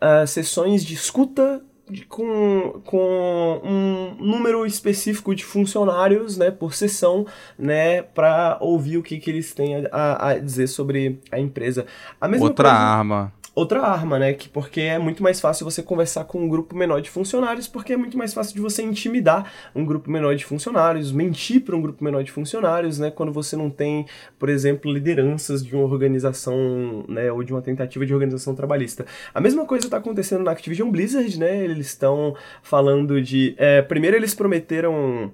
Uh, 0.02 0.28
sessões 0.28 0.84
de 0.84 0.94
escuta 0.94 1.62
com, 2.08 2.82
com 2.86 3.62
um 3.64 4.16
número 4.20 4.66
específico 4.66 5.34
de 5.34 5.46
funcionários, 5.46 6.38
né, 6.38 6.52
por 6.52 6.74
sessão, 6.74 7.26
né, 7.58 8.02
para 8.02 8.58
ouvir 8.60 8.98
o 8.98 9.04
que, 9.04 9.18
que 9.20 9.30
eles 9.30 9.54
têm 9.54 9.86
a, 9.92 10.30
a 10.30 10.40
dizer 10.40 10.68
sobre 10.68 11.20
a 11.32 11.40
empresa. 11.40 11.86
A 12.20 12.28
Outra 12.28 12.70
coisa, 12.70 12.84
arma 12.84 13.34
outra 13.58 13.82
arma, 13.82 14.20
né? 14.20 14.34
Que, 14.34 14.48
porque 14.48 14.82
é 14.82 15.00
muito 15.00 15.24
mais 15.24 15.42
fácil 15.42 15.66
você 15.66 15.82
conversar 15.82 16.26
com 16.26 16.40
um 16.40 16.48
grupo 16.48 16.76
menor 16.76 17.02
de 17.02 17.10
funcionários, 17.10 17.68
porque 17.68 17.94
é 17.94 17.98
muito 17.98 18.16
mais 18.16 18.32
fácil 18.32 18.54
de 18.54 18.62
você 18.62 18.84
intimidar 18.84 19.52
um 19.74 19.84
grupo 19.84 20.12
menor 20.12 20.36
de 20.36 20.46
funcionários, 20.46 21.12
mentir 21.12 21.62
para 21.62 21.76
um 21.76 21.82
grupo 21.82 22.04
menor 22.04 22.24
de 22.24 22.32
funcionários, 22.32 23.00
né? 23.00 23.10
Quando 23.10 23.34
você 23.34 23.56
não 23.56 23.72
tem, 23.72 24.06
por 24.38 24.48
exemplo, 24.48 24.94
lideranças 24.94 25.66
de 25.66 25.76
uma 25.76 25.86
organização, 25.86 27.04
né? 27.10 27.32
Ou 27.32 27.42
de 27.42 27.52
uma 27.52 27.62
tentativa 27.62 28.06
de 28.06 28.14
organização 28.14 28.54
trabalhista. 28.54 29.08
A 29.34 29.42
mesma 29.42 29.66
coisa 29.66 29.88
está 29.88 29.98
acontecendo 29.98 30.44
na 30.44 30.52
Activision 30.52 30.92
Blizzard, 30.92 31.40
né? 31.40 31.64
Eles 31.64 31.88
estão 31.88 32.36
falando 32.62 33.20
de. 33.20 33.56
É, 33.58 33.82
primeiro 33.82 34.16
eles 34.16 34.36
prometeram 34.36 35.32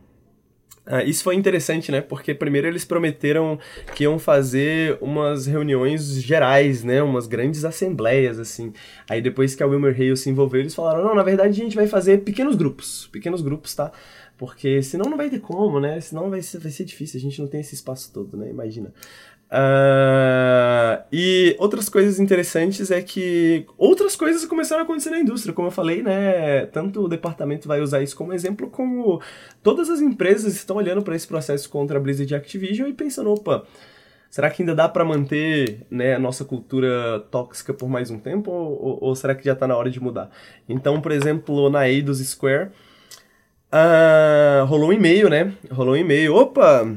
ah, 0.85 1.03
isso 1.03 1.23
foi 1.23 1.35
interessante, 1.35 1.91
né? 1.91 2.01
Porque 2.01 2.33
primeiro 2.33 2.67
eles 2.67 2.83
prometeram 2.83 3.57
que 3.95 4.03
iam 4.03 4.19
fazer 4.19 4.97
umas 4.99 5.45
reuniões 5.45 6.21
gerais, 6.21 6.83
né? 6.83 7.01
Umas 7.01 7.25
grandes 7.25 7.63
assembleias, 7.63 8.37
assim. 8.37 8.73
Aí 9.09 9.21
depois 9.21 9.55
que 9.55 9.63
a 9.63 9.67
Wilmer 9.67 9.95
Hale 9.95 10.17
se 10.17 10.29
envolveu, 10.29 10.59
eles 10.59 10.75
falaram, 10.75 11.03
não, 11.03 11.15
na 11.15 11.23
verdade 11.23 11.61
a 11.61 11.63
gente 11.63 11.75
vai 11.75 11.87
fazer 11.87 12.19
pequenos 12.19 12.55
grupos. 12.55 13.07
Pequenos 13.13 13.41
grupos, 13.41 13.73
tá? 13.73 13.91
Porque 14.37 14.81
senão 14.83 15.09
não 15.09 15.15
vai 15.15 15.29
ter 15.29 15.39
como, 15.39 15.79
né? 15.79 16.01
Senão 16.01 16.29
vai 16.29 16.41
ser, 16.41 16.57
vai 16.57 16.71
ser 16.71 16.83
difícil, 16.83 17.17
a 17.17 17.21
gente 17.21 17.39
não 17.39 17.47
tem 17.47 17.61
esse 17.61 17.75
espaço 17.75 18.11
todo, 18.11 18.35
né? 18.35 18.49
Imagina. 18.49 18.93
Uh, 19.53 21.03
e 21.11 21.55
outras 21.59 21.87
coisas 21.87 22.19
interessantes 22.19 22.89
é 22.89 23.03
que 23.03 23.67
outras 23.77 24.15
coisas 24.15 24.43
começaram 24.45 24.81
a 24.81 24.83
acontecer 24.83 25.11
na 25.11 25.19
indústria, 25.19 25.53
como 25.53 25.67
eu 25.67 25.71
falei, 25.71 26.01
né? 26.01 26.65
Tanto 26.67 27.03
o 27.03 27.07
departamento 27.07 27.67
vai 27.67 27.79
usar 27.79 28.01
isso 28.01 28.15
como 28.15 28.33
exemplo, 28.33 28.67
como 28.67 29.21
todas 29.61 29.91
as 29.91 30.01
empresas 30.01 30.55
estão 30.55 30.77
olhando 30.77 31.03
para 31.03 31.15
esse 31.15 31.27
processo 31.27 31.69
contra 31.69 31.99
a 31.99 32.01
Blizzard 32.01 32.33
e 32.33 32.35
Activision 32.35 32.89
e 32.89 32.93
pensando, 32.93 33.31
opa, 33.31 33.63
será 34.27 34.49
que 34.49 34.63
ainda 34.63 34.73
dá 34.73 34.89
para 34.89 35.05
manter 35.05 35.85
né, 35.91 36.15
a 36.15 36.19
nossa 36.19 36.43
cultura 36.43 37.19
tóxica 37.29 37.75
por 37.75 37.87
mais 37.87 38.09
um 38.09 38.17
tempo 38.17 38.49
ou, 38.49 38.97
ou 39.03 39.15
será 39.15 39.35
que 39.35 39.45
já 39.45 39.53
está 39.53 39.67
na 39.67 39.77
hora 39.77 39.91
de 39.91 39.99
mudar? 39.99 40.31
Então, 40.67 40.99
por 40.99 41.11
exemplo, 41.11 41.69
na 41.69 41.87
Eidos 41.87 42.17
Square, 42.27 42.71
uh, 43.71 44.65
rolou 44.65 44.89
um 44.89 44.93
e-mail, 44.93 45.29
né? 45.29 45.53
Rolou 45.69 45.93
um 45.93 45.97
e-mail, 45.97 46.33
opa 46.33 46.95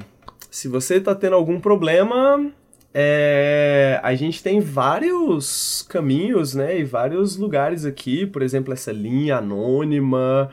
se 0.56 0.68
você 0.68 0.94
está 0.94 1.14
tendo 1.14 1.36
algum 1.36 1.60
problema, 1.60 2.50
é, 2.94 4.00
a 4.02 4.14
gente 4.14 4.42
tem 4.42 4.58
vários 4.58 5.84
caminhos, 5.86 6.54
né, 6.54 6.80
e 6.80 6.82
vários 6.82 7.36
lugares 7.36 7.84
aqui, 7.84 8.24
por 8.24 8.40
exemplo, 8.40 8.72
essa 8.72 8.90
linha 8.90 9.36
anônima, 9.36 10.50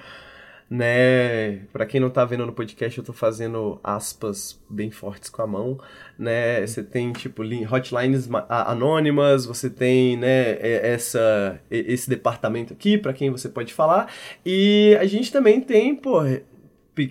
né, 0.69 1.59
para 1.71 1.85
quem 1.85 2.01
não 2.01 2.09
está 2.09 2.25
vendo 2.25 2.45
no 2.45 2.51
podcast, 2.51 2.97
eu 2.97 3.01
estou 3.01 3.15
fazendo 3.15 3.79
aspas 3.81 4.59
bem 4.69 4.91
fortes 4.91 5.29
com 5.29 5.41
a 5.41 5.47
mão, 5.47 5.79
né, 6.19 6.67
você 6.67 6.83
tem, 6.83 7.13
tipo, 7.13 7.41
hotlines 7.71 8.27
anônimas, 8.49 9.45
você 9.45 9.69
tem, 9.69 10.17
né, 10.17 10.57
essa, 10.85 11.61
esse 11.71 12.09
departamento 12.09 12.73
aqui 12.73 12.97
para 12.97 13.13
quem 13.13 13.29
você 13.29 13.47
pode 13.47 13.73
falar, 13.73 14.11
e 14.45 14.97
a 14.99 15.05
gente 15.05 15.31
também 15.31 15.61
tem, 15.61 15.95
pô, 15.95 16.19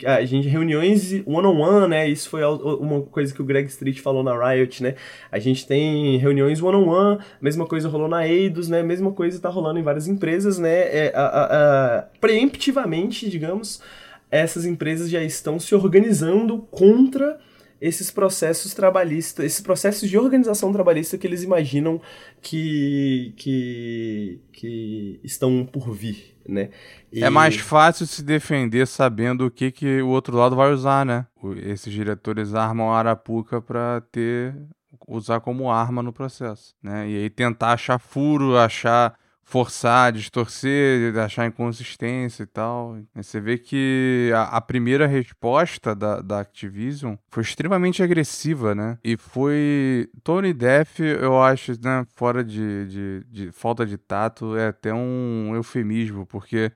a 0.05 0.25
gente 0.25 0.49
reuniões 0.49 1.13
one-on-one, 1.27 1.89
né? 1.89 2.09
Isso 2.09 2.29
foi 2.29 2.43
uma 2.45 3.03
coisa 3.03 3.35
que 3.35 3.43
o 3.43 3.45
Greg 3.45 3.69
Street 3.69 4.01
falou 4.01 4.23
na 4.23 4.33
Riot, 4.33 4.83
né? 4.83 4.95
A 5.31 5.39
gente 5.39 5.67
tem 5.67 6.17
reuniões 6.19 6.63
one-on-one, 6.63 7.19
mesma 7.41 7.67
coisa 7.67 7.89
rolou 7.89 8.09
na 8.09 8.27
Eidos, 8.27 8.69
né? 8.69 8.83
Mesma 8.83 9.13
coisa 9.13 9.41
tá 9.41 9.49
rolando 9.49 9.79
em 9.79 9.83
várias 9.83 10.07
empresas, 10.07 10.59
né? 10.59 10.71
É, 10.71 11.13
a, 11.15 11.23
a, 11.23 11.45
a, 11.99 12.03
preemptivamente, 12.21 13.29
digamos, 13.29 13.83
essas 14.31 14.65
empresas 14.65 15.11
já 15.11 15.23
estão 15.23 15.59
se 15.59 15.75
organizando 15.75 16.59
contra 16.71 17.39
esses 17.83 18.13
processos 18.13 18.73
trabalhistas, 18.75 19.45
esses 19.45 19.61
processos 19.61 20.09
de 20.09 20.17
organização 20.17 20.73
trabalhista 20.73 21.19
que 21.19 21.27
eles 21.27 21.43
imaginam 21.43 22.01
que, 22.41 23.35
que, 23.37 24.39
que 24.53 25.21
estão 25.25 25.67
por 25.67 25.93
vir, 25.93 26.32
né? 26.49 26.71
E... 27.13 27.23
É 27.23 27.31
mais 27.31 27.57
fácil 27.57 28.07
se 28.07 28.23
defender 28.23 28.87
sabendo 28.87 29.47
o 29.47 29.51
que, 29.51 29.71
que 29.71 30.03
o 30.03 30.09
outro 30.09 30.37
lado 30.37 30.57
vai 30.57 30.73
usar, 30.73 31.05
né? 31.05 31.27
Esses 31.57 31.93
diretores 31.93 32.55
armam 32.55 32.93
a 32.93 32.99
arapuca 32.99 33.61
para 33.61 34.01
ter 34.13 34.55
usar 35.09 35.41
como 35.41 35.71
arma 35.71 36.03
no 36.03 36.13
processo, 36.13 36.75
né? 36.83 37.09
E 37.09 37.17
aí 37.17 37.31
tentar 37.31 37.73
achar 37.73 37.99
furo, 37.99 38.57
achar 38.57 39.15
forçar, 39.53 40.11
distorcer, 40.13 41.15
achar 41.19 41.47
inconsistência 41.47 42.45
e 42.45 42.47
tal. 42.47 42.97
E 43.15 43.23
você 43.23 43.39
vê 43.39 43.59
que 43.59 44.33
a, 44.35 44.45
a, 44.57 44.61
primeira 44.63 45.07
resposta 45.07 45.95
da, 45.95 46.23
da 46.23 46.41
Activision 46.41 47.17
foi 47.29 47.43
extremamente 47.43 48.03
agressiva, 48.03 48.75
né? 48.75 48.99
E 49.05 49.15
foi. 49.15 50.09
Tony 50.25 50.55
Deff, 50.55 51.03
eu 51.03 51.43
acho, 51.43 51.73
né, 51.85 52.07
fora 52.15 52.43
de, 52.43 52.87
de, 52.87 53.25
de 53.29 53.53
falta 53.53 53.85
de 53.85 53.99
tato, 53.99 54.57
é 54.57 54.69
até 54.69 54.95
um 54.95 55.55
eufemismo, 55.55 56.25
porque 56.25 56.73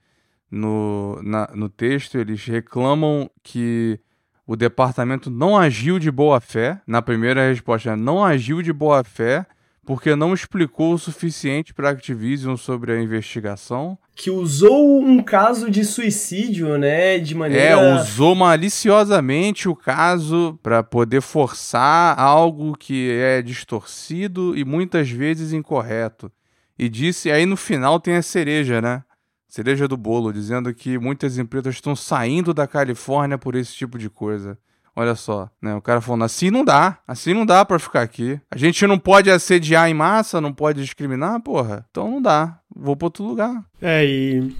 no, 0.51 1.18
na, 1.22 1.49
no 1.55 1.70
texto 1.70 2.18
eles 2.18 2.45
reclamam 2.45 3.31
que 3.43 3.99
o 4.47 4.55
departamento 4.55 5.31
não 5.31 5.57
agiu 5.57 5.99
de 5.99 6.11
boa 6.11 6.43
fé. 6.43 6.79
Na 6.87 7.01
primeira 7.01 7.49
resposta, 7.49 7.97
não 7.97 8.22
agiu 8.22 8.61
de 8.61 8.70
boa 8.70 9.03
fé 9.03 9.47
porque 9.87 10.16
não 10.16 10.34
explicou 10.34 10.95
o 10.95 10.99
suficiente 10.99 11.72
para 11.72 11.89
a 11.89 11.93
Activision 11.93 12.57
sobre 12.57 12.91
a 12.91 13.01
investigação. 13.01 13.97
Que 14.16 14.32
usou 14.32 15.01
um 15.01 15.22
caso 15.22 15.70
de 15.70 15.84
suicídio, 15.84 16.76
né, 16.76 17.20
de 17.20 17.37
maneira... 17.37 17.64
É, 17.64 17.95
usou 17.95 18.34
maliciosamente 18.34 19.68
o 19.68 19.76
caso 19.76 20.59
para 20.61 20.82
poder 20.82 21.22
forçar 21.22 22.18
algo 22.18 22.76
que 22.76 23.12
é 23.12 23.41
distorcido 23.41 24.59
e 24.59 24.64
muitas 24.64 25.09
vezes 25.09 25.53
incorreto. 25.53 26.32
E 26.76 26.89
disse, 26.89 27.30
aí 27.30 27.47
no 27.47 27.57
final 27.57 28.01
tem 28.01 28.16
a 28.16 28.22
cereja, 28.22 28.82
né? 28.82 29.05
Cereja 29.47 29.87
do 29.87 29.97
bolo, 29.97 30.32
dizendo 30.32 30.74
que 30.74 30.99
muitas 30.99 31.39
empresas 31.39 31.76
estão 31.76 31.95
saindo 31.95 32.53
da 32.53 32.66
Califórnia 32.66 33.39
por 33.39 33.55
esse 33.55 33.72
tipo 33.72 33.97
de 33.97 34.11
coisa. 34.11 34.59
Olha 34.99 35.14
só, 35.14 35.51
né? 35.61 35.74
O 35.74 35.82
cara 35.82 36.01
falando, 36.01 36.24
assim 36.24 36.51
não 36.51 36.64
dá, 36.64 36.99
assim 37.07 37.34
não 37.34 37.44
dá 37.44 37.66
para 37.66 37.78
ficar 37.78 38.01
aqui. 38.01 38.40
A 38.51 38.57
gente 38.57 38.86
não 38.86 38.99
pode 38.99 39.30
assediar 39.30 39.90
em 39.90 39.94
massa, 39.94 40.40
não 40.40 40.55
pode 40.55 40.80
discriminar, 40.80 41.38
porra. 41.42 41.86
Então 41.90 42.11
não 42.11 42.22
dá, 42.22 42.59
vou 42.74 42.97
para 42.97 43.07
outro 43.07 43.22
lugar. 43.22 43.62
É, 43.82 44.03
e 44.07 44.57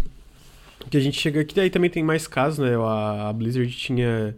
que 0.91 0.97
a 0.99 1.01
gente 1.01 1.19
chega 1.19 1.41
aqui, 1.41 1.55
daí 1.55 1.71
também 1.71 1.89
tem 1.89 2.03
mais 2.03 2.27
casos, 2.27 2.59
né? 2.59 2.77
A, 2.77 3.33
Blizzard 3.33 3.73
tinha 3.73 4.37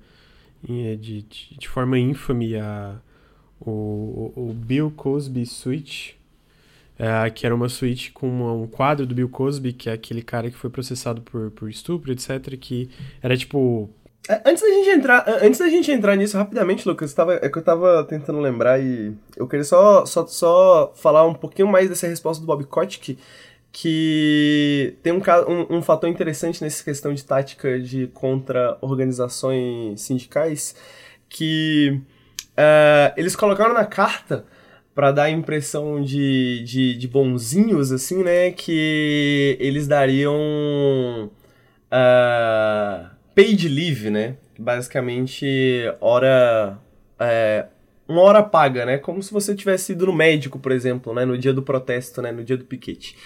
de, 0.62 0.96
de, 0.96 1.22
de 1.58 1.68
forma 1.68 1.98
ínfame 1.98 2.56
a, 2.56 2.96
o, 3.60 4.32
o 4.36 4.54
Bill 4.54 4.92
Cosby 4.92 5.44
Switch, 5.46 6.12
é, 6.96 7.28
que 7.30 7.44
era 7.44 7.54
uma 7.54 7.68
suíte 7.68 8.12
com 8.12 8.28
uma, 8.28 8.52
um 8.52 8.66
quadro 8.68 9.04
do 9.04 9.16
Bill 9.16 9.28
Cosby, 9.28 9.72
que 9.72 9.90
é 9.90 9.92
aquele 9.92 10.22
cara 10.22 10.48
que 10.48 10.56
foi 10.56 10.70
processado 10.70 11.22
por, 11.22 11.50
por 11.50 11.68
estupro, 11.68 12.12
etc., 12.12 12.56
que 12.58 12.88
era 13.20 13.36
tipo 13.36 13.90
antes 14.44 14.62
da 14.62 14.68
gente 14.68 14.90
entrar, 14.90 15.24
antes 15.42 15.58
da 15.58 15.68
gente 15.68 15.90
entrar 15.90 16.16
nisso 16.16 16.36
rapidamente, 16.36 16.86
Lucas, 16.86 17.14
tava, 17.14 17.34
é 17.34 17.48
que 17.48 17.58
eu 17.58 17.62
tava 17.62 18.04
tentando 18.04 18.38
lembrar 18.40 18.80
e 18.80 19.14
eu 19.36 19.48
queria 19.48 19.64
só, 19.64 20.04
só, 20.04 20.26
só 20.26 20.92
falar 20.96 21.26
um 21.26 21.34
pouquinho 21.34 21.68
mais 21.68 21.88
dessa 21.88 22.06
resposta 22.06 22.40
do 22.40 22.46
Bob 22.46 22.64
Kotick. 22.64 23.18
que 23.72 24.96
tem 25.02 25.12
um, 25.12 25.20
um, 25.48 25.78
um 25.78 25.82
fator 25.82 26.08
interessante 26.08 26.62
nessa 26.62 26.84
questão 26.84 27.14
de 27.14 27.24
tática 27.24 27.78
de 27.80 28.06
contra 28.08 28.76
organizações 28.80 30.00
sindicais, 30.00 30.74
que 31.28 32.00
uh, 32.58 33.12
eles 33.16 33.36
colocaram 33.36 33.74
na 33.74 33.84
carta 33.84 34.44
para 34.94 35.12
dar 35.12 35.24
a 35.24 35.30
impressão 35.30 36.02
de, 36.02 36.62
de, 36.64 36.96
de, 36.96 37.06
bonzinhos, 37.06 37.92
assim, 37.92 38.22
né? 38.24 38.50
Que 38.50 39.56
eles 39.60 39.86
dariam 39.86 41.30
uh, 41.92 43.17
paid 43.38 43.68
leave, 43.68 44.10
né? 44.10 44.34
Basicamente, 44.58 45.46
hora. 46.00 46.76
É, 47.20 47.66
uma 48.08 48.22
hora 48.22 48.42
paga, 48.42 48.84
né? 48.84 48.98
Como 48.98 49.22
se 49.22 49.32
você 49.32 49.54
tivesse 49.54 49.92
ido 49.92 50.06
no 50.06 50.12
médico, 50.12 50.58
por 50.58 50.72
exemplo, 50.72 51.14
né? 51.14 51.24
No 51.24 51.38
dia 51.38 51.52
do 51.52 51.62
protesto, 51.62 52.20
né? 52.20 52.32
No 52.32 52.42
dia 52.42 52.56
do 52.56 52.64
piquete. 52.64 53.16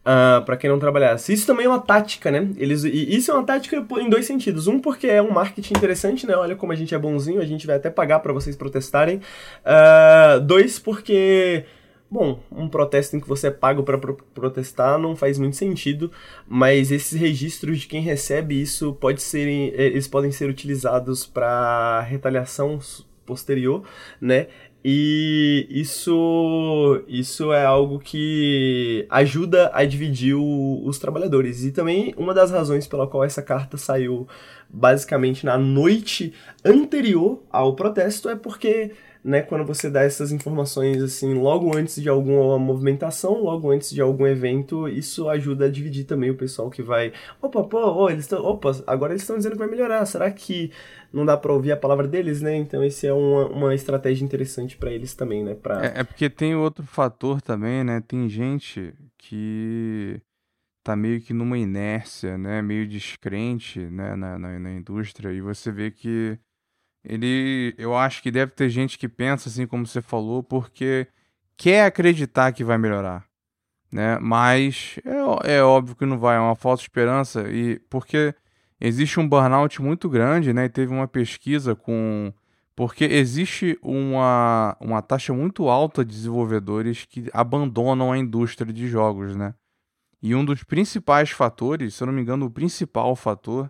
Uh, 0.00 0.42
para 0.44 0.56
quem 0.56 0.70
não 0.70 0.78
trabalhasse. 0.78 1.32
Isso 1.32 1.44
também 1.44 1.66
é 1.66 1.68
uma 1.68 1.80
tática, 1.80 2.30
né? 2.30 2.48
Eles, 2.56 2.84
isso 2.84 3.32
é 3.32 3.34
uma 3.34 3.44
tática 3.44 3.84
em 3.98 4.08
dois 4.08 4.26
sentidos. 4.26 4.68
Um, 4.68 4.78
porque 4.78 5.08
é 5.08 5.20
um 5.20 5.32
marketing 5.32 5.74
interessante, 5.76 6.24
né? 6.24 6.36
Olha 6.36 6.54
como 6.54 6.72
a 6.72 6.76
gente 6.76 6.94
é 6.94 6.98
bonzinho, 6.98 7.40
a 7.40 7.44
gente 7.44 7.66
vai 7.66 7.76
até 7.76 7.90
pagar 7.90 8.20
para 8.20 8.32
vocês 8.32 8.54
protestarem. 8.54 9.16
Uh, 9.16 10.40
dois, 10.40 10.78
porque. 10.78 11.64
Bom, 12.10 12.40
um 12.50 12.68
protesto 12.68 13.16
em 13.16 13.20
que 13.20 13.28
você 13.28 13.48
é 13.48 13.50
pago 13.50 13.82
para 13.82 13.98
pro 13.98 14.14
protestar 14.34 14.98
não 14.98 15.14
faz 15.14 15.38
muito 15.38 15.56
sentido, 15.56 16.10
mas 16.46 16.90
esses 16.90 17.18
registros 17.18 17.80
de 17.80 17.86
quem 17.86 18.00
recebe 18.00 18.60
isso 18.60 18.94
pode 18.94 19.20
ser, 19.20 19.46
eles 19.46 20.08
podem 20.08 20.32
ser 20.32 20.48
utilizados 20.48 21.26
para 21.26 22.00
retaliação 22.00 22.78
posterior, 23.26 23.82
né? 24.18 24.46
E 24.82 25.66
isso, 25.68 27.02
isso 27.08 27.52
é 27.52 27.64
algo 27.64 27.98
que 27.98 29.06
ajuda 29.10 29.70
a 29.74 29.84
dividir 29.84 30.34
o, 30.34 30.82
os 30.84 30.98
trabalhadores. 30.98 31.64
E 31.64 31.72
também 31.72 32.14
uma 32.16 32.32
das 32.32 32.50
razões 32.50 32.86
pela 32.86 33.06
qual 33.06 33.24
essa 33.24 33.42
carta 33.42 33.76
saiu 33.76 34.26
basicamente 34.68 35.44
na 35.44 35.58
noite 35.58 36.32
anterior 36.64 37.42
ao 37.50 37.74
protesto 37.74 38.28
é 38.28 38.36
porque 38.36 38.92
né, 39.28 39.42
quando 39.42 39.62
você 39.62 39.90
dá 39.90 40.02
essas 40.02 40.32
informações 40.32 41.02
assim 41.02 41.34
logo 41.34 41.76
antes 41.76 42.00
de 42.00 42.08
alguma 42.08 42.58
movimentação, 42.58 43.42
logo 43.42 43.70
antes 43.70 43.90
de 43.90 44.00
algum 44.00 44.26
evento, 44.26 44.88
isso 44.88 45.28
ajuda 45.28 45.66
a 45.66 45.70
dividir 45.70 46.06
também 46.06 46.30
o 46.30 46.34
pessoal 46.34 46.70
que 46.70 46.82
vai, 46.82 47.12
opa, 47.42 47.62
pô, 47.62 47.92
oh, 47.92 48.08
eles 48.08 48.24
estão, 48.24 48.42
opa, 48.42 48.72
agora 48.86 49.12
eles 49.12 49.20
estão 49.20 49.36
dizendo 49.36 49.52
que 49.52 49.58
vai 49.58 49.68
melhorar. 49.68 50.06
Será 50.06 50.30
que 50.30 50.72
não 51.12 51.26
dá 51.26 51.36
para 51.36 51.52
ouvir 51.52 51.72
a 51.72 51.76
palavra 51.76 52.08
deles, 52.08 52.40
né? 52.40 52.56
Então 52.56 52.82
esse 52.82 53.06
é 53.06 53.12
uma, 53.12 53.48
uma 53.48 53.74
estratégia 53.74 54.24
interessante 54.24 54.78
para 54.78 54.90
eles 54.90 55.12
também, 55.14 55.44
né? 55.44 55.54
Pra... 55.54 55.84
É, 55.84 56.00
é, 56.00 56.04
porque 56.04 56.30
tem 56.30 56.54
outro 56.54 56.86
fator 56.86 57.42
também, 57.42 57.84
né? 57.84 58.00
Tem 58.00 58.30
gente 58.30 58.94
que 59.18 60.22
tá 60.82 60.96
meio 60.96 61.20
que 61.20 61.34
numa 61.34 61.58
inércia, 61.58 62.38
né? 62.38 62.62
Meio 62.62 62.88
descrente, 62.88 63.78
né? 63.78 64.16
Na, 64.16 64.38
na, 64.38 64.58
na 64.58 64.72
indústria 64.72 65.30
e 65.30 65.42
você 65.42 65.70
vê 65.70 65.90
que 65.90 66.38
ele, 67.04 67.74
eu 67.78 67.96
acho 67.96 68.22
que 68.22 68.30
deve 68.30 68.52
ter 68.52 68.68
gente 68.68 68.98
que 68.98 69.08
pensa 69.08 69.48
assim 69.48 69.66
como 69.66 69.86
você 69.86 70.02
falou, 70.02 70.42
porque 70.42 71.06
quer 71.56 71.84
acreditar 71.84 72.52
que 72.52 72.64
vai 72.64 72.78
melhorar, 72.78 73.24
né? 73.92 74.18
Mas 74.20 74.98
é, 75.44 75.56
é 75.56 75.62
óbvio 75.62 75.96
que 75.96 76.06
não 76.06 76.18
vai, 76.18 76.36
é 76.36 76.40
uma 76.40 76.56
falsa 76.56 76.82
esperança 76.82 77.48
e 77.50 77.78
porque 77.90 78.34
existe 78.80 79.18
um 79.20 79.28
burnout 79.28 79.80
muito 79.82 80.08
grande, 80.08 80.52
né? 80.52 80.64
E 80.66 80.68
teve 80.68 80.92
uma 80.92 81.08
pesquisa 81.08 81.74
com 81.74 82.32
porque 82.76 83.04
existe 83.04 83.76
uma, 83.82 84.76
uma 84.80 85.02
taxa 85.02 85.32
muito 85.32 85.68
alta 85.68 86.04
de 86.04 86.14
desenvolvedores 86.14 87.04
que 87.04 87.28
abandonam 87.32 88.12
a 88.12 88.18
indústria 88.18 88.72
de 88.72 88.86
jogos, 88.86 89.34
né? 89.34 89.52
E 90.22 90.32
um 90.32 90.44
dos 90.44 90.62
principais 90.62 91.30
fatores, 91.30 91.94
se 91.94 92.02
eu 92.04 92.06
não 92.06 92.12
me 92.14 92.22
engano, 92.22 92.46
o 92.46 92.50
principal 92.50 93.16
fator 93.16 93.68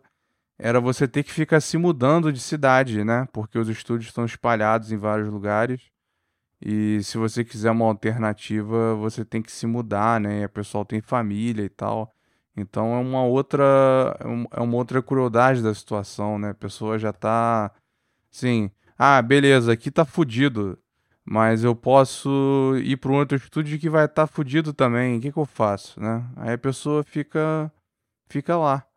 era 0.59 0.81
você 0.81 1.07
ter 1.07 1.23
que 1.23 1.33
ficar 1.33 1.61
se 1.61 1.79
mudando 1.79 2.33
de 2.33 2.41
cidade, 2.41 3.05
né? 3.05 3.27
Porque 3.33 3.59
os 3.59 3.69
estúdios 3.69 4.09
estão 4.09 4.25
espalhados 4.25 4.91
em 4.91 4.97
vários 4.97 5.29
lugares. 5.29 5.81
E 6.61 7.03
se 7.05 7.17
você 7.19 7.45
quiser 7.45 7.71
uma 7.71 7.85
alternativa, 7.87 8.95
você 8.97 9.25
tem 9.25 9.41
que 9.43 9.53
se 9.53 9.67
mudar, 9.67 10.21
né? 10.21 10.41
E 10.41 10.45
a 10.45 10.49
pessoal 10.49 10.85
tem 10.85 11.01
família 11.01 11.65
e 11.65 11.69
tal. 11.69 12.13
Então 12.57 12.95
é 12.95 12.99
uma 12.99 13.25
outra 13.25 13.65
é, 14.21 14.59
é 14.59 14.63
uma 14.63 14.77
outra 14.77 15.03
crueldade 15.03 15.63
da 15.63 15.75
situação, 15.75 16.39
né? 16.39 16.51
A 16.51 16.55
pessoa 16.55 16.99
já 16.99 17.13
tá 17.13 17.71
assim, 18.33 18.71
ah, 18.99 19.23
beleza, 19.23 19.73
aqui 19.73 19.91
tá 19.91 20.05
fudido, 20.05 20.79
mas 21.25 21.65
eu 21.65 21.75
posso 21.77 22.75
ir 22.83 22.97
para 22.97 23.13
um 23.13 23.17
outro 23.17 23.37
estúdio 23.37 23.79
que 23.79 23.91
vai 23.91 24.07
estar 24.07 24.27
tá 24.27 24.33
fudido 24.33 24.73
também. 24.75 25.19
O 25.19 25.21
que, 25.21 25.33
que 25.33 25.39
eu 25.39 25.47
faço, 25.47 26.01
né? 26.01 26.25
Aí 26.37 26.53
a 26.55 26.59
pessoa 26.59 27.05
fica 27.05 27.73
fica 28.29 28.57
lá? 28.57 28.88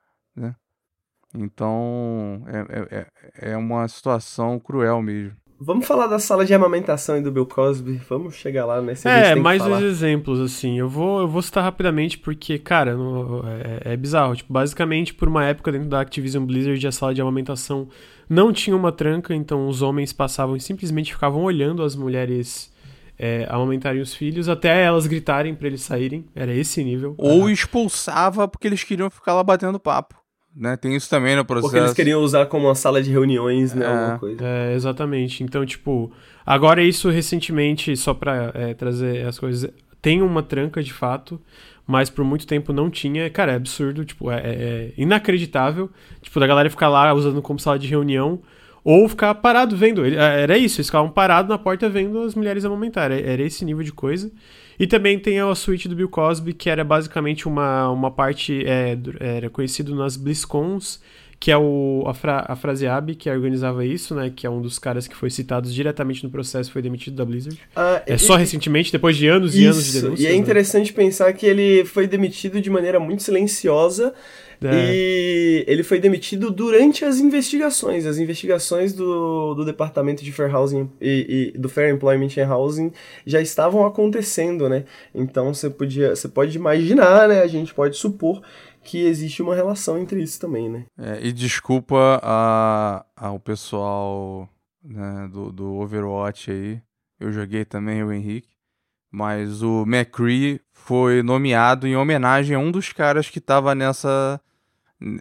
Então, 1.35 2.43
é, 2.47 2.97
é, 3.39 3.51
é 3.51 3.57
uma 3.57 3.87
situação 3.87 4.59
cruel 4.59 5.01
mesmo. 5.01 5.41
Vamos 5.63 5.85
falar 5.85 6.07
da 6.07 6.17
sala 6.17 6.43
de 6.43 6.55
amamentação 6.55 7.19
e 7.19 7.21
do 7.21 7.31
Bill 7.31 7.45
Cosby? 7.45 8.01
Vamos 8.09 8.33
chegar 8.33 8.65
lá 8.65 8.81
nesse 8.81 9.07
É, 9.07 9.35
mais 9.35 9.61
uns 9.63 9.79
exemplos, 9.79 10.39
assim. 10.39 10.79
Eu 10.79 10.89
vou, 10.89 11.21
eu 11.21 11.27
vou 11.27 11.39
citar 11.39 11.63
rapidamente 11.63 12.17
porque, 12.17 12.57
cara, 12.57 12.95
no, 12.95 13.43
é, 13.47 13.93
é, 13.93 13.95
bizarro. 13.95 14.35
Tipo, 14.35 14.51
basicamente, 14.51 15.13
por 15.13 15.27
uma 15.27 15.45
época 15.45 15.71
dentro 15.71 15.87
da 15.87 16.01
Activision 16.01 16.43
Blizzard, 16.45 16.87
a 16.87 16.91
sala 16.91 17.13
de 17.13 17.21
amamentação 17.21 17.87
não 18.27 18.51
tinha 18.51 18.75
uma 18.75 18.91
tranca, 18.91 19.35
então 19.35 19.67
os 19.67 19.83
homens 19.83 20.11
passavam 20.11 20.55
e 20.55 20.59
simplesmente 20.59 21.13
ficavam 21.13 21.43
olhando 21.43 21.83
as 21.83 21.95
mulheres 21.95 22.73
é, 23.19 23.45
amamentarem 23.47 24.01
os 24.01 24.15
filhos 24.15 24.49
até 24.49 24.81
elas 24.81 25.05
gritarem 25.05 25.53
para 25.53 25.67
eles 25.67 25.83
saírem. 25.83 26.25
Era 26.33 26.51
esse 26.51 26.83
nível. 26.83 27.13
Ou 27.19 27.47
expulsava 27.51 28.47
porque 28.47 28.67
eles 28.67 28.83
queriam 28.83 29.11
ficar 29.11 29.35
lá 29.35 29.43
batendo 29.43 29.79
papo 29.79 30.20
né? 30.55 30.75
Tem 30.77 30.95
isso 30.95 31.09
também 31.09 31.35
no 31.35 31.45
processo. 31.45 31.71
Porque 31.71 31.83
eles 31.83 31.93
queriam 31.93 32.21
usar 32.21 32.45
como 32.45 32.67
uma 32.67 32.75
sala 32.75 33.01
de 33.01 33.09
reuniões, 33.09 33.73
né? 33.73 33.85
É, 33.85 33.89
alguma 33.89 34.19
coisa. 34.19 34.43
É, 34.43 34.73
exatamente. 34.73 35.43
Então, 35.43 35.65
tipo, 35.65 36.11
agora 36.45 36.83
isso 36.83 37.09
recentemente, 37.09 37.95
só 37.95 38.13
pra 38.13 38.51
é, 38.53 38.73
trazer 38.73 39.25
as 39.25 39.39
coisas, 39.39 39.71
tem 40.01 40.21
uma 40.21 40.43
tranca 40.43 40.83
de 40.83 40.91
fato, 40.91 41.39
mas 41.87 42.09
por 42.09 42.25
muito 42.25 42.45
tempo 42.45 42.73
não 42.73 42.89
tinha. 42.89 43.29
Cara, 43.29 43.53
é 43.53 43.55
absurdo, 43.55 44.03
tipo, 44.03 44.31
é, 44.31 44.39
é, 44.39 44.41
é 44.51 44.93
inacreditável. 44.97 45.89
Tipo, 46.21 46.39
da 46.39 46.47
galera 46.47 46.69
ficar 46.69 46.89
lá 46.89 47.13
usando 47.13 47.41
como 47.41 47.59
sala 47.59 47.79
de 47.79 47.87
reunião. 47.87 48.41
Ou 48.83 49.07
ficar 49.07 49.35
parado 49.35 49.75
vendo. 49.75 50.05
É, 50.05 50.41
era 50.41 50.57
isso, 50.57 50.77
eles 50.77 50.87
ficavam 50.87 51.09
parados 51.09 51.49
na 51.49 51.57
porta 51.57 51.87
vendo 51.87 52.21
as 52.23 52.33
mulheres 52.35 52.65
amamentar. 52.65 53.11
Era 53.11 53.41
esse 53.41 53.63
nível 53.63 53.83
de 53.83 53.91
coisa. 53.91 54.31
E 54.79 54.87
também 54.87 55.19
tem 55.19 55.39
a 55.39 55.53
suíte 55.53 55.87
do 55.87 55.95
Bill 55.95 56.09
Cosby, 56.09 56.53
que 56.53 56.69
era 56.69 56.83
basicamente 56.83 57.47
uma, 57.47 57.89
uma 57.89 58.09
parte. 58.09 58.65
É, 58.65 58.97
era 59.19 59.49
conhecido 59.49 59.93
nas 59.93 60.17
BlizzCons, 60.17 60.99
que 61.39 61.51
é 61.51 61.57
o, 61.57 62.03
a, 62.07 62.13
Fra, 62.15 62.45
a 62.47 62.55
Fraseab, 62.55 63.13
que 63.13 63.29
organizava 63.29 63.85
isso, 63.85 64.15
né? 64.15 64.31
Que 64.35 64.47
é 64.47 64.49
um 64.49 64.59
dos 64.59 64.79
caras 64.79 65.07
que 65.07 65.15
foi 65.15 65.29
citado 65.29 65.69
diretamente 65.69 66.23
no 66.23 66.31
processo 66.31 66.71
foi 66.71 66.81
demitido 66.81 67.15
da 67.15 67.23
Blizzard. 67.23 67.59
Ah, 67.75 68.01
é 68.07 68.15
e, 68.15 68.17
só 68.17 68.35
recentemente, 68.35 68.91
depois 68.91 69.15
de 69.15 69.27
anos 69.27 69.53
isso, 69.53 69.61
e 69.61 69.65
anos 69.65 69.85
de 69.85 70.01
denúncias. 70.01 70.19
E 70.19 70.27
é 70.27 70.31
né? 70.31 70.35
interessante 70.35 70.87
né? 70.87 70.95
pensar 70.95 71.31
que 71.33 71.45
ele 71.45 71.85
foi 71.85 72.07
demitido 72.07 72.59
de 72.59 72.69
maneira 72.71 72.99
muito 72.99 73.21
silenciosa 73.21 74.13
é. 74.63 74.93
E 74.93 75.65
ele 75.67 75.83
foi 75.83 75.99
demitido 75.99 76.51
durante 76.51 77.03
as 77.03 77.19
investigações. 77.19 78.05
As 78.05 78.17
investigações 78.17 78.93
do, 78.93 79.55
do 79.55 79.65
Departamento 79.65 80.23
de 80.23 80.31
Fair 80.31 80.55
Housing 80.55 80.89
e, 81.01 81.53
e, 81.55 81.57
do 81.57 81.67
Fair 81.67 81.93
Employment 81.93 82.29
and 82.37 82.53
Housing 82.53 82.91
já 83.25 83.41
estavam 83.41 83.85
acontecendo, 83.85 84.69
né? 84.69 84.85
Então 85.13 85.53
você 85.53 85.69
podia, 85.69 86.15
você 86.15 86.27
pode 86.27 86.55
imaginar, 86.55 87.27
né? 87.27 87.41
A 87.41 87.47
gente 87.47 87.73
pode 87.73 87.97
supor 87.97 88.41
que 88.83 89.05
existe 89.05 89.41
uma 89.41 89.55
relação 89.55 89.97
entre 89.97 90.21
isso 90.21 90.39
também, 90.39 90.69
né? 90.69 90.85
É, 90.97 91.19
e 91.21 91.31
desculpa 91.31 92.19
a, 92.23 93.05
ao 93.15 93.39
pessoal 93.39 94.47
né, 94.83 95.29
do, 95.31 95.51
do 95.51 95.75
Overwatch 95.75 96.51
aí. 96.51 96.81
Eu 97.19 97.31
joguei 97.31 97.65
também 97.65 98.03
o 98.03 98.11
Henrique. 98.11 98.49
Mas 99.11 99.61
o 99.61 99.83
McCree 99.83 100.61
foi 100.71 101.21
nomeado 101.21 101.85
em 101.85 101.97
homenagem 101.97 102.55
a 102.55 102.59
um 102.59 102.71
dos 102.71 102.93
caras 102.93 103.29
que 103.29 103.39
estava 103.39 103.75
nessa 103.75 104.39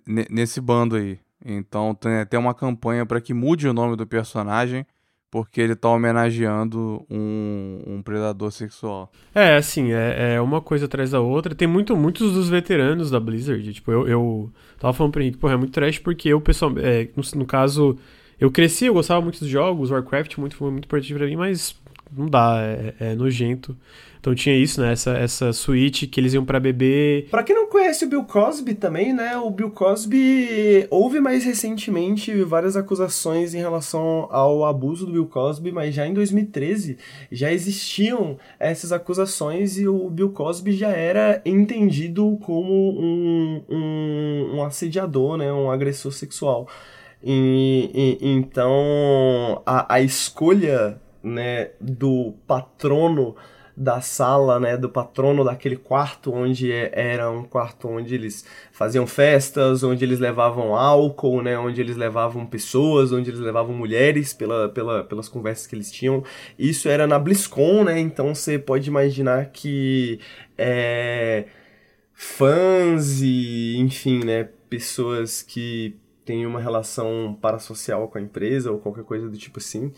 nesse 0.07 0.61
bando 0.61 0.97
aí. 0.97 1.18
Então 1.45 1.95
tem 1.95 2.16
até 2.18 2.39
uma 2.39 2.55
campanha 2.55 3.07
para 3.07 3.20
que 3.20 3.33
mude 3.33 3.66
o 3.66 3.72
nome 3.72 3.97
do 3.97 4.07
personagem, 4.07 4.86
porque 5.31 5.61
ele 5.61 5.74
tá 5.77 5.89
homenageando 5.89 7.07
um, 7.09 7.82
um 7.86 8.02
predador 8.02 8.51
sexual. 8.51 9.11
É, 9.35 9.57
assim, 9.57 9.93
é, 9.93 10.35
é, 10.35 10.40
uma 10.40 10.61
coisa 10.61 10.86
atrás 10.86 11.12
da 11.12 11.20
outra. 11.20 11.55
Tem 11.55 11.69
muito, 11.69 11.97
muitos 11.97 12.32
dos 12.32 12.48
veteranos 12.48 13.11
da 13.11 13.20
Blizzard. 13.20 13.73
Tipo, 13.73 13.93
eu, 13.93 14.09
eu 14.09 14.52
tava 14.78 14.93
falando 14.93 15.12
pra 15.12 15.23
Henrique, 15.23 15.39
porra, 15.39 15.55
é 15.55 15.57
muito 15.57 15.73
trash 15.73 15.98
porque 15.98 16.28
eu, 16.28 16.40
pessoal, 16.40 16.73
é, 16.78 17.09
no, 17.16 17.23
no, 17.40 17.47
caso, 17.47 17.97
eu 18.39 18.51
cresci, 18.51 18.86
eu 18.86 18.94
gostava 18.94 19.20
muito 19.20 19.39
dos 19.39 19.48
jogos, 19.48 19.90
Warcraft 19.90 20.36
muito, 20.36 20.57
foi 20.57 20.70
muito 20.70 20.85
importante 20.85 21.15
pra 21.15 21.27
mim, 21.27 21.36
mas 21.36 21.81
não 22.12 22.27
dá, 22.27 22.59
é, 22.61 22.94
é 22.98 23.15
nojento. 23.15 23.77
Então 24.20 24.34
tinha 24.34 24.55
isso, 24.55 24.82
né? 24.82 24.92
Essa, 24.92 25.12
essa 25.12 25.52
suíte 25.52 26.06
que 26.06 26.20
eles 26.20 26.34
iam 26.34 26.44
para 26.44 26.60
beber. 26.60 27.28
Pra 27.30 27.42
quem 27.42 27.56
não 27.56 27.66
conhece 27.66 28.05
o 28.05 28.09
Bill 28.09 28.24
Cosby 28.24 28.74
também, 28.74 29.14
né? 29.14 29.38
O 29.38 29.51
Bill 29.51 29.70
Cosby 29.70 30.86
houve 30.90 31.20
mais 31.20 31.42
recentemente 31.42 32.30
várias 32.44 32.76
acusações 32.76 33.55
em 33.55 33.59
relação 33.59 34.28
ao 34.30 34.66
abuso 34.66 35.06
do 35.06 35.12
Bill 35.12 35.26
Cosby, 35.26 35.72
mas 35.72 35.94
já 35.94 36.06
em 36.06 36.12
2013 36.12 36.98
já 37.32 37.51
existiam 37.51 38.36
essas 38.59 38.92
acusações 38.92 39.78
e 39.78 39.88
o 39.88 40.10
Bill 40.10 40.30
Cosby 40.30 40.72
já 40.72 40.90
era 40.90 41.40
entendido 41.42 42.38
como 42.42 43.01
um, 43.01 43.62
um, 43.70 44.56
um 44.56 44.64
assediador, 44.64 45.38
né? 45.38 45.51
Um 45.51 45.70
agressor 45.70 46.12
sexual. 46.12 46.68
E, 47.24 48.18
e, 48.20 48.28
então 48.28 49.62
a, 49.64 49.94
a 49.94 50.01
escolha 50.02 51.01
né, 51.22 51.70
do 51.80 52.34
patrono 52.47 53.34
da 53.81 54.02
sala, 54.02 54.61
né, 54.61 54.77
do 54.77 54.90
patrono 54.90 55.43
daquele 55.43 55.74
quarto 55.74 56.31
onde 56.35 56.70
é, 56.70 56.93
era 56.93 57.31
um 57.31 57.43
quarto 57.43 57.89
onde 57.89 58.15
eles 58.15 58.44
faziam 58.70 59.07
festas, 59.07 59.82
onde 59.82 60.05
eles 60.05 60.19
levavam 60.19 60.77
álcool, 60.77 61.40
né, 61.40 61.59
onde 61.59 61.81
eles 61.81 61.97
levavam 61.97 62.44
pessoas, 62.44 63.11
onde 63.11 63.31
eles 63.31 63.40
levavam 63.40 63.74
mulheres 63.74 64.35
pela, 64.35 64.69
pela, 64.69 65.02
pelas 65.05 65.31
conversas 65.31 65.66
que 65.66 65.74
eles 65.74 65.90
tinham. 65.90 66.23
Isso 66.59 66.90
era 66.90 67.07
na 67.07 67.19
BlizzCon, 67.19 67.85
né, 67.85 67.98
então 67.98 68.35
você 68.35 68.59
pode 68.59 68.86
imaginar 68.86 69.47
que 69.47 70.20
é, 70.59 71.47
fãs 72.12 73.23
e, 73.23 73.78
enfim, 73.78 74.23
né, 74.23 74.47
pessoas 74.69 75.40
que 75.40 75.97
têm 76.23 76.44
uma 76.44 76.61
relação 76.61 77.35
parasocial 77.40 78.09
com 78.09 78.19
a 78.19 78.20
empresa 78.20 78.70
ou 78.70 78.78
qualquer 78.78 79.05
coisa 79.05 79.27
do 79.27 79.39
tipo 79.39 79.59
assim, 79.59 79.90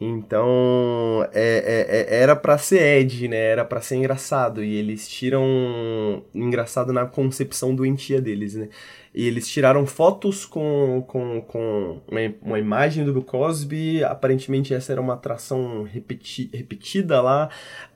então, 0.00 1.26
é, 1.32 1.86
é, 1.88 2.16
é 2.16 2.22
era 2.22 2.36
para 2.36 2.56
ser 2.56 2.80
Ed, 3.00 3.26
né? 3.26 3.36
Era 3.36 3.64
para 3.64 3.80
ser 3.80 3.96
engraçado. 3.96 4.62
E 4.62 4.76
eles 4.76 5.08
tiram 5.08 6.22
engraçado 6.34 6.92
na 6.92 7.04
concepção 7.06 7.74
doentia 7.74 8.20
deles, 8.20 8.54
né? 8.54 8.68
E 9.14 9.26
eles 9.26 9.48
tiraram 9.48 9.86
fotos 9.86 10.44
com, 10.44 11.04
com, 11.06 11.40
com 11.42 12.00
uma, 12.08 12.20
uma 12.42 12.58
imagem 12.58 13.04
do 13.04 13.12
Bill 13.12 13.22
Cosby. 13.22 14.04
Aparentemente, 14.04 14.74
essa 14.74 14.92
era 14.92 15.00
uma 15.00 15.14
atração 15.14 15.82
repeti, 15.82 16.50
repetida 16.52 17.20
lá. 17.20 17.48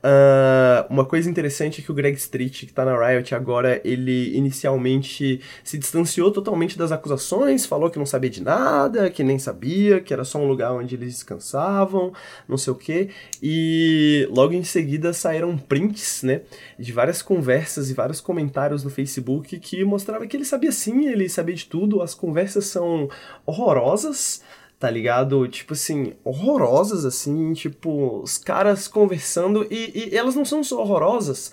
Uh, 0.03 0.93
uma 0.93 1.05
coisa 1.05 1.31
interessante 1.31 1.81
é 1.81 1.85
que 1.85 1.93
o 1.93 1.95
Greg 1.95 2.17
Street, 2.17 2.67
que 2.67 2.73
tá 2.73 2.85
na 2.85 2.97
Riot 2.97 3.35
agora, 3.35 3.81
ele 3.85 4.37
inicialmente 4.37 5.41
se 5.63 5.79
distanciou 5.79 6.31
totalmente 6.33 6.77
das 6.77 6.91
acusações, 6.91 7.67
falou 7.67 7.89
que 7.89 7.99
não 7.99 8.07
sabia 8.07 8.31
de 8.31 8.43
nada, 8.43 9.09
que 9.11 9.23
nem 9.23 9.39
sabia, 9.39 10.01
que 10.01 10.13
era 10.13 10.25
só 10.25 10.39
um 10.39 10.49
lugar 10.49 10.73
onde 10.73 10.97
eles 10.97 11.15
descansavam, 11.15 12.13
não 12.49 12.57
sei 12.57 12.73
o 12.73 12.77
que. 12.77 13.11
E 13.41 14.29
logo 14.31 14.53
em 14.55 14.65
seguida 14.65 15.13
saíram 15.13 15.57
prints, 15.57 16.23
né, 16.23 16.43
de 16.79 16.91
várias 16.91 17.23
conversas 17.23 17.89
e 17.89 17.95
vários 17.95 18.21
comentários 18.21 18.83
no 18.83 18.91
Facebook 18.91 19.59
que 19.61 19.85
mostrava 19.85 20.27
que 20.27 20.37
ele 20.37 20.45
sabia 20.45 20.73
sim, 20.73 21.02
ele 21.07 21.29
sabia 21.29 21.55
de 21.55 21.67
tudo, 21.67 22.03
as 22.03 22.15
conversas 22.15 22.67
são 22.67 23.09
horrorosas 23.47 24.43
tá 24.83 24.91
ligado? 24.91 25.47
Tipo 25.47 25.75
assim, 25.75 26.15
horrorosas, 26.25 27.05
assim, 27.05 27.53
tipo, 27.53 28.21
os 28.21 28.37
caras 28.37 28.89
conversando 28.89 29.65
e, 29.71 30.11
e 30.11 30.17
elas 30.17 30.35
não 30.35 30.45
são 30.45 30.65
só 30.65 30.81
horrorosas, 30.81 31.53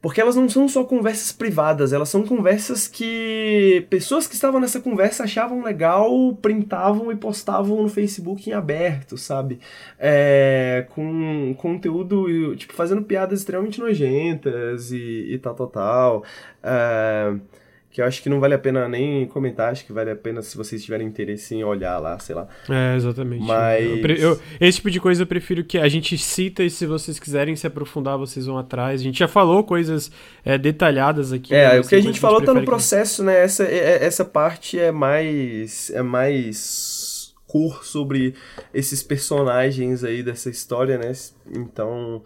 porque 0.00 0.22
elas 0.22 0.36
não 0.36 0.48
são 0.48 0.66
só 0.66 0.82
conversas 0.82 1.32
privadas, 1.32 1.92
elas 1.92 2.08
são 2.08 2.22
conversas 2.26 2.88
que 2.88 3.86
pessoas 3.90 4.26
que 4.26 4.34
estavam 4.34 4.58
nessa 4.58 4.80
conversa 4.80 5.24
achavam 5.24 5.62
legal, 5.62 6.34
printavam 6.40 7.12
e 7.12 7.16
postavam 7.16 7.82
no 7.82 7.90
Facebook 7.90 8.48
em 8.48 8.54
aberto, 8.54 9.18
sabe? 9.18 9.60
É, 9.98 10.86
com 10.94 11.54
conteúdo, 11.58 12.56
tipo, 12.56 12.72
fazendo 12.72 13.02
piadas 13.02 13.40
extremamente 13.40 13.80
nojentas 13.80 14.90
e, 14.90 15.34
e 15.34 15.38
tal, 15.38 15.54
tal, 15.54 15.66
tal. 15.66 16.24
É, 16.62 17.34
que 17.90 18.00
eu 18.00 18.04
acho 18.04 18.22
que 18.22 18.28
não 18.28 18.38
vale 18.38 18.54
a 18.54 18.58
pena 18.58 18.88
nem 18.88 19.26
comentar, 19.26 19.72
acho 19.72 19.84
que 19.84 19.92
vale 19.92 20.12
a 20.12 20.16
pena 20.16 20.40
se 20.42 20.56
vocês 20.56 20.84
tiverem 20.84 21.08
interesse 21.08 21.56
em 21.56 21.64
olhar 21.64 21.98
lá, 21.98 22.16
sei 22.20 22.36
lá. 22.36 22.46
É, 22.68 22.94
exatamente. 22.94 23.44
Mas... 23.44 23.84
Eu, 23.84 24.16
eu, 24.16 24.40
esse 24.60 24.76
tipo 24.76 24.90
de 24.92 25.00
coisa 25.00 25.22
eu 25.22 25.26
prefiro 25.26 25.64
que 25.64 25.76
a 25.76 25.88
gente 25.88 26.16
cita 26.16 26.62
e 26.62 26.70
se 26.70 26.86
vocês 26.86 27.18
quiserem 27.18 27.56
se 27.56 27.66
aprofundar, 27.66 28.16
vocês 28.16 28.46
vão 28.46 28.56
atrás. 28.56 29.00
A 29.00 29.04
gente 29.04 29.18
já 29.18 29.26
falou 29.26 29.64
coisas 29.64 30.08
é, 30.44 30.56
detalhadas 30.56 31.32
aqui. 31.32 31.52
É, 31.52 31.72
né? 31.72 31.80
o 31.80 31.88
que 31.88 31.96
a 31.96 32.00
gente 32.00 32.20
falou 32.20 32.40
tá 32.40 32.54
no 32.54 32.64
processo, 32.64 33.22
que... 33.22 33.26
né? 33.26 33.42
Essa, 33.42 33.64
é, 33.64 33.78
é, 33.78 34.04
essa 34.04 34.24
parte 34.24 34.78
é 34.78 34.92
mais... 34.92 35.90
é 35.90 36.02
mais 36.02 37.34
cor 37.44 37.84
sobre 37.84 38.34
esses 38.72 39.02
personagens 39.02 40.04
aí 40.04 40.22
dessa 40.22 40.48
história, 40.48 40.96
né? 40.96 41.10
Então... 41.56 42.22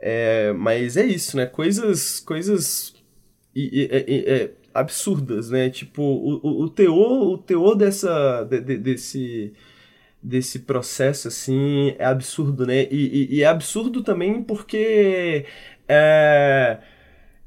É, 0.00 0.52
mas 0.52 0.96
é 0.96 1.04
isso, 1.04 1.36
né? 1.36 1.44
Coisas... 1.44 2.20
coisas... 2.20 2.94
E, 3.52 3.80
e, 3.82 4.04
e, 4.06 4.57
absurdas, 4.74 5.50
né? 5.50 5.70
Tipo, 5.70 6.02
o, 6.02 6.62
o, 6.64 6.68
teor, 6.68 7.32
o 7.32 7.38
teor 7.38 7.74
dessa, 7.76 8.44
de, 8.44 8.60
de, 8.60 8.78
desse, 8.78 9.52
desse 10.22 10.60
processo, 10.60 11.28
assim, 11.28 11.94
é 11.98 12.04
absurdo, 12.04 12.66
né? 12.66 12.84
E, 12.90 13.28
e, 13.30 13.36
e 13.36 13.42
é 13.42 13.46
absurdo 13.46 14.02
também 14.02 14.42
porque... 14.42 15.46
É, 15.88 16.78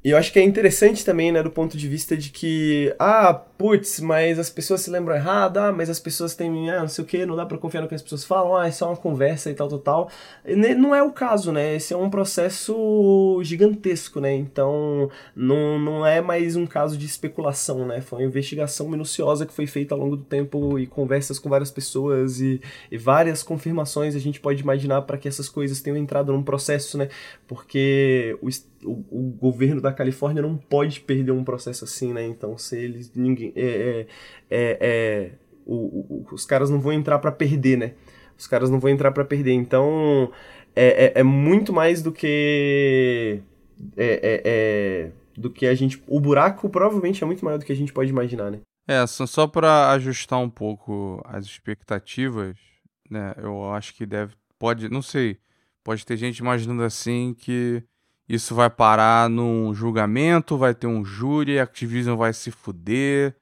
eu 0.03 0.17
acho 0.17 0.33
que 0.33 0.39
é 0.39 0.43
interessante 0.43 1.05
também, 1.05 1.31
né, 1.31 1.43
do 1.43 1.51
ponto 1.51 1.77
de 1.77 1.87
vista 1.87 2.17
de 2.17 2.31
que, 2.31 2.93
ah, 2.97 3.31
putz, 3.33 3.99
mas 3.99 4.39
as 4.39 4.49
pessoas 4.49 4.81
se 4.81 4.89
lembram 4.89 5.15
errado, 5.15 5.57
ah, 5.57 5.71
mas 5.71 5.91
as 5.91 5.99
pessoas 5.99 6.33
têm, 6.33 6.71
ah, 6.71 6.79
não 6.79 6.87
sei 6.87 7.03
o 7.03 7.07
que, 7.07 7.23
não 7.23 7.35
dá 7.35 7.45
pra 7.45 7.57
confiar 7.59 7.81
no 7.81 7.87
que 7.87 7.93
as 7.93 8.01
pessoas 8.01 8.25
falam, 8.25 8.55
ah, 8.57 8.67
é 8.67 8.71
só 8.71 8.87
uma 8.87 8.97
conversa 8.97 9.51
e 9.51 9.53
tal, 9.53 9.67
tal, 9.67 9.79
tal. 9.79 10.11
Não 10.75 10.95
é 10.95 11.03
o 11.03 11.11
caso, 11.11 11.51
né? 11.51 11.75
Esse 11.75 11.93
é 11.93 11.97
um 11.97 12.09
processo 12.09 13.39
gigantesco, 13.43 14.19
né? 14.19 14.33
Então, 14.33 15.07
não, 15.35 15.77
não 15.77 16.05
é 16.05 16.19
mais 16.19 16.55
um 16.55 16.65
caso 16.65 16.97
de 16.97 17.05
especulação, 17.05 17.85
né? 17.85 18.01
Foi 18.01 18.19
uma 18.19 18.25
investigação 18.25 18.89
minuciosa 18.89 19.45
que 19.45 19.53
foi 19.53 19.67
feita 19.67 19.93
ao 19.93 20.01
longo 20.01 20.17
do 20.17 20.23
tempo 20.23 20.79
e 20.79 20.87
conversas 20.87 21.37
com 21.37 21.47
várias 21.47 21.69
pessoas 21.69 22.41
e, 22.41 22.59
e 22.91 22.97
várias 22.97 23.43
confirmações 23.43 24.15
a 24.15 24.19
gente 24.19 24.39
pode 24.39 24.63
imaginar 24.63 25.03
para 25.03 25.17
que 25.17 25.27
essas 25.27 25.47
coisas 25.47 25.79
tenham 25.79 25.97
entrado 25.97 26.31
num 26.33 26.41
processo, 26.41 26.97
né? 26.97 27.07
Porque 27.47 28.35
o, 28.41 28.49
o, 28.83 29.03
o 29.09 29.37
governo 29.39 29.81
da 29.81 29.93
Califórnia 29.93 30.41
não 30.41 30.57
pode 30.57 31.01
perder 31.01 31.31
um 31.31 31.43
processo 31.43 31.83
assim, 31.83 32.13
né? 32.13 32.25
Então, 32.25 32.57
se 32.57 32.77
eles. 32.77 33.11
ninguém 33.15 33.53
é, 33.55 33.61
é, 33.61 34.07
é, 34.49 34.77
é 34.81 35.31
o, 35.65 36.25
os 36.31 36.45
caras 36.45 36.69
não 36.69 36.79
vão 36.79 36.93
entrar 36.93 37.19
para 37.19 37.31
perder, 37.31 37.77
né? 37.77 37.93
Os 38.37 38.47
caras 38.47 38.69
não 38.69 38.79
vão 38.79 38.89
entrar 38.89 39.11
para 39.11 39.23
perder. 39.23 39.53
Então, 39.53 40.31
é, 40.75 41.05
é, 41.05 41.19
é, 41.19 41.23
muito 41.23 41.71
mais 41.71 42.01
do 42.01 42.11
que. 42.11 43.41
Do 45.37 45.49
que 45.49 45.67
a 45.67 45.75
gente. 45.75 46.01
O 46.07 46.19
buraco 46.19 46.69
provavelmente 46.69 47.23
é 47.23 47.27
muito 47.27 47.45
maior 47.45 47.57
do 47.57 47.65
que 47.65 47.71
a 47.71 47.75
gente 47.75 47.93
pode 47.93 48.09
imaginar, 48.09 48.51
né? 48.51 48.59
É, 48.87 49.05
só 49.07 49.47
para 49.47 49.91
ajustar 49.91 50.39
um 50.39 50.49
pouco 50.49 51.21
as 51.25 51.45
expectativas, 51.45 52.57
né? 53.09 53.33
Eu 53.37 53.71
acho 53.71 53.93
que 53.93 54.05
deve. 54.05 54.33
Pode. 54.57 54.89
Não 54.89 55.01
sei. 55.01 55.37
Pode 55.83 56.05
ter 56.05 56.17
gente 56.17 56.39
imaginando 56.39 56.83
assim 56.83 57.33
que 57.33 57.83
isso 58.27 58.55
vai 58.55 58.69
parar 58.69 59.29
num 59.29 59.73
julgamento, 59.73 60.57
vai 60.57 60.73
ter 60.73 60.87
um 60.87 61.03
júri, 61.03 61.59
a 61.59 61.63
Activision 61.63 62.17
vai 62.17 62.33
se 62.33 62.51
fuder. 62.51 63.35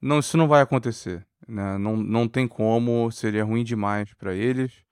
Não, 0.00 0.18
isso 0.18 0.36
não 0.36 0.48
vai 0.48 0.62
acontecer. 0.62 1.26
Né? 1.46 1.78
Não, 1.78 1.96
não 1.96 2.28
tem 2.28 2.48
como, 2.48 3.10
seria 3.10 3.44
ruim 3.44 3.64
demais 3.64 4.12
para 4.14 4.34
eles 4.34 4.86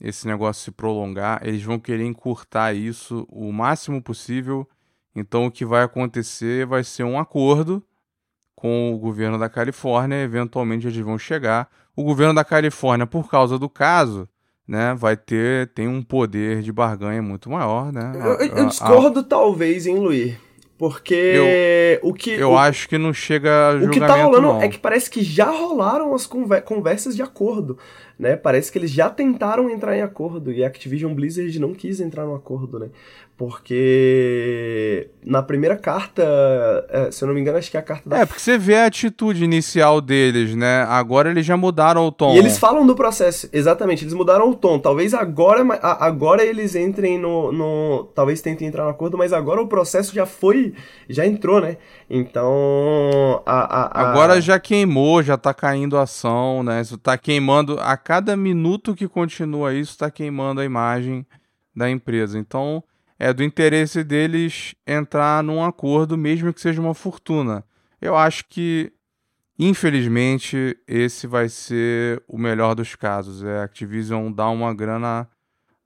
esse 0.00 0.26
negócio 0.26 0.64
se 0.64 0.70
prolongar. 0.70 1.40
Eles 1.46 1.62
vão 1.62 1.78
querer 1.78 2.04
encurtar 2.04 2.74
isso 2.74 3.26
o 3.30 3.52
máximo 3.52 4.02
possível. 4.02 4.68
Então 5.14 5.46
o 5.46 5.50
que 5.50 5.64
vai 5.64 5.82
acontecer 5.82 6.66
vai 6.66 6.84
ser 6.84 7.04
um 7.04 7.18
acordo 7.18 7.82
com 8.54 8.92
o 8.92 8.98
governo 8.98 9.38
da 9.38 9.48
Califórnia. 9.48 10.22
Eventualmente 10.22 10.86
eles 10.86 10.98
vão 10.98 11.18
chegar. 11.18 11.70
O 11.96 12.02
governo 12.02 12.34
da 12.34 12.44
Califórnia, 12.44 13.06
por 13.06 13.30
causa 13.30 13.58
do 13.58 13.68
caso, 13.68 14.28
né, 14.66 14.94
vai 14.96 15.16
ter 15.16 15.68
tem 15.68 15.86
um 15.86 16.02
poder 16.02 16.62
de 16.62 16.72
barganha 16.72 17.22
muito 17.22 17.50
maior, 17.50 17.92
né? 17.92 18.12
Eu, 18.14 18.46
eu 18.56 18.66
discordo 18.66 19.20
a, 19.20 19.22
talvez, 19.22 19.86
hein, 19.86 19.98
Luiz? 19.98 20.34
Porque 20.76 22.00
eu, 22.02 22.08
o 22.08 22.12
que. 22.12 22.30
Eu 22.30 22.50
o, 22.50 22.58
acho 22.58 22.88
que 22.88 22.98
não 22.98 23.12
chega 23.12 23.70
a 23.70 23.74
O 23.76 23.90
que 23.90 24.00
tá 24.00 24.16
rolando 24.16 24.48
não. 24.48 24.62
é 24.62 24.68
que 24.68 24.78
parece 24.78 25.08
que 25.08 25.22
já 25.22 25.48
rolaram 25.50 26.14
as 26.14 26.26
conversas 26.26 27.14
de 27.14 27.22
acordo, 27.22 27.78
né? 28.18 28.36
Parece 28.36 28.70
que 28.70 28.78
eles 28.78 28.90
já 28.90 29.10
tentaram 29.10 29.68
entrar 29.68 29.96
em 29.96 30.02
acordo 30.02 30.52
e 30.52 30.62
a 30.62 30.66
Activision 30.66 31.12
Blizzard 31.14 31.58
não 31.58 31.74
quis 31.74 32.00
entrar 32.00 32.24
no 32.24 32.34
acordo, 32.34 32.78
né? 32.78 32.88
Porque 33.36 35.08
na 35.24 35.42
primeira 35.42 35.76
carta, 35.76 36.22
é, 36.88 37.10
se 37.10 37.24
eu 37.24 37.26
não 37.26 37.34
me 37.34 37.40
engano, 37.40 37.58
acho 37.58 37.68
que 37.68 37.76
é 37.76 37.80
a 37.80 37.82
carta 37.82 38.08
da. 38.08 38.18
É, 38.20 38.24
porque 38.24 38.40
você 38.40 38.56
vê 38.56 38.76
a 38.76 38.86
atitude 38.86 39.42
inicial 39.42 40.00
deles, 40.00 40.54
né? 40.54 40.84
Agora 40.84 41.28
eles 41.28 41.44
já 41.44 41.56
mudaram 41.56 42.06
o 42.06 42.12
tom. 42.12 42.32
E 42.32 42.38
eles 42.38 42.56
falam 42.58 42.86
do 42.86 42.94
processo, 42.94 43.48
exatamente, 43.52 44.04
eles 44.04 44.14
mudaram 44.14 44.48
o 44.50 44.54
tom. 44.54 44.78
Talvez 44.78 45.14
agora, 45.14 45.64
agora 45.82 46.44
eles 46.44 46.76
entrem 46.76 47.18
no, 47.18 47.50
no. 47.50 48.04
Talvez 48.14 48.40
tentem 48.40 48.68
entrar 48.68 48.84
no 48.84 48.90
acordo, 48.90 49.18
mas 49.18 49.32
agora 49.32 49.60
o 49.60 49.66
processo 49.66 50.14
já 50.14 50.26
foi. 50.26 50.72
Já 51.08 51.26
entrou, 51.26 51.60
né? 51.60 51.76
Então. 52.08 53.42
A, 53.44 53.62
a, 53.62 54.00
a... 54.00 54.10
Agora 54.10 54.40
já 54.40 54.60
queimou, 54.60 55.24
já 55.24 55.36
tá 55.36 55.52
caindo 55.52 55.96
a 55.96 56.02
ação, 56.02 56.62
né? 56.62 56.80
Isso 56.80 56.96
tá 56.96 57.18
queimando. 57.18 57.80
A 57.80 57.96
cada 58.04 58.36
minuto 58.36 58.94
que 58.94 59.08
continua 59.08 59.74
isso, 59.74 59.96
tá 59.98 60.10
queimando 60.10 60.60
a 60.60 60.64
imagem 60.64 61.26
da 61.74 61.90
empresa. 61.90 62.38
Então, 62.38 62.84
é 63.18 63.32
do 63.32 63.42
interesse 63.42 64.04
deles 64.04 64.74
entrar 64.86 65.42
num 65.42 65.64
acordo, 65.64 66.16
mesmo 66.16 66.52
que 66.52 66.60
seja 66.60 66.80
uma 66.80 66.94
fortuna. 66.94 67.64
Eu 68.00 68.16
acho 68.16 68.44
que, 68.48 68.92
infelizmente, 69.58 70.78
esse 70.86 71.26
vai 71.26 71.48
ser 71.48 72.22
o 72.28 72.36
melhor 72.36 72.74
dos 72.74 72.94
casos. 72.94 73.42
É 73.42 73.60
a 73.60 73.64
Activision 73.64 74.30
dar 74.30 74.50
uma 74.50 74.74
grana, 74.74 75.28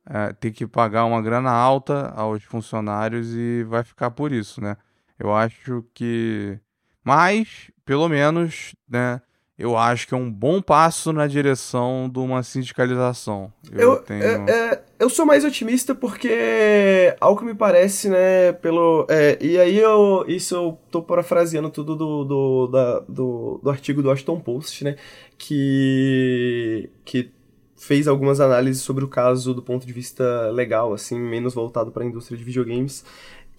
é, 0.05 0.33
ter 0.33 0.51
que 0.51 0.67
pagar 0.67 1.05
uma 1.05 1.23
grana 1.23 1.51
alta 1.51 2.13
aos 2.17 2.43
funcionários 2.43 3.33
e 3.35 3.63
vai 3.65 3.85
ficar 3.85 4.11
por 4.11 4.33
isso, 4.33 4.61
né? 4.61 4.77
Eu 5.19 5.35
acho 5.35 5.85
que. 5.95 6.59
Mas, 7.05 7.71
pelo 7.85 8.09
menos, 8.09 8.75
né? 8.89 9.21
Eu 9.59 9.77
acho 9.77 10.07
que 10.07 10.15
é 10.15 10.17
um 10.17 10.31
bom 10.31 10.63
passo 10.63 11.13
na 11.13 11.27
direção 11.27 12.09
de 12.09 12.21
uma 12.21 12.45
sindicalização. 12.45 13.53
Eu, 13.73 13.81
eu, 13.81 13.97
tenho... 13.97 14.23
é, 14.23 14.45
é, 14.49 14.83
eu 15.01 15.11
sou 15.11 15.27
mais 15.27 15.45
otimista 15.45 15.97
porque, 15.97 17.13
ao 17.21 17.37
que 17.37 17.45
me 17.45 17.55
parece, 17.55 18.09
né, 18.09 18.53
pelo... 18.53 19.05
É, 19.11 19.37
e 19.41 19.59
aí 19.59 19.77
eu, 19.77 20.25
isso 20.29 20.55
eu 20.55 20.79
tô 20.93 21.03
parafraseando 21.03 21.71
tudo 21.71 21.97
do, 21.97 22.25
do, 22.25 22.67
da, 22.69 23.01
do, 23.01 23.61
do 23.61 23.69
artigo 23.69 24.01
do 24.01 24.09
Washington 24.11 24.39
Post, 24.39 24.85
né, 24.85 24.95
que, 25.37 26.89
que 27.05 27.33
fez 27.77 28.07
algumas 28.07 28.39
análises 28.39 28.83
sobre 28.83 29.05
o 29.05 29.09
caso 29.09 29.53
do 29.53 29.63
ponto 29.63 29.85
de 29.85 29.93
vista 29.93 30.51
legal, 30.53 30.95
assim, 30.95 31.19
menos 31.19 31.53
voltado 31.53 31.91
para 31.91 32.05
a 32.05 32.07
indústria 32.07 32.39
de 32.39 32.45
videogames. 32.45 33.05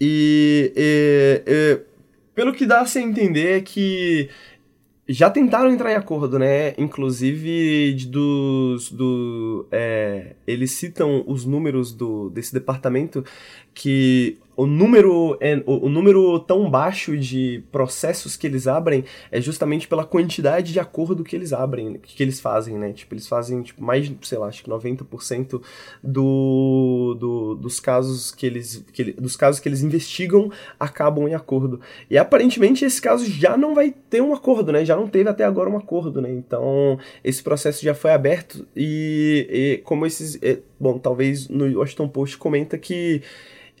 E, 0.00 0.72
e, 0.74 1.42
e 1.46 1.80
pelo 2.34 2.54
que 2.54 2.64
dá 2.64 2.80
a 2.80 2.86
se 2.86 3.00
entender 3.00 3.58
é 3.58 3.60
que 3.60 4.30
já 5.12 5.28
tentaram 5.28 5.70
entrar 5.70 5.90
em 5.92 5.96
acordo, 5.96 6.38
né? 6.38 6.72
Inclusive 6.78 7.92
dos 8.08 8.90
do 8.92 9.66
é, 9.70 10.36
eles 10.46 10.70
citam 10.70 11.24
os 11.26 11.44
números 11.44 11.92
do 11.92 12.30
desse 12.30 12.52
departamento 12.52 13.24
que 13.80 14.36
o 14.54 14.66
número, 14.66 15.38
é, 15.40 15.62
o, 15.64 15.88
número 15.88 16.38
tão 16.40 16.68
baixo 16.68 17.16
de 17.16 17.64
processos 17.72 18.36
que 18.36 18.46
eles 18.46 18.66
abrem 18.66 19.06
é 19.32 19.40
justamente 19.40 19.88
pela 19.88 20.04
quantidade 20.04 20.70
de 20.70 20.78
acordo 20.78 21.24
que 21.24 21.34
eles 21.34 21.54
abrem, 21.54 21.98
que 22.02 22.22
eles 22.22 22.38
fazem, 22.40 22.76
né? 22.76 22.92
Tipo, 22.92 23.14
eles 23.14 23.26
fazem 23.26 23.62
tipo, 23.62 23.82
mais, 23.82 24.12
sei 24.20 24.36
lá, 24.36 24.48
acho 24.48 24.62
que 24.62 24.68
90% 24.68 25.62
do, 26.02 27.16
do, 27.18 27.54
dos 27.54 27.80
casos 27.80 28.32
que 28.32 28.44
eles 28.44 28.84
que, 28.92 29.14
dos 29.14 29.34
casos 29.34 29.62
que 29.62 29.66
eles 29.66 29.82
investigam 29.82 30.52
acabam 30.78 31.26
em 31.26 31.32
acordo. 31.32 31.80
E 32.10 32.18
aparentemente 32.18 32.84
esse 32.84 33.00
caso 33.00 33.24
já 33.24 33.56
não 33.56 33.74
vai 33.74 33.94
ter 34.10 34.20
um 34.20 34.34
acordo, 34.34 34.72
né? 34.72 34.84
Já 34.84 34.94
não 34.94 35.08
teve 35.08 35.30
até 35.30 35.42
agora 35.42 35.70
um 35.70 35.78
acordo, 35.78 36.20
né? 36.20 36.30
Então, 36.30 36.98
esse 37.24 37.42
processo 37.42 37.82
já 37.82 37.94
foi 37.94 38.12
aberto 38.12 38.68
e, 38.76 39.48
e 39.50 39.82
como 39.84 40.04
esses, 40.04 40.38
é, 40.42 40.58
bom, 40.78 40.98
talvez 40.98 41.48
no 41.48 41.78
Washington 41.78 42.08
Post 42.08 42.36
comenta 42.36 42.76
que 42.76 43.22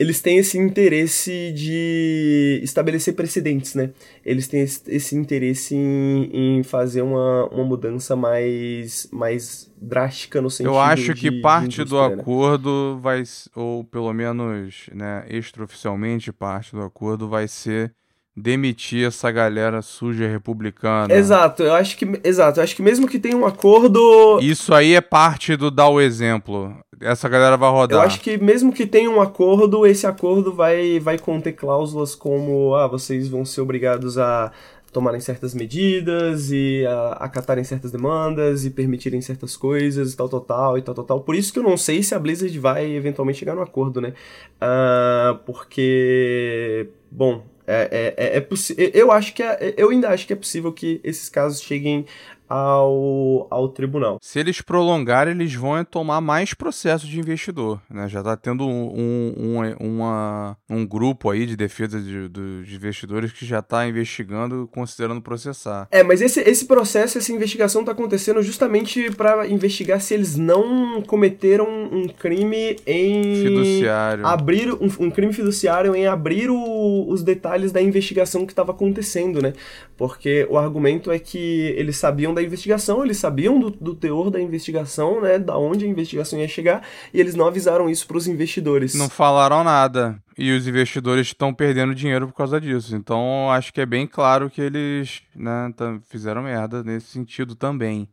eles 0.00 0.22
têm 0.22 0.38
esse 0.38 0.56
interesse 0.56 1.52
de 1.52 2.58
estabelecer 2.62 3.12
precedentes, 3.14 3.74
né? 3.74 3.90
Eles 4.24 4.48
têm 4.48 4.62
esse 4.62 5.14
interesse 5.14 5.74
em, 5.74 6.30
em 6.32 6.62
fazer 6.62 7.02
uma, 7.02 7.44
uma 7.48 7.64
mudança 7.64 8.16
mais, 8.16 9.06
mais 9.12 9.70
drástica 9.78 10.40
no 10.40 10.48
sentido 10.48 10.70
Eu 10.70 10.80
acho 10.80 11.12
de, 11.12 11.20
que 11.20 11.42
parte 11.42 11.84
do 11.84 11.98
né? 12.08 12.14
acordo 12.14 12.98
vai, 13.02 13.22
ou 13.54 13.84
pelo 13.84 14.10
menos, 14.14 14.88
né, 14.94 15.26
extraoficialmente 15.28 16.32
parte 16.32 16.72
do 16.72 16.80
acordo 16.80 17.28
vai 17.28 17.46
ser 17.46 17.94
demitir 18.36 19.06
essa 19.06 19.30
galera 19.30 19.82
suja 19.82 20.26
republicana. 20.26 21.12
Exato, 21.12 21.62
eu 21.62 21.74
acho 21.74 21.96
que 21.96 22.20
exato, 22.24 22.60
eu 22.60 22.64
acho 22.64 22.76
que 22.76 22.82
mesmo 22.82 23.08
que 23.08 23.18
tenha 23.18 23.36
um 23.36 23.46
acordo, 23.46 24.38
isso 24.40 24.72
aí 24.74 24.94
é 24.94 25.00
parte 25.00 25.56
do 25.56 25.70
dar 25.70 25.88
o 25.88 26.00
exemplo. 26.00 26.74
Essa 27.00 27.28
galera 27.28 27.56
vai 27.56 27.70
rodar. 27.70 27.98
Eu 27.98 28.02
acho 28.02 28.20
que 28.20 28.36
mesmo 28.36 28.72
que 28.72 28.86
tenha 28.86 29.10
um 29.10 29.20
acordo, 29.20 29.86
esse 29.86 30.06
acordo 30.06 30.52
vai 30.52 31.00
vai 31.00 31.18
conter 31.18 31.52
cláusulas 31.52 32.14
como 32.14 32.74
ah, 32.74 32.86
vocês 32.86 33.28
vão 33.28 33.44
ser 33.44 33.62
obrigados 33.62 34.18
a 34.18 34.52
tomarem 34.92 35.20
certas 35.20 35.54
medidas 35.54 36.50
e 36.50 36.84
a, 36.86 37.12
acatarem 37.12 37.64
certas 37.64 37.92
demandas 37.92 38.64
e 38.64 38.70
permitirem 38.70 39.20
certas 39.20 39.56
coisas 39.56 40.12
e 40.12 40.16
tal, 40.16 40.28
tal, 40.28 40.40
tal 40.40 40.78
e 40.78 40.82
tal, 40.82 40.94
tal, 40.94 41.04
tal. 41.04 41.20
Por 41.20 41.34
isso 41.34 41.52
que 41.52 41.58
eu 41.58 41.62
não 41.62 41.76
sei 41.76 42.02
se 42.02 42.14
a 42.14 42.18
Blizzard 42.18 42.56
vai 42.58 42.90
eventualmente 42.90 43.38
chegar 43.38 43.54
no 43.54 43.62
acordo, 43.62 44.00
né? 44.00 44.12
Uh, 44.56 45.38
porque, 45.46 46.88
bom, 47.10 47.44
é, 47.70 48.14
é, 48.16 48.36
é, 48.36 48.38
é 48.38 48.90
eu 48.92 49.12
acho 49.12 49.32
que 49.32 49.42
é, 49.42 49.74
eu 49.76 49.90
ainda 49.90 50.08
acho 50.08 50.26
que 50.26 50.32
é 50.32 50.36
possível 50.36 50.72
que 50.72 51.00
esses 51.04 51.28
casos 51.28 51.62
cheguem 51.62 52.04
ao, 52.50 53.46
ao 53.48 53.68
tribunal. 53.68 54.18
Se 54.20 54.40
eles 54.40 54.60
prolongarem, 54.60 55.32
eles 55.32 55.54
vão 55.54 55.84
tomar 55.84 56.20
mais 56.20 56.52
processos 56.52 57.08
de 57.08 57.20
investidor. 57.20 57.80
Né? 57.88 58.08
Já 58.08 58.18
está 58.18 58.36
tendo 58.36 58.66
um, 58.66 59.32
um, 59.38 59.76
uma, 59.78 60.56
um 60.68 60.84
grupo 60.84 61.30
aí 61.30 61.46
de 61.46 61.56
defesa 61.56 62.00
de, 62.00 62.28
de 62.28 62.74
investidores 62.74 63.30
que 63.30 63.46
já 63.46 63.60
está 63.60 63.86
investigando, 63.86 64.68
considerando 64.72 65.22
processar. 65.22 65.86
É, 65.92 66.02
mas 66.02 66.20
esse, 66.20 66.40
esse 66.40 66.64
processo, 66.64 67.18
essa 67.18 67.32
investigação 67.32 67.82
está 67.82 67.92
acontecendo 67.92 68.42
justamente 68.42 69.12
para 69.12 69.46
investigar 69.46 70.00
se 70.00 70.14
eles 70.14 70.36
não 70.36 71.00
cometeram 71.02 71.66
um 71.92 72.08
crime 72.08 72.76
em 72.84 73.44
fiduciário. 73.44 74.26
abrir 74.26 74.72
um, 74.72 74.88
um 74.98 75.10
crime 75.10 75.32
fiduciário 75.32 75.94
em 75.94 76.06
abrir 76.06 76.50
o, 76.50 77.06
os 77.08 77.22
detalhes 77.22 77.70
da 77.70 77.80
investigação 77.80 78.44
que 78.44 78.52
estava 78.52 78.72
acontecendo, 78.72 79.40
né? 79.40 79.52
Porque 79.96 80.46
o 80.50 80.58
argumento 80.58 81.12
é 81.12 81.18
que 81.18 81.74
eles 81.76 81.96
sabiam 81.96 82.34
da 82.34 82.39
investigação, 82.42 83.04
eles 83.04 83.16
sabiam 83.16 83.58
do, 83.58 83.70
do, 83.70 83.94
teor 83.94 84.30
da 84.30 84.40
investigação, 84.40 85.20
né, 85.20 85.38
da 85.38 85.56
onde 85.56 85.84
a 85.84 85.88
investigação 85.88 86.38
ia 86.38 86.48
chegar, 86.48 86.86
e 87.12 87.20
eles 87.20 87.34
não 87.34 87.46
avisaram 87.46 87.88
isso 87.88 88.06
para 88.06 88.16
os 88.16 88.26
investidores. 88.26 88.94
Não 88.94 89.08
falaram 89.08 89.64
nada. 89.64 90.22
E 90.36 90.52
os 90.52 90.66
investidores 90.66 91.28
estão 91.28 91.52
perdendo 91.52 91.94
dinheiro 91.94 92.26
por 92.26 92.34
causa 92.34 92.60
disso. 92.60 92.96
Então, 92.96 93.50
acho 93.50 93.72
que 93.72 93.80
é 93.80 93.86
bem 93.86 94.06
claro 94.06 94.48
que 94.48 94.60
eles, 94.60 95.22
né, 95.34 95.72
fizeram 96.08 96.42
merda 96.42 96.82
nesse 96.82 97.06
sentido 97.06 97.54
também. 97.54 98.08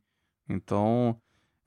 Então, 0.50 1.18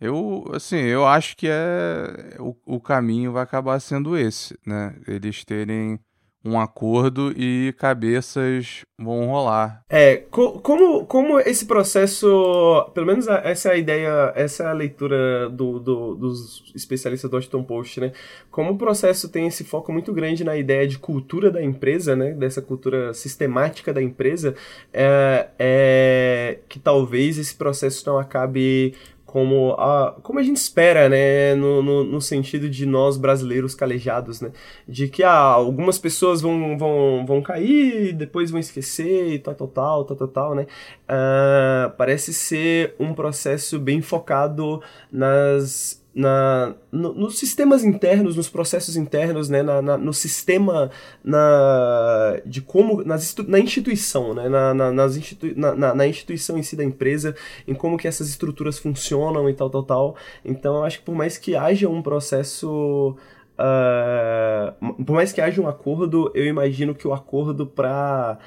eu, 0.01 0.45
assim, 0.55 0.77
eu 0.77 1.07
acho 1.07 1.37
que 1.37 1.47
é 1.47 2.37
o, 2.39 2.57
o 2.65 2.81
caminho 2.81 3.32
vai 3.32 3.43
acabar 3.43 3.78
sendo 3.81 4.16
esse, 4.16 4.59
né? 4.66 4.97
Eles 5.07 5.45
terem 5.45 6.01
um 6.45 6.59
acordo 6.59 7.33
e 7.37 7.75
cabeças 7.79 8.81
vão 8.99 9.27
rolar. 9.27 9.83
É, 9.89 10.17
co 10.31 10.59
como, 10.61 11.05
como 11.05 11.39
esse 11.41 11.67
processo, 11.67 12.91
pelo 12.95 13.07
menos 13.07 13.27
essa 13.29 13.69
é 13.69 13.73
a 13.73 13.77
ideia, 13.77 14.33
essa 14.35 14.65
é 14.65 14.67
a 14.67 14.73
leitura 14.73 15.51
do, 15.51 15.79
do, 15.79 16.15
dos 16.15 16.73
especialistas 16.75 17.31
do 17.31 17.35
Washington 17.35 17.62
Post, 17.62 18.01
né? 18.01 18.12
Como 18.51 18.73
o 18.73 18.79
processo 18.79 19.29
tem 19.29 19.47
esse 19.47 19.65
foco 19.65 19.93
muito 19.93 20.12
grande 20.12 20.43
na 20.43 20.57
ideia 20.57 20.87
de 20.87 20.99
cultura 20.99 21.51
da 21.51 21.62
empresa, 21.62 22.17
né? 22.17 22.33
Dessa 22.33 22.62
cultura 22.62 23.12
sistemática 23.12 23.93
da 23.93 24.03
empresa, 24.03 24.55
é, 24.93 25.49
é 25.59 26.59
que 26.69 26.79
talvez 26.79 27.39
esse 27.39 27.55
processo 27.55 28.07
não 28.07 28.19
acabe 28.19 28.95
como 29.31 29.74
a, 29.74 30.16
como 30.24 30.40
a 30.40 30.43
gente 30.43 30.57
espera, 30.57 31.09
né, 31.09 31.55
no, 31.55 31.81
no, 31.81 32.02
no, 32.02 32.20
sentido 32.20 32.69
de 32.69 32.85
nós 32.85 33.16
brasileiros 33.16 33.77
calejados, 33.77 34.40
né, 34.40 34.51
de 34.89 35.07
que 35.07 35.23
ah, 35.23 35.31
algumas 35.31 36.01
pessoas 36.01 36.40
vão, 36.40 36.77
vão, 36.77 37.24
vão 37.24 37.40
cair, 37.40 38.12
depois 38.12 38.51
vão 38.51 38.59
esquecer 38.59 39.35
e 39.35 39.39
tal, 39.39 39.55
tal, 39.55 39.69
tal, 39.69 40.05
tal, 40.05 40.16
tal, 40.16 40.28
tal 40.28 40.55
né, 40.57 40.66
uh, 41.09 41.97
parece 41.97 42.35
ser 42.35 42.97
um 42.98 43.15
processo 43.15 43.78
bem 43.78 44.02
focado 44.02 44.82
nas 45.12 45.99
na, 46.20 46.74
no, 46.92 47.14
nos 47.14 47.38
sistemas 47.38 47.82
internos, 47.82 48.36
nos 48.36 48.48
processos 48.48 48.94
internos, 48.94 49.48
né, 49.48 49.62
na, 49.62 49.80
na, 49.80 49.97
no 49.97 50.12
sistema 50.12 50.90
na, 51.24 52.38
de 52.44 52.60
como 52.60 53.02
nas, 53.02 53.34
na 53.48 53.59
instituição, 53.59 54.34
né, 54.34 54.47
na, 54.48 54.74
na, 54.74 54.92
nas 54.92 55.16
institui, 55.16 55.55
na, 55.56 55.94
na, 55.94 56.06
instituição 56.06 56.59
em 56.59 56.62
si 56.62 56.76
da 56.76 56.84
empresa, 56.84 57.34
em 57.66 57.72
como 57.72 57.97
que 57.97 58.06
essas 58.06 58.28
estruturas 58.28 58.78
funcionam 58.78 59.48
e 59.48 59.55
tal, 59.55 59.70
tal, 59.70 59.82
tal. 59.82 60.16
Então, 60.44 60.76
eu 60.76 60.84
acho 60.84 60.98
que 60.98 61.05
por 61.05 61.14
mais 61.14 61.38
que 61.38 61.56
haja 61.56 61.88
um 61.88 62.02
processo 62.02 63.16
Uh, 63.62 65.05
por 65.05 65.12
mais 65.12 65.34
que 65.34 65.40
haja 65.42 65.60
um 65.60 65.68
acordo, 65.68 66.32
eu 66.34 66.47
imagino 66.47 66.94
que 66.94 67.06
o 67.06 67.12
acordo 67.12 67.66
para 67.66 68.38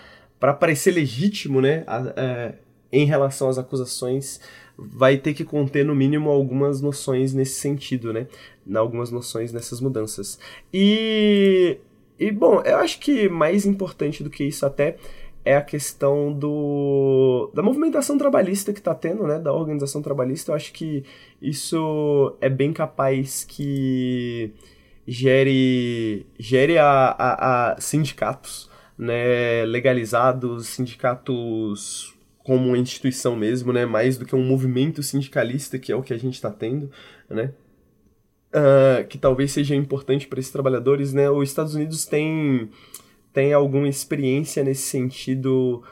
parecer 0.60 0.92
legítimo, 0.92 1.62
né, 1.62 1.84
a, 1.86 1.98
a, 1.98 2.14
é, 2.18 2.56
em 2.92 3.06
relação 3.06 3.48
às 3.48 3.60
acusações, 3.60 4.40
vai 4.92 5.18
ter 5.18 5.34
que 5.34 5.44
conter 5.44 5.86
no 5.86 5.96
mínimo 5.96 6.30
algumas 6.30 6.82
noções 6.82 7.34
nesse 7.34 7.60
sentido, 7.60 8.12
né? 8.12 8.28
Algumas 8.76 9.12
noções 9.12 9.52
nessas 9.52 9.80
mudanças. 9.80 10.40
E, 10.74 11.78
e 12.20 12.32
bom, 12.32 12.62
eu 12.62 12.78
acho 12.78 13.00
que 13.00 13.30
mais 13.30 13.66
importante 13.66 14.24
do 14.24 14.30
que 14.30 14.44
isso 14.44 14.66
até 14.66 14.98
é 15.46 15.56
a 15.58 15.62
questão 15.62 16.32
do 16.32 17.52
da 17.54 17.62
movimentação 17.62 18.18
trabalhista 18.18 18.72
que 18.72 18.80
está 18.80 18.96
tendo, 18.96 19.28
né, 19.28 19.40
da 19.40 19.54
organização 19.54 20.02
trabalhista. 20.02 20.52
Eu 20.52 20.56
acho 20.56 20.72
que 20.72 21.04
isso 21.42 22.36
é 22.40 22.50
bem 22.50 22.72
capaz 22.72 23.44
que 23.44 24.54
gere 25.08 26.26
gere 26.40 26.78
a, 26.78 26.88
a, 26.88 27.74
a 27.74 27.82
sindicatos, 27.82 28.70
né, 28.98 29.66
legalizados, 29.66 30.68
sindicatos 30.68 32.13
como 32.44 32.68
uma 32.68 32.78
instituição 32.78 33.36
mesmo, 33.36 33.72
né? 33.74 33.86
Mais 33.86 34.18
do 34.18 34.26
que 34.26 34.36
um 34.36 34.44
movimento 34.44 35.02
sindicalista, 35.02 35.80
que 35.80 35.92
é 35.92 35.96
o 35.96 36.04
que 36.04 36.14
a 36.14 36.18
gente 36.18 36.36
está 36.36 36.52
tendo, 36.52 36.92
né? 37.30 37.52
uh, 38.54 39.06
que 39.08 39.18
talvez 39.18 39.52
seja 39.52 39.76
importante 39.76 40.28
para 40.28 40.40
esses 40.40 40.52
trabalhadores, 40.52 41.14
né? 41.14 41.30
Os 41.30 41.50
Estados 41.50 41.76
Unidos 41.76 42.06
tem, 42.06 42.70
tem 43.34 43.52
alguma 43.54 43.88
experiência 43.88 44.64
nesse 44.64 44.84
sentido 44.84 45.84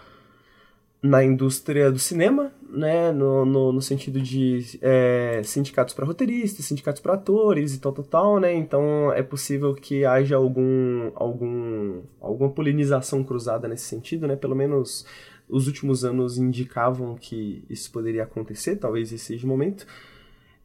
na 1.01 1.23
indústria 1.23 1.91
do 1.91 1.97
cinema, 1.97 2.53
né, 2.69 3.11
no, 3.11 3.43
no, 3.43 3.71
no 3.71 3.81
sentido 3.81 4.21
de 4.21 4.77
é, 4.83 5.41
sindicatos 5.43 5.95
para 5.95 6.05
roteiristas, 6.05 6.63
sindicatos 6.63 7.01
para 7.01 7.15
atores 7.15 7.73
e 7.73 7.79
tal, 7.79 7.91
tal, 7.91 8.05
tal, 8.05 8.39
né, 8.39 8.53
então 8.53 9.11
é 9.11 9.23
possível 9.23 9.73
que 9.73 10.05
haja 10.05 10.35
algum, 10.35 11.09
algum, 11.15 12.03
alguma 12.21 12.51
polinização 12.51 13.23
cruzada 13.23 13.67
nesse 13.67 13.85
sentido, 13.85 14.27
né, 14.27 14.35
pelo 14.35 14.55
menos 14.55 15.03
os 15.51 15.67
últimos 15.67 16.05
anos 16.05 16.37
indicavam 16.37 17.15
que 17.15 17.63
isso 17.69 17.91
poderia 17.91 18.23
acontecer, 18.23 18.77
talvez 18.77 19.11
esse 19.11 19.25
seja 19.25 19.45
o 19.45 19.49
momento. 19.49 19.85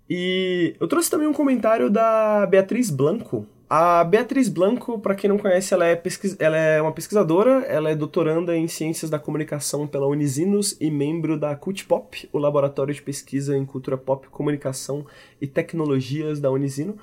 E 0.09 0.75
eu 0.79 0.87
trouxe 0.87 1.11
também 1.11 1.27
um 1.27 1.33
comentário 1.33 1.91
da 1.91 2.47
Beatriz 2.47 2.91
Blanco, 2.91 3.47
a 3.69 4.05
Beatriz 4.05 4.49
Blanco, 4.49 4.97
para 4.97 5.17
quem 5.17 5.29
não 5.29 5.39
conhece, 5.39 5.75
ela 5.75 5.85
é, 5.85 5.97
pesquis... 5.97 6.37
ela 6.39 6.57
é 6.57 6.81
uma 6.81 6.93
pesquisadora, 6.93 7.65
ela 7.67 7.91
é 7.91 7.97
doutoranda 7.97 8.57
em 8.57 8.69
Ciências 8.69 9.11
da 9.11 9.19
Comunicação 9.19 9.89
pela 9.89 10.07
Unisinos 10.07 10.77
e 10.81 10.89
membro 10.89 11.37
da 11.37 11.57
CultPop, 11.57 12.29
o 12.33 12.39
laboratório 12.39 12.95
de 12.95 13.03
pesquisa 13.03 13.57
em 13.57 13.67
cultura 13.67 13.97
pop, 13.97 14.29
comunicação 14.29 15.05
e 15.41 15.49
tecnologias 15.49 16.39
da 16.39 16.49
Unisino. 16.49 16.97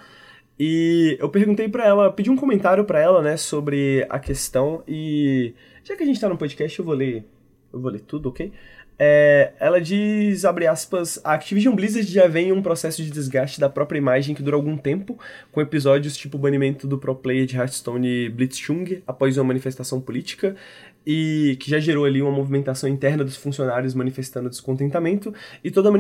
E 0.58 1.18
eu 1.20 1.28
perguntei 1.28 1.68
para 1.68 1.86
ela, 1.86 2.10
pedi 2.10 2.30
um 2.30 2.38
comentário 2.38 2.86
para 2.86 3.00
ela, 3.02 3.22
né, 3.22 3.36
sobre 3.36 4.06
a 4.10 4.18
questão 4.18 4.84
e 4.88 5.54
já 5.84 5.98
que 5.98 6.04
a 6.04 6.06
gente 6.06 6.22
tá 6.22 6.30
no 6.30 6.38
podcast, 6.38 6.80
eu 6.80 6.86
vou 6.86 6.96
ler, 6.96 7.26
eu 7.74 7.80
vou 7.80 7.92
ler 7.92 8.02
tudo, 8.02 8.30
OK? 8.30 8.52
É, 8.98 9.54
ela 9.60 9.82
diz, 9.82 10.46
abre 10.46 10.68
aspas, 10.68 11.20
a 11.24 11.34
Activision 11.34 11.76
Blizzard 11.76 12.10
já 12.10 12.28
vem 12.28 12.50
em 12.50 12.52
um 12.52 12.62
processo 12.62 13.02
de 13.02 13.10
desgaste 13.10 13.60
da 13.60 13.68
própria 13.68 13.98
imagem 13.98 14.36
que 14.36 14.44
dura 14.44 14.56
algum 14.56 14.78
tempo, 14.78 15.18
com 15.52 15.60
episódios 15.60 16.16
tipo 16.16 16.38
o 16.38 16.40
banimento 16.40 16.88
do 16.88 16.98
pro 16.98 17.16
player 17.16 17.46
de 17.46 17.58
Hearthstone 17.58 18.30
Blitzchung 18.30 19.02
após 19.08 19.38
uma 19.38 19.46
manifestação 19.46 20.00
política, 20.00 20.56
e 21.06 21.58
que 21.60 21.70
já 21.70 21.80
gerou 21.80 22.06
ali 22.06 22.22
uma 22.22 22.32
movimentação 22.32 22.90
interna 22.90 23.24
dos 23.24 23.36
funcionários 23.36 23.94
manifestando 23.94 24.50
descontentamento, 24.50 25.34
e 25.64 25.72
toda 25.72 25.90
a 25.90 25.92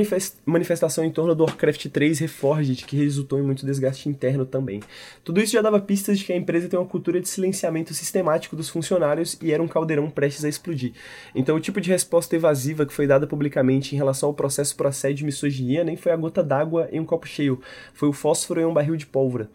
manifestação 0.46 1.04
em 1.04 1.12
torno 1.12 1.36
do 1.36 1.44
Warcraft 1.44 1.88
3 1.88 2.20
Reforged, 2.20 2.86
que 2.86 2.96
resultou 2.96 3.40
em 3.40 3.44
muito 3.44 3.66
desgaste 3.66 4.10
interno 4.10 4.46
também. 4.46 4.82
Tudo 5.24 5.42
isso 5.42 5.54
já 5.54 5.62
dava 5.62 5.80
pistas 5.80 6.20
de 6.20 6.26
que 6.26 6.34
a 6.34 6.38
empresa 6.38 6.68
tem 6.68 6.80
uma 6.80 6.86
cultura 6.86 7.20
de 7.20 7.28
silenciamento 7.28 7.94
sistemático 7.94 8.56
dos 8.56 8.70
funcionários 8.70 9.38
e 9.42 9.52
era 9.52 9.62
um 9.62 9.68
caldeirão 9.68 10.10
prestes 10.10 10.46
a 10.46 10.50
explodir. 10.50 10.94
Então 11.36 11.56
o 11.56 11.60
tipo 11.60 11.82
de 11.82 11.90
resposta 11.90 12.36
evasiva 12.36 12.86
que 12.86 12.94
foi 12.94 13.08
dada 13.08 13.28
publicamente 13.28 13.94
em 13.96 13.98
relação 13.98 14.30
ao 14.30 14.36
processo 14.36 14.76
por 14.76 14.88
assédio 14.88 15.24
e 15.24 15.26
misoginia 15.26 15.84
nem 15.84 15.96
foi 15.96 16.12
a 16.12 16.16
gota 16.16 16.44
d'água 16.44 16.88
em 16.92 17.00
um 17.00 17.06
copo 17.06 17.28
cheio, 17.28 17.62
foi 17.94 18.10
o 18.10 18.14
fósforo 18.14 18.62
em 18.62 18.66
um 18.66 18.74
barril 18.74 18.96
de 18.96 19.06
pólvora. 19.06 19.50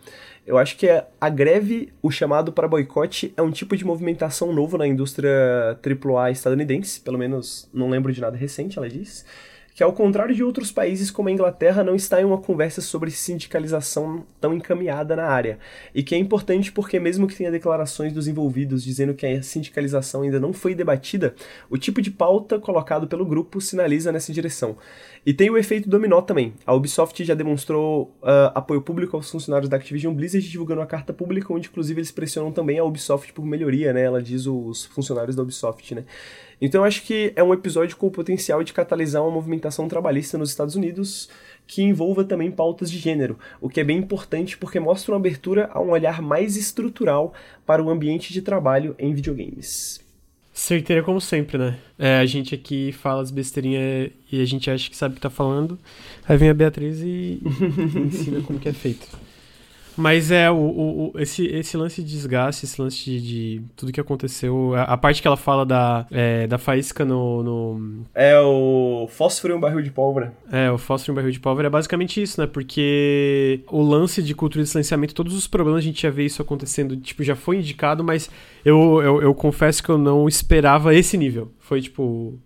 Eu 0.49 0.57
acho 0.57 0.79
que 0.79 0.89
a 1.21 1.29
greve, 1.29 1.93
o 2.01 2.11
chamado 2.11 2.51
para 2.51 2.67
boicote, 2.67 3.35
é 3.37 3.43
um 3.43 3.51
tipo 3.51 3.77
de 3.77 3.85
movimentação 3.85 4.51
novo 4.51 4.79
na 4.79 4.87
indústria 4.87 5.79
AAA 5.85 6.31
estadunidense, 6.31 7.03
pelo 7.03 7.19
menos 7.19 7.69
não 7.71 7.91
lembro 7.91 8.11
de 8.15 8.21
nada 8.23 8.35
recente, 8.35 8.79
ela 8.79 8.89
diz 8.89 9.27
que 9.79 9.85
ao 9.85 9.93
contrário 9.93 10.35
de 10.35 10.43
outros 10.43 10.73
países 10.73 11.09
como 11.09 11.29
a 11.29 11.31
Inglaterra, 11.31 11.85
não 11.85 11.95
está 11.95 12.21
em 12.21 12.25
uma 12.25 12.39
conversa 12.39 12.81
sobre 12.81 13.13
sindicalização 13.13 14.27
tão 14.41 14.53
encaminhada 14.53 15.15
na 15.15 15.29
área, 15.29 15.57
e 15.95 16.03
que 16.03 16.17
é 16.17 16.19
importante 16.19 16.73
porque 16.73 16.99
mesmo 16.99 17.29
que 17.29 17.37
tenha 17.37 17.49
declarações 17.49 18.13
dos 18.13 18.27
envolvidos 18.27 18.83
dizendo 18.83 19.15
que 19.15 19.25
a 19.25 19.41
sindicalização 19.41 20.23
ainda 20.23 20.41
não 20.41 20.53
foi 20.53 20.75
debatida, 20.75 21.33
o 21.71 21.79
tipo 21.79 22.03
de 22.03 22.11
pauta 22.11 22.59
colocado 22.59 23.07
pelo 23.07 23.25
grupo 23.25 23.61
sinaliza 23.61 24.11
nessa 24.11 24.33
direção. 24.33 24.77
E 25.25 25.33
tem 25.33 25.49
o 25.49 25.57
efeito 25.57 25.89
dominó 25.89 26.23
também. 26.23 26.55
A 26.67 26.75
Ubisoft 26.75 27.23
já 27.23 27.35
demonstrou 27.35 28.15
uh, 28.21 28.51
apoio 28.57 28.81
público 28.83 29.17
aos 29.17 29.31
funcionários 29.31 29.69
da 29.69 29.77
Activision 29.77 30.13
Blizzard, 30.13 30.49
divulgando 30.49 30.81
uma 30.81 30.87
carta 30.87 31.13
pública 31.13 31.53
onde 31.53 31.69
inclusive 31.69 32.01
eles 32.01 32.11
pressionam 32.11 32.51
também 32.51 32.81
a 32.81 32.85
Ubisoft 32.85 33.33
por 33.33 33.45
melhoria, 33.45 33.93
né? 33.93 34.03
Ela 34.03 34.21
diz 34.21 34.47
os 34.47 34.87
funcionários 34.87 35.37
da 35.37 35.43
Ubisoft, 35.43 35.95
né? 35.95 36.05
Então 36.61 36.81
eu 36.81 36.85
acho 36.85 37.03
que 37.03 37.33
é 37.37 37.43
um 37.43 37.55
episódio 37.55 37.97
com 37.97 38.07
o 38.07 38.11
potencial 38.11 38.63
de 38.65 38.73
catalisar 38.73 39.23
uma 39.23 39.31
movimentação 39.31 39.89
trabalhista 39.89 40.37
nos 40.37 40.51
Estados 40.51 40.75
Unidos 40.75 41.29
que 41.67 41.83
envolva 41.83 42.25
também 42.25 42.51
pautas 42.51 42.91
de 42.91 42.99
gênero, 42.99 43.39
o 43.61 43.69
que 43.69 43.79
é 43.79 43.85
bem 43.85 43.99
importante 43.99 44.57
porque 44.57 44.81
mostra 44.81 45.13
uma 45.13 45.19
abertura 45.19 45.69
a 45.73 45.81
um 45.81 45.91
olhar 45.91 46.23
mais 46.23 46.57
estrutural 46.57 47.35
para 47.67 47.83
o 47.83 47.91
ambiente 47.91 48.33
de 48.33 48.41
trabalho 48.41 48.97
em 48.99 49.13
videogames. 49.13 50.01
Certeira 50.53 51.05
como 51.05 51.21
sempre, 51.21 51.57
né? 51.57 51.79
É, 51.97 52.19
a 52.19 52.27
gente 52.27 52.55
aqui 52.55 52.91
fala 52.91 53.23
as 53.23 53.31
besteirinhas 53.31 54.11
e 54.33 54.41
a 54.41 54.45
gente 54.45 54.69
acha 54.69 54.91
que 54.91 54.97
sabe 54.97 55.13
o 55.13 55.15
que 55.15 55.21
tá 55.21 55.31
falando. 55.31 55.79
Aí 56.27 56.37
vem 56.37 56.49
a 56.49 56.55
Beatriz 56.55 56.99
e, 57.01 57.41
e 57.41 57.43
ensina 58.01 58.41
como 58.41 58.59
que 58.59 58.69
é 58.69 58.73
feito. 58.73 59.07
Mas 59.99 60.31
é, 60.31 60.49
o, 60.49 60.55
o, 60.55 61.13
esse, 61.19 61.45
esse 61.47 61.77
lance 61.77 62.01
de 62.01 62.09
desgaste, 62.09 62.65
esse 62.65 62.81
lance 62.81 62.97
de, 63.05 63.21
de 63.21 63.63
tudo 63.75 63.91
que 63.91 64.01
aconteceu. 64.01 64.73
A, 64.77 64.83
a, 64.85 64.97
parte 64.97 65.21
que 65.21 65.27
ela 65.27 65.37
fala 65.37 65.67
da, 65.67 66.07
é, 66.11 66.47
da 66.47 66.57
faísca 66.57 67.05
no, 67.05 67.43
no, 67.43 68.05
É 68.15 68.39
o 68.39 69.09
fósforo 69.11 69.53
em 69.53 69.57
um 69.57 69.61
barril 69.61 69.83
de 69.83 69.91
pólvora. 69.91 70.33
É, 70.53 70.71
o 70.71 70.79
fósforo 70.79 71.11
em 71.11 71.13
um 71.13 71.17
barril 71.17 71.33
de 71.33 71.41
pólvora 71.41 71.67
é 71.67 71.71
basicamente 71.71 72.23
isso, 72.23 72.41
né? 72.41 72.47
Porque 72.47 73.61
o 73.67 73.83
lance 73.83 74.23
de 74.23 74.37
cultura 74.37 74.63
de 74.63 74.71
silenciamento, 74.71 75.15
todos 75.15 75.35
os 75.35 75.49
problemas 75.49 75.81
a 75.81 75.85
gente 75.85 76.01
já 76.01 76.11
vê 76.11 76.25
isso 76.25 76.41
acontecendo, 76.41 76.97
tipo, 76.97 77.25
já 77.25 77.35
foi 77.35 77.57
indicado, 77.57 78.05
mas 78.05 78.31
eu, 78.65 79.03
eu, 79.03 79.21
eu 79.21 79.35
confesso 79.35 79.83
que 79.83 79.89
eu 79.89 79.99
não 79.99 80.29
esperava 80.29 80.95
esse 80.95 81.17
nível. 81.19 81.51
Foi 81.59 81.81
tipo 81.81 82.39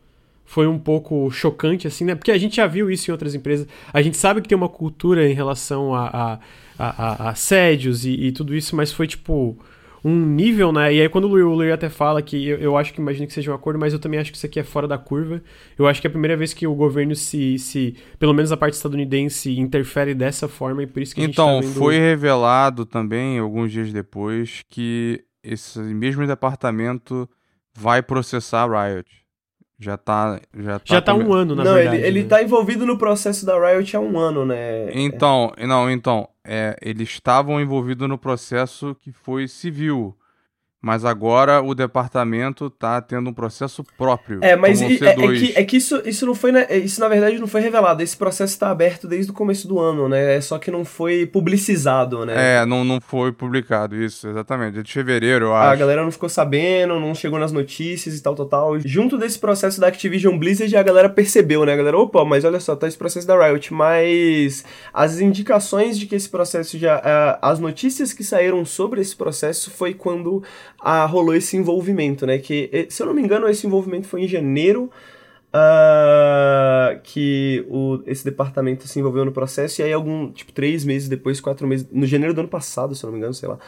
foi 0.53 0.67
um 0.67 0.79
pouco 0.79 1.31
chocante, 1.31 1.87
assim, 1.87 2.05
né? 2.05 2.15
Porque 2.15 2.31
a 2.31 2.37
gente 2.37 2.57
já 2.57 2.67
viu 2.67 2.91
isso 2.91 3.11
em 3.11 3.13
outras 3.13 3.35
empresas. 3.35 3.67
A 3.91 4.03
gente 4.03 4.19
sabe 4.19 4.43
que 4.43 4.49
tem 4.49 4.57
uma 4.57 4.69
cultura 4.69 5.27
em 5.27 5.33
relação 5.33 5.95
a, 5.95 6.09
a, 6.09 6.39
a, 6.83 7.27
a 7.27 7.31
assédios 7.31 8.05
e, 8.05 8.11
e, 8.11 8.33
tudo 8.33 8.55
isso, 8.55 8.75
mas 8.75 8.93
foi 8.93 9.07
tipo 9.07 9.57
um 10.05 10.27
nível, 10.27 10.73
né? 10.73 10.93
E 10.93 11.01
aí 11.01 11.09
quando 11.09 11.27
o 11.27 11.55
Luiz 11.55 11.73
até 11.73 11.89
fala 11.89 12.21
que 12.21 12.49
eu, 12.49 12.59
eu, 12.59 12.77
acho 12.77 12.93
que 12.93 13.01
imagino 13.01 13.27
que 13.27 13.33
seja 13.33 13.53
um 13.53 13.55
acordo, 13.55 13.79
mas 13.79 13.93
eu 13.93 14.01
também 14.01 14.19
acho 14.19 14.33
que 14.33 14.37
isso 14.37 14.47
aqui 14.47 14.59
é 14.59 14.65
fora 14.65 14.89
da 14.89 14.99
curva. 14.99 15.41
Eu 15.79 15.87
acho 15.87 16.01
que 16.01 16.07
é 16.07 16.11
a 16.11 16.11
primeira 16.11 16.37
vez 16.37 16.53
que 16.53 16.67
o 16.67 16.75
governo 16.75 17.15
se, 17.15 17.57
se 17.59 17.95
pelo 18.19 18.35
menos 18.35 18.51
a 18.51 18.57
parte 18.57 18.75
estadunidense, 18.75 19.57
interfere 19.57 20.13
dessa 20.13 20.49
forma 20.49 20.83
e 20.83 20.87
por 20.89 21.01
isso 21.01 21.15
que 21.15 21.23
então, 21.23 21.49
a 21.49 21.53
gente 21.55 21.63
tá 21.63 21.69
vendo... 21.69 21.79
foi 21.79 21.99
revelado 21.99 22.85
também, 22.85 23.39
alguns 23.39 23.71
dias 23.71 23.93
depois, 23.93 24.63
que 24.69 25.23
esse 25.43 25.79
mesmo 25.79 26.27
departamento 26.27 27.29
vai 27.73 28.03
processar 28.03 28.65
a 28.65 28.89
Riot. 28.89 29.22
Já 29.83 29.97
tá. 29.97 30.41
Já 30.55 30.79
tá, 30.79 30.85
já 30.85 31.03
tá 31.03 31.13
um 31.13 31.33
ano, 31.33 31.57
na 31.57 31.65
não, 31.65 31.75
verdade. 31.75 31.99
Não, 31.99 32.05
ele, 32.05 32.07
ele 32.07 32.23
né? 32.23 32.29
tá 32.29 32.41
envolvido 32.41 32.87
no 32.87 32.97
processo 32.97 33.45
da 33.45 33.59
Riot 33.59 33.97
há 33.97 34.01
um 34.01 34.17
ano, 34.17 34.47
né? 34.47 34.93
Então, 34.93 35.53
não, 35.59 35.91
então. 35.91 36.29
É, 36.45 36.77
eles 36.83 37.09
estavam 37.09 37.61
envolvidos 37.61 38.09
no 38.09 38.19
processo 38.19 38.97
que 39.01 39.13
foi 39.13 39.47
civil. 39.49 40.17
Mas 40.83 41.05
agora 41.05 41.63
o 41.63 41.77
departamento 41.77 42.69
tá 42.69 43.01
tendo 43.01 43.31
um 43.31 43.33
processo 43.33 43.85
próprio. 43.97 44.41
É, 44.43 44.57
mas 44.57 44.83
é, 44.83 44.87
é, 44.87 45.15
que, 45.15 45.53
é 45.55 45.65
que 45.65 45.77
isso, 45.77 46.03
isso 46.05 46.27
não 46.27 46.35
foi. 46.35 46.51
Isso 46.85 47.01
na 47.01 47.07
verdade 47.07 47.39
não 47.39 47.47
foi 47.47 47.61
revelado. 47.61 48.03
Esse 48.03 48.17
processo 48.17 48.53
está 48.53 48.69
aberto 48.69 49.07
desde 49.07 49.31
o 49.31 49.35
começo 49.35 49.69
do 49.69 49.79
ano, 49.79 50.09
né? 50.09 50.41
Só 50.41 50.59
que 50.59 50.73
não 50.73 50.85
foi 50.85 51.25
publicizado, 51.25 52.27
né? 52.27 52.63
É, 52.63 52.67
não, 52.67 52.83
não 52.83 53.01
foi 53.01 53.31
publicado, 53.31 53.95
isso, 53.95 54.29
exatamente. 54.29 54.81
É 54.81 54.83
de 54.83 54.93
fevereiro, 54.93 55.47
eu 55.47 55.55
acho. 55.55 55.71
A 55.71 55.77
galera 55.77 56.03
não 56.03 56.11
ficou 56.11 56.29
sabendo, 56.29 56.99
não 56.99 57.15
chegou 57.15 57.39
nas 57.39 57.53
notícias 57.53 58.19
e 58.19 58.21
tal, 58.21 58.35
tal, 58.35 58.47
tal. 58.47 58.81
Junto 58.81 59.17
desse 59.17 59.39
processo 59.39 59.81
da 59.81 59.87
Activision 59.87 60.37
Blizzard, 60.37 60.77
a 60.77 60.83
galera 60.83 61.09
percebeu, 61.09 61.65
né? 61.65 61.75
A 61.75 61.77
galera, 61.77 61.97
opa, 61.97 62.25
mas 62.25 62.45
olha 62.45 62.59
só, 62.59 62.75
tá 62.75 62.89
esse 62.89 62.99
processo 62.99 63.25
da 63.25 63.41
Riot. 63.41 63.73
Mas 63.73 64.65
as 64.93 65.21
indicações 65.21 65.97
de 65.97 66.07
que 66.07 66.17
esse 66.17 66.29
processo 66.29 66.77
já. 66.77 66.99
Uh, 66.99 67.39
as 67.41 67.61
notícias 67.61 68.13
que 68.13 68.25
saíram 68.25 68.65
sobre 68.65 69.01
esse 69.01 69.15
processo 69.15 69.71
foi 69.71 69.95
quando 69.95 70.43
a, 70.83 71.07
rolou 71.07 71.35
esse 71.35 71.57
envolvimento, 71.57 72.27
né? 72.27 72.39
Que, 72.39 72.87
se 72.91 73.03
eu 73.03 73.07
não 73.07 73.15
me 73.15 73.23
engano, 73.23 73.49
esse 73.49 73.67
envolvimento 73.67 74.09
foi 74.09 74.23
em 74.23 74.29
janeiro. 74.29 74.91
Uh, 75.55 76.99
que 77.03 77.63
o, 77.69 78.01
esse 78.07 78.25
departamento 78.25 78.89
se 78.89 78.99
envolveu 78.99 79.23
no 79.23 79.33
processo, 79.33 79.83
e 79.83 79.85
aí 79.85 79.93
algum, 79.93 80.33
tipo, 80.33 80.51
três 80.51 80.83
meses 80.83 81.11
depois, 81.11 81.43
quatro 81.43 81.67
meses, 81.67 81.87
no 81.93 82.07
janeiro 82.07 82.33
do 82.33 82.41
ano 82.41 82.49
passado, 82.49 82.95
se 82.95 83.05
eu 83.05 83.09
não 83.09 83.13
me 83.13 83.19
engano, 83.19 83.35
sei 83.35 83.51
lá. 83.51 83.59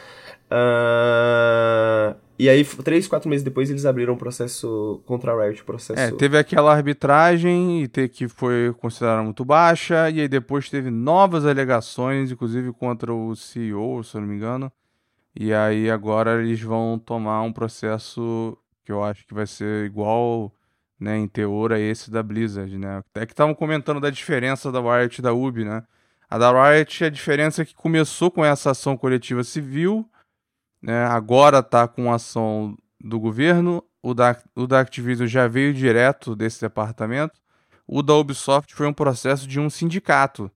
Uh, 0.49 2.15
e 2.39 2.49
aí, 2.49 2.65
três, 2.83 3.07
quatro 3.07 3.29
meses 3.29 3.43
depois, 3.43 3.69
eles 3.69 3.85
abriram 3.85 4.15
um 4.15 4.17
processo 4.17 4.99
contra 5.05 5.31
a 5.31 5.45
Riot, 5.45 5.63
processo... 5.63 5.99
É, 5.99 6.09
teve 6.09 6.39
aquela 6.39 6.73
arbitragem 6.73 7.87
que 8.11 8.27
foi 8.27 8.73
considerada 8.79 9.21
muito 9.21 9.45
baixa, 9.45 10.09
e 10.09 10.21
aí 10.21 10.27
depois 10.27 10.71
teve 10.71 10.89
novas 10.89 11.45
alegações, 11.45 12.31
inclusive 12.31 12.73
contra 12.73 13.13
o 13.13 13.35
CEO, 13.35 14.03
se 14.03 14.17
eu 14.17 14.21
não 14.21 14.27
me 14.27 14.35
engano, 14.35 14.71
e 15.35 15.53
aí 15.53 15.89
agora 15.89 16.41
eles 16.41 16.61
vão 16.61 16.97
tomar 16.97 17.41
um 17.41 17.51
processo 17.51 18.57
que 18.83 18.91
eu 18.91 19.03
acho 19.03 19.25
que 19.25 19.33
vai 19.33 19.47
ser 19.47 19.85
igual, 19.85 20.53
né, 20.99 21.17
em 21.17 21.27
teor 21.27 21.73
a 21.73 21.79
esse 21.79 22.11
da 22.11 22.23
Blizzard, 22.23 22.77
né? 22.77 23.03
É 23.15 23.25
que 23.25 23.33
estavam 23.33 23.55
comentando 23.55 23.99
da 23.99 24.09
diferença 24.09 24.71
da 24.71 24.79
Riot 24.79 25.19
e 25.19 25.21
da 25.21 25.33
Ubi, 25.33 25.65
né? 25.65 25.83
A 26.29 26.37
da 26.37 26.51
Riot, 26.51 27.03
a 27.03 27.09
diferença 27.09 27.61
é 27.61 27.65
que 27.65 27.75
começou 27.75 28.31
com 28.31 28.45
essa 28.45 28.71
ação 28.71 28.95
coletiva 28.95 29.43
civil, 29.43 30.09
né? 30.81 31.05
Agora 31.05 31.63
tá 31.63 31.87
com 31.87 32.13
ação 32.13 32.77
do 32.99 33.19
governo. 33.19 33.83
O 34.01 34.13
da, 34.13 34.37
o 34.55 34.67
da 34.67 34.81
Activision 34.81 35.27
já 35.27 35.47
veio 35.47 35.73
direto 35.73 36.35
desse 36.35 36.61
departamento. 36.61 37.41
O 37.87 38.03
da 38.03 38.13
Ubisoft 38.13 38.73
foi 38.73 38.87
um 38.87 38.93
processo 38.93 39.47
de 39.47 39.59
um 39.59 39.69
sindicato, 39.69 40.51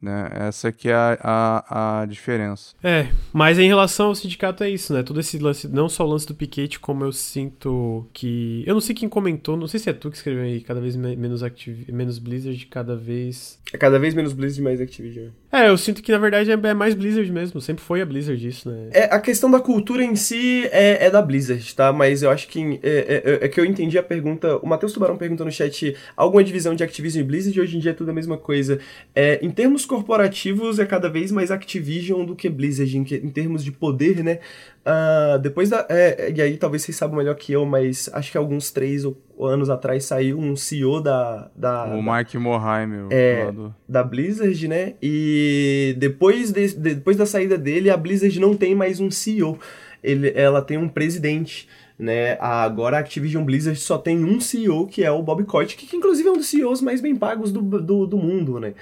Né? 0.00 0.30
Essa 0.48 0.72
que 0.72 0.88
é 0.88 0.94
a, 0.94 1.18
a, 1.20 2.00
a, 2.00 2.06
diferença. 2.06 2.74
É, 2.82 3.08
mas 3.34 3.58
em 3.58 3.68
relação 3.68 4.06
ao 4.06 4.14
sindicato 4.14 4.64
é 4.64 4.70
isso, 4.70 4.94
né? 4.94 5.02
Todo 5.02 5.20
esse 5.20 5.38
lance, 5.38 5.68
não 5.68 5.90
só 5.90 6.06
o 6.06 6.08
lance 6.08 6.26
do 6.26 6.34
piquete, 6.34 6.80
como 6.80 7.04
eu 7.04 7.12
sinto 7.12 8.06
que. 8.14 8.64
Eu 8.66 8.72
não 8.72 8.80
sei 8.80 8.94
quem 8.94 9.10
comentou, 9.10 9.58
não 9.58 9.66
sei 9.66 9.78
se 9.78 9.90
é 9.90 9.92
tu 9.92 10.10
que 10.10 10.16
escreveu 10.16 10.44
aí, 10.44 10.62
cada 10.62 10.80
vez 10.80 10.96
menos, 10.96 11.42
Activ... 11.42 11.86
menos 11.88 12.18
Blizzard, 12.18 12.64
cada 12.66 12.96
vez. 12.96 13.60
É 13.74 13.76
cada 13.76 13.98
vez 13.98 14.14
menos 14.14 14.32
Blizzard, 14.32 14.62
mais 14.62 14.80
Activision. 14.80 15.28
É, 15.52 15.68
eu 15.68 15.76
sinto 15.76 16.02
que 16.02 16.12
na 16.12 16.18
verdade 16.18 16.50
é, 16.50 16.54
é 16.54 16.74
mais 16.74 16.94
Blizzard 16.94 17.30
mesmo, 17.30 17.60
sempre 17.60 17.84
foi 17.84 18.00
a 18.00 18.06
Blizzard 18.06 18.46
isso, 18.46 18.70
né? 18.70 18.88
É, 18.92 19.04
a 19.04 19.20
questão 19.20 19.50
da 19.50 19.60
cultura 19.60 20.02
em 20.02 20.16
si 20.16 20.66
é, 20.70 21.06
é 21.06 21.10
da 21.10 21.20
Blizzard, 21.20 21.74
tá? 21.74 21.92
Mas 21.92 22.22
eu 22.22 22.30
acho 22.30 22.48
que. 22.48 22.80
É, 22.82 23.38
é, 23.42 23.44
é 23.44 23.48
que 23.48 23.60
eu 23.60 23.66
entendi 23.66 23.98
a 23.98 24.02
pergunta. 24.02 24.56
O 24.62 24.66
Matheus 24.66 24.94
Tubarão 24.94 25.18
perguntou 25.18 25.44
no 25.44 25.52
chat 25.52 25.94
alguma 26.16 26.42
divisão 26.42 26.74
de 26.74 26.82
Activision 26.82 27.22
e 27.22 27.26
Blizzard, 27.26 27.60
hoje 27.60 27.76
em 27.76 27.80
dia 27.80 27.90
é 27.90 27.94
tudo 27.94 28.10
a 28.10 28.14
mesma 28.14 28.38
coisa. 28.38 28.78
É, 29.14 29.44
em 29.44 29.50
termos 29.50 29.84
corporativos 29.90 30.78
é 30.78 30.86
cada 30.86 31.08
vez 31.08 31.32
mais 31.32 31.50
Activision 31.50 32.24
do 32.24 32.36
que 32.36 32.48
Blizzard 32.48 32.96
em, 32.96 33.00
em 33.00 33.28
termos 33.28 33.64
de 33.64 33.72
poder, 33.72 34.22
né? 34.22 34.38
Uh, 34.86 35.36
depois 35.40 35.68
da. 35.68 35.84
É, 35.90 36.32
e 36.32 36.40
aí 36.40 36.56
talvez 36.56 36.82
vocês 36.82 36.96
saibam 36.96 37.18
melhor 37.18 37.34
que 37.34 37.52
eu, 37.52 37.66
mas 37.66 38.08
acho 38.12 38.30
que 38.30 38.38
alguns 38.38 38.70
três 38.70 39.02
anos 39.40 39.68
atrás 39.68 40.04
saiu 40.04 40.38
um 40.38 40.54
CEO 40.54 41.00
da. 41.00 41.50
da 41.56 41.86
o 41.86 42.00
Mike 42.00 42.38
Morheim, 42.38 43.08
é, 43.10 43.52
da 43.88 44.04
Blizzard, 44.04 44.68
né? 44.68 44.94
E 45.02 45.96
depois, 45.98 46.52
de, 46.52 46.68
depois 46.68 47.16
da 47.16 47.26
saída 47.26 47.58
dele, 47.58 47.90
a 47.90 47.96
Blizzard 47.96 48.38
não 48.38 48.56
tem 48.56 48.76
mais 48.76 49.00
um 49.00 49.10
CEO. 49.10 49.58
Ele, 50.04 50.32
ela 50.36 50.62
tem 50.62 50.78
um 50.78 50.88
presidente. 50.88 51.68
Né? 51.98 52.38
Agora 52.40 52.96
a 52.96 53.00
Activision 53.00 53.44
Blizzard 53.44 53.78
só 53.78 53.98
tem 53.98 54.24
um 54.24 54.40
CEO, 54.40 54.86
que 54.86 55.04
é 55.04 55.10
o 55.10 55.22
Bob 55.22 55.44
Kotick, 55.44 55.86
que 55.86 55.96
inclusive 55.96 56.26
é 56.26 56.32
um 56.32 56.36
dos 56.38 56.46
CEOs 56.46 56.80
mais 56.80 57.02
bem 57.02 57.14
pagos 57.14 57.52
do, 57.52 57.60
do, 57.60 58.06
do 58.06 58.16
mundo, 58.16 58.58
né? 58.58 58.72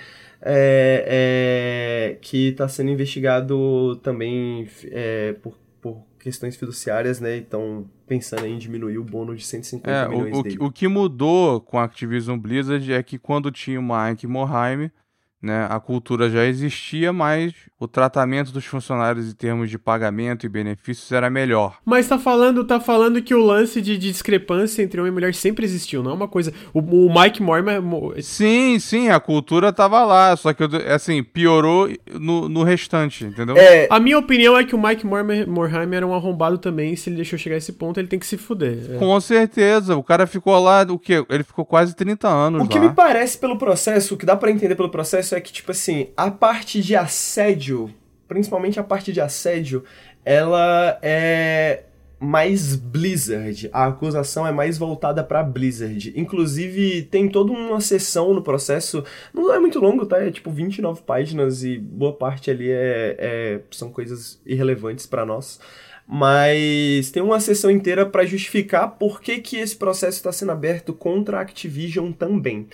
É, 0.41 2.13
é, 2.13 2.19
que 2.21 2.51
está 2.51 2.69
sendo 2.69 2.91
investigado 2.91 3.97
também 3.97 4.69
é, 4.85 5.33
por, 5.43 5.59
por 5.81 6.03
questões 6.19 6.57
fiduciárias, 6.57 7.21
né? 7.21 7.37
Então, 7.37 7.89
pensando 8.07 8.47
em 8.47 8.57
diminuir 8.57 8.99
o 8.99 9.05
bônus 9.05 9.39
de 9.39 9.47
150 9.47 9.91
é, 9.91 10.09
milhões 10.09 10.39
o, 10.39 10.43
dele. 10.43 10.57
O 10.61 10.71
que 10.71 10.87
mudou 10.87 11.61
com 11.61 11.79
a 11.79 11.85
Activision 11.85 12.39
Blizzard 12.39 12.93
é 12.93 13.03
que 13.03 13.19
quando 13.19 13.51
tinha 13.51 13.81
o 13.81 13.83
Mike 13.83 14.27
Morhaime, 14.27 14.93
né? 15.41 15.67
A 15.71 15.79
cultura 15.79 16.29
já 16.29 16.45
existia, 16.45 17.13
mas 17.13 17.53
o 17.79 17.87
tratamento 17.87 18.51
dos 18.51 18.65
funcionários 18.65 19.31
em 19.31 19.35
termos 19.35 19.71
de 19.71 19.79
pagamento 19.79 20.45
e 20.45 20.49
benefícios 20.49 21.13
era 21.13 21.31
melhor. 21.31 21.79
Mas 21.85 22.09
tá 22.09 22.19
falando, 22.19 22.65
tá 22.65 22.81
falando 22.81 23.23
que 23.23 23.35
o 23.35 23.45
lance 23.45 23.81
de, 23.81 23.97
de 23.97 24.11
discrepância 24.11 24.83
entre 24.83 25.01
homem 25.01 25.13
e 25.13 25.15
mulher 25.15 25.35
sempre 25.35 25.65
existiu, 25.65 26.03
não 26.03 26.11
é 26.11 26.15
uma 26.15 26.29
coisa. 26.29 26.53
O, 26.75 26.81
o 26.81 27.15
Mike 27.15 27.41
Mormon. 27.41 28.15
Sim, 28.21 28.79
sim, 28.81 29.11
a 29.11 29.21
cultura 29.21 29.73
tava 29.73 30.05
lá, 30.05 30.37
só 30.37 30.53
que 30.53 30.65
assim, 30.93 31.23
piorou 31.23 31.89
no, 32.13 32.49
no 32.49 32.65
restante, 32.65 33.25
entendeu? 33.25 33.57
É... 33.57 33.87
A 33.91 34.01
minha 34.01 34.19
opinião 34.19 34.59
é 34.59 34.65
que 34.65 34.75
o 34.75 34.83
Mike 34.83 35.07
Morheim 35.07 35.95
era 35.95 36.07
um 36.07 36.15
arrombado 36.15 36.59
também, 36.59 36.97
se 36.97 37.09
ele 37.09 37.17
deixou 37.17 37.39
chegar 37.39 37.55
a 37.55 37.59
esse 37.59 37.73
ponto, 37.73 38.01
ele 38.01 38.09
tem 38.09 38.19
que 38.19 38.27
se 38.27 38.37
fuder. 38.37 38.79
É. 38.91 38.99
Com 38.99 39.21
certeza, 39.21 39.97
o 39.97 40.03
cara 40.03 40.27
ficou 40.27 40.59
lá, 40.59 40.83
o 40.89 40.99
quê? 40.99 41.25
Ele 41.29 41.45
ficou 41.45 41.65
quase 41.65 41.95
30 41.95 42.29
anos. 42.29 42.65
O 42.65 42.69
que 42.69 42.81
me 42.81 42.93
parece 42.93 43.39
pelo 43.39 43.57
processo, 43.57 44.15
o 44.15 44.17
que 44.17 44.27
dá 44.27 44.37
para 44.37 44.51
entender 44.51 44.75
pelo 44.75 44.89
processo 44.89 45.28
é 45.35 45.41
que, 45.41 45.53
tipo 45.53 45.71
assim, 45.71 46.09
a 46.17 46.31
parte 46.31 46.83
de 46.83 46.97
assédio, 46.97 47.93
principalmente 48.27 48.79
a 48.79 48.85
parte 48.85 49.13
de 49.13 49.21
assédio, 49.21 49.85
ela 50.25 50.99
é 51.03 51.85
mais 52.21 52.75
Blizzard. 52.75 53.71
A 53.73 53.87
acusação 53.87 54.47
é 54.47 54.53
mais 54.53 54.77
voltada 54.77 55.23
para 55.23 55.43
Blizzard. 55.43 56.13
Inclusive, 56.17 57.03
tem 57.03 57.29
toda 57.29 57.53
uma 57.53 57.81
sessão 57.81 58.35
no 58.35 58.43
processo. 58.43 59.05
Não 59.33 59.53
é 59.55 59.59
muito 59.59 59.79
longo, 59.79 60.05
tá? 60.05 60.19
É 60.19 60.31
tipo 60.31 60.51
29 60.51 61.03
páginas 61.03 61.63
e 61.63 61.79
boa 61.79 62.13
parte 62.13 62.51
ali 62.51 62.71
é, 62.71 63.17
é 63.19 63.61
são 63.71 63.91
coisas 63.91 64.41
irrelevantes 64.45 65.07
para 65.07 65.25
nós. 65.25 65.61
Mas 66.07 67.11
tem 67.11 67.23
uma 67.23 67.39
sessão 67.39 67.71
inteira 67.71 68.07
para 68.07 68.25
justificar 68.25 68.97
por 68.99 69.21
que, 69.21 69.39
que 69.39 69.57
esse 69.57 69.77
processo 69.77 70.17
está 70.17 70.33
sendo 70.33 70.53
aberto 70.53 70.95
contra 70.95 71.39
a 71.39 71.43
Activision 71.43 72.13
também 72.13 72.67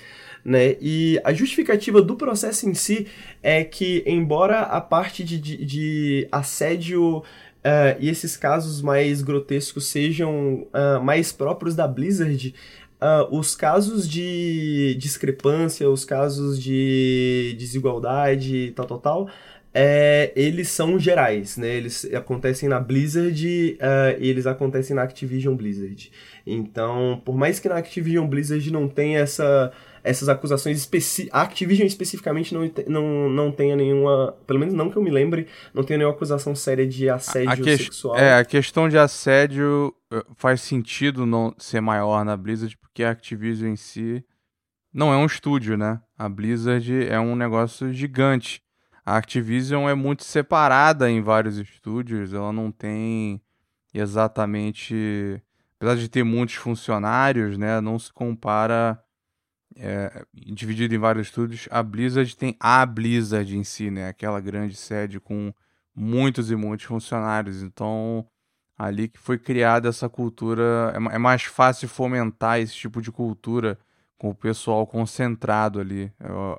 né? 0.44 0.76
E 0.80 1.20
a 1.24 1.32
justificativa 1.32 2.02
do 2.02 2.16
processo 2.16 2.68
em 2.68 2.74
si 2.74 3.06
é 3.42 3.64
que, 3.64 4.02
embora 4.06 4.60
a 4.60 4.80
parte 4.80 5.24
de, 5.24 5.38
de, 5.38 5.64
de 5.64 6.28
assédio 6.30 7.18
uh, 7.18 7.22
e 7.98 8.08
esses 8.08 8.36
casos 8.36 8.82
mais 8.82 9.22
grotescos 9.22 9.86
sejam 9.86 10.66
uh, 10.72 11.02
mais 11.02 11.32
próprios 11.32 11.74
da 11.74 11.88
Blizzard, 11.88 12.54
uh, 13.00 13.36
os 13.36 13.54
casos 13.54 14.08
de 14.08 14.94
discrepância, 14.98 15.88
os 15.88 16.04
casos 16.04 16.62
de 16.62 17.56
desigualdade, 17.58 18.72
tal, 18.76 18.86
tal, 18.86 18.98
tal, 18.98 19.28
é, 19.74 20.32
eles 20.36 20.68
são 20.68 20.98
gerais, 20.98 21.56
né? 21.56 21.68
Eles 21.68 22.04
acontecem 22.14 22.68
na 22.68 22.78
Blizzard 22.78 23.76
uh, 23.80 24.22
e 24.22 24.28
eles 24.28 24.46
acontecem 24.46 24.94
na 24.94 25.02
Activision 25.02 25.56
Blizzard. 25.56 26.12
Então, 26.46 27.20
por 27.24 27.36
mais 27.36 27.58
que 27.58 27.68
na 27.68 27.76
Activision 27.76 28.24
Blizzard 28.26 28.70
não 28.70 28.88
tenha 28.88 29.18
essa 29.18 29.72
essas 30.04 30.28
acusações 30.28 30.76
específicas. 30.76 31.34
A 31.34 31.42
Activision 31.42 31.86
especificamente 31.86 32.52
não, 32.52 32.70
não, 32.86 33.28
não 33.30 33.50
tenha 33.50 33.74
nenhuma. 33.74 34.36
Pelo 34.46 34.60
menos 34.60 34.74
não 34.74 34.90
que 34.90 34.96
eu 34.96 35.02
me 35.02 35.10
lembre, 35.10 35.48
não 35.72 35.82
tenha 35.82 35.96
nenhuma 35.96 36.14
acusação 36.14 36.54
séria 36.54 36.86
de 36.86 37.08
assédio 37.08 37.64
que... 37.64 37.78
sexual. 37.78 38.16
É, 38.16 38.38
a 38.38 38.44
questão 38.44 38.86
de 38.86 38.98
assédio 38.98 39.94
eh, 40.12 40.22
faz 40.36 40.60
sentido 40.60 41.24
não 41.24 41.54
ser 41.56 41.80
maior 41.80 42.22
na 42.22 42.36
Blizzard, 42.36 42.76
porque 42.76 43.02
a 43.02 43.10
Activision 43.10 43.72
em 43.72 43.76
si 43.76 44.22
não 44.92 45.10
é 45.10 45.16
um 45.16 45.24
estúdio, 45.24 45.78
né? 45.78 45.98
A 46.18 46.28
Blizzard 46.28 47.06
é 47.06 47.18
um 47.18 47.34
negócio 47.34 47.90
gigante. 47.90 48.62
A 49.04 49.16
Activision 49.18 49.88
é 49.88 49.94
muito 49.94 50.24
separada 50.24 51.10
em 51.10 51.20
vários 51.20 51.58
estúdios, 51.58 52.32
ela 52.32 52.52
não 52.52 52.72
tem 52.72 53.40
exatamente. 53.92 55.42
Apesar 55.76 55.96
de 55.96 56.08
ter 56.08 56.24
muitos 56.24 56.54
funcionários, 56.54 57.58
né? 57.58 57.80
Não 57.80 57.98
se 57.98 58.12
compara 58.12 58.98
é, 59.76 60.24
dividido 60.32 60.94
em 60.94 60.98
vários 60.98 61.26
estúdios, 61.26 61.68
a 61.70 61.82
Blizzard 61.82 62.34
tem 62.36 62.56
a 62.58 62.86
Blizzard 62.86 63.56
em 63.56 63.64
si, 63.64 63.90
né? 63.90 64.08
Aquela 64.08 64.40
grande 64.40 64.76
sede 64.76 65.20
com 65.20 65.52
muitos 65.94 66.50
e 66.50 66.56
muitos 66.56 66.86
funcionários. 66.86 67.62
Então, 67.62 68.26
ali 68.78 69.08
que 69.08 69.18
foi 69.18 69.38
criada 69.38 69.88
essa 69.88 70.08
cultura, 70.08 70.94
é, 70.94 71.16
é 71.16 71.18
mais 71.18 71.42
fácil 71.42 71.88
fomentar 71.88 72.60
esse 72.60 72.74
tipo 72.74 73.02
de 73.02 73.12
cultura 73.12 73.78
com 74.16 74.30
o 74.30 74.34
pessoal 74.34 74.86
concentrado 74.86 75.80
ali. 75.80 76.10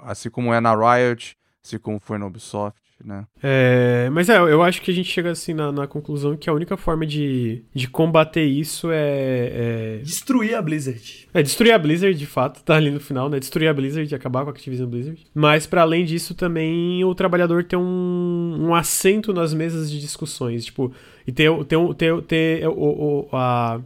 Assim 0.03 0.29
como 0.29 0.53
é 0.53 0.59
na 0.59 0.75
Riot, 0.75 1.35
assim 1.65 1.79
como 1.79 1.99
foi 1.99 2.17
na 2.17 2.27
Ubisoft 2.27 2.85
né? 3.03 3.25
É, 3.43 4.09
mas 4.11 4.29
é, 4.29 4.37
eu 4.37 4.63
acho 4.63 4.81
que 4.81 4.89
a 4.89 4.93
gente 4.93 5.09
chega 5.09 5.31
assim 5.31 5.53
na, 5.53 5.71
na 5.71 5.87
conclusão 5.87 6.37
que 6.37 6.49
a 6.49 6.53
única 6.53 6.77
forma 6.77 7.05
de, 7.05 7.63
de 7.73 7.87
combater 7.87 8.45
isso 8.45 8.89
é, 8.89 9.97
é, 9.97 9.99
Destruir 10.01 10.55
a 10.55 10.61
Blizzard. 10.61 11.27
É, 11.33 11.43
destruir 11.43 11.73
a 11.73 11.77
Blizzard, 11.77 12.17
de 12.17 12.25
fato, 12.25 12.63
tá 12.63 12.75
ali 12.75 12.89
no 12.89 12.99
final, 12.99 13.29
né? 13.29 13.39
Destruir 13.39 13.67
a 13.67 13.73
Blizzard, 13.73 14.13
acabar 14.15 14.43
com 14.43 14.49
a 14.49 14.53
Activision 14.53 14.89
Blizzard. 14.89 15.21
Mas, 15.33 15.67
para 15.67 15.81
além 15.81 16.05
disso, 16.05 16.33
também 16.33 17.03
o 17.03 17.13
trabalhador 17.13 17.63
ter 17.63 17.75
um, 17.75 18.57
um 18.59 18.73
assento 18.73 19.33
nas 19.33 19.53
mesas 19.53 19.91
de 19.91 19.99
discussões, 19.99 20.65
tipo, 20.65 20.93
e 21.27 21.31
ter, 21.31 21.51
ter, 21.65 21.95
ter, 21.95 22.21
ter 22.23 22.67
o, 22.67 23.27
o, 23.29 23.29
a, 23.33 23.81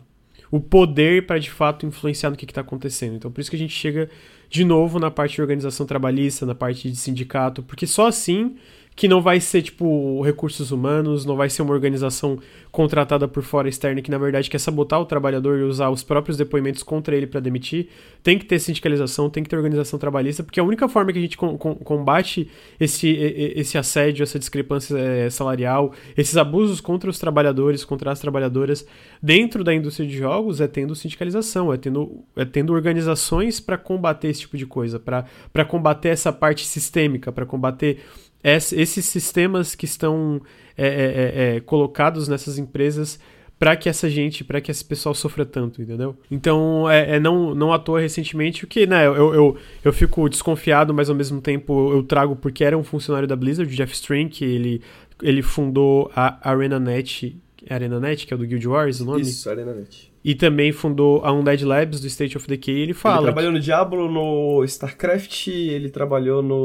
o 0.52 0.60
poder 0.60 1.26
para 1.26 1.40
de 1.40 1.50
fato 1.50 1.86
influenciar 1.86 2.30
no 2.30 2.38
que, 2.38 2.46
está 2.46 2.62
acontecendo. 2.62 3.16
Então, 3.16 3.32
por 3.32 3.42
isso 3.42 3.50
que 3.50 3.56
a 3.56 3.60
gente 3.60 3.74
chega 3.74 4.10
de 4.50 4.66
novo 4.66 5.00
na 5.00 5.12
parte 5.12 5.36
de 5.36 5.42
organização 5.42 5.86
trabalhista, 5.86 6.46
na 6.46 6.56
parte 6.56 6.90
de 6.90 6.96
sindicato, 6.96 7.62
porque 7.64 7.86
só 7.86 8.08
assim 8.08 8.56
que 9.00 9.08
não 9.08 9.22
vai 9.22 9.40
ser 9.40 9.62
tipo 9.62 10.22
recursos 10.24 10.72
humanos, 10.72 11.24
não 11.24 11.38
vai 11.38 11.50
ser 11.50 11.62
uma 11.62 11.72
organização 11.72 12.38
contratada 12.70 13.30
por 13.30 13.42
fora 13.42 13.70
externa 13.70 14.02
que 14.02 14.12
na 14.12 14.18
verdade 14.18 14.50
quer 14.50 14.60
sabotar 14.60 15.00
o 15.00 15.06
trabalhador 15.06 15.58
e 15.58 15.64
usar 15.64 15.90
os 15.90 16.04
próprios 16.04 16.36
depoimentos 16.36 16.84
contra 16.84 17.16
ele 17.16 17.26
para 17.26 17.40
demitir. 17.40 17.88
Tem 18.22 18.38
que 18.38 18.44
ter 18.44 18.60
sindicalização, 18.60 19.30
tem 19.30 19.42
que 19.42 19.50
ter 19.50 19.56
organização 19.56 19.98
trabalhista, 19.98 20.44
porque 20.44 20.60
a 20.60 20.64
única 20.66 20.90
forma 20.90 21.14
que 21.14 21.18
a 21.18 21.22
gente 21.22 21.38
com, 21.38 21.58
com, 21.58 21.76
combate 21.76 22.52
esse, 22.78 23.08
esse 23.56 23.78
assédio, 23.78 24.22
essa 24.22 24.38
discrepância 24.38 24.98
é, 24.98 25.30
salarial, 25.30 25.94
esses 26.18 26.36
abusos 26.36 26.82
contra 26.82 27.10
os 27.10 27.18
trabalhadores, 27.18 27.86
contra 27.86 28.12
as 28.12 28.20
trabalhadoras 28.20 28.86
dentro 29.24 29.64
da 29.64 29.74
indústria 29.74 30.06
de 30.06 30.18
jogos 30.18 30.60
é 30.60 30.68
tendo 30.68 30.94
sindicalização, 30.94 31.72
é 31.72 31.78
tendo, 31.78 32.26
é 32.36 32.44
tendo 32.44 32.74
organizações 32.74 33.62
para 33.62 33.78
combater 33.78 34.28
esse 34.28 34.42
tipo 34.42 34.58
de 34.58 34.66
coisa, 34.66 35.00
para 35.00 35.64
combater 35.66 36.10
essa 36.10 36.34
parte 36.34 36.66
sistêmica, 36.66 37.32
para 37.32 37.46
combater 37.46 38.00
esses 38.44 39.06
sistemas 39.06 39.76
que 39.76 39.86
estão 39.86 40.42
é, 40.78 40.88
é, 40.88 40.92
é, 40.92 41.56
é, 41.56 41.60
colocados 41.60 42.28
nessas 42.28 42.58
empresas 42.58 43.20
para 43.60 43.76
que 43.76 43.90
essa 43.90 44.10
gente, 44.10 44.46
para 44.46 44.62
que 44.62 44.72
esse 44.72 44.86
pessoal 44.86 45.14
sofra 45.14 45.46
tanto, 45.46 45.82
entendeu? 45.82 46.16
Então, 46.32 46.90
é, 46.90 47.18
é, 47.18 47.20
não, 47.20 47.54
não 47.54 47.74
à 47.74 47.78
toa 47.78 48.00
recentemente, 48.00 48.64
o 48.64 48.68
que, 48.68 48.88
né, 48.88 49.06
eu, 49.06 49.34
eu, 49.34 49.58
eu 49.84 49.92
fico 49.92 50.30
desconfiado, 50.30 50.94
mas 50.94 51.10
ao 51.10 51.16
mesmo 51.16 51.42
tempo 51.42 51.92
eu 51.92 52.02
trago 52.02 52.38
porque 52.38 52.64
era 52.64 52.78
um 52.78 52.84
funcionário 52.84 53.28
da 53.28 53.36
Blizzard, 53.36 53.76
Jeff 53.76 53.94
String, 53.94 54.30
que 54.30 54.46
ele, 54.46 54.82
ele 55.22 55.42
fundou 55.42 56.10
a 56.16 56.50
ArenaNet, 56.50 57.38
ArenaNet, 57.70 58.26
que 58.26 58.34
é 58.34 58.38
do 58.38 58.48
Guild 58.48 58.66
Wars, 58.66 59.02
o 59.02 59.06
nome? 59.06 59.22
Isso, 59.24 59.50
ArenaNet. 59.50 60.09
E 60.24 60.36
também 60.36 60.72
fundou 60.72 61.24
a 61.24 61.32
Undead 61.32 61.64
Labs 61.64 62.00
do 62.00 62.08
State 62.08 62.38
of 62.38 62.48
Decay. 62.48 62.80
Ele 62.80 62.94
fala. 62.94 63.18
Ele 63.18 63.26
trabalhou 63.26 63.52
que... 63.52 63.58
no 63.58 63.64
Diablo, 63.64 64.12
no 64.12 64.64
StarCraft, 64.64 65.48
ele 65.48 65.90
trabalhou 65.90 66.42
no 66.42 66.56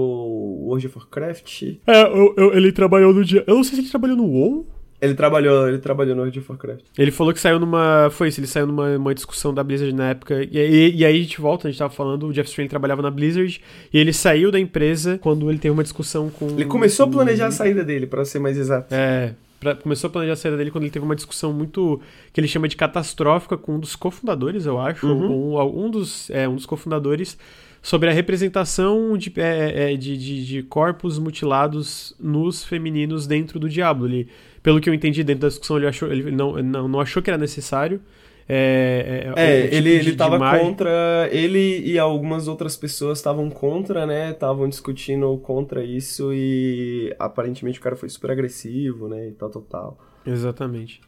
World 0.67 0.87
of 0.87 0.99
Warcraft. 0.99 1.63
É, 1.87 2.03
eu, 2.03 2.35
eu, 2.37 2.57
ele 2.57 2.73
trabalhou 2.73 3.13
no. 3.13 3.23
Eu 3.47 3.55
não 3.55 3.65
sei 3.65 3.77
se 3.77 3.83
ele 3.83 3.91
trabalhou 3.91 4.17
no 4.17 4.25
WoW. 4.25 4.67
Ele 5.01 5.15
trabalhou, 5.15 5.69
ele 5.69 5.79
trabalhou 5.79 6.15
no 6.15 6.23
World 6.23 6.39
of 6.39 6.51
Warcraft. 6.51 6.85
Ele 6.97 7.11
falou 7.11 7.33
que 7.33 7.41
saiu 7.41 7.59
numa. 7.59 8.09
Foi 8.11 8.29
isso, 8.29 8.41
ele 8.41 8.47
saiu 8.47 8.67
numa 8.67 9.15
discussão 9.15 9.53
da 9.53 9.63
Blizzard 9.63 9.95
na 9.95 10.11
época. 10.11 10.43
E, 10.43 10.57
e, 10.57 10.97
e, 10.97 11.05
aí 11.05 11.19
a 11.19 11.23
gente 11.23 11.41
volta, 11.41 11.69
a 11.69 11.71
gente 11.71 11.79
tava 11.79 11.93
falando, 11.93 12.27
o 12.27 12.33
Jeff 12.33 12.49
Strange 12.49 12.71
trabalhava 12.71 13.03
na 13.03 13.11
Blizzard 13.11 13.61
e 13.93 13.99
ele 13.99 14.13
saiu 14.13 14.51
da 14.51 14.59
empresa 14.59 15.19
quando 15.19 15.51
ele 15.51 15.59
teve 15.59 15.73
uma 15.73 15.83
discussão 15.83 16.31
com. 16.31 16.49
Ele 16.49 16.65
começou 16.65 17.07
com... 17.07 17.13
a 17.13 17.15
planejar 17.17 17.49
a 17.49 17.51
saída 17.51 17.85
dele, 17.85 18.07
para 18.07 18.25
ser 18.25 18.39
mais 18.39 18.57
exato. 18.57 18.95
É, 18.95 19.35
pra, 19.65 19.75
começou 19.75 20.09
a 20.09 20.11
planejar 20.11 20.35
a 20.35 20.37
saída 20.37 20.57
dele 20.57 20.71
quando 20.71 20.85
ele 20.85 20.91
teve 20.91 21.05
uma 21.05 21.17
discussão 21.17 21.53
muito 21.53 22.01
que 22.33 22.41
ele 22.41 22.47
chama 22.47 22.69
de 22.69 22.77
catastrófica 22.77 23.57
com 23.57 23.77
um 23.77 23.81
dos 23.81 23.97
cofundadores, 23.97 24.67
eu 24.67 24.79
acho, 24.79 25.07
uhum. 25.07 25.57
um, 25.57 25.85
um 25.87 25.91
dos 25.91 26.31
é, 26.31 26.47
um 26.49 26.55
dos 26.55 26.67
cofundadores 26.67 27.39
sobre 27.83 28.09
a 28.09 28.13
representação 28.13 29.17
de, 29.17 29.33
é, 29.37 29.93
é, 29.93 29.97
de, 29.97 30.17
de, 30.17 30.47
de, 30.47 30.63
corpos 30.63 31.19
mutilados 31.19 32.15
nos 32.19 32.65
femininos 32.65 33.27
dentro 33.27 33.59
do 33.59 33.69
Diablo. 33.69 34.07
Ele, 34.07 34.29
pelo 34.63 34.81
que 34.81 34.89
eu 34.89 34.95
entendi 34.95 35.23
dentro 35.23 35.43
da 35.43 35.49
discussão, 35.49 35.77
ele, 35.77 35.87
achou, 35.87 36.11
ele 36.11 36.31
não, 36.31 36.63
não, 36.63 36.89
não 36.89 37.01
achou 37.01 37.23
que 37.23 37.29
era 37.29 37.37
necessário. 37.37 38.01
É, 38.49 39.33
é, 39.37 39.43
é 39.43 39.63
tipo 39.63 39.75
ele, 39.77 39.91
ele 39.91 40.17
tava 40.17 40.39
contra. 40.59 41.29
Ele 41.33 41.81
e 41.81 41.99
algumas 41.99 42.47
outras 42.49 42.77
pessoas 42.77 43.19
estavam 43.19 43.49
contra, 43.49 44.07
né? 44.07 44.31
Estavam 44.31 44.69
discutindo 44.69 45.37
contra 45.39 45.83
isso 45.83 46.33
e 46.33 47.15
aparentemente 47.19 47.79
o 47.79 47.83
cara 47.83 47.97
foi 47.97 48.09
super 48.09 48.31
agressivo, 48.31 49.09
né? 49.09 49.29
E 49.29 49.33
tal, 49.33 49.51
tal, 49.51 49.63
tal. 49.63 49.99
Exatamente. 50.27 51.01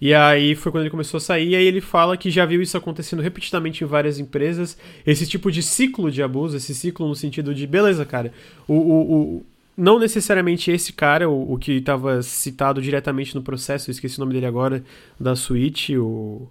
E 0.00 0.12
aí 0.12 0.54
foi 0.54 0.70
quando 0.70 0.82
ele 0.82 0.90
começou 0.90 1.18
a 1.18 1.20
sair, 1.20 1.50
e 1.50 1.56
aí 1.56 1.64
ele 1.64 1.80
fala 1.80 2.16
que 2.16 2.30
já 2.30 2.44
viu 2.44 2.60
isso 2.60 2.76
acontecendo 2.76 3.22
repetidamente 3.22 3.82
em 3.82 3.86
várias 3.86 4.18
empresas. 4.18 4.76
Esse 5.06 5.26
tipo 5.26 5.50
de 5.50 5.62
ciclo 5.62 6.10
de 6.10 6.22
abuso, 6.22 6.56
esse 6.56 6.74
ciclo 6.74 7.08
no 7.08 7.14
sentido 7.14 7.54
de, 7.54 7.66
beleza, 7.66 8.04
cara, 8.04 8.32
o, 8.66 8.74
o, 8.74 9.12
o 9.36 9.46
não 9.76 9.98
necessariamente 9.98 10.70
esse 10.70 10.92
cara, 10.92 11.28
o, 11.28 11.54
o 11.54 11.58
que 11.58 11.72
estava 11.72 12.22
citado 12.22 12.82
diretamente 12.82 13.34
no 13.34 13.42
processo, 13.42 13.88
eu 13.88 13.92
esqueci 13.92 14.18
o 14.18 14.20
nome 14.20 14.34
dele 14.34 14.46
agora, 14.46 14.84
da 15.18 15.34
Switch, 15.34 15.90
o. 15.90 16.48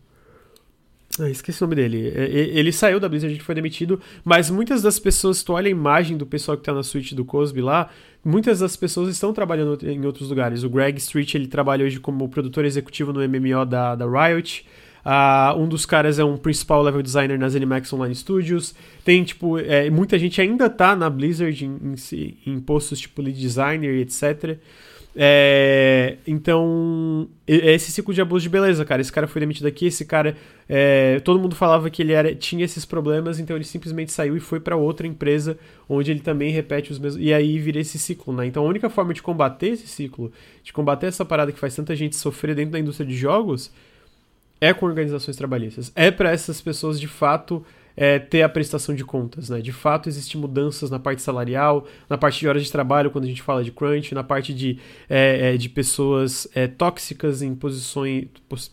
Ah, 1.19 1.30
esqueci 1.30 1.64
o 1.64 1.68
nome 1.68 1.76
dele. 1.76 2.11
Ele 2.15 2.72
saiu 2.72 2.99
da 2.99 3.07
Blizzard, 3.07 3.38
foi 3.40 3.53
demitido, 3.53 4.02
mas 4.23 4.49
muitas 4.49 4.81
das 4.81 4.98
pessoas, 4.98 5.38
se 5.38 5.45
tu 5.45 5.53
olha 5.53 5.68
a 5.68 5.72
imagem 5.72 6.18
do 6.18 6.26
pessoal 6.26 6.57
que 6.57 6.64
tá 6.64 6.73
na 6.73 6.81
suíte 6.81 7.14
do 7.14 7.23
Cosby 7.23 7.61
lá, 7.61 7.90
muitas 8.26 8.60
das 8.60 8.76
pessoas 8.76 9.10
estão 9.10 9.31
trabalhando 9.31 9.77
em 9.88 10.03
outros 10.06 10.30
lugares. 10.30 10.64
O 10.64 10.69
Greg 10.69 10.98
Street, 10.98 11.35
ele 11.35 11.48
trabalha 11.48 11.85
hoje 11.85 11.99
como 11.99 12.27
produtor 12.30 12.65
executivo 12.65 13.14
no 13.14 13.19
MMO 13.19 13.65
da, 13.65 13.95
da 13.95 14.06
Riot. 14.06 14.65
Uh, 15.06 15.60
um 15.60 15.68
dos 15.68 15.85
caras 15.85 16.18
é 16.18 16.23
um 16.23 16.38
principal 16.38 16.81
level 16.81 17.02
designer 17.02 17.38
nas 17.38 17.56
Animax 17.56 17.91
Online 17.94 18.15
Studios. 18.15 18.73
Tem, 19.03 19.23
tipo, 19.23 19.60
é, 19.60 19.90
muita 19.90 20.18
gente 20.18 20.41
ainda 20.41 20.69
tá 20.69 20.95
na 20.95 21.10
Blizzard 21.10 21.64
em, 21.64 21.94
em, 21.94 22.38
em 22.48 22.60
postos 22.60 22.99
tipo 22.99 23.22
lead 23.22 23.40
designer 23.40 23.94
e 23.94 24.02
etc. 24.02 24.57
É, 25.15 26.18
então, 26.26 27.27
esse 27.48 27.91
ciclo 27.91 28.14
de 28.14 28.22
abuso 28.22 28.44
de 28.44 28.49
beleza, 28.49 28.84
cara. 28.84 29.02
Esse 29.02 29.11
cara 29.11 29.27
foi 29.27 29.40
demitido 29.40 29.68
aqui, 29.68 29.85
esse 29.85 30.06
cara. 30.06 30.35
É, 30.68 31.19
todo 31.19 31.40
mundo 31.40 31.56
falava 31.56 31.90
que 31.90 32.02
ele 32.02 32.14
era, 32.14 32.34
tinha 32.34 32.65
esses 32.65 32.84
problemas, 32.85 33.40
então 33.40 33.56
ele 33.56 33.64
simplesmente 33.64 34.11
saiu 34.11 34.35
e 34.35 34.40
foi 34.40 34.60
para 34.60 34.76
outra 34.76 35.06
empresa, 35.06 35.57
onde 35.88 36.10
ele 36.10 36.22
também 36.22 36.52
repete 36.52 36.91
os 36.91 36.99
mesmos. 36.99 37.23
E 37.23 37.34
aí 37.34 37.60
vira 37.60 37.80
esse 37.80 37.99
ciclo, 37.99 38.34
né? 38.34 38.45
Então 38.45 38.64
a 38.64 38.68
única 38.68 38.90
forma 38.90 39.14
de 39.14 39.22
combater 39.22 39.68
esse 39.68 39.88
ciclo, 39.88 40.31
de 40.64 40.73
combater 40.73 41.07
essa 41.07 41.23
parada 41.23 41.52
que 41.52 41.60
faz 41.60 41.76
tanta 41.76 41.95
gente 41.95 42.15
sofrer 42.15 42.56
dentro 42.56 42.72
da 42.72 42.80
indústria 42.80 43.07
de 43.07 43.15
jogos, 43.15 43.72
é 44.60 44.73
com 44.73 44.85
organizações 44.85 45.35
trabalhistas. 45.35 45.91
É 45.95 46.10
para 46.10 46.31
essas 46.31 46.61
pessoas 46.61 46.99
de 46.99 47.07
fato 47.07 47.64
é, 47.95 48.18
ter 48.18 48.41
a 48.41 48.49
prestação 48.49 48.95
de 48.95 49.06
contas, 49.06 49.49
né? 49.49 49.61
De 49.61 49.72
fato, 49.72 50.10
existem 50.10 50.40
mudanças 50.40 50.90
na 50.90 50.99
parte 50.99 51.22
salarial, 51.22 51.86
na 52.10 52.18
parte 52.18 52.40
de 52.40 52.48
horas 52.48 52.64
de 52.64 52.72
trabalho, 52.72 53.11
quando 53.11 53.26
a 53.26 53.28
gente 53.28 53.41
fala 53.41 53.64
de 53.64 53.72
crunch, 53.72 54.14
na 54.14 54.24
parte 54.24 54.53
de, 54.53 54.80
é, 55.10 55.53
é, 55.53 55.57
de 55.57 55.70
pessoas 55.70 56.48
é, 56.56 56.68
tóxicas 56.68 57.41
em 57.41 57.53
posições. 57.53 58.26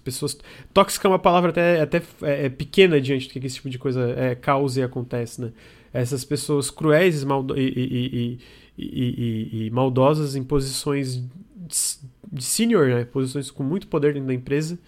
Pessoas, 0.02 0.38
tóxica 0.72 1.06
é 1.06 1.10
uma 1.10 1.18
palavra 1.18 1.50
até, 1.50 1.80
até 1.80 2.02
é, 2.22 2.46
é 2.46 2.48
pequena 2.48 3.00
diante 3.00 3.28
do 3.28 3.32
que 3.32 3.46
esse 3.46 3.56
tipo 3.56 3.70
de 3.70 3.78
coisa 3.78 4.36
causa 4.40 4.80
e 4.80 4.82
acontece, 4.82 5.40
né? 5.40 5.52
Essas 5.92 6.24
pessoas 6.24 6.70
cruéis 6.70 7.24
maldo 7.24 7.58
e, 7.58 8.38
e, 8.78 9.66
e, 9.66 9.70
maldosas 9.70 10.36
em 10.36 10.44
posições 10.44 11.20
de 12.32 12.44
senior, 12.44 12.88
né? 12.88 13.04
Posições 13.04 13.50
com 13.50 13.62
muito 13.62 13.88
poder 13.88 14.14
dentro 14.14 14.28
da 14.28 14.34
empresa, 14.34 14.78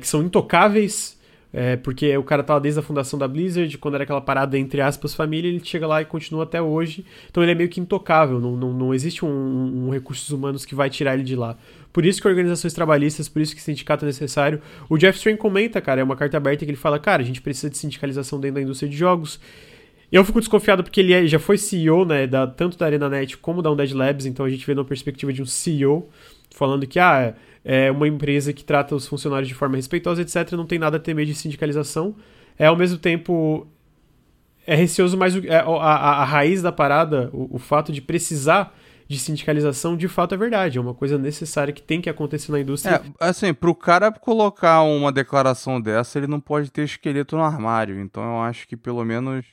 que 0.00 0.06
são 0.06 0.22
intocáveis 0.22 1.17
é, 1.52 1.76
porque 1.76 2.14
o 2.16 2.22
cara 2.22 2.42
tava 2.42 2.60
desde 2.60 2.78
a 2.80 2.82
fundação 2.82 3.18
da 3.18 3.26
Blizzard, 3.26 3.78
quando 3.78 3.94
era 3.94 4.04
aquela 4.04 4.20
parada 4.20 4.58
entre 4.58 4.80
aspas 4.80 5.14
família, 5.14 5.48
ele 5.48 5.60
chega 5.64 5.86
lá 5.86 6.02
e 6.02 6.04
continua 6.04 6.42
até 6.42 6.60
hoje. 6.60 7.04
Então 7.30 7.42
ele 7.42 7.52
é 7.52 7.54
meio 7.54 7.68
que 7.68 7.80
intocável, 7.80 8.38
não, 8.38 8.56
não, 8.56 8.72
não 8.72 8.94
existe 8.94 9.24
um, 9.24 9.28
um 9.28 9.90
recursos 9.90 10.28
humanos 10.30 10.64
que 10.64 10.74
vai 10.74 10.90
tirar 10.90 11.14
ele 11.14 11.24
de 11.24 11.34
lá. 11.34 11.56
Por 11.92 12.04
isso 12.04 12.20
que 12.20 12.28
organizações 12.28 12.74
trabalhistas, 12.74 13.28
por 13.28 13.40
isso 13.40 13.54
que 13.54 13.62
sindicato 13.62 14.04
é 14.04 14.06
necessário. 14.06 14.60
O 14.88 14.98
Jeff 14.98 15.16
Strain 15.16 15.36
comenta, 15.36 15.80
cara, 15.80 16.00
é 16.00 16.04
uma 16.04 16.16
carta 16.16 16.36
aberta 16.36 16.64
que 16.64 16.70
ele 16.70 16.76
fala, 16.76 16.98
cara, 16.98 17.22
a 17.22 17.24
gente 17.24 17.40
precisa 17.40 17.70
de 17.70 17.78
sindicalização 17.78 18.38
dentro 18.38 18.56
da 18.56 18.62
indústria 18.62 18.88
de 18.88 18.96
jogos. 18.96 19.40
Eu 20.12 20.24
fico 20.24 20.38
desconfiado 20.38 20.82
porque 20.82 21.00
ele 21.00 21.12
é, 21.12 21.26
já 21.26 21.38
foi 21.38 21.56
CEO, 21.58 22.04
né, 22.04 22.26
da, 22.26 22.46
tanto 22.46 22.78
da 22.78 22.86
ArenaNet 22.86 23.36
como 23.38 23.62
da 23.62 23.70
Undead 23.70 23.94
Labs, 23.94 24.26
então 24.26 24.44
a 24.44 24.50
gente 24.50 24.66
vê 24.66 24.74
na 24.74 24.84
perspectiva 24.84 25.32
de 25.32 25.42
um 25.42 25.46
CEO 25.46 26.08
falando 26.54 26.86
que, 26.86 26.98
ah, 26.98 27.34
é 27.70 27.90
uma 27.90 28.08
empresa 28.08 28.50
que 28.50 28.64
trata 28.64 28.94
os 28.94 29.06
funcionários 29.06 29.46
de 29.46 29.54
forma 29.54 29.76
respeitosa, 29.76 30.22
etc., 30.22 30.52
não 30.52 30.64
tem 30.64 30.78
nada 30.78 30.96
a 30.96 31.00
temer 31.00 31.26
de 31.26 31.34
sindicalização. 31.34 32.16
É, 32.58 32.64
ao 32.64 32.74
mesmo 32.74 32.96
tempo, 32.96 33.66
é 34.66 34.74
receoso, 34.74 35.18
mas 35.18 35.36
é, 35.36 35.58
a, 35.58 35.66
a, 35.66 36.22
a, 36.22 36.24
raiz 36.24 36.62
da 36.62 36.72
parada, 36.72 37.28
o, 37.30 37.56
o, 37.56 37.58
fato 37.58 37.92
de 37.92 38.00
precisar 38.00 38.74
de 39.06 39.18
sindicalização, 39.18 39.98
de 39.98 40.08
fato 40.08 40.34
é 40.34 40.38
verdade. 40.38 40.78
É 40.78 40.80
uma 40.80 40.94
coisa 40.94 41.18
necessária 41.18 41.70
que 41.70 41.82
tem 41.82 42.00
que 42.00 42.08
acontecer 42.08 42.50
na 42.52 42.60
indústria. 42.60 43.02
É, 43.20 43.28
assim, 43.28 43.52
pro 43.52 43.74
cara 43.74 44.10
colocar 44.10 44.80
uma 44.80 45.12
declaração 45.12 45.78
dessa, 45.78 46.18
ele 46.18 46.26
não 46.26 46.40
pode 46.40 46.70
ter 46.72 46.84
esqueleto 46.84 47.36
no 47.36 47.42
armário. 47.42 48.00
Então 48.00 48.22
eu 48.22 48.40
acho 48.40 48.66
que 48.66 48.78
pelo 48.78 49.04
menos 49.04 49.44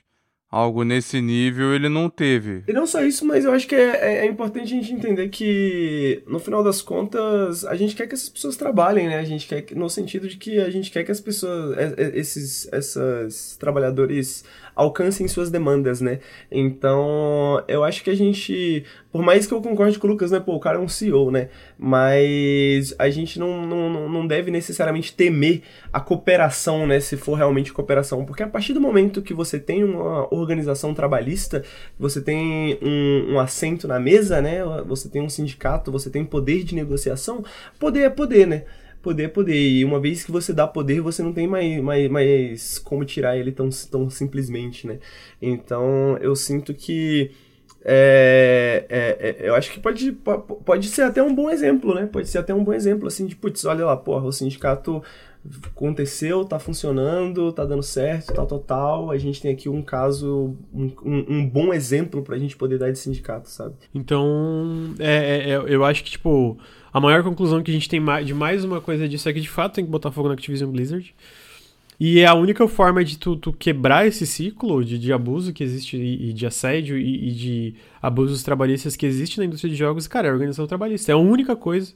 algo 0.49 0.83
nesse 0.83 1.19
nível 1.21 1.73
ele 1.73 1.89
não 1.89 2.09
teve. 2.09 2.63
E 2.67 2.73
não 2.73 2.85
só 2.87 3.01
isso, 3.01 3.25
mas 3.25 3.45
eu 3.45 3.51
acho 3.51 3.67
que 3.67 3.75
é, 3.75 3.79
é, 3.79 4.17
é, 4.19 4.25
importante 4.25 4.63
a 4.73 4.77
gente 4.77 4.93
entender 4.93 5.29
que, 5.29 6.23
no 6.27 6.39
final 6.39 6.63
das 6.63 6.81
contas, 6.81 7.65
a 7.65 7.75
gente 7.75 7.95
quer 7.95 8.07
que 8.07 8.13
essas 8.13 8.29
pessoas 8.29 8.55
trabalhem, 8.55 9.07
né? 9.07 9.17
A 9.17 9.23
gente 9.23 9.47
quer, 9.47 9.65
no 9.75 9.89
sentido 9.89 10.27
de 10.27 10.37
que 10.37 10.59
a 10.59 10.69
gente 10.69 10.91
quer 10.91 11.03
que 11.03 11.11
as 11.11 11.19
pessoas, 11.19 11.77
é, 11.77 11.93
é, 11.97 12.19
esses, 12.19 12.69
esses 12.71 13.57
trabalhadores 13.57 14.43
alcancem 14.75 15.27
suas 15.27 15.49
demandas, 15.49 16.01
né? 16.01 16.19
Então, 16.51 17.63
eu 17.67 17.83
acho 17.83 18.03
que 18.03 18.09
a 18.09 18.15
gente, 18.15 18.83
por 19.11 19.21
mais 19.21 19.47
que 19.47 19.53
eu 19.53 19.61
concorde 19.61 19.97
com 19.97 20.07
o 20.07 20.09
Lucas, 20.11 20.31
né? 20.31 20.39
Pô, 20.39 20.55
o 20.55 20.59
cara 20.59 20.77
é 20.77 20.81
um 20.81 20.87
CEO, 20.87 21.31
né? 21.31 21.49
Mas 21.77 22.93
a 22.99 23.09
gente 23.09 23.39
não, 23.39 23.65
não, 23.65 24.09
não 24.09 24.27
deve 24.27 24.51
necessariamente 24.51 25.13
temer 25.13 25.61
a 25.93 25.99
cooperação, 25.99 26.85
né? 26.85 26.99
Se 26.99 27.15
for 27.15 27.35
realmente 27.35 27.71
cooperação. 27.71 28.25
Porque 28.25 28.43
a 28.43 28.47
partir 28.47 28.73
do 28.73 28.81
momento 28.81 29.21
que 29.21 29.33
você 29.33 29.57
tem 29.57 29.83
uma 29.83 30.33
organização 30.33 30.93
trabalhista, 30.93 31.63
você 31.97 32.19
tem 32.19 32.77
um, 32.81 33.33
um 33.33 33.39
assento 33.39 33.87
na 33.87 33.99
mesa, 33.99 34.41
né? 34.41 34.59
Você 34.85 35.07
tem 35.07 35.21
um 35.21 35.29
sindicato, 35.29 35.91
você 35.91 36.09
tem 36.09 36.25
poder 36.25 36.63
de 36.63 36.75
negociação, 36.75 37.43
poder 37.79 38.01
é 38.01 38.09
poder, 38.09 38.45
né? 38.45 38.63
Poder 39.05 39.29
poder. 39.29 39.55
E 39.55 39.85
uma 39.85 39.99
vez 39.99 40.25
que 40.25 40.31
você 40.31 40.51
dá 40.51 40.65
poder, 40.65 40.99
você 40.99 41.21
não 41.21 41.31
tem 41.31 41.47
mais, 41.47 41.79
mais, 41.79 42.09
mais 42.09 42.79
como 42.79 43.05
tirar 43.05 43.37
ele 43.37 43.51
tão, 43.51 43.69
tão 43.91 44.09
simplesmente, 44.09 44.87
né? 44.87 44.97
Então 45.39 46.17
eu 46.19 46.35
sinto 46.35 46.73
que. 46.73 47.29
É, 47.87 48.83
é, 48.89 49.45
é, 49.45 49.47
eu 49.47 49.53
acho 49.53 49.71
que 49.71 49.79
pode, 49.79 50.11
pode 50.11 50.87
ser 50.87 51.03
até 51.03 51.21
um 51.21 51.35
bom 51.35 51.51
exemplo, 51.51 51.93
né? 51.93 52.07
Pode 52.11 52.27
ser 52.27 52.39
até 52.39 52.51
um 52.51 52.63
bom 52.63 52.73
exemplo, 52.73 53.07
assim, 53.07 53.27
de, 53.27 53.35
putz, 53.35 53.63
olha 53.63 53.85
lá, 53.85 53.95
porra, 53.95 54.25
o 54.25 54.31
sindicato 54.31 55.03
aconteceu, 55.67 56.43
tá 56.43 56.57
funcionando, 56.57 57.51
tá 57.53 57.63
dando 57.63 57.83
certo, 57.83 58.33
tal, 58.33 58.47
tal, 58.47 58.59
tal. 58.59 59.11
A 59.11 59.17
gente 59.19 59.39
tem 59.39 59.53
aqui 59.53 59.69
um 59.69 59.83
caso, 59.83 60.55
um, 60.73 60.91
um, 61.05 61.47
bom 61.47 61.71
exemplo 61.71 62.23
pra 62.23 62.39
gente 62.39 62.57
poder 62.57 62.79
dar 62.79 62.91
de 62.91 62.97
sindicato, 62.97 63.49
sabe? 63.49 63.75
Então, 63.93 64.95
é, 64.97 65.51
é, 65.51 65.63
eu 65.67 65.85
acho 65.85 66.03
que, 66.03 66.09
tipo, 66.09 66.57
a 66.95 67.01
maior 67.01 67.23
conclusão 67.23 67.61
que 67.61 67.69
a 67.69 67.73
gente 67.73 67.89
tem 67.89 68.01
de 68.23 68.33
mais 68.33 68.63
uma 68.63 68.79
coisa 68.79 69.05
disso 69.05 69.27
é 69.27 69.33
que 69.33 69.41
de 69.41 69.49
fato 69.49 69.73
tem 69.73 69.83
que 69.83 69.91
botar 69.91 70.11
fogo 70.11 70.29
na 70.29 70.33
Activision 70.33 70.71
Blizzard. 70.71 71.13
E 71.99 72.21
é 72.21 72.25
a 72.25 72.33
única 72.33 72.65
forma 72.69 73.03
de 73.03 73.17
tu, 73.17 73.35
tu 73.35 73.51
quebrar 73.51 74.07
esse 74.07 74.25
ciclo 74.25 74.81
de, 74.81 74.97
de 74.97 75.11
abuso 75.11 75.51
que 75.51 75.61
existe 75.61 75.97
e, 75.97 76.29
e 76.29 76.31
de 76.31 76.45
assédio 76.45 76.97
e, 76.97 77.27
e, 77.27 77.31
de 77.33 77.75
abusos 78.01 78.43
trabalhistas 78.43 78.95
que 78.95 79.05
existe 79.05 79.37
na 79.39 79.43
indústria 79.43 79.69
de 79.69 79.75
jogos, 79.75 80.07
cara, 80.07 80.27
é 80.27 80.29
a 80.29 80.33
organização 80.33 80.65
trabalhista. 80.67 81.11
É 81.11 81.15
a 81.15 81.17
única 81.17 81.53
coisa. 81.53 81.93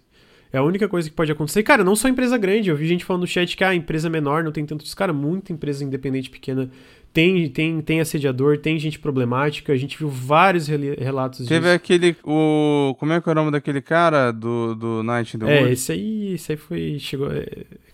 É 0.52 0.58
a 0.58 0.64
única 0.64 0.90
coisa 0.90 1.10
que 1.10 1.16
pode 1.16 1.32
acontecer. 1.32 1.64
Cara, 1.64 1.82
não 1.82 1.96
só 1.96 2.10
empresa 2.10 2.38
grande. 2.38 2.70
Eu 2.70 2.76
vi 2.76 2.86
gente 2.86 3.06
falando 3.06 3.22
no 3.22 3.28
chat 3.28 3.56
que 3.56 3.64
a 3.64 3.70
ah, 3.70 3.76
empresa 3.76 4.10
menor 4.10 4.44
não 4.44 4.52
tem 4.52 4.66
tanto 4.66 4.84
disso. 4.84 4.98
Cara, 4.98 5.14
muita 5.14 5.54
empresa 5.54 5.82
independente 5.82 6.30
pequena 6.30 6.70
tem, 7.14 7.50
tem, 7.50 7.82
tem 7.82 8.00
assediador, 8.00 8.58
tem 8.58 8.78
gente 8.78 9.00
problemática, 9.00 9.74
a 9.74 9.78
gente 9.78 9.98
viu 9.98 10.08
vários 10.08 10.68
relatos 10.68 11.48
Teve 11.48 11.62
disso. 11.62 11.76
aquele, 11.76 12.16
o, 12.24 12.96
como 13.00 13.14
é 13.14 13.22
que 13.22 13.28
é 13.28 13.32
o 13.32 13.36
nome 13.36 13.52
daquele 13.52 13.82
cara 13.82 14.32
do, 14.32 14.76
do 14.76 15.04
Night 15.04 15.36
in 15.36 15.40
the 15.40 15.46
É, 15.52 15.72
esse 15.72 15.92
aí, 15.92 16.34
esse 16.34 16.52
aí 16.52 16.58
foi, 16.58 16.98
chegou, 17.00 17.32
é, 17.32 17.46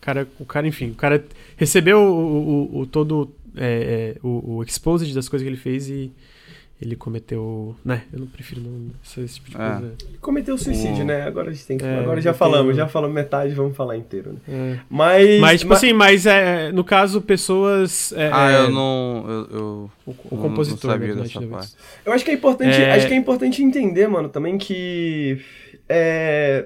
cara, 0.01 0.27
o 0.39 0.45
cara, 0.45 0.67
enfim, 0.67 0.91
o 0.91 0.95
cara 0.95 1.23
recebeu 1.55 1.99
o, 1.99 2.69
o, 2.73 2.79
o 2.81 2.85
todo, 2.85 3.31
é, 3.55 4.15
é, 4.15 4.19
o, 4.21 4.57
o 4.57 4.63
exposed 4.63 5.13
das 5.13 5.29
coisas 5.29 5.45
que 5.45 5.49
ele 5.49 5.59
fez 5.59 5.89
e 5.89 6.11
ele 6.81 6.95
cometeu. 6.95 7.75
Né, 7.85 8.03
eu 8.11 8.19
não 8.19 8.27
prefiro 8.27 8.61
não 8.61 8.91
esse 9.23 9.35
tipo 9.35 9.51
de 9.51 9.55
é. 9.55 9.69
coisa. 9.79 9.95
Cometeu 10.19 10.57
suicídio, 10.57 11.03
o... 11.03 11.05
né? 11.05 11.23
Agora 11.23 11.49
a 11.49 11.53
gente 11.53 11.65
tem 11.65 11.77
que. 11.77 11.85
É, 11.85 11.99
agora 11.99 12.19
já 12.19 12.33
falamos, 12.33 12.75
já 12.75 12.87
falamos 12.87 13.15
metade, 13.15 13.53
vamos 13.53 13.77
falar 13.77 13.95
inteiro, 13.95 14.33
né? 14.33 14.39
É. 14.47 14.79
Mas. 14.89 15.39
Mas, 15.39 15.59
tipo 15.61 15.69
mas... 15.69 15.77
assim, 15.77 15.93
mas 15.93 16.25
é, 16.25 16.71
no 16.73 16.83
caso, 16.83 17.21
pessoas. 17.21 18.11
É, 18.13 18.29
ah, 18.31 18.51
eu 18.51 18.71
não. 18.71 19.25
Eu, 19.27 19.57
eu 19.57 19.91
o, 20.05 20.11
o 20.11 20.37
compositor. 20.37 20.91
Não 20.91 20.99
sabia 20.99 21.15
né, 21.15 21.21
dessa 21.23 21.41
parte. 21.41 21.73
Eu 22.05 22.11
acho 22.11 22.25
que 22.25 22.31
é 22.31 22.33
importante. 22.33 22.81
É. 22.81 22.91
Acho 22.91 23.07
que 23.07 23.13
é 23.13 23.17
importante 23.17 23.63
entender, 23.63 24.07
mano, 24.07 24.27
também 24.27 24.57
que. 24.57 25.39
É, 25.87 26.65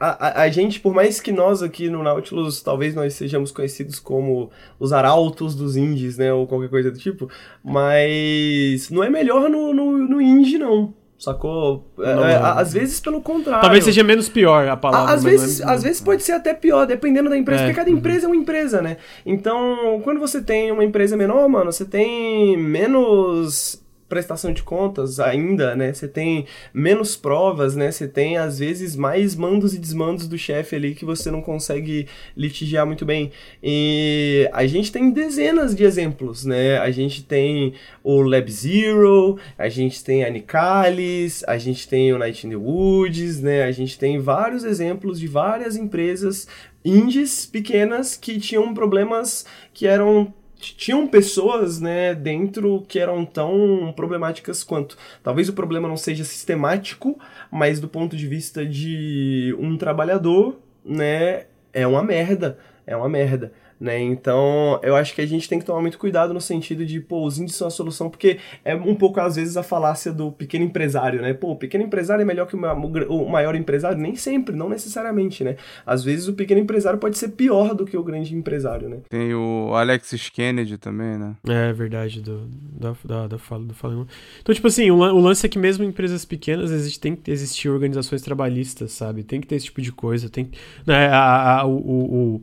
a, 0.00 0.42
a, 0.42 0.48
gente, 0.48 0.78
por 0.78 0.94
mais 0.94 1.20
que 1.20 1.32
nós 1.32 1.62
aqui 1.62 1.90
no 1.90 2.02
Nautilus, 2.02 2.62
talvez 2.62 2.94
nós 2.94 3.14
sejamos 3.14 3.50
conhecidos 3.50 3.98
como 3.98 4.50
os 4.78 4.92
arautos 4.92 5.54
dos 5.54 5.76
indies, 5.76 6.16
né? 6.16 6.32
Ou 6.32 6.46
qualquer 6.46 6.68
coisa 6.68 6.90
do 6.90 6.98
tipo, 6.98 7.28
mas 7.64 8.88
não 8.90 9.02
é 9.02 9.10
melhor 9.10 9.50
no, 9.50 9.74
no, 9.74 9.98
no 9.98 10.20
indie, 10.20 10.58
não. 10.58 10.94
Sacou? 11.18 11.84
É, 11.98 12.10
é, 12.10 12.36
às 12.36 12.72
vezes, 12.72 13.00
pelo 13.00 13.20
contrário. 13.20 13.60
Talvez 13.60 13.82
seja 13.82 14.04
menos 14.04 14.28
pior 14.28 14.68
a 14.68 14.76
palavra. 14.76 15.12
Às, 15.12 15.24
vezes, 15.24 15.60
é... 15.60 15.64
às 15.64 15.82
vezes 15.82 16.00
pode 16.00 16.22
ser 16.22 16.32
até 16.32 16.54
pior, 16.54 16.86
dependendo 16.86 17.28
da 17.28 17.36
empresa, 17.36 17.62
é. 17.62 17.64
porque 17.64 17.76
cada 17.76 17.90
empresa 17.90 18.26
é 18.26 18.28
uma 18.28 18.36
empresa, 18.36 18.80
né? 18.80 18.98
Então, 19.26 20.00
quando 20.04 20.20
você 20.20 20.40
tem 20.40 20.70
uma 20.70 20.84
empresa 20.84 21.16
menor, 21.16 21.48
mano, 21.48 21.72
você 21.72 21.84
tem 21.84 22.56
menos 22.56 23.82
prestação 24.08 24.52
de 24.52 24.62
contas 24.62 25.20
ainda, 25.20 25.76
né? 25.76 25.92
Você 25.92 26.08
tem 26.08 26.46
menos 26.72 27.16
provas, 27.16 27.76
né? 27.76 27.90
Você 27.90 28.08
tem 28.08 28.38
às 28.38 28.58
vezes 28.58 28.96
mais 28.96 29.34
mandos 29.34 29.74
e 29.74 29.78
desmandos 29.78 30.26
do 30.26 30.38
chefe 30.38 30.76
ali 30.76 30.94
que 30.94 31.04
você 31.04 31.30
não 31.30 31.42
consegue 31.42 32.06
litigiar 32.36 32.86
muito 32.86 33.04
bem. 33.04 33.30
E 33.62 34.48
a 34.52 34.66
gente 34.66 34.90
tem 34.90 35.10
dezenas 35.10 35.74
de 35.74 35.84
exemplos, 35.84 36.44
né? 36.44 36.78
A 36.78 36.90
gente 36.90 37.22
tem 37.22 37.74
o 38.02 38.22
Lab 38.22 38.50
Zero, 38.50 39.38
a 39.58 39.68
gente 39.68 40.02
tem 40.02 40.24
a 40.24 40.30
Nicalis, 40.30 41.44
a 41.46 41.58
gente 41.58 41.86
tem 41.86 42.12
o 42.12 42.18
Night 42.18 42.46
in 42.46 42.50
the 42.50 42.56
Woods, 42.56 43.40
né? 43.40 43.64
A 43.64 43.72
gente 43.72 43.98
tem 43.98 44.18
vários 44.18 44.64
exemplos 44.64 45.20
de 45.20 45.26
várias 45.26 45.76
empresas 45.76 46.48
indies 46.84 47.44
pequenas 47.44 48.16
que 48.16 48.38
tinham 48.38 48.72
problemas 48.72 49.44
que 49.74 49.86
eram 49.86 50.32
tinham 50.58 51.06
pessoas, 51.06 51.80
né, 51.80 52.14
dentro 52.14 52.84
que 52.88 52.98
eram 52.98 53.24
tão 53.24 53.92
problemáticas 53.94 54.64
quanto. 54.64 54.96
Talvez 55.22 55.48
o 55.48 55.52
problema 55.52 55.88
não 55.88 55.96
seja 55.96 56.24
sistemático, 56.24 57.18
mas 57.50 57.80
do 57.80 57.88
ponto 57.88 58.16
de 58.16 58.26
vista 58.26 58.66
de 58.66 59.54
um 59.58 59.76
trabalhador, 59.76 60.58
né, 60.84 61.46
é 61.72 61.86
uma 61.86 62.02
merda, 62.02 62.58
é 62.86 62.96
uma 62.96 63.08
merda. 63.08 63.52
Né? 63.80 64.00
Então, 64.00 64.80
eu 64.82 64.96
acho 64.96 65.14
que 65.14 65.20
a 65.20 65.26
gente 65.26 65.48
tem 65.48 65.58
que 65.58 65.64
tomar 65.64 65.80
muito 65.80 65.98
cuidado 65.98 66.34
no 66.34 66.40
sentido 66.40 66.84
de, 66.84 67.00
pô, 67.00 67.24
os 67.24 67.38
índices 67.38 67.58
são 67.58 67.68
a 67.68 67.70
solução, 67.70 68.10
porque 68.10 68.38
é 68.64 68.74
um 68.74 68.94
pouco, 68.94 69.20
às 69.20 69.36
vezes, 69.36 69.56
a 69.56 69.62
falácia 69.62 70.12
do 70.12 70.32
pequeno 70.32 70.64
empresário, 70.64 71.22
né? 71.22 71.32
Pô, 71.32 71.52
o 71.52 71.56
pequeno 71.56 71.84
empresário 71.84 72.22
é 72.22 72.24
melhor 72.24 72.46
que 72.46 72.56
o 72.56 73.28
maior 73.28 73.54
empresário? 73.54 73.98
Nem 73.98 74.16
sempre, 74.16 74.56
não 74.56 74.68
necessariamente, 74.68 75.44
né? 75.44 75.56
Às 75.86 76.02
vezes, 76.02 76.26
o 76.28 76.32
pequeno 76.32 76.60
empresário 76.60 76.98
pode 76.98 77.16
ser 77.16 77.28
pior 77.30 77.74
do 77.74 77.84
que 77.84 77.96
o 77.96 78.02
grande 78.02 78.34
empresário, 78.34 78.88
né? 78.88 78.98
Tem 79.08 79.32
o 79.34 79.72
Alex 79.74 80.28
Kennedy 80.30 80.76
também, 80.76 81.16
né? 81.16 81.36
É 81.46 81.72
verdade, 81.72 82.20
do, 82.20 82.48
da, 82.48 82.94
da, 83.04 83.26
da 83.28 83.38
fala 83.38 83.64
do 83.64 83.74
Fala. 83.74 84.06
Então, 84.40 84.54
tipo 84.54 84.66
assim, 84.66 84.90
o, 84.90 84.96
o, 84.96 85.20
lance 85.20 85.46
é 85.46 85.48
que 85.48 85.58
mesmo 85.58 85.84
em 85.84 85.88
empresas 85.88 86.24
pequenas 86.24 86.70
existe, 86.70 87.00
tem 87.00 87.14
que 87.14 87.30
existir 87.30 87.68
organizações 87.68 88.22
trabalhistas, 88.22 88.92
sabe? 88.92 89.22
Tem 89.22 89.40
que 89.40 89.46
ter 89.46 89.56
esse 89.56 89.66
tipo 89.66 89.80
de 89.80 89.92
coisa, 89.92 90.28
tem 90.28 90.50
né, 90.86 91.08
a, 91.08 91.60
a, 91.60 91.66
o, 91.66 91.76
o 91.76 92.42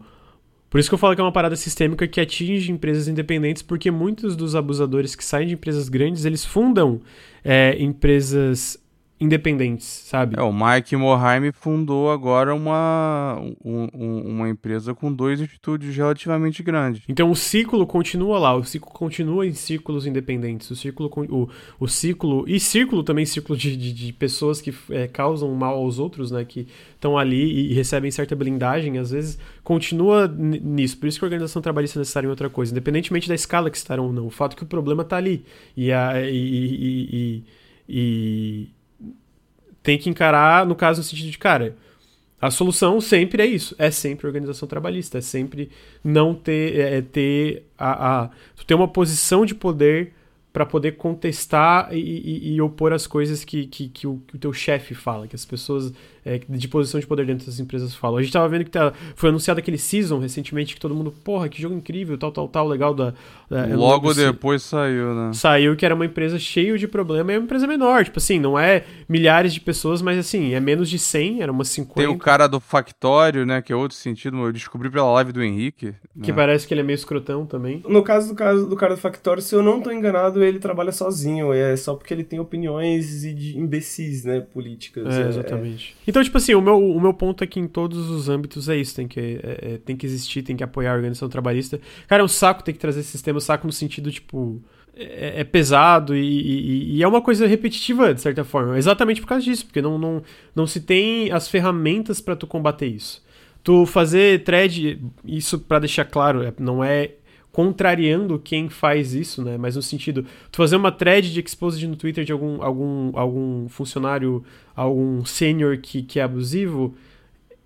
por 0.75 0.79
isso 0.79 0.89
que 0.89 0.93
eu 0.93 0.99
falo 0.99 1.15
que 1.15 1.21
é 1.21 1.23
uma 1.23 1.31
parada 1.31 1.55
sistêmica 1.55 2.05
que 2.05 2.19
atinge 2.19 2.69
empresas 2.69 3.07
independentes, 3.07 3.61
porque 3.61 3.89
muitos 3.89 4.35
dos 4.35 4.57
abusadores 4.57 5.15
que 5.15 5.23
saem 5.23 5.47
de 5.47 5.53
empresas 5.53 5.87
grandes, 5.87 6.25
eles 6.25 6.43
fundam 6.43 6.99
é, 7.45 7.81
empresas 7.81 8.77
independentes, 9.19 9.85
sabe? 9.85 10.37
É, 10.37 10.41
o 10.41 10.51
Mike 10.51 10.95
Morheim 10.97 11.51
fundou 11.53 12.11
agora 12.11 12.53
uma, 12.53 13.39
um, 13.63 13.87
uma 13.93 14.49
empresa 14.49 14.93
com 14.93 15.11
dois 15.11 15.39
estúdios 15.39 15.95
relativamente 15.95 16.61
grandes. 16.61 17.03
Então 17.07 17.31
o 17.31 17.35
ciclo 17.35 17.87
continua 17.87 18.37
lá, 18.37 18.53
o 18.53 18.63
ciclo 18.65 18.91
continua 18.91 19.47
em 19.47 19.53
ciclos 19.53 20.05
independentes, 20.05 20.69
o 20.69 20.75
ciclo, 20.75 21.09
o, 21.29 21.49
o 21.79 21.87
ciclo 21.87 22.43
e 22.45 22.59
círculo 22.59 23.03
também 23.03 23.25
ciclo 23.25 23.55
de, 23.55 23.77
de, 23.77 23.93
de 23.93 24.11
pessoas 24.11 24.59
que 24.59 24.73
é, 24.89 25.07
causam 25.07 25.53
mal 25.55 25.75
aos 25.75 25.97
outros, 25.97 26.31
né, 26.31 26.43
que 26.43 26.67
estão 26.93 27.17
ali 27.17 27.41
e, 27.41 27.71
e, 27.71 27.73
recebem 27.73 28.11
certa 28.11 28.35
blindagem, 28.35 28.97
às 28.97 29.11
vezes 29.11 29.39
continua 29.63 30.27
nisso. 30.27 30.97
Por 30.97 31.07
isso 31.07 31.19
que 31.19 31.25
a 31.25 31.27
organização 31.27 31.61
trabalhista 31.61 31.97
é 31.97 32.01
necessária 32.01 32.27
em 32.27 32.29
outra 32.29 32.49
coisa, 32.49 32.73
independentemente 32.73 33.29
da 33.29 33.35
escala 33.35 33.69
que 33.71 33.77
estarão 33.77 34.07
ou 34.07 34.13
não. 34.13 34.27
O 34.27 34.29
fato 34.29 34.55
é 34.55 34.57
que 34.57 34.63
o 34.63 34.67
problema 34.67 35.03
está 35.03 35.15
ali 35.15 35.45
e, 35.77 35.91
a, 35.93 36.21
e, 36.21 36.35
e, 36.35 37.43
e 37.87 38.74
tem 39.85 39.99
que 39.99 40.09
encarar, 40.09 40.65
no 40.65 40.75
caso, 40.75 40.99
no 40.99 41.03
sentido 41.03 41.29
de, 41.29 41.37
cara, 41.37 41.77
a 42.41 42.49
solução 42.49 42.99
sempre 42.99 43.43
é 43.43 43.45
isso, 43.45 43.75
é 43.77 43.91
sempre 43.91 44.25
organização 44.25 44.67
trabalhista, 44.67 45.19
é 45.19 45.21
sempre 45.21 45.69
não 46.03 46.33
ter, 46.33 46.79
é, 46.79 46.97
é 46.97 47.01
ter 47.01 47.63
a, 47.77 48.23
a, 48.23 48.29
ter 48.65 48.73
uma 48.73 48.87
posição 48.87 49.45
de 49.45 49.53
poder 49.53 50.11
para 50.51 50.65
poder 50.65 50.93
contestar 50.93 51.93
e, 51.93 51.99
e, 51.99 52.55
e, 52.55 52.61
opor 52.61 52.93
as 52.93 53.05
coisas 53.05 53.45
que, 53.45 53.67
que, 53.67 53.89
que, 53.89 54.07
o, 54.07 54.21
que 54.25 54.35
o 54.35 54.39
teu 54.39 54.51
chefe 54.51 54.95
fala, 54.95 55.27
que 55.27 55.35
as 55.35 55.45
pessoas 55.45 55.93
é, 56.25 56.39
de 56.49 56.67
posição 56.67 56.99
de 56.99 57.05
poder 57.05 57.25
dentro 57.27 57.45
das 57.45 57.59
empresas 57.59 57.93
falam. 57.93 58.17
A 58.17 58.23
gente 58.23 58.33
tava 58.33 58.49
vendo 58.49 58.65
que 58.65 58.71
tá, 58.71 58.91
foi 59.15 59.29
anunciado 59.29 59.59
aquele 59.59 59.77
Season 59.77 60.17
recentemente 60.17 60.73
que 60.73 60.81
todo 60.81 60.95
mundo, 60.95 61.11
porra, 61.11 61.47
que 61.47 61.61
jogo 61.61 61.75
incrível, 61.75 62.17
tal, 62.17 62.31
tal, 62.31 62.47
tal, 62.47 62.67
legal 62.67 62.95
da. 62.95 63.13
da 63.47 63.65
Logo 63.75 64.11
depois 64.11 64.63
se... 64.63 64.69
saiu, 64.69 65.13
né? 65.13 65.31
Saiu 65.33 65.75
que 65.75 65.85
era 65.85 65.93
uma 65.93 66.05
empresa 66.05 66.39
cheia 66.39 66.75
de 66.79 66.87
problema 66.87 67.31
e 67.31 67.35
é 67.35 67.37
uma 67.37 67.43
empresa 67.43 67.67
menor. 67.67 68.03
Tipo 68.03 68.17
assim, 68.17 68.39
não 68.39 68.57
é 68.57 68.83
milhares 69.07 69.53
de 69.53 69.61
pessoas, 69.61 70.01
mas 70.01 70.17
assim, 70.17 70.55
é 70.55 70.59
menos 70.59 70.89
de 70.89 70.97
100, 70.97 71.43
era 71.43 71.51
umas 71.51 71.69
50. 71.69 72.01
Tem 72.01 72.07
o 72.07 72.17
cara 72.17 72.47
do 72.47 72.59
Factório, 72.59 73.45
né? 73.45 73.61
Que 73.61 73.71
é 73.71 73.75
outro 73.75 73.95
sentido, 73.95 74.35
eu 74.37 74.51
descobri 74.51 74.89
pela 74.89 75.11
live 75.13 75.31
do 75.31 75.43
Henrique. 75.43 75.93
Que 76.23 76.31
né? 76.31 76.35
parece 76.35 76.67
que 76.67 76.73
ele 76.73 76.81
é 76.81 76.83
meio 76.83 76.95
escrotão 76.95 77.45
também. 77.45 77.83
No 77.87 78.01
caso 78.01 78.29
do, 78.29 78.35
caso 78.35 78.67
do 78.67 78.75
cara 78.75 78.95
do 78.95 78.99
Factório, 78.99 79.43
se 79.43 79.53
eu 79.53 79.61
não 79.61 79.79
tô 79.79 79.91
enganado, 79.91 80.43
ele 80.43 80.57
trabalha 80.57 80.91
sozinho. 80.91 81.53
É 81.53 81.75
só 81.75 81.93
porque 81.93 82.11
ele 82.13 82.23
tem 82.23 82.39
opiniões 82.39 83.23
e 83.23 83.33
de 83.33 83.59
imbecis, 83.59 84.23
né? 84.23 84.39
Políticas. 84.39 85.05
É, 85.15 85.27
exatamente. 85.27 85.95
É... 86.07 86.14
Então, 86.15 86.23
tipo 86.23 86.37
assim, 86.37 86.55
o 86.55 86.61
meu 86.61 86.81
o 86.81 87.01
meu 87.01 87.13
ponto 87.13 87.43
é 87.43 87.47
em 87.57 87.67
todos 87.67 88.09
os 88.09 88.29
âmbitos 88.29 88.69
é 88.69 88.77
isso, 88.77 88.95
tem 88.95 89.05
que, 89.05 89.19
é, 89.19 89.73
é, 89.73 89.77
tem 89.79 89.97
que 89.97 90.05
existir, 90.05 90.43
tem 90.43 90.55
que 90.55 90.63
apoiar 90.63 90.93
a 90.93 90.95
organização 90.95 91.27
trabalhista. 91.27 91.77
Cara, 92.07 92.21
é 92.21 92.23
um 92.23 92.29
saco 92.29 92.63
ter 92.63 92.71
que 92.71 92.79
trazer 92.79 93.01
esse 93.01 93.09
sistema, 93.09 93.35
um 93.35 93.41
saco 93.41 93.67
no 93.67 93.73
sentido, 93.73 94.09
tipo, 94.09 94.63
é, 94.95 95.41
é 95.41 95.43
pesado 95.43 96.15
e, 96.15 96.21
e, 96.21 96.95
e, 96.95 97.03
é 97.03 97.07
uma 97.07 97.21
coisa 97.21 97.45
repetitiva, 97.45 98.13
de 98.13 98.21
certa 98.21 98.45
forma. 98.45 98.77
Exatamente 98.77 99.19
por 99.19 99.27
causa 99.27 99.43
disso, 99.43 99.65
porque 99.65 99.81
não, 99.81 99.97
não, 99.97 100.23
não 100.55 100.65
se 100.65 100.79
tem 100.79 101.33
as 101.33 101.49
ferramentas 101.49 102.21
para 102.21 102.33
tu 102.37 102.47
combater 102.47 102.87
isso. 102.87 103.21
Tu 103.61 103.85
fazer 103.85 104.41
thread, 104.45 104.97
isso 105.25 105.59
para 105.59 105.79
deixar 105.79 106.05
claro, 106.05 106.43
é, 106.43 106.53
não 106.57 106.81
é 106.81 107.11
contrariando 107.55 108.37
quem 108.37 108.67
faz 108.67 109.13
isso, 109.13 109.41
né? 109.41 109.57
Mas 109.57 109.77
no 109.77 109.81
sentido, 109.81 110.25
tu 110.51 110.57
fazer 110.57 110.75
uma 110.75 110.91
thread 110.91 111.31
de 111.31 111.39
exposed 111.39 111.87
no 111.87 111.95
Twitter 111.95 112.25
de 112.25 112.33
algum, 112.33 112.61
algum, 112.61 113.17
algum 113.17 113.69
funcionário, 113.69 114.43
algum 114.75 115.23
sênior 115.23 115.77
que, 115.77 116.03
que 116.03 116.19
é 116.19 116.23
abusivo, 116.23 116.93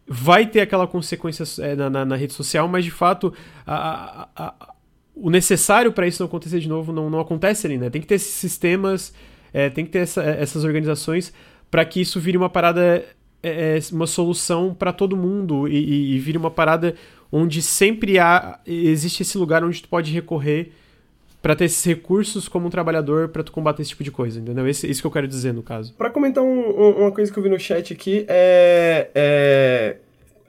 vai 0.08 0.46
ter 0.46 0.62
aquela 0.62 0.86
consequência 0.86 1.44
é, 1.66 1.76
na, 1.76 1.90
na, 1.90 2.06
na, 2.06 2.16
rede 2.16 2.34
social, 2.34 2.68
mas 2.68 2.86
de 2.86 2.92
fato 2.92 3.34
a, 3.66 4.28
a, 4.36 4.46
a, 4.46 4.74
o 5.16 5.32
necessário 5.32 5.92
para 5.92 6.06
isso 6.06 6.22
não 6.22 6.28
acontecer 6.28 6.60
de 6.60 6.70
novo 6.70 6.94
não, 6.94 7.10
não 7.10 7.20
acontece 7.20 7.66
ali, 7.66 7.80
né? 7.80 7.90
Tem 7.90 8.00
que 8.00 8.06
ter 8.06 8.16
esses 8.16 8.36
sistemas, 8.36 9.12
é, 9.52 9.72
tem 9.72 9.84
que 9.86 9.90
ter 9.90 10.00
essa, 10.00 10.22
essas 10.22 10.64
organizações 10.64 11.34
para 11.72 11.84
que 11.84 12.00
isso 12.00 12.20
vire 12.20 12.38
uma 12.38 12.50
parada, 12.50 13.04
é, 13.42 13.80
é 13.80 13.80
uma 13.92 14.06
solução 14.06 14.72
para 14.72 14.94
todo 14.94 15.18
mundo 15.18 15.68
e, 15.68 15.78
e, 15.78 16.16
e 16.16 16.20
vire 16.20 16.38
uma 16.38 16.52
parada 16.52 16.94
onde 17.32 17.62
sempre 17.62 18.20
há 18.20 18.60
existe 18.66 19.24
esse 19.24 19.38
lugar 19.38 19.64
onde 19.64 19.82
tu 19.82 19.88
pode 19.88 20.12
recorrer 20.12 20.72
para 21.42 21.56
ter 21.56 21.66
esses 21.66 21.84
recursos 21.86 22.48
como 22.48 22.68
um 22.68 22.70
trabalhador 22.70 23.30
para 23.30 23.44
tu 23.44 23.52
combater 23.52 23.82
esse 23.82 23.92
tipo 23.92 24.04
de 24.04 24.12
coisa, 24.12 24.40
entendeu? 24.40 24.68
Esse, 24.68 24.90
isso 24.90 25.02
que 25.02 25.08
eu 25.08 25.12
quero 25.12 25.28
dizer 25.28 25.54
no 25.54 25.64
caso. 25.64 25.94
Para 25.94 26.10
comentar 26.10 26.44
um, 26.44 26.48
um, 26.48 26.90
uma 27.02 27.12
coisa 27.12 27.32
que 27.32 27.40
eu 27.40 27.44
vi 27.44 27.50
no 27.50 27.60
chat 27.60 27.94
aqui, 27.94 28.26
é, 28.28 29.10
é 29.16 29.96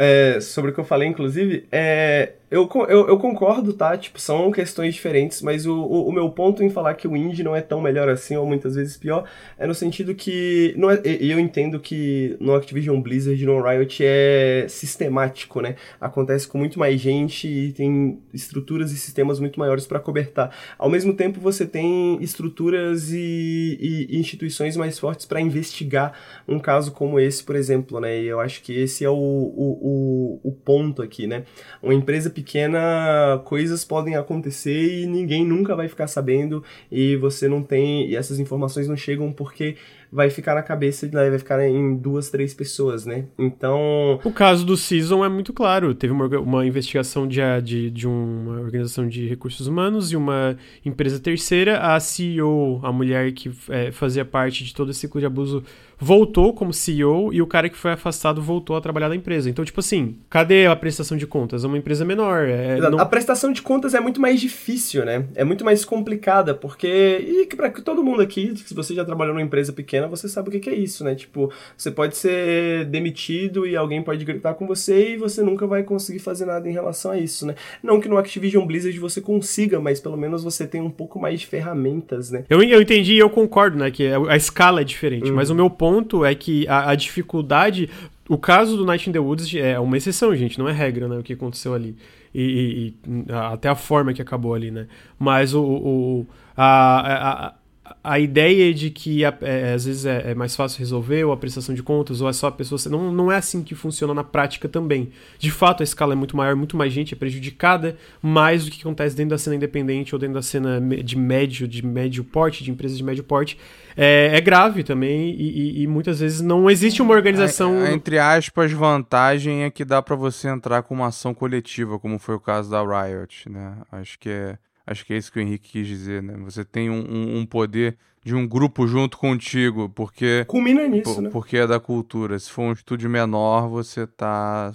é, 0.02 0.40
sobre 0.40 0.70
o 0.70 0.74
que 0.74 0.80
eu 0.80 0.84
falei, 0.84 1.06
inclusive, 1.06 1.66
é, 1.70 2.32
eu, 2.50 2.68
eu, 2.88 3.06
eu, 3.06 3.16
concordo, 3.16 3.72
tá? 3.72 3.96
Tipo, 3.96 4.20
são 4.20 4.50
questões 4.50 4.92
diferentes, 4.94 5.40
mas 5.40 5.66
o, 5.66 5.72
o, 5.72 6.08
o, 6.08 6.12
meu 6.12 6.28
ponto 6.30 6.64
em 6.64 6.68
falar 6.68 6.94
que 6.94 7.06
o 7.06 7.16
indie 7.16 7.44
não 7.44 7.54
é 7.54 7.60
tão 7.60 7.80
melhor 7.80 8.08
assim, 8.08 8.36
ou 8.36 8.44
muitas 8.44 8.74
vezes 8.74 8.96
pior, 8.96 9.24
é 9.56 9.68
no 9.68 9.74
sentido 9.74 10.16
que. 10.16 10.74
Não 10.76 10.90
é, 10.90 11.00
eu 11.04 11.38
entendo 11.38 11.78
que 11.78 12.36
no 12.40 12.52
Activision 12.56 13.00
Blizzard, 13.00 13.46
no 13.46 13.62
Riot, 13.62 14.02
é 14.04 14.66
sistemático, 14.68 15.60
né? 15.60 15.76
Acontece 16.00 16.48
com 16.48 16.58
muito 16.58 16.76
mais 16.76 17.00
gente 17.00 17.46
e 17.46 17.72
tem 17.72 18.18
estruturas 18.34 18.90
e 18.90 18.98
sistemas 18.98 19.38
muito 19.38 19.60
maiores 19.60 19.86
para 19.86 20.00
cobertar. 20.00 20.50
Ao 20.76 20.90
mesmo 20.90 21.14
tempo, 21.14 21.38
você 21.38 21.64
tem 21.64 22.20
estruturas 22.20 23.12
e, 23.12 23.78
e, 24.10 24.18
instituições 24.18 24.76
mais 24.76 24.98
fortes 24.98 25.24
para 25.24 25.40
investigar 25.40 26.18
um 26.48 26.58
caso 26.58 26.90
como 26.90 27.20
esse, 27.20 27.44
por 27.44 27.54
exemplo, 27.54 28.00
né? 28.00 28.20
E 28.20 28.26
eu 28.26 28.40
acho 28.40 28.60
que 28.60 28.72
esse 28.72 29.04
é 29.04 29.10
o, 29.10 29.14
o, 29.14 30.40
o, 30.42 30.48
o 30.48 30.52
ponto 30.52 31.00
aqui, 31.00 31.28
né? 31.28 31.44
Uma 31.80 31.94
empresa 31.94 32.28
pequena, 32.40 33.40
coisas 33.44 33.84
podem 33.84 34.16
acontecer 34.16 35.02
e 35.02 35.06
ninguém 35.06 35.44
nunca 35.44 35.76
vai 35.76 35.88
ficar 35.88 36.06
sabendo 36.06 36.64
e 36.90 37.16
você 37.16 37.48
não 37.48 37.62
tem, 37.62 38.08
e 38.08 38.16
essas 38.16 38.38
informações 38.40 38.88
não 38.88 38.96
chegam 38.96 39.30
porque 39.32 39.76
vai 40.12 40.28
ficar 40.28 40.54
na 40.54 40.62
cabeça, 40.62 41.08
vai 41.08 41.38
ficar 41.38 41.64
em 41.64 41.94
duas, 41.96 42.30
três 42.30 42.52
pessoas, 42.52 43.06
né? 43.06 43.26
Então. 43.38 44.18
O 44.24 44.32
caso 44.32 44.66
do 44.66 44.76
Season 44.76 45.24
é 45.24 45.28
muito 45.28 45.52
claro. 45.52 45.94
Teve 45.94 46.12
uma, 46.12 46.26
uma 46.38 46.66
investigação 46.66 47.28
de, 47.28 47.40
de, 47.62 47.90
de 47.90 48.08
uma 48.08 48.60
organização 48.60 49.06
de 49.06 49.28
recursos 49.28 49.66
humanos 49.66 50.10
e 50.10 50.16
uma 50.16 50.56
empresa 50.84 51.20
terceira. 51.20 51.78
A 51.78 52.00
CEO, 52.00 52.80
a 52.82 52.92
mulher 52.92 53.32
que 53.32 53.52
é, 53.68 53.92
fazia 53.92 54.24
parte 54.24 54.64
de 54.64 54.74
todo 54.74 54.90
esse 54.90 55.00
ciclo 55.00 55.20
de 55.20 55.26
abuso, 55.26 55.62
voltou 56.00 56.54
como 56.54 56.72
CEO 56.72 57.32
e 57.32 57.42
o 57.42 57.46
cara 57.46 57.68
que 57.68 57.76
foi 57.76 57.92
afastado 57.92 58.40
voltou 58.40 58.74
a 58.74 58.80
trabalhar 58.80 59.10
na 59.10 59.14
empresa. 59.14 59.50
Então, 59.50 59.64
tipo 59.64 59.80
assim, 59.80 60.16
cadê 60.30 60.66
a 60.66 60.74
prestação 60.74 61.16
de 61.16 61.26
contas? 61.26 61.62
É 61.62 61.66
uma 61.66 61.76
empresa 61.76 62.04
menor. 62.04 62.48
É, 62.48 62.78
não... 62.80 62.98
A 62.98 63.04
prestação 63.04 63.52
de 63.52 63.60
contas 63.60 63.92
é 63.92 64.00
muito 64.00 64.20
mais 64.20 64.40
difícil, 64.40 65.04
né? 65.04 65.26
É 65.34 65.44
muito 65.44 65.64
mais 65.64 65.84
complicada, 65.84 66.54
porque. 66.54 66.88
E 66.88 67.54
para 67.54 67.70
todo 67.70 68.02
mundo 68.02 68.22
aqui, 68.22 68.54
se 68.56 68.72
você 68.72 68.94
já 68.94 69.04
trabalhou 69.04 69.34
numa 69.34 69.44
empresa 69.44 69.72
pequena, 69.72 70.08
você 70.08 70.28
sabe 70.28 70.48
o 70.48 70.52
que, 70.52 70.60
que 70.60 70.70
é 70.70 70.74
isso, 70.74 71.04
né? 71.04 71.14
Tipo, 71.14 71.52
você 71.76 71.90
pode 71.90 72.16
ser 72.16 72.86
demitido 72.86 73.66
e 73.66 73.76
alguém 73.76 74.02
pode 74.02 74.24
gritar 74.24 74.54
com 74.54 74.66
você 74.66 75.14
e 75.14 75.16
você 75.18 75.42
nunca 75.42 75.66
vai 75.66 75.82
conseguir 75.82 76.20
fazer 76.20 76.46
nada 76.46 76.68
em 76.68 76.72
relação 76.72 77.10
a 77.10 77.18
isso, 77.18 77.46
né? 77.46 77.54
Não 77.82 78.00
que 78.00 78.08
no 78.08 78.16
Activision 78.16 78.64
Blizzard 78.66 78.98
você 78.98 79.20
consiga, 79.20 79.78
mas 79.78 80.00
pelo 80.00 80.16
menos 80.16 80.42
você 80.42 80.66
tem 80.66 80.80
um 80.80 80.90
pouco 80.90 81.20
mais 81.20 81.40
de 81.40 81.46
ferramentas, 81.46 82.30
né? 82.30 82.44
Eu, 82.48 82.62
eu 82.62 82.80
entendi 82.80 83.14
e 83.14 83.18
eu 83.18 83.28
concordo, 83.28 83.76
né? 83.76 83.90
Que 83.90 84.08
a 84.28 84.36
escala 84.36 84.80
é 84.80 84.84
diferente, 84.84 85.28
uhum. 85.28 85.36
mas 85.36 85.50
o 85.50 85.54
meu 85.54 85.68
ponto 85.68 85.89
ponto 85.90 86.24
é 86.24 86.34
que 86.34 86.68
a, 86.68 86.90
a 86.90 86.94
dificuldade. 86.94 87.90
O 88.28 88.38
caso 88.38 88.76
do 88.76 88.84
Night 88.84 89.10
in 89.10 89.12
the 89.12 89.18
Woods 89.18 89.52
é 89.56 89.78
uma 89.80 89.96
exceção, 89.96 90.34
gente, 90.36 90.56
não 90.56 90.68
é 90.68 90.72
regra, 90.72 91.08
né? 91.08 91.18
O 91.18 91.22
que 91.22 91.32
aconteceu 91.32 91.74
ali. 91.74 91.96
E, 92.32 92.94
e, 93.04 93.10
e 93.10 93.32
até 93.32 93.68
a 93.68 93.74
forma 93.74 94.12
que 94.12 94.22
acabou 94.22 94.54
ali, 94.54 94.70
né? 94.70 94.86
Mas 95.18 95.52
o, 95.52 95.62
o 95.64 96.26
a, 96.56 97.48
a, 97.48 97.54
a 98.02 98.18
ideia 98.18 98.72
de 98.72 98.90
que 98.90 99.24
é, 99.24 99.72
às 99.74 99.84
vezes 99.84 100.06
é, 100.06 100.30
é, 100.30 100.34
mais 100.34 100.56
fácil 100.56 100.78
resolver, 100.78 101.24
ou 101.24 101.32
a 101.32 101.36
prestação 101.36 101.74
de 101.74 101.82
contas, 101.82 102.20
ou 102.20 102.28
é 102.28 102.32
só 102.32 102.46
a 102.46 102.52
pessoa. 102.52 102.80
Não, 102.88 103.12
não 103.12 103.30
é 103.30 103.36
assim 103.36 103.62
que 103.62 103.74
funciona 103.74 104.14
na 104.14 104.24
prática 104.24 104.68
também. 104.68 105.10
De 105.38 105.50
fato, 105.50 105.82
a 105.82 105.84
escala 105.84 106.14
é 106.14 106.16
muito 106.16 106.36
maior, 106.36 106.56
muito 106.56 106.76
mais 106.76 106.92
gente 106.92 107.12
é 107.12 107.16
prejudicada, 107.16 107.96
mais 108.22 108.64
do 108.64 108.70
que 108.70 108.80
acontece 108.80 109.14
dentro 109.14 109.30
da 109.30 109.38
cena 109.38 109.56
independente 109.56 110.14
ou 110.14 110.18
dentro 110.18 110.34
da 110.34 110.42
cena 110.42 110.80
de 110.80 111.16
médio, 111.16 111.68
de 111.68 111.84
médio 111.84 112.24
porte, 112.24 112.64
de 112.64 112.70
empresas 112.70 112.96
de 112.96 113.04
médio 113.04 113.22
porte. 113.22 113.58
É, 113.94 114.30
é 114.34 114.40
grave 114.40 114.82
também, 114.82 115.34
e, 115.34 115.80
e, 115.80 115.82
e, 115.82 115.86
muitas 115.86 116.20
vezes 116.20 116.40
não 116.40 116.70
existe 116.70 117.02
uma 117.02 117.12
organização. 117.12 117.80
A, 117.80 117.88
a, 117.88 117.92
entre 117.92 118.18
aspas, 118.18 118.72
vantagem 118.72 119.64
é 119.64 119.70
que 119.70 119.84
dá 119.84 120.00
para 120.00 120.16
você 120.16 120.48
entrar 120.48 120.82
com 120.82 120.94
uma 120.94 121.08
ação 121.08 121.34
coletiva, 121.34 121.98
como 121.98 122.18
foi 122.18 122.36
o 122.36 122.40
caso 122.40 122.70
da 122.70 122.80
Riot, 122.80 123.50
né? 123.50 123.76
Acho 123.92 124.18
que 124.18 124.30
é 124.30 124.58
Acho 124.86 125.04
que 125.04 125.12
é 125.12 125.16
isso 125.16 125.32
que 125.32 125.38
o 125.38 125.42
Henrique 125.42 125.70
quis 125.70 125.86
dizer, 125.86 126.22
né? 126.22 126.36
Você 126.44 126.64
tem 126.64 126.90
um, 126.90 127.38
um, 127.38 127.46
poder 127.46 127.96
de 128.24 128.34
um 128.34 128.46
grupo 128.46 128.86
junto 128.86 129.18
contigo, 129.18 129.88
porque. 129.88 130.44
Culmina 130.46 130.86
nisso, 130.88 131.14
por, 131.14 131.22
né? 131.22 131.30
Porque 131.30 131.56
é 131.56 131.66
da 131.66 131.78
cultura. 131.78 132.38
Se 132.38 132.50
for 132.50 132.62
um 132.62 132.72
estúdio 132.72 133.08
menor, 133.08 133.68
você 133.68 134.06
tá 134.06 134.72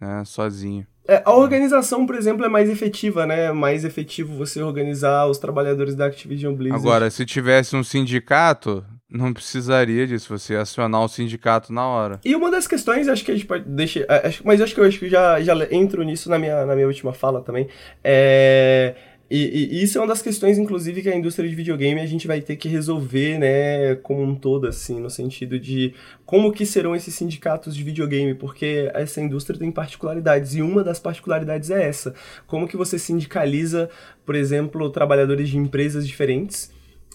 né, 0.00 0.22
sozinho. 0.24 0.86
É, 1.06 1.22
a 1.24 1.34
organização, 1.34 2.04
por 2.04 2.14
exemplo, 2.14 2.44
é 2.44 2.50
mais 2.50 2.68
efetiva, 2.68 3.26
né? 3.26 3.46
É 3.46 3.52
mais 3.52 3.82
efetivo 3.82 4.36
você 4.36 4.62
organizar 4.62 5.26
os 5.26 5.38
trabalhadores 5.38 5.94
da 5.94 6.04
Activision 6.04 6.54
Blizzard. 6.54 6.86
Agora, 6.86 7.10
se 7.10 7.24
tivesse 7.24 7.74
um 7.74 7.82
sindicato, 7.82 8.84
não 9.10 9.32
precisaria 9.32 10.06
disso, 10.06 10.28
você 10.28 10.54
acionar 10.54 11.02
o 11.02 11.08
sindicato 11.08 11.72
na 11.72 11.86
hora. 11.86 12.20
E 12.22 12.36
uma 12.36 12.50
das 12.50 12.68
questões, 12.68 13.08
acho 13.08 13.24
que 13.24 13.30
a 13.30 13.34
gente 13.34 13.46
pode 13.46 13.64
deixar. 13.64 14.04
Mas 14.44 14.60
acho 14.60 14.74
que 14.74 14.80
eu 14.80 14.84
acho 14.84 14.98
que 14.98 15.08
já, 15.08 15.40
já 15.40 15.54
entro 15.70 16.02
nisso 16.02 16.28
na 16.28 16.38
minha, 16.38 16.66
na 16.66 16.74
minha 16.74 16.86
última 16.86 17.14
fala 17.14 17.40
também. 17.40 17.68
É 18.04 18.94
e, 19.30 19.76
e, 19.76 19.82
isso 19.82 19.98
é 19.98 20.00
uma 20.00 20.06
das 20.06 20.22
questões, 20.22 20.56
inclusive, 20.56 21.02
que 21.02 21.08
a 21.08 21.16
indústria 21.16 21.46
de 21.46 21.54
videogame 21.54 22.00
a 22.00 22.06
gente 22.06 22.26
vai 22.26 22.40
ter 22.40 22.56
que 22.56 22.66
resolver, 22.66 23.38
né, 23.38 23.94
como 23.96 24.22
um 24.22 24.34
todo, 24.34 24.66
assim, 24.66 24.98
no 25.00 25.10
sentido 25.10 25.60
de 25.60 25.92
como 26.24 26.50
que 26.50 26.64
serão 26.64 26.96
esses 26.96 27.14
sindicatos 27.14 27.76
de 27.76 27.82
videogame, 27.82 28.34
porque 28.34 28.90
essa 28.94 29.20
indústria 29.20 29.58
tem 29.58 29.70
particularidades, 29.70 30.54
e 30.54 30.62
uma 30.62 30.82
das 30.82 30.98
particularidades 30.98 31.70
é 31.70 31.86
essa. 31.86 32.14
Como 32.46 32.66
que 32.66 32.76
você 32.76 32.98
sindicaliza, 32.98 33.90
por 34.24 34.34
exemplo, 34.34 34.88
trabalhadores 34.88 35.50
de 35.50 35.58
empresas 35.58 36.06
diferentes, 36.06 36.70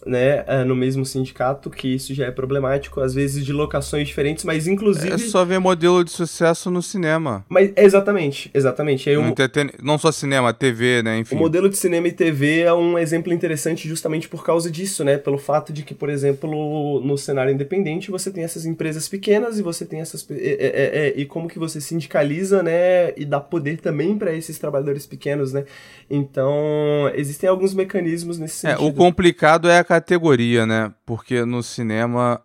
né, 0.05 0.43
é, 0.47 0.63
no 0.63 0.75
mesmo 0.75 1.05
sindicato, 1.05 1.69
que 1.69 1.87
isso 1.87 2.13
já 2.13 2.25
é 2.25 2.31
problemático, 2.31 3.01
às 3.01 3.13
vezes 3.13 3.45
de 3.45 3.53
locações 3.53 4.07
diferentes, 4.07 4.43
mas 4.43 4.67
inclusive... 4.67 5.13
É 5.13 5.17
só 5.17 5.45
ver 5.45 5.59
modelo 5.59 6.03
de 6.03 6.11
sucesso 6.11 6.69
no 6.69 6.81
cinema. 6.81 7.45
Mas, 7.49 7.71
exatamente, 7.75 8.49
exatamente. 8.53 9.09
Aí, 9.09 9.17
um... 9.17 9.33
Não 9.81 9.97
só 9.97 10.11
cinema, 10.11 10.53
TV, 10.53 11.01
né, 11.03 11.19
enfim. 11.19 11.35
O 11.35 11.39
modelo 11.39 11.69
de 11.69 11.77
cinema 11.77 12.07
e 12.07 12.11
TV 12.11 12.61
é 12.61 12.73
um 12.73 12.97
exemplo 12.97 13.33
interessante 13.33 13.87
justamente 13.87 14.27
por 14.27 14.43
causa 14.43 14.69
disso, 14.69 15.03
né, 15.03 15.17
pelo 15.17 15.37
fato 15.37 15.71
de 15.71 15.83
que, 15.83 15.93
por 15.93 16.09
exemplo, 16.09 17.01
no 17.01 17.17
cenário 17.17 17.53
independente 17.53 18.11
você 18.11 18.31
tem 18.31 18.43
essas 18.43 18.65
empresas 18.65 19.07
pequenas 19.07 19.59
e 19.59 19.61
você 19.61 19.85
tem 19.85 20.01
essas... 20.01 20.25
É, 20.29 20.35
é, 20.35 21.07
é, 21.07 21.13
e 21.15 21.25
como 21.25 21.47
que 21.47 21.59
você 21.59 21.79
sindicaliza, 21.79 22.61
né, 22.61 23.13
e 23.15 23.25
dá 23.25 23.39
poder 23.39 23.77
também 23.79 24.17
para 24.17 24.33
esses 24.33 24.57
trabalhadores 24.57 25.05
pequenos, 25.05 25.53
né. 25.53 25.65
Então, 26.09 27.09
existem 27.15 27.49
alguns 27.49 27.73
mecanismos 27.73 28.37
nesse 28.37 28.57
sentido. 28.57 28.83
É, 28.83 28.85
o 28.85 28.93
complicado 28.93 29.69
é 29.69 29.79
a 29.79 29.83
categoria, 29.93 30.65
né? 30.65 30.93
Porque 31.05 31.45
no 31.45 31.61
cinema, 31.61 32.41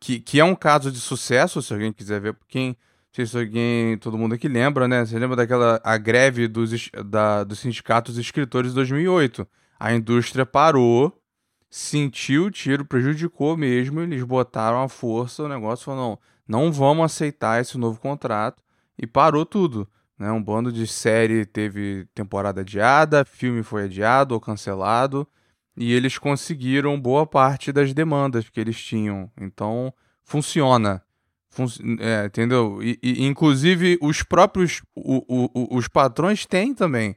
que, 0.00 0.20
que 0.20 0.40
é 0.40 0.44
um 0.44 0.54
caso 0.54 0.90
de 0.90 0.98
sucesso, 0.98 1.60
se 1.60 1.72
alguém 1.72 1.92
quiser 1.92 2.20
ver, 2.20 2.36
quem, 2.48 2.68
não 2.68 2.76
sei 3.12 3.26
se 3.26 3.36
alguém, 3.38 3.98
todo 3.98 4.16
mundo 4.16 4.34
aqui 4.34 4.48
lembra, 4.48 4.88
né? 4.88 5.04
Você 5.04 5.18
lembra 5.18 5.36
daquela 5.36 5.80
a 5.84 5.98
greve 5.98 6.48
dos, 6.48 6.90
da, 7.04 7.44
dos 7.44 7.58
sindicatos 7.58 8.16
escritores 8.16 8.70
de 8.70 8.76
2008? 8.76 9.46
A 9.78 9.94
indústria 9.94 10.46
parou, 10.46 11.20
sentiu 11.68 12.46
o 12.46 12.50
tiro, 12.50 12.84
prejudicou 12.84 13.56
mesmo, 13.56 14.00
eles 14.00 14.22
botaram 14.22 14.82
a 14.82 14.88
força, 14.88 15.42
o 15.42 15.48
negócio 15.48 15.84
falou, 15.84 16.18
não, 16.46 16.64
não 16.64 16.72
vamos 16.72 17.04
aceitar 17.04 17.60
esse 17.60 17.76
novo 17.76 18.00
contrato, 18.00 18.62
e 18.98 19.06
parou 19.06 19.44
tudo. 19.44 19.86
Né? 20.18 20.30
Um 20.32 20.42
bando 20.42 20.72
de 20.72 20.86
série 20.86 21.44
teve 21.44 22.06
temporada 22.14 22.62
adiada, 22.62 23.24
filme 23.26 23.62
foi 23.62 23.84
adiado 23.84 24.34
ou 24.34 24.40
cancelado, 24.40 25.28
e 25.76 25.92
eles 25.92 26.16
conseguiram 26.18 26.98
boa 26.98 27.26
parte 27.26 27.70
das 27.70 27.92
demandas 27.92 28.48
que 28.48 28.60
eles 28.60 28.82
tinham. 28.82 29.30
Então, 29.40 29.92
funciona. 30.24 31.02
Fun 31.50 31.66
é, 32.00 32.26
entendeu? 32.26 32.80
E, 32.82 32.98
e, 33.02 33.24
inclusive, 33.24 33.98
os 34.00 34.22
próprios 34.22 34.82
o, 34.94 35.24
o, 35.28 35.76
os 35.76 35.88
patrões 35.88 36.46
têm 36.46 36.74
também. 36.74 37.16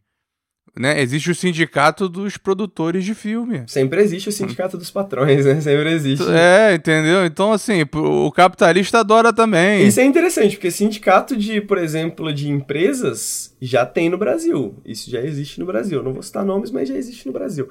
Né? 0.78 1.02
Existe 1.02 1.32
o 1.32 1.36
sindicato 1.36 2.08
dos 2.08 2.38
produtores 2.38 3.04
de 3.04 3.14
filme. 3.14 3.64
Sempre 3.68 4.02
existe 4.02 4.30
o 4.30 4.32
sindicato 4.32 4.78
dos 4.78 4.92
patrões, 4.92 5.44
né? 5.44 5.60
Sempre 5.60 5.92
existe. 5.92 6.24
É, 6.30 6.76
entendeu? 6.76 7.26
Então, 7.26 7.52
assim, 7.52 7.84
o 7.92 8.32
capitalista 8.32 9.00
adora 9.00 9.34
também. 9.34 9.86
Isso 9.86 10.00
é 10.00 10.06
interessante, 10.06 10.56
porque 10.56 10.72
sindicato 10.72 11.36
de, 11.36 11.60
por 11.60 11.78
exemplo, 11.78 12.32
de 12.32 12.50
empresas 12.50 13.54
já 13.60 13.86
tem 13.86 14.10
no 14.10 14.18
Brasil. 14.18 14.76
Isso 14.86 15.10
já 15.10 15.20
existe 15.20 15.60
no 15.60 15.66
Brasil. 15.66 16.04
Não 16.04 16.14
vou 16.14 16.24
citar 16.24 16.46
nomes, 16.46 16.72
mas 16.72 16.88
já 16.88 16.96
existe 16.96 17.26
no 17.26 17.34
Brasil 17.34 17.68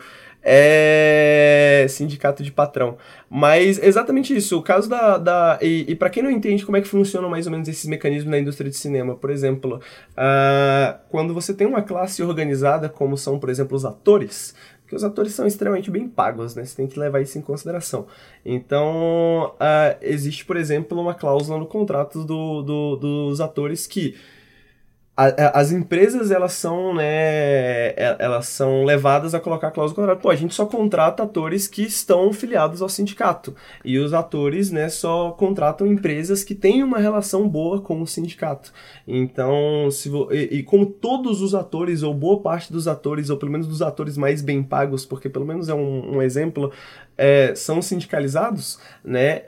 é 0.50 1.86
sindicato 1.88 2.42
de 2.42 2.50
patrão. 2.50 2.96
Mas 3.28 3.78
exatamente 3.82 4.34
isso, 4.34 4.58
o 4.58 4.62
caso 4.62 4.88
da. 4.88 5.18
da 5.18 5.58
e, 5.60 5.84
e 5.86 5.94
para 5.94 6.08
quem 6.08 6.22
não 6.22 6.30
entende 6.30 6.64
como 6.64 6.78
é 6.78 6.80
que 6.80 6.88
funcionam 6.88 7.28
mais 7.28 7.46
ou 7.46 7.52
menos 7.52 7.68
esses 7.68 7.84
mecanismos 7.84 8.30
na 8.30 8.38
indústria 8.38 8.70
de 8.70 8.76
cinema, 8.76 9.14
por 9.14 9.30
exemplo, 9.30 9.76
uh, 9.76 10.98
quando 11.10 11.34
você 11.34 11.52
tem 11.52 11.66
uma 11.66 11.82
classe 11.82 12.22
organizada, 12.22 12.88
como 12.88 13.16
são, 13.18 13.38
por 13.38 13.50
exemplo, 13.50 13.76
os 13.76 13.84
atores, 13.84 14.54
porque 14.80 14.96
os 14.96 15.04
atores 15.04 15.34
são 15.34 15.46
extremamente 15.46 15.90
bem 15.90 16.08
pagos, 16.08 16.54
né? 16.54 16.64
Você 16.64 16.74
tem 16.74 16.86
que 16.86 16.98
levar 16.98 17.20
isso 17.20 17.36
em 17.36 17.42
consideração. 17.42 18.06
Então, 18.42 19.52
uh, 19.56 19.98
existe, 20.00 20.46
por 20.46 20.56
exemplo, 20.56 20.98
uma 20.98 21.12
cláusula 21.12 21.58
no 21.58 21.66
contrato 21.66 22.24
do, 22.24 22.62
do, 22.62 22.96
dos 22.96 23.40
atores 23.42 23.86
que 23.86 24.16
a, 25.18 25.58
as 25.58 25.72
empresas 25.72 26.30
elas 26.30 26.52
são 26.52 26.94
né 26.94 27.92
elas 28.20 28.46
são 28.46 28.84
levadas 28.84 29.34
a 29.34 29.40
colocar 29.40 29.72
cláusula 29.72 29.96
contrato. 29.96 30.20
Pô 30.20 30.30
a 30.30 30.36
gente 30.36 30.54
só 30.54 30.64
contrata 30.64 31.24
atores 31.24 31.66
que 31.66 31.82
estão 31.82 32.32
filiados 32.32 32.80
ao 32.80 32.88
sindicato. 32.88 33.52
E 33.84 33.98
os 33.98 34.14
atores 34.14 34.70
né 34.70 34.88
só 34.88 35.32
contratam 35.32 35.88
empresas 35.88 36.44
que 36.44 36.54
têm 36.54 36.84
uma 36.84 36.98
relação 36.98 37.48
boa 37.48 37.80
com 37.80 38.00
o 38.00 38.06
sindicato. 38.06 38.72
Então 39.06 39.90
se 39.90 40.08
e, 40.30 40.58
e 40.58 40.62
como 40.62 40.86
todos 40.86 41.42
os 41.42 41.52
atores 41.52 42.04
ou 42.04 42.14
boa 42.14 42.40
parte 42.40 42.72
dos 42.72 42.86
atores 42.86 43.28
ou 43.28 43.36
pelo 43.36 43.50
menos 43.50 43.66
dos 43.66 43.82
atores 43.82 44.16
mais 44.16 44.40
bem 44.40 44.62
pagos 44.62 45.04
porque 45.04 45.28
pelo 45.28 45.44
menos 45.44 45.68
é 45.68 45.74
um, 45.74 46.18
um 46.18 46.22
exemplo 46.22 46.70
é, 47.18 47.52
são 47.56 47.82
sindicalizados, 47.82 48.78
né, 49.04 49.42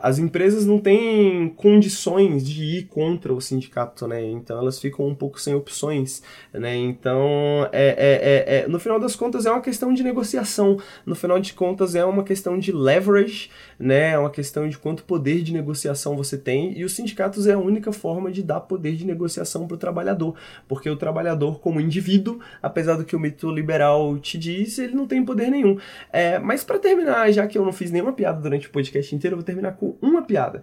as 0.00 0.20
empresas 0.20 0.64
não 0.64 0.78
têm 0.78 1.48
condições 1.48 2.46
de 2.46 2.62
ir 2.62 2.82
contra 2.84 3.34
o 3.34 3.40
sindicato, 3.40 4.06
né, 4.06 4.22
então 4.22 4.56
elas 4.58 4.78
ficam 4.78 5.08
um 5.08 5.14
pouco 5.14 5.40
sem 5.40 5.52
opções, 5.52 6.22
né, 6.52 6.76
então 6.76 7.68
é, 7.72 7.88
é, 7.88 8.56
é, 8.56 8.58
é, 8.58 8.68
no 8.68 8.78
final 8.78 9.00
das 9.00 9.16
contas 9.16 9.44
é 9.44 9.50
uma 9.50 9.60
questão 9.60 9.92
de 9.92 10.04
negociação, 10.04 10.78
no 11.04 11.16
final 11.16 11.40
de 11.40 11.52
contas 11.52 11.96
é 11.96 12.04
uma 12.04 12.22
questão 12.22 12.56
de 12.56 12.70
leverage, 12.70 13.50
né, 13.76 14.12
é 14.12 14.18
uma 14.18 14.30
questão 14.30 14.68
de 14.68 14.78
quanto 14.78 15.02
poder 15.02 15.42
de 15.42 15.52
negociação 15.52 16.16
você 16.16 16.38
tem 16.38 16.78
e 16.78 16.84
os 16.84 16.94
sindicatos 16.94 17.48
é 17.48 17.54
a 17.54 17.58
única 17.58 17.92
forma 17.92 18.30
de 18.30 18.42
dar 18.42 18.60
poder 18.60 18.94
de 18.94 19.04
negociação 19.04 19.66
para 19.66 19.74
o 19.74 19.78
trabalhador, 19.78 20.36
porque 20.68 20.88
o 20.88 20.96
trabalhador 20.96 21.58
como 21.58 21.80
indivíduo, 21.80 22.38
apesar 22.62 22.94
do 22.94 23.04
que 23.04 23.16
o 23.16 23.20
mito 23.20 23.50
liberal 23.50 24.16
te 24.18 24.38
diz, 24.38 24.78
ele 24.78 24.94
não 24.94 25.06
tem 25.08 25.24
poder 25.24 25.50
nenhum. 25.50 25.76
É, 26.12 26.38
mas 26.38 26.62
para 26.62 26.78
terminar 26.78 27.15
terminar, 27.16 27.32
já 27.32 27.46
que 27.46 27.56
eu 27.56 27.64
não 27.64 27.72
fiz 27.72 27.90
nenhuma 27.90 28.12
piada 28.12 28.40
durante 28.40 28.66
o 28.66 28.70
podcast 28.70 29.14
inteiro, 29.14 29.34
eu 29.34 29.38
vou 29.38 29.44
terminar 29.44 29.72
com 29.72 29.96
uma 30.02 30.22
piada. 30.22 30.62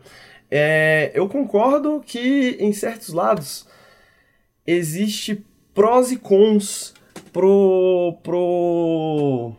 É, 0.49 1.11
eu 1.13 1.27
concordo 1.27 2.01
que 2.05 2.57
em 2.59 2.71
certos 2.71 3.09
lados 3.09 3.67
existe 4.65 5.43
prós 5.73 6.11
e 6.11 6.17
cons 6.17 6.93
pro 7.31 8.17
pro 8.21 9.53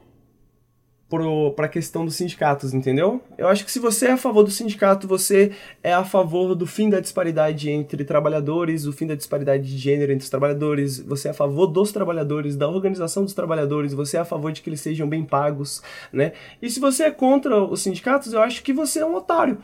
para 1.55 1.67
a 1.67 1.69
questão 1.69 2.05
dos 2.05 2.15
sindicatos, 2.15 2.73
entendeu? 2.75 3.21
Eu 3.37 3.49
acho 3.49 3.65
que 3.65 3.73
se 3.73 3.79
você 3.79 4.07
é 4.07 4.13
a 4.13 4.17
favor 4.17 4.43
do 4.43 4.51
sindicato, 4.51 5.07
você 5.07 5.53
é 5.83 5.93
a 5.93 6.05
favor 6.05 6.55
do 6.55 6.67
fim 6.67 6.89
da 6.89 7.01
disparidade 7.01 7.71
entre 7.71 8.05
trabalhadores, 8.05 8.87
o 8.87 8.93
fim 8.93 9.07
da 9.07 9.15
disparidade 9.15 9.65
de 9.65 9.77
gênero 9.79 10.13
entre 10.13 10.25
os 10.25 10.31
trabalhadores, 10.31 11.01
você 11.01 11.29
é 11.29 11.31
a 11.31 11.35
favor 11.35 11.67
dos 11.67 11.93
trabalhadores, 11.93 12.57
da 12.57 12.69
organização 12.69 13.25
dos 13.25 13.35
trabalhadores, 13.35 13.93
você 13.93 14.17
é 14.17 14.21
a 14.21 14.25
favor 14.25 14.53
de 14.53 14.63
que 14.63 14.69
eles 14.69 14.81
sejam 14.81 15.09
bem 15.09 15.25
pagos, 15.25 15.83
né? 16.13 16.33
E 16.61 16.71
se 16.71 16.81
você 16.81 17.05
é 17.05 17.11
contra 17.11 17.63
os 17.63 17.83
sindicatos, 17.83 18.33
eu 18.33 18.41
acho 18.41 18.63
que 18.63 18.73
você 18.73 19.01
é 19.01 19.07
um 19.07 19.15
otário. 19.15 19.59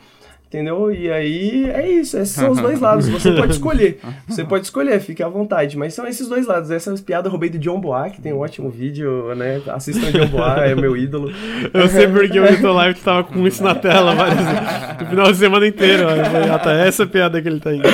Entendeu? 0.51 0.93
E 0.93 1.09
aí 1.09 1.69
é 1.69 1.89
isso, 1.89 2.17
esses 2.17 2.35
são 2.35 2.51
os 2.51 2.59
dois 2.59 2.77
lados. 2.81 3.07
Você 3.07 3.31
pode 3.31 3.53
escolher. 3.53 3.99
Você 4.27 4.43
pode 4.43 4.65
escolher, 4.65 4.99
fique 4.99 5.23
à 5.23 5.29
vontade. 5.29 5.77
Mas 5.77 5.93
são 5.93 6.05
esses 6.05 6.27
dois 6.27 6.45
lados. 6.45 6.69
Essa 6.69 6.93
piada 6.95 7.27
eu 7.27 7.31
roubei 7.31 7.49
do 7.49 7.57
John 7.57 7.79
Boa, 7.79 8.09
que 8.09 8.21
tem 8.21 8.33
um 8.33 8.39
ótimo 8.39 8.69
vídeo, 8.69 9.33
né? 9.33 9.61
Assistam 9.67 10.11
John 10.11 10.27
Boa, 10.27 10.65
é 10.65 10.75
meu 10.75 10.97
ídolo. 10.97 11.31
Eu 11.73 11.87
sei 11.87 12.05
porque 12.05 12.37
o 12.37 12.45
Vitor 12.45 12.75
Live 12.75 12.99
tava 12.99 13.23
com 13.23 13.47
isso 13.47 13.63
na 13.63 13.73
tela 13.73 14.13
várias 14.13 14.39
no 14.99 15.07
final 15.07 15.31
de 15.31 15.37
semana 15.37 15.65
inteiro. 15.65 16.03
Ó. 16.05 16.57
tá 16.57 16.73
essa 16.73 17.07
piada 17.07 17.41
que 17.41 17.47
ele 17.47 17.61
tá 17.61 17.73
indo. 17.73 17.87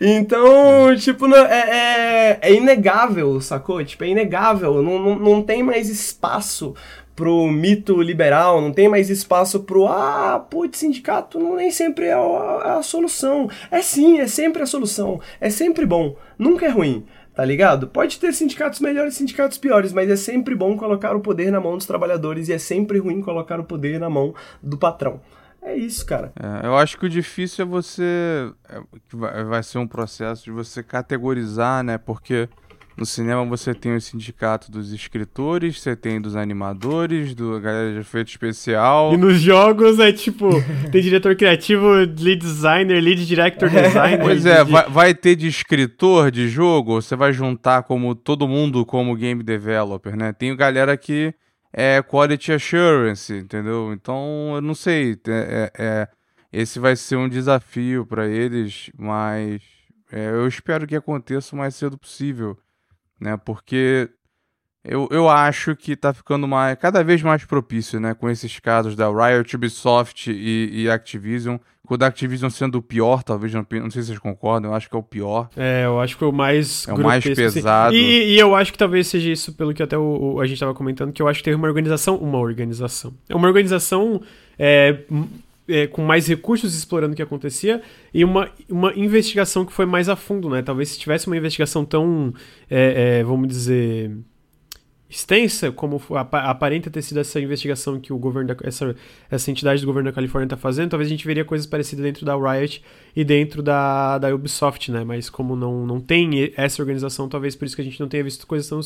Então, 0.00 0.94
tipo, 0.96 1.26
é, 1.34 1.40
é, 1.40 2.38
é 2.40 2.54
inegável, 2.54 3.40
sacou? 3.40 3.84
Tipo, 3.84 4.04
é 4.04 4.08
inegável. 4.10 4.80
Não, 4.80 4.96
não, 5.00 5.18
não 5.18 5.42
tem 5.42 5.60
mais 5.60 5.88
espaço 5.88 6.72
pro 7.16 7.48
mito 7.48 8.00
liberal, 8.02 8.60
não 8.60 8.70
tem 8.70 8.88
mais 8.88 9.08
espaço 9.08 9.60
pro 9.60 9.86
ah, 9.86 10.38
putz, 10.50 10.78
sindicato 10.78 11.40
não 11.40 11.56
nem 11.56 11.70
sempre 11.70 12.04
é 12.04 12.12
a, 12.12 12.76
a, 12.78 12.82
solução. 12.82 13.48
É 13.70 13.80
sim, 13.80 14.20
é 14.20 14.28
sempre 14.28 14.62
a 14.62 14.66
solução. 14.66 15.18
É 15.40 15.48
sempre 15.48 15.86
bom, 15.86 16.14
nunca 16.38 16.66
é 16.66 16.68
ruim, 16.68 17.06
tá 17.34 17.42
ligado? 17.42 17.88
Pode 17.88 18.20
ter 18.20 18.34
sindicatos 18.34 18.80
melhores 18.80 19.14
e 19.14 19.16
sindicatos 19.16 19.56
piores, 19.56 19.94
mas 19.94 20.10
é 20.10 20.16
sempre 20.16 20.54
bom 20.54 20.76
colocar 20.76 21.16
o 21.16 21.20
poder 21.20 21.50
na 21.50 21.58
mão 21.58 21.78
dos 21.78 21.86
trabalhadores 21.86 22.48
e 22.48 22.52
é 22.52 22.58
sempre 22.58 22.98
ruim 22.98 23.22
colocar 23.22 23.58
o 23.58 23.64
poder 23.64 23.98
na 23.98 24.10
mão 24.10 24.34
do 24.62 24.76
patrão. 24.76 25.20
É 25.62 25.74
isso, 25.74 26.06
cara. 26.06 26.32
É, 26.38 26.66
eu 26.66 26.76
acho 26.76 26.96
que 26.96 27.06
o 27.06 27.08
difícil 27.08 27.64
é 27.64 27.68
você. 27.68 28.52
É, 28.68 29.44
vai 29.44 29.62
ser 29.64 29.78
um 29.78 29.86
processo 29.86 30.44
de 30.44 30.52
você 30.52 30.80
categorizar, 30.80 31.82
né? 31.82 31.98
Porque 31.98 32.48
no 32.96 33.04
cinema 33.04 33.44
você 33.44 33.74
tem 33.74 33.94
o 33.94 34.00
sindicato 34.00 34.70
dos 34.70 34.90
escritores, 34.90 35.80
você 35.80 35.94
tem 35.94 36.18
dos 36.18 36.34
animadores, 36.34 37.34
do 37.34 37.60
galera 37.60 37.92
de 37.92 37.98
efeito 37.98 38.28
especial. 38.28 39.12
E 39.12 39.18
nos 39.18 39.38
jogos 39.38 39.98
é 39.98 40.10
tipo, 40.12 40.48
tem 40.90 41.02
diretor 41.02 41.36
criativo, 41.36 41.86
lead 41.90 42.36
designer, 42.36 42.98
lead 43.02 43.26
director 43.26 43.68
designer. 43.68 44.20
Pois 44.22 44.46
é, 44.46 44.64
de... 44.64 44.72
vai, 44.72 44.88
vai, 44.88 45.14
ter 45.14 45.36
de 45.36 45.46
escritor 45.46 46.30
de 46.30 46.48
jogo, 46.48 47.00
você 47.02 47.14
vai 47.14 47.34
juntar 47.34 47.82
como 47.82 48.14
todo 48.14 48.48
mundo 48.48 48.86
como 48.86 49.14
game 49.14 49.42
developer, 49.42 50.16
né? 50.16 50.32
Tem 50.32 50.56
galera 50.56 50.96
que 50.96 51.34
é 51.72 52.00
quality 52.00 52.52
assurance, 52.52 53.30
entendeu? 53.34 53.92
Então, 53.92 54.52
eu 54.54 54.62
não 54.62 54.74
sei, 54.74 55.18
é, 55.28 55.70
é, 55.78 55.84
é 55.84 56.08
esse 56.50 56.78
vai 56.78 56.96
ser 56.96 57.16
um 57.16 57.28
desafio 57.28 58.06
para 58.06 58.26
eles, 58.26 58.90
mas 58.96 59.60
é, 60.10 60.30
eu 60.30 60.48
espero 60.48 60.86
que 60.86 60.96
aconteça 60.96 61.54
o 61.54 61.58
mais 61.58 61.74
cedo 61.74 61.98
possível 61.98 62.56
né? 63.20 63.36
Porque 63.36 64.10
eu, 64.84 65.08
eu 65.10 65.28
acho 65.28 65.74
que 65.74 65.96
tá 65.96 66.14
ficando 66.14 66.46
mais, 66.46 66.78
cada 66.78 67.02
vez 67.02 67.20
mais 67.20 67.44
propício, 67.44 67.98
né? 67.98 68.14
Com 68.14 68.30
esses 68.30 68.60
casos 68.60 68.94
da 68.94 69.08
Riot, 69.08 69.56
Ubisoft 69.56 70.30
e, 70.30 70.82
e 70.82 70.88
Activision. 70.88 71.58
Com 71.84 71.94
o 71.94 71.96
da 71.96 72.06
Activision 72.06 72.50
sendo 72.50 72.78
o 72.78 72.82
pior, 72.82 73.22
talvez, 73.22 73.52
não, 73.52 73.64
não 73.70 73.90
sei 73.90 74.02
se 74.02 74.08
vocês 74.08 74.18
concordam, 74.18 74.70
eu 74.70 74.76
acho 74.76 74.88
que 74.90 74.96
é 74.96 74.98
o 74.98 75.02
pior. 75.02 75.48
É, 75.56 75.84
eu 75.84 76.00
acho 76.00 76.18
que 76.18 76.24
é 76.24 76.26
o 76.26 76.32
mais 76.32 76.86
É 76.88 76.92
o 76.92 76.98
mais 77.00 77.24
assim. 77.24 77.34
pesado. 77.34 77.94
Assim. 77.94 78.04
E, 78.04 78.34
e, 78.34 78.38
eu 78.38 78.56
acho 78.56 78.72
que 78.72 78.78
talvez 78.78 79.06
seja 79.06 79.30
isso, 79.30 79.52
pelo 79.54 79.72
que 79.72 79.82
até 79.82 79.96
o, 79.96 80.34
o, 80.34 80.40
a 80.40 80.46
gente 80.46 80.58
tava 80.58 80.74
comentando, 80.74 81.12
que 81.12 81.22
eu 81.22 81.28
acho 81.28 81.38
que 81.38 81.44
teve 81.44 81.56
uma 81.56 81.68
organização, 81.68 82.16
uma 82.16 82.38
organização. 82.38 83.14
É 83.28 83.36
uma 83.36 83.46
organização 83.46 84.20
é, 84.58 85.00
é, 85.68 85.86
com 85.86 86.02
mais 86.02 86.26
recursos 86.26 86.76
explorando 86.76 87.12
o 87.12 87.16
que 87.16 87.22
acontecia 87.22 87.82
e 88.12 88.24
uma, 88.24 88.50
uma 88.68 88.94
investigação 88.94 89.64
que 89.64 89.72
foi 89.72 89.86
mais 89.86 90.08
a 90.08 90.16
fundo, 90.16 90.48
né? 90.48 90.62
Talvez 90.62 90.90
se 90.90 90.98
tivesse 90.98 91.26
uma 91.26 91.36
investigação 91.36 91.84
tão, 91.84 92.32
é, 92.70 93.18
é, 93.18 93.24
vamos 93.24 93.48
dizer, 93.48 94.16
extensa 95.08 95.70
como 95.70 96.02
aparenta 96.10 96.90
ter 96.90 97.00
sido 97.00 97.20
essa 97.20 97.40
investigação 97.40 98.00
que 98.00 98.12
o 98.12 98.18
governo 98.18 98.54
da, 98.54 98.56
essa, 98.64 98.94
essa 99.30 99.50
entidade 99.50 99.80
do 99.80 99.86
governo 99.86 100.10
da 100.10 100.14
Califórnia 100.14 100.46
está 100.46 100.56
fazendo, 100.56 100.90
talvez 100.90 101.08
a 101.08 101.10
gente 101.10 101.26
veria 101.26 101.44
coisas 101.44 101.66
parecidas 101.66 102.04
dentro 102.04 102.26
da 102.26 102.34
Riot 102.36 102.82
e 103.14 103.24
dentro 103.24 103.62
da, 103.62 104.18
da 104.18 104.34
Ubisoft, 104.34 104.90
né? 104.90 105.04
Mas 105.04 105.30
como 105.30 105.54
não, 105.54 105.86
não 105.86 106.00
tem 106.00 106.52
essa 106.56 106.82
organização, 106.82 107.28
talvez 107.28 107.54
por 107.54 107.64
isso 107.64 107.76
que 107.76 107.82
a 107.82 107.84
gente 107.84 108.00
não 108.00 108.08
tenha 108.08 108.24
visto 108.24 108.46
coisas 108.46 108.68
tão 108.68 108.80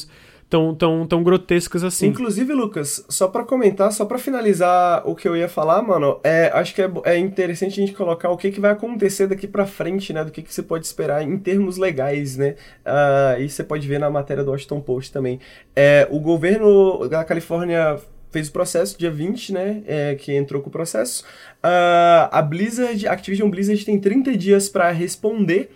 tão, 0.50 0.74
tão, 0.74 1.06
tão 1.06 1.22
grotescas 1.22 1.84
assim. 1.84 2.08
Inclusive, 2.08 2.52
Lucas, 2.52 3.04
só 3.08 3.28
para 3.28 3.44
comentar, 3.44 3.92
só 3.92 4.04
para 4.04 4.18
finalizar 4.18 5.08
o 5.08 5.14
que 5.14 5.28
eu 5.28 5.36
ia 5.36 5.48
falar, 5.48 5.80
mano, 5.80 6.18
é, 6.24 6.50
acho 6.52 6.74
que 6.74 6.82
é, 6.82 6.90
é 7.04 7.16
interessante 7.16 7.80
a 7.80 7.86
gente 7.86 7.96
colocar 7.96 8.28
o 8.30 8.36
que, 8.36 8.50
que 8.50 8.60
vai 8.60 8.72
acontecer 8.72 9.28
daqui 9.28 9.46
para 9.46 9.64
frente, 9.64 10.12
né? 10.12 10.24
Do 10.24 10.32
que, 10.32 10.42
que 10.42 10.52
você 10.52 10.62
pode 10.62 10.84
esperar 10.84 11.22
em 11.22 11.38
termos 11.38 11.76
legais, 11.76 12.36
né? 12.36 12.56
Uh, 12.84 13.40
e 13.40 13.48
você 13.48 13.62
pode 13.62 13.86
ver 13.86 14.00
na 14.00 14.10
matéria 14.10 14.42
do 14.42 14.50
Washington 14.50 14.80
Post 14.80 15.12
também. 15.12 15.38
É, 15.74 16.08
o 16.10 16.18
governo 16.18 17.08
da 17.08 17.24
Califórnia 17.24 17.96
fez 18.32 18.48
o 18.48 18.52
processo 18.52 18.98
dia 18.98 19.10
20, 19.10 19.52
né? 19.52 19.82
É, 19.86 20.14
que 20.16 20.34
entrou 20.34 20.60
com 20.60 20.68
o 20.68 20.72
processo. 20.72 21.22
Uh, 21.64 22.26
a 22.32 22.42
Blizzard, 22.42 23.06
a 23.06 23.12
Activision 23.12 23.48
Blizzard 23.48 23.84
tem 23.84 24.00
30 24.00 24.36
dias 24.36 24.68
para 24.68 24.90
responder 24.90 25.70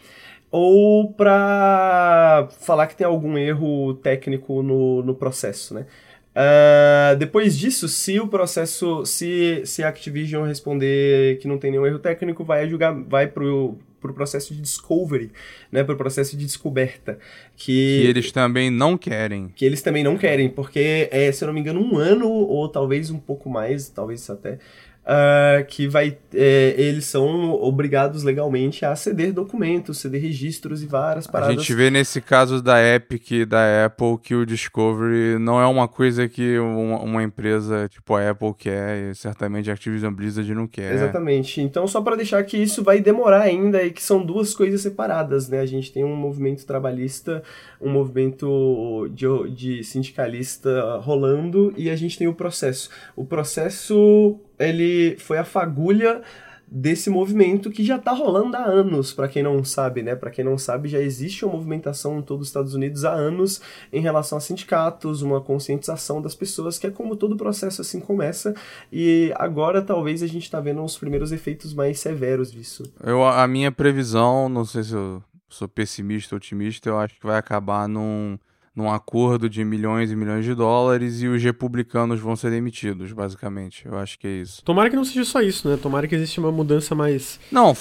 ou 0.56 1.12
para 1.12 2.46
falar 2.60 2.86
que 2.86 2.94
tem 2.94 3.04
algum 3.04 3.36
erro 3.36 3.94
técnico 3.94 4.62
no, 4.62 5.02
no 5.02 5.12
processo, 5.12 5.74
né? 5.74 5.84
Uh, 6.30 7.16
depois 7.16 7.58
disso, 7.58 7.88
se 7.88 8.20
o 8.20 8.28
processo, 8.28 9.04
se, 9.04 9.62
se 9.64 9.82
a 9.82 9.88
Activision 9.88 10.46
responder 10.46 11.38
que 11.38 11.48
não 11.48 11.58
tem 11.58 11.72
nenhum 11.72 11.84
erro 11.84 11.98
técnico, 11.98 12.44
vai 12.44 12.68
julgar, 12.68 12.94
vai 12.94 13.26
pro, 13.26 13.76
pro 14.00 14.14
processo 14.14 14.54
de 14.54 14.60
discovery, 14.60 15.32
né, 15.72 15.82
pro 15.82 15.96
processo 15.96 16.36
de 16.36 16.44
descoberta, 16.44 17.18
que, 17.56 18.02
que 18.02 18.06
eles 18.06 18.30
também 18.30 18.70
não 18.70 18.96
querem. 18.96 19.48
Que 19.56 19.64
eles 19.64 19.82
também 19.82 20.04
não 20.04 20.16
querem, 20.16 20.48
porque 20.48 21.08
é, 21.10 21.32
se 21.32 21.42
eu 21.42 21.46
não 21.46 21.54
me 21.54 21.60
engano, 21.60 21.80
um 21.80 21.98
ano 21.98 22.28
ou 22.28 22.68
talvez 22.68 23.10
um 23.10 23.18
pouco 23.18 23.50
mais, 23.50 23.88
talvez 23.88 24.28
até 24.30 24.58
uh, 25.04 25.64
que 25.66 25.86
vai, 25.86 26.16
é, 26.32 26.74
eles 26.76 27.04
são 27.04 27.52
obrigados 27.52 28.22
legalmente 28.22 28.84
a 28.84 28.96
ceder 28.96 29.32
documentos, 29.32 29.98
ceder 29.98 30.20
registros 30.20 30.82
e 30.82 30.86
várias 30.86 31.26
paradas. 31.26 31.56
A 31.56 31.58
gente 31.58 31.74
vê 31.74 31.90
nesse 31.90 32.20
caso 32.20 32.62
da 32.62 32.82
Epic 32.82 33.30
e 33.30 33.44
da 33.44 33.86
Apple 33.86 34.18
que 34.22 34.34
o 34.34 34.44
Discovery 34.44 35.38
não 35.38 35.60
é 35.60 35.66
uma 35.66 35.86
coisa 35.86 36.28
que 36.28 36.58
uma, 36.58 37.00
uma 37.00 37.22
empresa 37.22 37.88
tipo 37.88 38.14
a 38.14 38.30
Apple 38.30 38.54
quer 38.54 39.10
e 39.10 39.14
certamente 39.14 39.70
a 39.70 39.74
Activision 39.74 40.12
Blizzard 40.12 40.52
não 40.54 40.66
quer. 40.66 40.94
Exatamente. 40.94 41.60
Então, 41.60 41.86
só 41.86 42.00
para 42.00 42.16
deixar 42.16 42.42
que 42.44 42.56
isso 42.56 42.82
vai 42.82 43.00
demorar 43.00 43.42
ainda 43.42 43.82
e 43.82 43.90
que 43.90 44.02
são 44.02 44.24
duas 44.24 44.54
coisas 44.54 44.80
separadas, 44.80 45.48
né? 45.48 45.60
A 45.60 45.66
gente 45.66 45.92
tem 45.92 46.04
um 46.04 46.16
movimento 46.16 46.64
trabalhista, 46.64 47.42
um 47.80 47.90
movimento 47.90 49.08
de, 49.12 49.26
de 49.50 49.84
sindicalista 49.84 50.98
rolando 50.98 51.72
e 51.76 51.90
a 51.90 51.96
gente 51.96 52.16
tem 52.16 52.26
o 52.26 52.34
processo. 52.34 52.88
O 53.14 53.24
processo 53.24 54.38
ele 54.58 55.16
foi 55.18 55.38
a 55.38 55.44
fagulha 55.44 56.22
desse 56.66 57.08
movimento 57.08 57.70
que 57.70 57.84
já 57.84 57.98
tá 57.98 58.12
rolando 58.12 58.56
há 58.56 58.64
anos, 58.64 59.12
para 59.12 59.28
quem 59.28 59.42
não 59.42 59.62
sabe, 59.64 60.02
né? 60.02 60.16
Para 60.16 60.30
quem 60.30 60.44
não 60.44 60.58
sabe, 60.58 60.88
já 60.88 60.98
existe 60.98 61.44
uma 61.44 61.54
movimentação 61.54 62.18
em 62.18 62.22
todos 62.22 62.42
os 62.42 62.48
Estados 62.48 62.74
Unidos 62.74 63.04
há 63.04 63.12
anos 63.12 63.60
em 63.92 64.00
relação 64.00 64.38
a 64.38 64.40
sindicatos, 64.40 65.22
uma 65.22 65.40
conscientização 65.40 66.20
das 66.20 66.34
pessoas, 66.34 66.78
que 66.78 66.86
é 66.86 66.90
como 66.90 67.16
todo 67.16 67.36
processo 67.36 67.80
assim 67.80 68.00
começa, 68.00 68.54
e 68.92 69.32
agora 69.36 69.82
talvez 69.82 70.22
a 70.22 70.26
gente 70.26 70.50
tá 70.50 70.60
vendo 70.60 70.82
os 70.82 70.98
primeiros 70.98 71.32
efeitos 71.32 71.72
mais 71.72 72.00
severos 72.00 72.50
disso. 72.50 72.82
Eu, 73.02 73.24
a 73.24 73.46
minha 73.46 73.70
previsão, 73.70 74.48
não 74.48 74.64
sei 74.64 74.82
se 74.82 74.94
eu 74.94 75.22
sou 75.48 75.68
pessimista 75.68 76.34
ou 76.34 76.38
otimista, 76.38 76.88
eu 76.88 76.98
acho 76.98 77.14
que 77.20 77.26
vai 77.26 77.38
acabar 77.38 77.88
num 77.88 78.36
num 78.74 78.90
acordo 78.90 79.48
de 79.48 79.64
milhões 79.64 80.10
e 80.10 80.16
milhões 80.16 80.44
de 80.44 80.52
dólares 80.52 81.22
e 81.22 81.28
os 81.28 81.40
republicanos 81.40 82.18
vão 82.18 82.34
ser 82.34 82.50
demitidos, 82.50 83.12
basicamente. 83.12 83.86
Eu 83.86 83.96
acho 83.96 84.18
que 84.18 84.26
é 84.26 84.30
isso. 84.30 84.64
Tomara 84.64 84.90
que 84.90 84.96
não 84.96 85.04
seja 85.04 85.24
só 85.24 85.40
isso, 85.40 85.68
né? 85.68 85.78
Tomara 85.80 86.08
que 86.08 86.14
exista 86.14 86.40
uma 86.40 86.50
mudança 86.50 86.92
mais. 86.92 87.38
Não, 87.52 87.76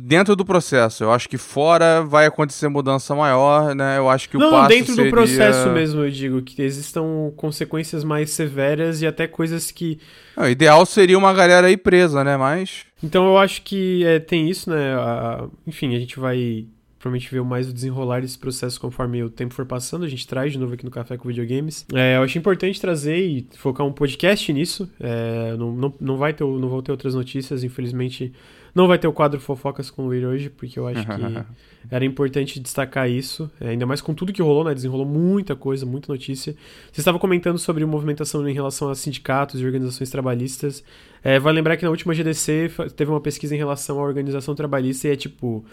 dentro 0.00 0.34
do 0.34 0.44
processo. 0.44 1.04
Eu 1.04 1.12
acho 1.12 1.28
que 1.28 1.38
fora 1.38 2.02
vai 2.02 2.26
acontecer 2.26 2.66
mudança 2.68 3.14
maior, 3.14 3.72
né? 3.74 3.98
Eu 3.98 4.10
acho 4.10 4.28
que 4.28 4.36
não, 4.36 4.48
o 4.48 4.50
passo 4.50 4.68
dentro 4.68 4.94
seria... 4.94 5.10
do 5.10 5.14
processo 5.14 5.70
mesmo, 5.70 6.02
eu 6.02 6.10
digo, 6.10 6.42
que 6.42 6.60
existam 6.60 7.32
consequências 7.36 8.02
mais 8.02 8.30
severas 8.30 9.00
e 9.00 9.06
até 9.06 9.28
coisas 9.28 9.70
que. 9.70 10.00
o 10.36 10.46
ideal 10.46 10.84
seria 10.84 11.16
uma 11.16 11.32
galera 11.32 11.68
aí 11.68 11.76
presa, 11.76 12.24
né? 12.24 12.36
Mas. 12.36 12.84
Então 13.00 13.26
eu 13.26 13.38
acho 13.38 13.62
que 13.62 14.04
é, 14.04 14.18
tem 14.18 14.50
isso, 14.50 14.70
né? 14.70 14.94
A... 14.94 15.46
Enfim, 15.66 15.94
a 15.94 16.00
gente 16.00 16.18
vai 16.18 16.66
provavelmente 17.02 17.28
ver 17.28 17.42
mais 17.42 17.68
o 17.68 17.72
desenrolar 17.72 18.20
desse 18.20 18.38
processo 18.38 18.80
conforme 18.80 19.24
o 19.24 19.28
tempo 19.28 19.52
for 19.52 19.66
passando. 19.66 20.04
A 20.04 20.08
gente 20.08 20.24
traz 20.24 20.52
de 20.52 20.58
novo 20.58 20.74
aqui 20.74 20.84
no 20.84 20.90
Café 20.90 21.16
com 21.16 21.26
Videogames. 21.26 21.84
É, 21.92 22.16
eu 22.16 22.22
achei 22.22 22.38
importante 22.38 22.80
trazer 22.80 23.16
e 23.16 23.44
focar 23.56 23.84
um 23.84 23.92
podcast 23.92 24.52
nisso. 24.52 24.88
É, 25.00 25.56
não, 25.56 25.72
não, 25.72 25.94
não, 26.00 26.16
vai 26.16 26.32
ter, 26.32 26.44
não 26.44 26.68
vou 26.68 26.80
ter 26.80 26.92
outras 26.92 27.16
notícias, 27.16 27.64
infelizmente. 27.64 28.32
Não 28.72 28.86
vai 28.86 28.98
ter 28.98 29.08
o 29.08 29.12
quadro 29.12 29.40
Fofocas 29.40 29.90
com 29.90 30.02
o 30.02 30.06
Luir 30.06 30.24
hoje, 30.24 30.48
porque 30.48 30.78
eu 30.78 30.86
acho 30.86 31.04
que 31.04 31.10
era 31.90 32.04
importante 32.04 32.60
destacar 32.60 33.10
isso. 33.10 33.50
É, 33.60 33.70
ainda 33.70 33.84
mais 33.84 34.00
com 34.00 34.14
tudo 34.14 34.32
que 34.32 34.40
rolou, 34.40 34.62
né? 34.62 34.72
Desenrolou 34.72 35.04
muita 35.04 35.56
coisa, 35.56 35.84
muita 35.84 36.12
notícia. 36.12 36.54
Você 36.92 37.00
estava 37.00 37.18
comentando 37.18 37.58
sobre 37.58 37.84
movimentação 37.84 38.48
em 38.48 38.54
relação 38.54 38.88
a 38.88 38.94
sindicatos 38.94 39.60
e 39.60 39.66
organizações 39.66 40.08
trabalhistas. 40.08 40.84
É, 41.24 41.40
vai 41.40 41.52
lembrar 41.52 41.76
que 41.76 41.84
na 41.84 41.90
última 41.90 42.14
GDC 42.14 42.70
teve 42.94 43.10
uma 43.10 43.20
pesquisa 43.20 43.56
em 43.56 43.58
relação 43.58 43.98
à 43.98 44.02
organização 44.04 44.54
trabalhista 44.54 45.08
e 45.08 45.10
é 45.10 45.16
tipo 45.16 45.64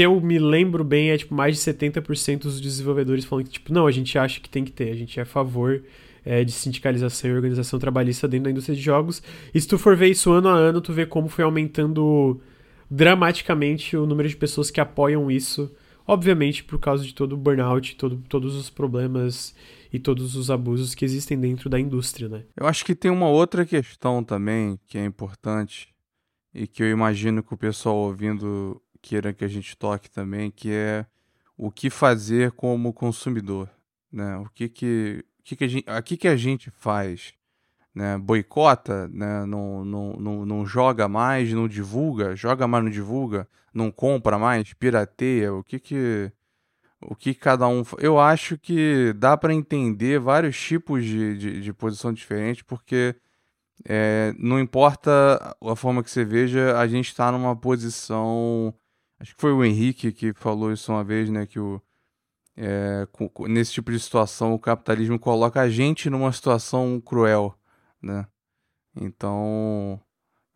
se 0.00 0.04
eu 0.04 0.18
me 0.18 0.38
lembro 0.38 0.82
bem, 0.82 1.10
é 1.10 1.18
tipo 1.18 1.34
mais 1.34 1.56
de 1.56 1.62
70% 1.62 2.44
dos 2.44 2.58
desenvolvedores 2.58 3.26
falando 3.26 3.44
que, 3.44 3.50
tipo, 3.50 3.70
não, 3.70 3.86
a 3.86 3.90
gente 3.90 4.18
acha 4.18 4.40
que 4.40 4.48
tem 4.48 4.64
que 4.64 4.72
ter, 4.72 4.90
a 4.90 4.94
gente 4.94 5.20
é 5.20 5.24
a 5.24 5.26
favor 5.26 5.82
é, 6.24 6.42
de 6.42 6.52
sindicalização 6.52 7.28
e 7.28 7.34
organização 7.34 7.78
trabalhista 7.78 8.26
dentro 8.26 8.44
da 8.44 8.50
indústria 8.50 8.74
de 8.74 8.80
jogos. 8.80 9.22
E 9.52 9.60
se 9.60 9.68
tu 9.68 9.76
for 9.76 9.94
ver 9.94 10.08
isso 10.08 10.32
ano 10.32 10.48
a 10.48 10.54
ano, 10.54 10.80
tu 10.80 10.90
vê 10.90 11.04
como 11.04 11.28
foi 11.28 11.44
aumentando 11.44 12.40
dramaticamente 12.90 13.94
o 13.94 14.06
número 14.06 14.26
de 14.26 14.36
pessoas 14.36 14.70
que 14.70 14.80
apoiam 14.80 15.30
isso. 15.30 15.70
Obviamente, 16.06 16.64
por 16.64 16.78
causa 16.78 17.04
de 17.04 17.12
todo 17.12 17.34
o 17.34 17.36
burnout, 17.36 17.94
todo, 17.96 18.24
todos 18.26 18.56
os 18.56 18.70
problemas 18.70 19.54
e 19.92 19.98
todos 19.98 20.34
os 20.34 20.50
abusos 20.50 20.94
que 20.94 21.04
existem 21.04 21.38
dentro 21.38 21.68
da 21.68 21.78
indústria, 21.78 22.26
né? 22.26 22.44
Eu 22.56 22.66
acho 22.66 22.86
que 22.86 22.94
tem 22.94 23.10
uma 23.10 23.28
outra 23.28 23.66
questão 23.66 24.24
também 24.24 24.80
que 24.86 24.96
é 24.96 25.04
importante 25.04 25.88
e 26.54 26.66
que 26.66 26.82
eu 26.82 26.90
imagino 26.90 27.42
que 27.42 27.52
o 27.52 27.58
pessoal 27.58 27.96
ouvindo 27.96 28.80
queira 29.00 29.32
que 29.32 29.44
a 29.44 29.48
gente 29.48 29.76
toque 29.76 30.10
também, 30.10 30.50
que 30.50 30.70
é 30.72 31.06
o 31.56 31.70
que 31.70 31.90
fazer 31.90 32.52
como 32.52 32.92
consumidor, 32.92 33.68
né? 34.12 34.36
O 34.38 34.48
que 34.50 34.68
que, 34.68 35.24
que, 35.44 35.56
que 35.56 35.64
a 35.64 35.68
gente, 35.68 35.90
aqui 35.90 36.16
que 36.16 36.28
a 36.28 36.36
gente 36.36 36.70
faz, 36.70 37.34
né? 37.94 38.16
Boicota, 38.18 39.08
né? 39.08 39.44
Não, 39.46 39.84
não, 39.84 40.12
não, 40.14 40.46
não 40.46 40.66
joga 40.66 41.08
mais, 41.08 41.52
não 41.52 41.68
divulga, 41.68 42.34
joga 42.34 42.66
mais, 42.66 42.84
não 42.84 42.90
divulga, 42.90 43.48
não 43.74 43.90
compra 43.90 44.38
mais, 44.38 44.72
pirateia, 44.74 45.52
o 45.52 45.62
que 45.62 45.78
que 45.78 46.32
o 47.02 47.14
que 47.14 47.34
cada 47.34 47.66
um. 47.68 47.82
Eu 47.98 48.18
acho 48.18 48.58
que 48.58 49.12
dá 49.14 49.36
para 49.36 49.54
entender 49.54 50.18
vários 50.18 50.58
tipos 50.60 51.04
de, 51.04 51.36
de, 51.36 51.60
de 51.60 51.72
posição 51.72 52.12
diferente, 52.12 52.64
porque 52.64 53.14
é, 53.84 54.34
não 54.38 54.60
importa 54.60 55.56
a 55.62 55.76
forma 55.76 56.02
que 56.02 56.10
você 56.10 56.24
veja, 56.24 56.78
a 56.78 56.86
gente 56.86 57.08
está 57.08 57.32
numa 57.32 57.56
posição 57.56 58.74
Acho 59.20 59.34
que 59.34 59.40
foi 59.40 59.52
o 59.52 59.62
Henrique 59.62 60.12
que 60.12 60.32
falou 60.32 60.72
isso 60.72 60.90
uma 60.90 61.04
vez, 61.04 61.28
né? 61.28 61.46
Que 61.46 61.60
o, 61.60 61.80
é, 62.56 63.06
nesse 63.48 63.72
tipo 63.72 63.92
de 63.92 64.00
situação 64.00 64.54
o 64.54 64.58
capitalismo 64.58 65.18
coloca 65.18 65.60
a 65.60 65.68
gente 65.68 66.08
numa 66.08 66.32
situação 66.32 66.98
cruel, 67.00 67.54
né? 68.02 68.26
Então, 68.96 70.00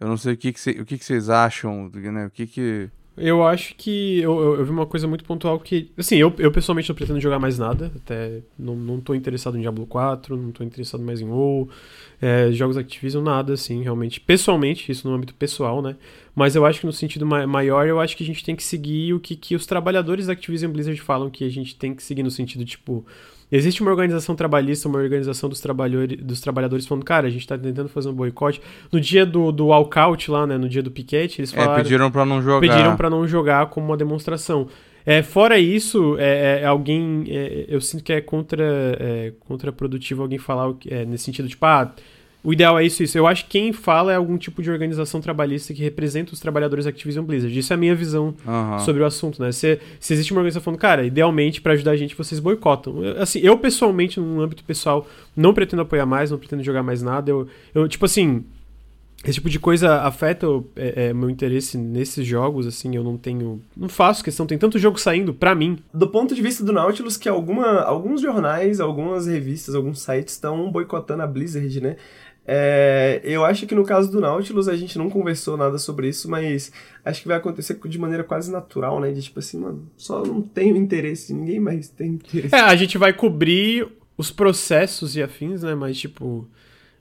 eu 0.01 0.09
não 0.09 0.17
sei 0.17 0.33
o 0.33 0.37
que, 0.37 0.53
que, 0.53 0.61
cê, 0.61 0.71
o 0.73 0.87
que, 0.87 0.97
que 0.97 1.05
vocês 1.05 1.29
acham, 1.29 1.91
né? 1.91 2.27
O 2.27 2.31
que 2.31 2.47
que... 2.47 2.91
Eu 3.17 3.47
acho 3.47 3.77
que 3.77 4.21
eu, 4.21 4.41
eu, 4.41 4.59
eu, 4.59 4.65
vi 4.65 4.71
uma 4.73 4.87
coisa 4.87 5.07
muito 5.07 5.25
pontual 5.25 5.61
que. 5.61 5.89
Assim, 5.97 6.17
eu, 6.17 6.33
eu 6.37 6.51
pessoalmente 6.51 6.89
não 6.89 6.97
pretendo 6.97 7.21
jogar 7.21 7.39
mais 7.39 7.59
nada. 7.59 7.93
Até 7.95 8.41
não, 8.59 8.75
não 8.75 9.01
tô 9.01 9.15
interessado 9.15 9.57
em 9.57 9.61
Diablo 9.61 9.87
4, 9.87 10.37
não 10.37 10.51
tô 10.51 10.65
interessado 10.65 11.03
mais 11.03 11.21
em 11.21 11.25
WoW, 11.25 11.69
é, 12.21 12.51
jogos 12.51 12.77
Activision, 12.77 13.23
nada, 13.23 13.53
assim, 13.53 13.83
realmente. 13.83 14.21
Pessoalmente, 14.21 14.91
isso 14.91 15.09
no 15.09 15.15
âmbito 15.15 15.33
pessoal, 15.35 15.81
né? 15.81 15.95
Mas 16.35 16.57
eu 16.57 16.67
acho 16.67 16.81
que 16.81 16.87
no 16.87 16.93
sentido 16.93 17.25
maior, 17.25 17.87
eu 17.87 18.01
acho 18.01 18.17
que 18.17 18.25
a 18.25 18.27
gente 18.27 18.45
tem 18.45 18.57
que 18.57 18.65
seguir 18.65 19.15
o 19.15 19.21
que, 19.21 19.37
que 19.37 19.55
os 19.55 19.65
trabalhadores 19.65 20.27
da 20.27 20.33
Activision 20.33 20.73
Blizzard 20.73 21.01
falam 21.01 21.31
que 21.31 21.45
a 21.45 21.51
gente 21.51 21.77
tem 21.77 21.95
que 21.95 22.03
seguir 22.03 22.25
no 22.25 22.31
sentido, 22.33 22.65
tipo, 22.65 23.07
Existe 23.57 23.83
uma 23.83 23.91
organização 23.93 24.35
trabalhista, 24.35 24.89
uma 24.89 24.99
organização 24.99 25.49
dos, 25.49 25.61
trabalhadores, 25.61 26.19
dos 26.21 26.41
trabalhadores 26.41 26.87
falando, 26.87 27.05
cara, 27.05 27.29
a 27.29 27.31
gente 27.31 27.47
tá 27.47 27.57
tentando 27.57 27.89
fazer 27.89 28.09
um 28.09 28.13
boicote. 28.13 28.61
No 28.91 29.01
dia 29.01 29.25
do, 29.25 29.53
do 29.53 29.69
walkout 29.69 30.29
lá, 30.29 30.45
né, 30.45 30.59
no 30.59 30.69
dia 30.69 30.83
do 30.83 30.91
piquete, 30.91 31.41
eles 31.41 31.53
é, 31.53 31.57
falaram... 31.57 31.75
É, 31.75 31.83
pediram 31.85 32.11
pra 32.11 32.27
não 32.27 32.43
jogar. 32.43 32.61
Pediram 32.69 32.97
pra 32.97 33.09
não 33.09 33.29
jogar 33.29 33.67
como 33.67 33.87
uma 33.87 33.97
demonstração. 33.97 34.67
É, 35.07 35.23
fora 35.23 35.57
isso, 35.57 36.17
é, 36.19 36.63
é 36.63 36.67
alguém... 36.67 37.27
É, 37.29 37.67
eu 37.69 37.81
sinto 37.81 38.03
que 38.03 38.13
é 38.13 38.21
contra, 38.21 38.65
é, 38.99 39.33
contraprodutivo 39.39 40.23
alguém 40.23 40.39
falar 40.39 40.75
é, 40.89 41.05
nesse 41.05 41.23
sentido, 41.23 41.49
tipo, 41.49 41.65
ah 41.65 41.95
o 42.45 42.53
ideal 42.53 42.79
é 42.79 42.85
isso, 42.85 43.03
isso. 43.03 43.17
Eu 43.17 43.27
acho 43.27 43.45
que 43.45 43.53
quem 43.53 43.73
fala 43.73 44.13
é 44.13 44.17
algum 44.17 44.37
tipo 44.37 44.63
de 44.63 44.71
organização 44.71 45.19
trabalhista 45.19 45.73
que 45.73 45.83
representa 45.83 46.35
os 46.35 46.41
trabalhadores 46.41 46.85
da 46.85 46.91
Activision 46.91 47.25
Blizzard. 47.25 47.59
Isso 47.59 47.73
é 47.73 47.75
a 47.75 47.79
minha 47.79 47.95
visão 47.95 48.35
uhum. 48.47 48.79
sobre 48.81 49.03
o 49.03 49.07
assunto, 49.07 49.43
né? 49.43 49.51
Se, 49.51 49.81
se 49.99 50.13
existe 50.13 50.31
uma 50.31 50.41
organização 50.41 50.63
falando, 50.63 50.79
cara, 50.79 51.07
idealmente, 51.07 51.63
para 51.63 51.73
ajudar 51.73 51.93
a 51.93 51.97
gente, 51.97 52.15
vocês 52.15 52.39
boicotam. 52.39 52.97
Assim, 53.19 53.39
eu 53.39 53.57
pessoalmente, 53.57 54.21
no 54.21 54.43
âmbito 54.43 54.63
pessoal, 54.63 55.09
não 55.35 55.55
pretendo 55.55 55.81
apoiar 55.81 56.05
mais, 56.05 56.31
não 56.31 56.39
pretendo 56.39 56.63
jogar 56.63 56.83
mais 56.83 57.01
nada. 57.01 57.31
Eu, 57.31 57.49
eu 57.75 57.89
tipo 57.89 58.05
assim, 58.05 58.45
esse 59.25 59.35
tipo 59.35 59.49
de 59.49 59.59
coisa 59.59 60.03
afeta 60.03 60.47
o 60.47 60.67
é, 60.77 61.07
é, 61.07 61.15
meu 61.15 61.31
interesse 61.31 61.79
nesses 61.79 62.27
jogos, 62.27 62.67
assim, 62.67 62.95
eu 62.95 63.03
não 63.03 63.17
tenho. 63.17 63.63
Não 63.75 63.89
faço 63.89 64.23
questão, 64.23 64.47
tem 64.47 64.59
tanto 64.59 64.79
jogo 64.79 65.01
saindo 65.01 65.33
pra 65.33 65.55
mim. 65.55 65.79
Do 65.95 66.09
ponto 66.09 66.35
de 66.35 66.43
vista 66.43 66.63
do 66.63 66.75
Nautilus, 66.75 67.17
que 67.17 67.27
alguma, 67.27 67.81
alguns 67.81 68.21
jornais, 68.21 68.81
algumas 68.81 69.27
revistas, 69.27 69.75
alguns 69.75 70.03
sites 70.03 70.35
estão 70.35 70.71
boicotando 70.71 71.23
a 71.23 71.27
Blizzard, 71.27 71.81
né? 71.81 71.97
É, 72.47 73.21
eu 73.25 73.43
acho 73.45 73.67
que 73.67 73.75
no 73.75 73.85
caso 73.85 74.11
do 74.11 74.21
Nautilus 74.21 74.69
a 74.69 74.77
gente 74.77 74.99
não 74.99 75.09
conversou 75.09 75.57
nada 75.57 75.79
sobre 75.79 76.09
isso, 76.09 76.31
mas 76.31 76.71
acho 77.03 77.23
que 77.23 77.29
vai 77.29 77.39
acontecer 77.39 77.79
de 77.87 77.99
maneira 77.99 78.23
quase 78.23 78.53
natural, 78.53 79.01
né? 79.01 79.13
De 79.13 79.23
tipo 79.23 79.39
assim, 79.39 79.59
mano, 79.59 79.89
só 79.97 80.23
não 80.23 80.43
tenho 80.43 80.77
interesse, 80.77 81.33
ninguém 81.33 81.59
mais 81.59 81.89
tem 81.89 82.11
interesse. 82.11 82.55
É, 82.55 82.61
a 82.61 82.77
gente 82.77 82.99
vai 82.99 83.13
cobrir 83.13 83.89
os 84.17 84.31
processos 84.31 85.17
e 85.17 85.23
afins, 85.23 85.63
né? 85.63 85.75
Mas 85.75 85.99
tipo. 85.99 86.47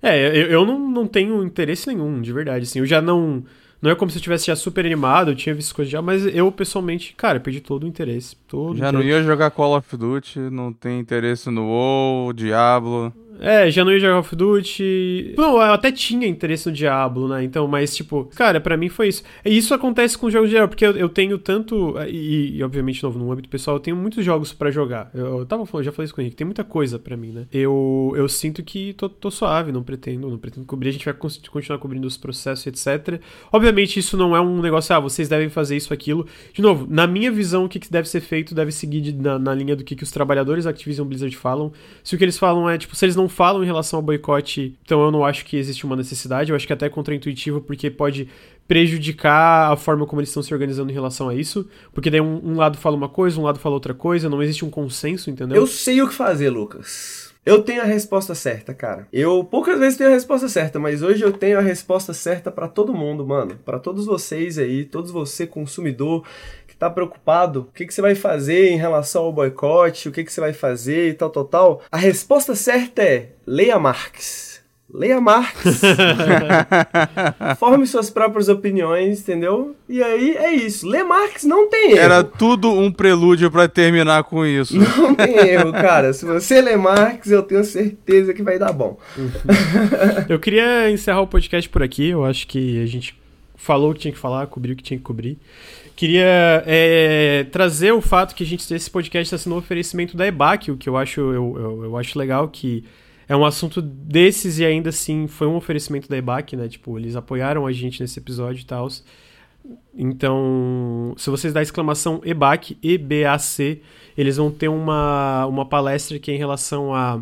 É, 0.01 0.27
eu, 0.27 0.47
eu 0.47 0.65
não, 0.65 0.89
não 0.89 1.07
tenho 1.07 1.43
interesse 1.43 1.87
nenhum, 1.87 2.21
de 2.21 2.31
verdade, 2.31 2.63
assim. 2.63 2.79
Eu 2.79 2.85
já 2.85 3.01
não. 3.01 3.43
Não 3.81 3.91
é 3.91 3.95
como 3.95 4.09
se 4.09 4.17
eu 4.17 4.21
tivesse 4.21 4.47
já 4.47 4.55
super 4.55 4.85
animado, 4.85 5.31
eu 5.31 5.35
tinha 5.35 5.53
visto 5.53 5.75
coisas 5.75 5.91
já, 5.91 6.01
mas 6.01 6.25
eu 6.25 6.49
pessoalmente, 6.53 7.13
cara, 7.17 7.37
perdi 7.37 7.59
todo 7.59 7.83
o 7.83 7.87
interesse. 7.87 8.33
Todo 8.47 8.77
já 8.77 8.87
interesse. 8.87 8.93
não 8.93 9.17
ia 9.17 9.21
jogar 9.23 9.51
Call 9.51 9.77
of 9.77 9.97
Duty, 9.97 10.39
não 10.39 10.71
tem 10.71 11.01
interesse 11.01 11.49
no 11.49 11.65
WoW, 11.65 12.31
Diablo. 12.31 13.13
É, 13.39 13.69
já 13.69 13.83
não 13.83 13.91
ia 13.91 13.99
jogar 13.99 14.13
Call 14.13 14.19
of 14.21 14.35
Duty. 14.35 15.35
Não, 15.37 15.55
eu 15.55 15.73
até 15.73 15.91
tinha 15.91 16.27
interesse 16.27 16.67
no 16.67 16.73
Diablo, 16.73 17.27
né? 17.27 17.43
Então, 17.43 17.67
mas, 17.67 17.95
tipo, 17.95 18.25
cara, 18.35 18.59
para 18.59 18.77
mim 18.77 18.89
foi 18.89 19.09
isso. 19.09 19.23
E 19.45 19.57
isso 19.57 19.73
acontece 19.73 20.17
com 20.17 20.29
jogos 20.29 20.49
de 20.49 20.53
geral, 20.53 20.67
porque 20.67 20.85
eu, 20.85 20.91
eu 20.95 21.09
tenho 21.09 21.37
tanto. 21.37 21.95
E, 22.07 22.57
e, 22.57 22.63
obviamente, 22.63 23.03
novo, 23.03 23.19
no 23.19 23.31
âmbito 23.31 23.49
pessoal, 23.49 23.77
eu 23.77 23.79
tenho 23.79 23.97
muitos 23.97 24.23
jogos 24.23 24.53
para 24.53 24.71
jogar. 24.71 25.09
Eu, 25.13 25.39
eu 25.39 25.45
tava 25.45 25.65
falando, 25.65 25.85
já 25.85 25.91
falei 25.91 26.05
isso 26.05 26.13
com 26.13 26.21
o 26.21 26.23
Henrique, 26.23 26.35
tem 26.35 26.45
muita 26.45 26.63
coisa 26.63 26.97
para 26.97 27.17
mim, 27.17 27.31
né? 27.31 27.45
Eu, 27.51 28.13
eu 28.15 28.27
sinto 28.29 28.63
que 28.63 28.93
tô, 28.93 29.09
tô 29.09 29.29
suave, 29.29 29.71
não 29.71 29.83
pretendo, 29.83 30.29
não 30.29 30.37
pretendo 30.37 30.65
cobrir. 30.65 30.89
A 30.89 30.91
gente 30.93 31.05
vai 31.05 31.13
continuar 31.13 31.79
cobrindo 31.79 32.07
os 32.07 32.17
processos, 32.17 32.65
etc. 32.67 33.19
Obviamente, 33.51 33.99
isso 33.99 34.15
não 34.15 34.35
é 34.35 34.41
um 34.41 34.61
negócio, 34.61 34.95
ah, 34.95 34.99
vocês 34.99 35.27
devem 35.27 35.49
fazer 35.49 35.75
isso, 35.75 35.93
aquilo. 35.93 36.25
De 36.53 36.61
novo, 36.61 36.87
na 36.89 37.07
minha 37.07 37.31
visão, 37.31 37.65
o 37.65 37.69
que, 37.69 37.79
deve 37.89 38.07
ser 38.07 38.21
feito 38.21 38.55
deve 38.55 38.71
seguir 38.71 39.01
de, 39.01 39.13
na, 39.13 39.37
na 39.37 39.53
linha 39.53 39.75
do 39.75 39.83
que, 39.83 39.95
que 39.95 40.03
os 40.03 40.11
trabalhadores 40.11 40.65
Activision 40.65 41.07
Blizzard 41.07 41.35
falam. 41.35 41.71
Se 42.03 42.15
o 42.15 42.17
que 42.17 42.23
eles 42.23 42.37
falam 42.37 42.69
é, 42.69 42.77
tipo, 42.77 42.95
se 42.95 43.05
eles 43.05 43.15
não 43.15 43.22
falam 43.27 43.63
em 43.63 43.65
relação 43.65 43.97
ao 43.97 44.03
boicote, 44.03 44.77
então 44.83 45.03
eu 45.03 45.11
não 45.11 45.25
acho 45.25 45.45
que 45.45 45.57
existe 45.57 45.85
uma 45.85 45.95
necessidade. 45.95 46.51
Eu 46.51 46.55
acho 46.55 46.65
que 46.65 46.73
é 46.73 46.75
até 46.75 46.85
é 46.85 46.89
contraintuitivo, 46.89 47.61
porque 47.61 47.89
pode 47.89 48.27
prejudicar 48.67 49.71
a 49.71 49.75
forma 49.75 50.05
como 50.05 50.21
eles 50.21 50.29
estão 50.29 50.41
se 50.41 50.53
organizando 50.53 50.89
em 50.89 50.93
relação 50.93 51.29
a 51.29 51.35
isso. 51.35 51.67
Porque 51.93 52.09
daí 52.09 52.21
um, 52.21 52.41
um, 52.43 52.55
lado 52.55 52.77
fala 52.77 52.95
uma 52.95 53.09
coisa, 53.09 53.39
um 53.39 53.43
lado 53.43 53.59
fala 53.59 53.75
outra 53.75 53.93
coisa, 53.93 54.29
não 54.29 54.41
existe 54.41 54.63
um 54.65 54.69
consenso, 54.69 55.29
entendeu? 55.29 55.57
Eu 55.57 55.67
sei 55.67 56.01
o 56.01 56.07
que 56.07 56.13
fazer, 56.13 56.49
Lucas. 56.49 57.33
Eu 57.45 57.61
tenho 57.61 57.81
a 57.81 57.85
resposta 57.85 58.33
certa, 58.33 58.73
cara. 58.73 59.05
Eu 59.11 59.43
poucas 59.43 59.77
vezes 59.77 59.97
tenho 59.97 60.09
a 60.09 60.13
resposta 60.13 60.47
certa, 60.47 60.79
mas 60.79 61.01
hoje 61.01 61.23
eu 61.23 61.33
tenho 61.33 61.59
a 61.59 61.61
resposta 61.61 62.13
certa 62.13 62.49
para 62.49 62.69
todo 62.69 62.93
mundo, 62.93 63.27
mano. 63.27 63.59
Para 63.65 63.79
todos 63.79 64.05
vocês 64.05 64.57
aí, 64.57 64.85
todos 64.85 65.11
você 65.11 65.45
consumidor 65.45 66.23
tá 66.83 66.89
preocupado, 66.89 67.61
o 67.61 67.73
que, 67.73 67.85
que 67.85 67.93
você 67.93 68.01
vai 68.01 68.15
fazer 68.15 68.69
em 68.69 68.77
relação 68.77 69.23
ao 69.23 69.33
boicote, 69.33 70.09
o 70.09 70.11
que, 70.11 70.23
que 70.23 70.31
você 70.31 70.41
vai 70.41 70.53
fazer 70.53 71.09
e 71.09 71.13
tal, 71.13 71.29
tal, 71.29 71.45
tal. 71.45 71.81
A 71.91 71.97
resposta 71.97 72.55
certa 72.55 73.01
é 73.01 73.29
leia 73.45 73.79
Marx. 73.79 74.53
Leia 74.93 75.19
Marx. 75.19 75.81
Forme 77.57 77.87
suas 77.87 78.11
próprias 78.11 78.47
opiniões, 78.47 79.21
entendeu? 79.21 79.75
E 79.89 80.03
aí 80.03 80.35
é 80.37 80.53
isso. 80.53 80.87
Lê 80.87 81.03
Marx 81.03 81.43
não 81.45 81.67
tem 81.67 81.93
erro. 81.93 81.99
Era 81.99 82.23
tudo 82.23 82.71
um 82.71 82.91
prelúdio 82.91 83.49
para 83.49 83.67
terminar 83.67 84.23
com 84.25 84.45
isso. 84.45 84.77
Não 84.77 85.15
tem 85.15 85.35
erro, 85.35 85.71
cara. 85.71 86.13
Se 86.13 86.25
você 86.25 86.61
lê 86.61 86.77
Marx, 86.77 87.31
eu 87.31 87.41
tenho 87.41 87.63
certeza 87.63 88.35
que 88.35 88.43
vai 88.43 88.59
dar 88.59 88.71
bom. 88.71 88.99
eu 90.29 90.37
queria 90.37 90.91
encerrar 90.91 91.21
o 91.21 91.27
podcast 91.27 91.67
por 91.69 91.81
aqui. 91.81 92.09
Eu 92.09 92.23
acho 92.23 92.45
que 92.45 92.79
a 92.79 92.85
gente 92.85 93.17
falou 93.55 93.91
o 93.91 93.93
que 93.95 94.01
tinha 94.01 94.13
que 94.13 94.19
falar, 94.19 94.45
cobriu 94.45 94.73
o 94.73 94.77
que 94.77 94.83
tinha 94.83 94.97
que 94.97 95.03
cobrir. 95.03 95.39
Queria 95.95 96.63
é, 96.65 97.45
trazer 97.51 97.91
o 97.91 98.01
fato 98.01 98.33
que 98.33 98.43
a 98.43 98.45
gente 98.45 98.73
esse 98.73 98.89
podcast 98.89 99.23
está 99.33 99.37
sendo 99.37 99.55
um 99.55 99.59
oferecimento 99.59 100.17
da 100.17 100.25
EBAC, 100.25 100.71
o 100.71 100.77
que 100.77 100.89
eu 100.89 100.97
acho, 100.97 101.21
eu, 101.21 101.55
eu, 101.57 101.83
eu 101.85 101.97
acho 101.97 102.17
legal 102.17 102.47
que 102.47 102.83
é 103.27 103.35
um 103.35 103.45
assunto 103.45 103.81
desses 103.81 104.59
e 104.59 104.65
ainda 104.65 104.89
assim 104.89 105.27
foi 105.27 105.47
um 105.47 105.55
oferecimento 105.55 106.09
da 106.09 106.17
EBAC, 106.17 106.55
né? 106.55 106.67
Tipo, 106.67 106.97
eles 106.97 107.15
apoiaram 107.15 107.65
a 107.65 107.71
gente 107.71 108.01
nesse 108.01 108.19
episódio 108.19 108.61
e 108.61 108.65
tal. 108.65 108.87
Então, 109.95 111.13
se 111.17 111.29
vocês 111.29 111.55
a 111.55 111.61
exclamação 111.61 112.21
EBAC, 112.25 112.77
E-B-A-C, 112.81 113.81
eles 114.17 114.37
vão 114.37 114.51
ter 114.51 114.67
uma, 114.67 115.45
uma 115.45 115.65
palestra 115.65 116.19
que 116.19 116.31
é 116.31 116.35
em 116.35 116.37
relação 116.37 116.93
a. 116.93 117.21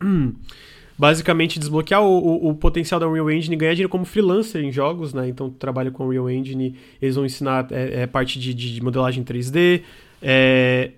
basicamente 0.96 1.58
desbloquear 1.58 2.02
o, 2.02 2.18
o, 2.18 2.48
o, 2.50 2.54
potencial 2.54 3.00
da 3.00 3.08
Unreal 3.08 3.30
Engine 3.30 3.54
e 3.54 3.58
ganhar 3.58 3.72
dinheiro 3.72 3.88
como 3.88 4.04
freelancer 4.04 4.64
em 4.64 4.70
jogos, 4.70 5.12
né? 5.12 5.28
Então, 5.28 5.50
tu 5.50 5.56
trabalha 5.56 5.90
com 5.90 6.04
a 6.04 6.06
Unreal 6.06 6.30
Engine, 6.30 6.76
eles 7.02 7.16
vão 7.16 7.24
ensinar 7.24 7.66
é, 7.70 8.02
é 8.02 8.06
parte 8.06 8.38
de, 8.38 8.54
de, 8.54 8.82
modelagem 8.82 9.24
3D, 9.24 9.82
é. 10.22 10.90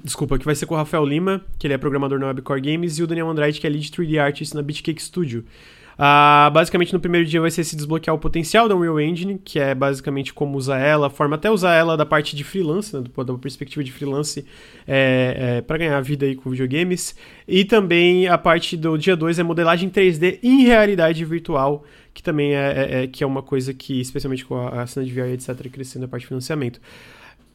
Desculpa, 0.03 0.39
que 0.39 0.45
vai 0.45 0.55
ser 0.55 0.65
com 0.65 0.73
o 0.73 0.77
Rafael 0.77 1.05
Lima, 1.05 1.45
que 1.59 1.67
ele 1.67 1.73
é 1.75 1.77
programador 1.77 2.17
na 2.17 2.25
Webcore 2.25 2.59
Games, 2.59 2.97
e 2.97 3.03
o 3.03 3.07
Daniel 3.07 3.29
Andrade, 3.29 3.59
que 3.59 3.67
é 3.67 3.69
lead 3.69 3.91
3D 3.91 4.19
artist 4.19 4.55
na 4.55 4.63
Beatcake 4.63 4.99
Studio. 4.99 5.45
Uh, 5.93 6.49
basicamente, 6.51 6.91
no 6.91 6.99
primeiro 6.99 7.27
dia 7.27 7.39
vai 7.39 7.51
ser 7.51 7.63
se 7.63 7.75
desbloquear 7.75 8.15
o 8.15 8.19
potencial 8.19 8.67
da 8.67 8.75
Unreal 8.75 8.99
Engine, 8.99 9.39
que 9.43 9.59
é 9.59 9.75
basicamente 9.75 10.33
como 10.33 10.57
usar 10.57 10.79
ela, 10.79 11.09
forma 11.09 11.35
até 11.35 11.51
usar 11.51 11.75
ela 11.75 11.95
da 11.95 12.05
parte 12.05 12.35
de 12.35 12.43
freelance, 12.43 12.95
né, 12.95 13.03
da 13.03 13.33
perspectiva 13.35 13.83
de 13.83 13.91
freelance, 13.91 14.45
é, 14.87 15.57
é, 15.57 15.61
para 15.61 15.77
ganhar 15.77 15.99
vida 16.01 16.25
aí 16.25 16.35
com 16.35 16.49
videogames. 16.49 17.15
E 17.47 17.63
também 17.63 18.27
a 18.27 18.37
parte 18.37 18.75
do 18.75 18.97
dia 18.97 19.15
2 19.15 19.39
é 19.39 19.43
modelagem 19.43 19.89
3D 19.89 20.39
em 20.41 20.63
realidade 20.63 21.23
virtual, 21.25 21.83
que 22.13 22.23
também 22.23 22.55
é, 22.55 22.57
é, 22.57 23.03
é, 23.03 23.07
que 23.07 23.23
é 23.23 23.27
uma 23.27 23.41
coisa 23.41 23.73
que, 23.73 23.99
especialmente 23.99 24.45
com 24.45 24.55
a, 24.55 24.81
a 24.81 24.87
cena 24.87 25.05
de 25.05 25.11
VR, 25.11 25.29
etc., 25.29 25.69
crescendo 25.71 26.05
a 26.05 26.07
parte 26.07 26.21
de 26.21 26.27
financiamento. 26.27 26.79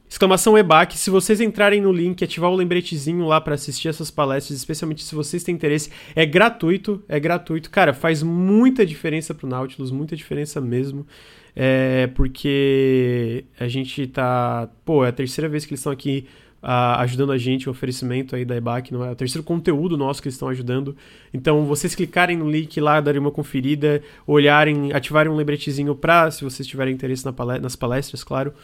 Exclamação 0.09 0.57
EBAC, 0.57 0.97
se 0.97 1.11
vocês 1.11 1.39
entrarem 1.39 1.83
no 1.83 1.93
link, 1.93 2.25
ativar 2.25 2.51
o 2.51 2.57
lembretezinho 2.57 3.27
lá 3.27 3.41
para 3.41 3.55
assistir 3.55 3.89
essas 3.89 4.11
palestras, 4.11 4.57
especialmente 4.57 5.05
se 5.05 5.15
vocês 5.15 5.45
têm 5.45 5.55
interesse, 5.55 5.91
é 6.17 6.25
gratuito, 6.25 7.03
é 7.07 7.21
gratuito. 7.21 7.69
Cara, 7.71 7.93
faz 7.93 8.23
muita 8.23 8.87
diferença 8.87 9.35
pro 9.35 9.47
Nautilus, 9.47 9.91
muita 9.91 10.17
diferença 10.17 10.63
mesmo. 10.63 11.07
É 11.55 12.07
porque 12.07 13.45
a 13.61 13.69
gente 13.69 14.07
tá, 14.07 14.71
pô, 14.83 15.05
é 15.05 15.09
a 15.09 15.13
terceira 15.13 15.49
vez 15.49 15.67
que 15.67 15.73
eles 15.73 15.81
estão 15.81 15.93
aqui 15.93 16.25
uh, 16.63 17.01
ajudando 17.01 17.33
a 17.33 17.39
gente, 17.39 17.69
o 17.69 17.73
oferecimento 17.73 18.35
aí 18.35 18.47
da 18.47 18.57
EBAC, 18.57 18.93
não 18.93 19.05
é? 19.05 19.09
é 19.09 19.13
o 19.13 19.17
terceiro 19.17 19.43
conteúdo 19.43 19.97
nosso 19.97 20.23
que 20.23 20.29
eles 20.29 20.37
estão 20.37 20.49
ajudando. 20.49 20.97
Então, 21.35 21.67
vocês 21.67 21.95
clicarem 21.95 22.37
no 22.37 22.51
link 22.51 22.81
lá, 22.81 22.99
darem 23.01 23.21
uma 23.21 23.31
conferida, 23.31 24.01
olharem, 24.27 24.91
ativarem 24.93 25.31
um 25.31 25.37
lembretezinho 25.37 25.95
para, 25.95 26.31
se 26.31 26.43
vocês 26.45 26.67
tiverem 26.67 26.95
interesse 26.95 27.27
na 27.27 27.33
palestra, 27.33 27.63
nas 27.63 27.77
palestras, 27.77 28.25
claro 28.25 28.55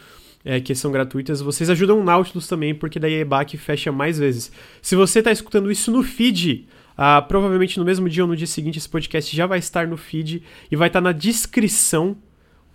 é, 0.45 0.61
que 0.61 0.75
são 0.75 0.91
gratuitas, 0.91 1.41
vocês 1.41 1.71
ajudam 1.71 1.99
o 1.99 2.03
Nautilus 2.03 2.47
também, 2.47 2.75
porque 2.75 2.99
daí 2.99 3.15
a 3.15 3.19
EBAC 3.21 3.57
fecha 3.57 3.91
mais 3.91 4.19
vezes. 4.19 4.51
Se 4.79 4.95
você 4.95 5.19
está 5.19 5.31
escutando 5.31 5.71
isso 5.71 5.91
no 5.91 6.03
feed, 6.03 6.67
ah, 6.95 7.19
provavelmente 7.21 7.79
no 7.79 7.83
mesmo 7.83 8.07
dia 8.07 8.23
ou 8.23 8.29
no 8.29 8.35
dia 8.35 8.45
seguinte 8.45 8.77
esse 8.77 8.87
podcast 8.87 9.35
já 9.35 9.47
vai 9.47 9.57
estar 9.57 9.87
no 9.87 9.97
feed 9.97 10.43
e 10.71 10.75
vai 10.75 10.87
estar 10.87 11.01
na 11.01 11.11
descrição 11.11 12.15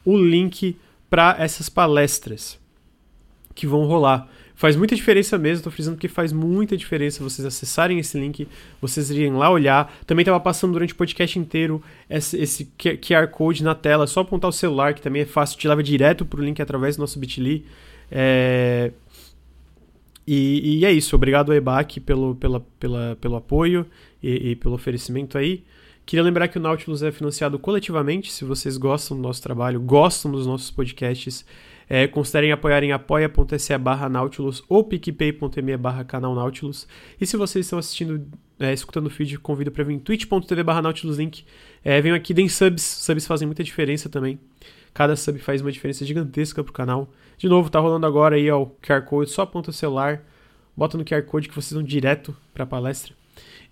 o 0.05 0.19
link 0.19 0.77
para 1.09 1.37
essas 1.39 1.69
palestras 1.69 2.59
que 3.55 3.67
vão 3.67 3.85
rolar. 3.85 4.29
Faz 4.61 4.77
muita 4.77 4.95
diferença 4.95 5.39
mesmo, 5.39 5.65
tô 5.65 5.70
frisando 5.70 5.97
que 5.97 6.07
faz 6.07 6.35
muita 6.35 6.77
diferença 6.77 7.24
vocês 7.24 7.47
acessarem 7.47 7.99
esse 7.99 8.20
link, 8.20 8.47
vocês 8.78 9.09
irem 9.11 9.32
lá 9.32 9.49
olhar. 9.49 9.91
Também 10.07 10.23
tava 10.23 10.39
passando 10.39 10.74
durante 10.74 10.93
o 10.93 10.97
podcast 10.97 11.39
inteiro 11.39 11.82
esse, 12.11 12.37
esse 12.37 12.70
QR 12.77 13.27
Code 13.28 13.65
na 13.65 13.74
tela, 13.74 14.07
só 14.07 14.20
apontar 14.20 14.51
o 14.51 14.53
celular, 14.53 14.93
que 14.93 15.01
também 15.01 15.23
é 15.23 15.24
fácil, 15.24 15.59
te 15.59 15.66
leva 15.66 15.82
direto 15.82 16.27
pro 16.27 16.45
link 16.45 16.61
através 16.61 16.95
do 16.95 17.01
nosso 17.01 17.19
Bitly. 17.19 17.65
É... 18.12 18.93
E, 20.27 20.81
e, 20.81 20.85
é 20.85 20.93
isso, 20.93 21.16
obrigado 21.16 21.53
ao 21.53 21.57
EBAC 21.57 21.99
pelo, 21.99 22.35
pela, 22.35 22.61
pela, 22.78 23.16
pelo 23.19 23.37
apoio 23.37 23.87
e, 24.23 24.51
e 24.51 24.57
pelo 24.57 24.74
oferecimento 24.74 25.39
aí. 25.39 25.65
Queria 26.05 26.23
lembrar 26.23 26.49
que 26.49 26.59
o 26.59 26.61
Nautilus 26.61 27.03
é 27.03 27.11
financiado 27.11 27.59
coletivamente. 27.59 28.31
Se 28.31 28.45
vocês 28.45 28.77
gostam 28.77 29.16
do 29.16 29.23
nosso 29.23 29.43
trabalho, 29.43 29.81
gostam 29.81 30.31
dos 30.31 30.47
nossos 30.47 30.70
podcasts, 30.70 31.47
é, 31.91 32.07
considerem 32.07 32.53
apoiar 32.53 32.85
em 32.85 32.93
apoia.se 32.93 33.77
barra 33.77 34.09
Nautilus 34.09 34.62
ou 34.69 34.85
picpay.me 34.85 35.77
barra 35.77 36.05
canal 36.05 36.37
Nautilus. 36.37 36.87
E 37.21 37.27
se 37.27 37.37
vocês 37.37 37.67
estão 37.67 37.81
assistindo, 37.81 38.25
é, 38.61 38.73
escutando 38.73 39.09
o 39.09 39.11
feed, 39.11 39.37
convido 39.41 39.73
para 39.73 39.83
vir 39.83 39.95
em 39.95 39.99
twitch.tv 39.99 40.62
barra 40.62 40.83
Nautilus 40.83 41.19
Link. 41.19 41.45
É, 41.85 42.01
venham 42.01 42.17
aqui, 42.17 42.33
deem 42.33 42.49
subs, 42.49 42.85
subs 42.85 43.27
fazem 43.27 43.45
muita 43.45 43.65
diferença 43.65 44.09
também. 44.09 44.39
Cada 44.95 45.17
sub 45.17 45.41
faz 45.41 45.61
uma 45.61 45.73
diferença 45.73 46.05
gigantesca 46.05 46.62
pro 46.62 46.73
canal. 46.73 47.12
De 47.37 47.49
novo, 47.49 47.69
tá 47.69 47.81
rolando 47.81 48.07
agora 48.07 48.37
aí 48.37 48.49
ó, 48.49 48.62
o 48.62 48.67
QR 48.81 49.03
Code, 49.03 49.31
só 49.31 49.43
aponta 49.43 49.71
o 49.71 49.73
celular, 49.73 50.25
bota 50.77 50.97
no 50.97 51.05
QR 51.05 51.23
Code 51.25 51.49
que 51.49 51.55
vocês 51.57 51.73
vão 51.73 51.83
direto 51.83 52.37
pra 52.55 52.65
palestra. 52.65 53.15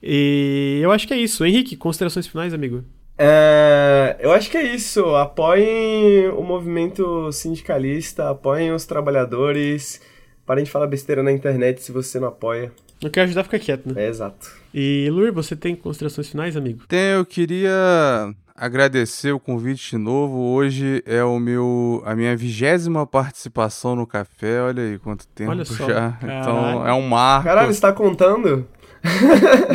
E 0.03 0.81
eu 0.83 0.91
acho 0.91 1.07
que 1.07 1.15
é 1.15 1.19
isso. 1.19 1.45
Henrique, 1.45 1.77
considerações 1.77 2.27
finais, 2.27 2.53
amigo? 2.53 2.85
É, 3.19 4.17
eu 4.21 4.31
acho 4.33 4.49
que 4.51 4.57
é 4.57 4.75
isso. 4.75 5.15
Apoiem 5.17 6.29
o 6.29 6.43
movimento 6.43 7.33
sindicalista, 7.33 8.31
apoiem 8.31 8.73
os 8.73 8.87
trabalhadores. 8.87 10.01
Parem 10.47 10.65
de 10.65 10.71
falar 10.71 10.87
besteira 10.87 11.23
na 11.23 11.33
internet 11.33 11.83
se 11.83 11.93
você 11.93 12.21
não 12.21 12.29
apoia. 12.29 12.73
Não 13.03 13.11
quer 13.11 13.23
ajudar, 13.23 13.45
fica 13.45 13.59
quieto, 13.59 13.93
né? 13.93 14.05
É, 14.05 14.09
exato. 14.09 14.51
E, 14.73 15.09
Luir, 15.11 15.33
você 15.33 15.55
tem 15.55 15.77
considerações 15.77 16.29
finais, 16.29 16.57
amigo? 16.57 16.85
Tem, 16.89 17.13
eu 17.13 17.25
queria 17.25 18.35
agradecer 18.57 19.33
o 19.33 19.39
convite 19.39 19.91
de 19.91 19.99
novo. 19.99 20.37
Hoje 20.37 21.03
é 21.07 21.23
o 21.23 21.39
meu 21.39 22.03
a 22.05 22.15
minha 22.15 22.37
vigésima 22.37 23.07
participação 23.07 23.95
no 23.95 24.07
café. 24.07 24.61
Olha 24.63 24.83
aí 24.83 24.99
quanto 24.99 25.27
tempo 25.29 25.51
Olha 25.51 25.65
só, 25.65 25.87
já. 25.87 26.13
Caralho. 26.13 26.41
Então 26.41 26.87
é 26.87 26.93
um 26.93 27.03
marco. 27.03 27.45
Caralho, 27.45 27.73
você 27.73 27.81
tá 27.81 27.93
contando? 27.93 28.67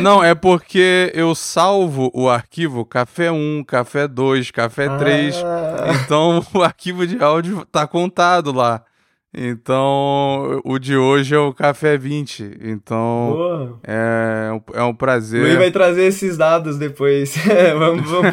Não, 0.00 0.22
é 0.22 0.34
porque 0.34 1.12
eu 1.14 1.34
salvo 1.34 2.10
o 2.14 2.28
arquivo 2.28 2.84
café 2.84 3.30
1, 3.30 3.64
café 3.64 4.06
2, 4.08 4.50
café 4.50 4.88
3. 4.98 5.36
Ah. 5.44 5.92
Então 6.04 6.44
o 6.54 6.62
arquivo 6.62 7.06
de 7.06 7.22
áudio 7.22 7.64
tá 7.66 7.86
contado 7.86 8.52
lá. 8.52 8.82
Então, 9.34 10.60
o 10.64 10.78
de 10.78 10.96
hoje 10.96 11.34
é 11.34 11.38
o 11.38 11.52
Café 11.52 11.98
20. 11.98 12.58
Então, 12.62 13.78
é, 13.82 14.50
é 14.74 14.82
um 14.82 14.94
prazer. 14.94 15.42
Luiz 15.42 15.56
vai 15.56 15.70
trazer 15.70 16.04
esses 16.04 16.36
dados 16.36 16.78
depois. 16.78 17.34
vamos, 17.76 18.08
vamos 18.08 18.32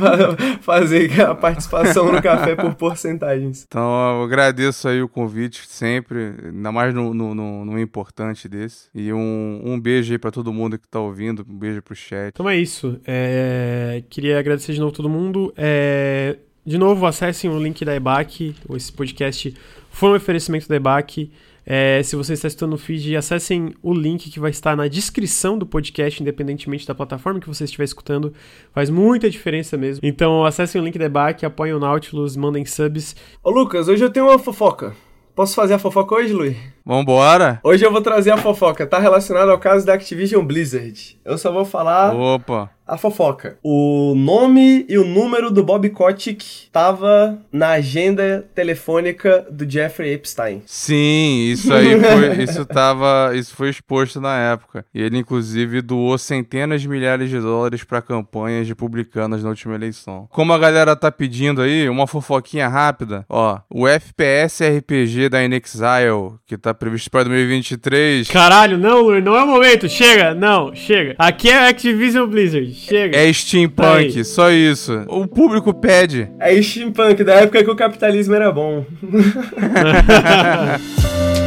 fazer 0.62 1.22
a 1.22 1.34
participação 1.34 2.12
no 2.12 2.22
café 2.22 2.56
por 2.56 2.76
porcentagens. 2.76 3.66
Então, 3.68 3.82
eu 3.82 4.24
agradeço 4.24 4.88
aí 4.88 5.02
o 5.02 5.10
convite 5.10 5.68
sempre, 5.68 6.36
ainda 6.46 6.72
mais 6.72 6.94
no, 6.94 7.14
no, 7.14 7.34
no, 7.34 7.66
no 7.66 7.80
importante 7.80 8.48
desse. 8.48 8.88
E 8.94 9.12
um, 9.12 9.62
um 9.64 9.80
beijo 9.80 10.12
aí 10.14 10.20
pra 10.20 10.32
todo 10.32 10.54
mundo 10.54 10.78
que 10.78 10.88
tá 10.88 11.00
ouvindo, 11.00 11.46
um 11.50 11.58
beijo 11.58 11.82
pro 11.82 11.96
chat. 11.96 12.30
Então 12.30 12.48
é 12.48 12.58
isso. 12.58 13.00
É... 13.06 14.04
Queria 14.10 14.40
agradecer 14.40 14.74
de 14.74 14.80
novo 14.80 14.92
todo 14.92 15.10
mundo. 15.10 15.54
É... 15.58 16.38
De 16.64 16.78
novo, 16.78 17.08
acessem 17.08 17.50
o 17.50 17.58
link 17.58 17.84
da 17.84 17.96
EBAC, 17.96 18.56
esse 18.76 18.94
podcast 18.94 19.52
foi 19.90 20.10
um 20.10 20.16
oferecimento 20.16 20.70
da 20.70 20.76
EBAC. 20.76 21.32
É, 21.66 22.04
se 22.04 22.16
você 22.16 22.34
está 22.34 22.48
escutando 22.48 22.74
o 22.74 22.78
feed, 22.78 23.16
acessem 23.16 23.74
o 23.82 23.92
link 23.92 24.30
que 24.30 24.40
vai 24.40 24.52
estar 24.52 24.76
na 24.78 24.88
descrição 24.88 25.58
do 25.58 25.66
podcast, 25.66 26.22
independentemente 26.22 26.86
da 26.86 26.94
plataforma 26.94 27.40
que 27.40 27.48
você 27.48 27.64
estiver 27.64 27.84
escutando. 27.84 28.32
Faz 28.74 28.92
muita 28.92 29.28
diferença 29.28 29.76
mesmo. 29.76 30.06
Então, 30.06 30.46
acessem 30.46 30.80
o 30.80 30.84
link 30.84 31.00
da 31.00 31.06
EBAC, 31.06 31.44
apoiem 31.46 31.74
o 31.74 31.80
Nautilus, 31.80 32.36
mandem 32.36 32.64
subs. 32.64 33.16
Ô 33.44 33.50
Lucas, 33.50 33.88
hoje 33.88 34.04
eu 34.04 34.12
tenho 34.12 34.28
uma 34.28 34.38
fofoca. 34.38 34.96
Posso 35.36 35.56
fazer 35.56 35.74
a 35.74 35.80
fofoca 35.80 36.14
hoje, 36.14 36.32
Luiz? 36.32 36.58
Vambora. 36.86 37.60
Hoje 37.64 37.86
eu 37.86 37.92
vou 37.92 38.02
trazer 38.02 38.32
a 38.32 38.38
fofoca. 38.38 38.86
Tá 38.88 39.00
relacionado 39.00 39.50
ao 39.50 39.60
caso 39.60 39.86
da 39.86 39.94
Activision 39.94 40.44
Blizzard. 40.44 41.18
Eu 41.24 41.38
só 41.38 41.52
vou 41.52 41.64
falar 41.64 42.14
Opa. 42.16 42.70
a 42.88 42.98
fofoca. 42.98 43.58
O 43.64 44.14
nome 44.16 44.86
e 44.90 44.98
o 44.98 45.06
número 45.06 45.52
do 45.52 45.64
Bob 45.64 45.88
Kotick 45.92 46.70
tava 46.72 47.38
na 47.52 47.70
agenda 47.72 48.46
telefônica 48.56 49.46
do 49.52 49.70
Jeffrey 49.70 50.14
Epstein. 50.14 50.64
Sim, 50.66 51.52
isso 51.52 51.72
aí 51.74 52.00
foi, 52.00 52.44
isso 52.44 52.66
tava, 52.66 53.32
isso 53.36 53.56
foi 53.56 53.70
exposto 53.70 54.20
na 54.20 54.38
época. 54.38 54.84
E 54.94 55.02
ele 55.02 55.20
inclusive 55.20 55.82
doou 55.82 56.18
centenas 56.18 56.82
de 56.82 56.90
milhares 56.90 57.30
de 57.30 57.40
dólares 57.40 57.84
para 57.84 58.02
campanhas 58.02 58.68
republicanas 58.68 59.44
na 59.44 59.50
última 59.50 59.76
eleição. 59.76 60.28
Como 60.32 60.52
a 60.52 60.58
galera 60.58 60.96
tá 60.96 61.12
pedindo 61.12 61.62
aí, 61.62 61.88
uma 61.88 62.08
fofoquinha 62.08 62.68
rápida, 62.68 63.26
ó, 63.30 63.60
o 63.70 63.88
FPS 63.88 64.64
RPG 64.64 65.30
da 65.30 65.44
Inexile, 65.44 66.40
que 66.46 66.58
tá 66.58 66.71
previsto 66.74 67.10
para 67.10 67.24
2023, 67.26 68.28
Caralho, 68.30 68.78
não, 68.78 69.02
Luiz, 69.02 69.24
não 69.24 69.36
é 69.36 69.44
o 69.44 69.48
momento. 69.48 69.90
Chega, 69.90 70.34
não, 70.34 70.74
chega. 70.76 71.16
Aqui 71.18 71.50
é 71.50 71.68
Activision 71.70 72.28
Blizzard. 72.28 72.74
Chega. 72.74 73.18
é 73.18 73.32
steampunk, 73.34 74.18
Aí. 74.18 74.26
só 74.26 74.52
isso. 74.52 75.04
O 75.08 75.28
público 75.28 75.74
pede. 75.74 76.30
É 76.40 76.60
steampunk, 76.62 77.24
da 77.24 77.34
época 77.36 77.64
que 77.64 77.70
o 77.70 77.76
capitalismo 77.76 78.34
era 78.34 78.52
bom. 78.52 78.86